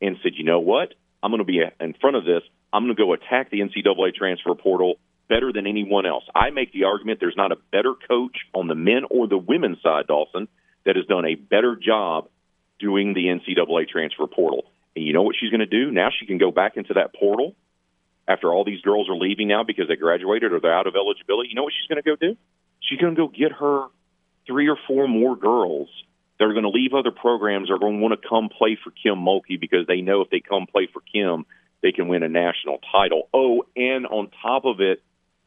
and 0.00 0.16
said, 0.22 0.32
you 0.36 0.44
know 0.44 0.60
what? 0.60 0.94
I'm 1.22 1.30
going 1.30 1.38
to 1.38 1.44
be 1.44 1.62
in 1.80 1.94
front 2.00 2.16
of 2.16 2.24
this. 2.24 2.42
I'm 2.72 2.84
going 2.84 2.94
to 2.94 3.02
go 3.02 3.14
attack 3.14 3.50
the 3.50 3.60
NCAA 3.60 4.14
transfer 4.14 4.54
portal 4.54 4.96
better 5.28 5.52
than 5.52 5.66
anyone 5.66 6.04
else. 6.04 6.24
I 6.34 6.50
make 6.50 6.72
the 6.72 6.84
argument 6.84 7.18
there's 7.20 7.36
not 7.36 7.50
a 7.50 7.56
better 7.72 7.94
coach 8.08 8.36
on 8.54 8.68
the 8.68 8.74
men 8.74 9.02
or 9.10 9.26
the 9.26 9.38
women's 9.38 9.80
side, 9.82 10.06
Dawson, 10.06 10.48
that 10.84 10.96
has 10.96 11.06
done 11.06 11.24
a 11.24 11.34
better 11.34 11.76
job 11.76 12.28
doing 12.78 13.14
the 13.14 13.24
NCAA 13.24 13.88
transfer 13.88 14.26
portal. 14.26 14.66
And 14.96 15.04
you 15.04 15.12
know 15.12 15.22
what 15.22 15.36
she's 15.38 15.50
going 15.50 15.60
to 15.60 15.66
do? 15.66 15.90
Now 15.90 16.08
she 16.18 16.26
can 16.26 16.38
go 16.38 16.50
back 16.50 16.76
into 16.76 16.94
that 16.94 17.14
portal 17.14 17.54
after 18.28 18.52
all 18.52 18.64
these 18.64 18.80
girls 18.80 19.08
are 19.08 19.16
leaving 19.16 19.48
now 19.48 19.62
because 19.62 19.88
they 19.88 19.96
graduated 19.96 20.52
or 20.52 20.60
they're 20.60 20.74
out 20.74 20.86
of 20.86 20.96
eligibility, 20.96 21.50
you 21.50 21.54
know 21.54 21.62
what 21.62 21.72
she's 21.78 21.86
going 21.86 22.02
to 22.02 22.08
go 22.08 22.16
do? 22.16 22.36
She's 22.80 22.98
going 22.98 23.14
to 23.14 23.20
go 23.20 23.28
get 23.28 23.52
her 23.52 23.86
three 24.46 24.68
or 24.68 24.76
four 24.86 25.06
more 25.06 25.36
girls 25.36 25.88
that 26.38 26.44
are 26.44 26.52
going 26.52 26.64
to 26.64 26.70
leave 26.70 26.92
other 26.92 27.10
programs 27.10 27.70
are 27.70 27.78
going 27.78 27.96
to 27.96 28.02
want 28.02 28.20
to 28.20 28.28
come 28.28 28.48
play 28.48 28.76
for 28.82 28.90
Kim 28.90 29.16
Mulkey 29.16 29.60
because 29.60 29.86
they 29.86 30.00
know 30.00 30.20
if 30.20 30.30
they 30.30 30.40
come 30.40 30.66
play 30.66 30.88
for 30.92 31.00
Kim, 31.00 31.46
they 31.82 31.92
can 31.92 32.08
win 32.08 32.22
a 32.22 32.28
national 32.28 32.78
title. 32.92 33.28
Oh, 33.32 33.64
and 33.76 34.06
on 34.06 34.30
top 34.42 34.64
of 34.64 34.80
it, 34.80 35.02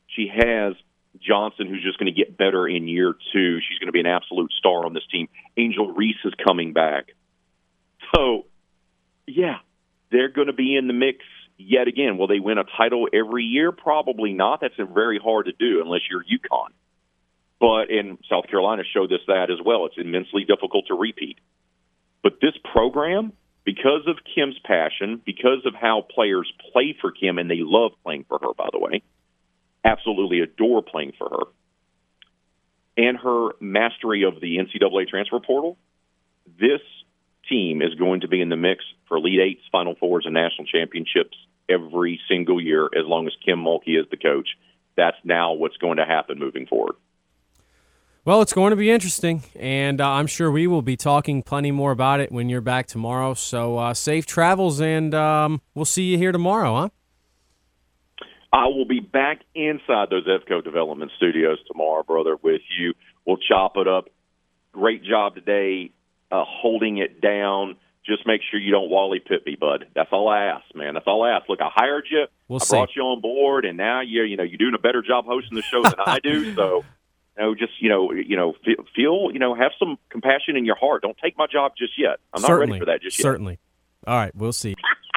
she 0.08 0.32
has 0.34 0.74
Johnson, 1.20 1.68
who's 1.68 1.84
just 1.84 2.00
going 2.00 2.12
to 2.12 2.18
get 2.18 2.38
better 2.38 2.68
in 2.68 2.88
year 2.88 3.14
two. 3.34 3.60
She's 3.60 3.78
going 3.80 3.88
to 3.88 3.92
be 3.92 4.00
an 4.00 4.08
absolute 4.08 4.52
star 4.54 4.86
on 4.86 4.94
this 4.94 5.06
team. 5.12 5.28
Angel 5.58 5.92
Reese 5.92 6.24
is 6.26 6.34
coming 6.46 6.74
back. 6.74 7.10
So, 8.16 8.46
yeah, 9.30 9.58
they're 10.12 10.30
going 10.30 10.48
to 10.48 10.54
be 10.54 10.76
in 10.76 10.88
the 10.88 10.94
mix 10.94 11.20
yet 11.58 11.88
again. 11.88 12.18
Will 12.18 12.28
they 12.28 12.40
win 12.40 12.58
a 12.58 12.64
title 12.78 13.08
every 13.14 13.44
year? 13.44 13.72
Probably 13.72 14.34
not. 14.34 14.62
That's 14.62 14.76
very 14.78 15.20
hard 15.20 15.46
to 15.46 15.52
do 15.52 15.82
unless 15.82 16.02
you're 16.10 16.24
UConn. 16.24 16.70
But 17.60 17.92
in 17.92 18.18
South 18.30 18.48
Carolina 18.48 18.84
showed 18.94 19.12
us 19.12 19.20
that 19.28 19.50
as 19.52 19.60
well. 19.64 19.86
It's 19.86 19.98
immensely 19.98 20.46
difficult 20.46 20.86
to 20.88 20.96
repeat. 20.96 21.38
But 22.24 22.40
this 22.42 22.54
program, 22.74 23.34
because 23.66 24.08
of 24.08 24.18
Kim's 24.36 24.58
passion, 24.64 25.22
because 25.26 25.66
of 25.66 25.74
how 25.76 26.02
players 26.02 26.52
play 26.72 26.96
for 27.00 27.12
Kim, 27.12 27.38
and 27.38 27.50
they 27.50 27.60
love 27.60 27.92
playing 28.04 28.26
for 28.28 28.40
her, 28.40 28.54
by 28.58 28.70
the 28.72 28.80
way, 28.80 29.04
absolutely 29.84 30.40
adore 30.40 30.82
playing 30.82 31.14
for 31.18 31.30
her, 31.30 31.44
and 32.98 33.18
her 33.18 33.50
mastery 33.60 34.24
of 34.24 34.42
the 34.42 34.58
NCAA 34.58 35.08
transfer 35.08 35.40
portal, 35.40 35.78
this 36.60 36.82
team 37.50 37.82
is 37.82 37.96
going 37.96 38.22
to 38.22 38.28
be 38.28 38.42
in 38.42 38.50
the 38.50 38.56
mix 38.56 38.84
for 39.08 39.18
Elite 39.18 39.40
Eights, 39.40 39.62
Final 39.72 39.96
Fours, 39.96 40.26
and 40.26 40.34
national 40.34 40.68
championships 40.68 41.38
every 41.68 42.20
single 42.30 42.62
year 42.62 42.86
as 42.86 43.06
long 43.06 43.28
as 43.28 43.34
Kim 43.46 43.60
Mulkey 43.60 44.00
is 44.00 44.06
the 44.10 44.18
coach. 44.18 44.48
That's 44.96 45.18
now 45.24 45.54
what's 45.54 45.78
going 45.78 45.98
to 45.98 46.06
happen 46.06 46.40
moving 46.40 46.66
forward. 46.66 46.96
Well, 48.26 48.42
it's 48.42 48.54
going 48.54 48.72
to 48.72 48.76
be 48.76 48.92
interesting, 48.92 49.44
and 49.56 50.02
uh, 50.02 50.08
I'm 50.08 50.28
sure 50.28 50.52
we 50.52 50.68
will 50.68 50.82
be 50.82 50.98
talking 50.98 51.42
plenty 51.42 51.72
more 51.72 51.92
about 51.92 52.20
it 52.20 52.32
when 52.32 52.50
you're 52.50 52.62
back 52.62 52.86
tomorrow. 52.86 53.34
So 53.34 53.78
uh, 53.78 53.94
safe 53.94 54.26
travels, 54.26 54.82
and 54.82 55.16
um, 55.16 55.62
we'll 55.74 55.86
see 55.86 56.04
you 56.04 56.18
here 56.18 56.32
tomorrow, 56.32 56.76
huh? 56.76 56.90
I 58.52 58.68
will 58.68 58.86
be 58.86 59.00
back 59.00 59.42
inside 59.56 60.10
those 60.10 60.28
EFCO 60.28 60.64
Development 60.64 61.12
Studios 61.18 61.60
tomorrow, 61.72 62.04
brother, 62.04 62.36
with 62.42 62.62
you. 62.78 62.94
We'll 63.26 63.38
chop 63.38 63.78
it 63.78 63.88
up. 63.88 64.10
Great 64.74 65.04
job 65.04 65.36
today 65.36 65.92
uh, 66.32 66.44
holding 66.46 66.98
it 66.98 67.22
down 67.22 67.76
just 68.10 68.26
make 68.26 68.42
sure 68.50 68.60
you 68.60 68.72
don't 68.72 68.90
Wally 68.90 69.20
Pipp 69.20 69.46
me, 69.46 69.56
bud. 69.60 69.86
That's 69.96 70.10
all 70.12 70.28
I 70.28 70.46
ask, 70.46 70.64
man. 70.74 70.96
That's 70.96 71.06
all 71.06 71.24
I 71.24 71.32
ask. 71.32 71.48
Look, 71.48 71.62
I 71.62 71.70
hired 71.74 72.08
you. 72.10 72.26
We'll 72.48 72.60
I 72.62 72.66
see. 72.66 72.76
brought 72.76 72.96
you 72.96 73.04
on 73.04 73.22
board, 73.22 73.66
and 73.66 73.78
now 73.78 74.02
you're, 74.02 74.26
you 74.26 74.36
know, 74.36 74.44
you're 74.44 74.58
doing 74.58 74.74
a 74.74 74.80
better 74.82 75.02
job 75.02 75.26
hosting 75.26 75.56
the 75.56 75.62
show 75.62 75.84
than 75.84 75.96
I 76.06 76.20
do. 76.20 76.54
So, 76.56 76.84
you 77.38 77.46
know, 77.46 77.56
just 77.56 77.74
you 77.80 77.88
know, 77.88 78.12
you 78.12 78.36
know, 78.36 78.54
feel, 78.66 78.84
feel, 78.96 79.30
you 79.32 79.40
know, 79.40 79.54
have 79.56 79.72
some 79.80 79.98
compassion 80.10 80.58
in 80.58 80.66
your 80.66 80.76
heart. 80.76 81.04
Don't 81.04 81.18
take 81.24 81.38
my 81.38 81.48
job 81.48 81.74
just 81.78 81.94
yet. 81.98 82.18
I'm 82.34 82.42
not 82.42 82.48
Certainly. 82.48 82.72
ready 82.72 82.80
for 82.80 82.86
that 82.92 83.02
just 83.02 83.18
yet. 83.18 83.24
Certainly. 83.24 83.60
All 84.06 84.16
right, 84.16 84.36
we'll 84.36 84.52
see. 84.52 84.76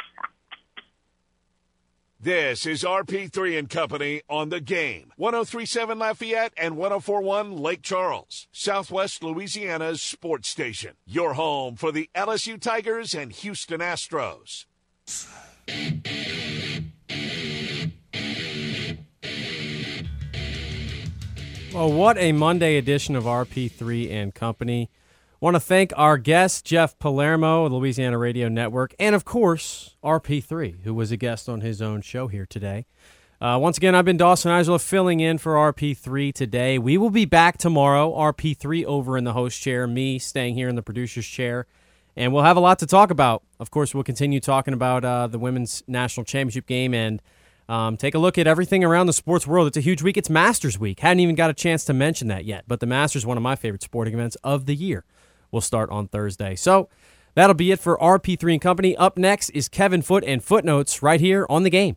This 2.25 2.67
is 2.67 2.85
RP3 2.85 3.59
and 3.59 3.69
Company 3.69 4.23
on 4.31 4.51
the 4.51 4.61
game. 4.61 5.11
1037 5.17 5.99
Lafayette 5.99 6.53
and 6.57 6.77
1041 6.77 7.57
Lake 7.57 7.83
Charles, 7.83 8.47
Southwest 8.53 9.25
Louisiana's 9.25 10.01
sports 10.01 10.49
station. 10.49 10.93
Your 11.05 11.35
home 11.35 11.75
for 11.75 11.91
the 11.91 12.09
LSU 12.15 12.61
Tigers 12.61 13.13
and 13.13 13.33
Houston 13.33 13.81
Astros. 13.81 14.67
Well, 21.75 21.93
what 21.93 22.19
a 22.19 22.31
Monday 22.31 22.77
edition 22.77 23.17
of 23.17 23.25
RP3 23.25 24.13
and 24.13 24.33
Company. 24.33 24.91
Want 25.43 25.57
to 25.57 25.61
thank 25.61 25.93
our 25.97 26.19
guest, 26.19 26.65
Jeff 26.65 26.97
Palermo 27.01 27.69
Louisiana 27.69 28.17
Radio 28.17 28.49
Network, 28.49 28.95
and 29.01 29.13
of 29.13 29.25
course, 29.25 29.97
RP3, 30.05 30.85
who 30.85 30.95
was 30.95 31.11
a 31.11 31.17
guest 31.17 31.49
on 31.49 31.63
his 31.63 31.83
own 31.83 32.01
show 32.01 32.29
here 32.29 32.47
today. 32.47 32.87
Uh, 33.41 33.59
once 33.61 33.77
again, 33.77 33.93
I've 33.93 34.05
been 34.05 34.17
Dawson 34.17 34.53
Isola 34.53 34.79
filling 34.79 35.19
in 35.19 35.39
for 35.39 35.55
RP3 35.55 36.33
today. 36.33 36.79
We 36.79 36.97
will 36.97 37.11
be 37.11 37.25
back 37.25 37.59
tomorrow, 37.59 38.13
RP3 38.13 38.85
over 38.85 39.19
in 39.19 39.25
the 39.25 39.33
host 39.33 39.61
chair, 39.61 39.89
me 39.89 40.21
staying 40.21 40.55
here 40.55 40.69
in 40.69 40.77
the 40.77 40.83
producer's 40.83 41.27
chair, 41.27 41.67
and 42.15 42.33
we'll 42.33 42.45
have 42.45 42.57
a 42.57 42.61
lot 42.61 42.79
to 42.79 42.87
talk 42.87 43.11
about. 43.11 43.43
Of 43.59 43.73
course, 43.73 43.97
we'll 43.97 44.05
continue 44.05 44.39
talking 44.39 44.75
about 44.75 45.05
uh, 45.05 45.27
the 45.27 45.41
women's 45.41 45.83
national 45.89 46.23
championship 46.23 46.67
game 46.67 46.95
and 46.95 47.21
um, 47.69 47.97
take 47.97 48.15
a 48.15 48.19
look 48.21 48.39
at 48.39 48.47
everything 48.47 48.85
around 48.85 49.07
the 49.07 49.13
sports 49.13 49.45
world. 49.45 49.67
It's 49.67 49.77
a 49.77 49.81
huge 49.81 50.03
week. 50.03 50.17
It's 50.17 50.31
Masters 50.31 50.79
Week. 50.79 51.01
Hadn't 51.01 51.19
even 51.19 51.35
got 51.35 51.51
a 51.51 51.55
chance 51.55 51.85
to 51.87 51.93
mention 51.93 52.29
that 52.29 52.45
yet, 52.45 52.63
but 52.69 52.79
the 52.79 52.87
Masters, 52.87 53.27
one 53.27 53.37
of 53.37 53.43
my 53.43 53.57
favorite 53.57 53.83
sporting 53.83 54.15
events 54.15 54.37
of 54.45 54.67
the 54.67 54.77
year, 54.77 55.05
will 55.53 55.61
start 55.61 55.91
on 55.91 56.09
Thursday. 56.09 56.57
So 56.57 56.89
that'll 57.35 57.55
be 57.55 57.71
it 57.71 57.79
for 57.79 57.97
RP3 57.99 58.55
and 58.55 58.61
Company. 58.61 58.97
Up 58.97 59.17
next 59.17 59.51
is 59.51 59.69
Kevin 59.69 60.03
Foote 60.03 60.25
and 60.25 60.43
Footnotes 60.43 61.03
right 61.03 61.21
here 61.21 61.47
on 61.49 61.63
the 61.63 61.71
game. 61.71 61.97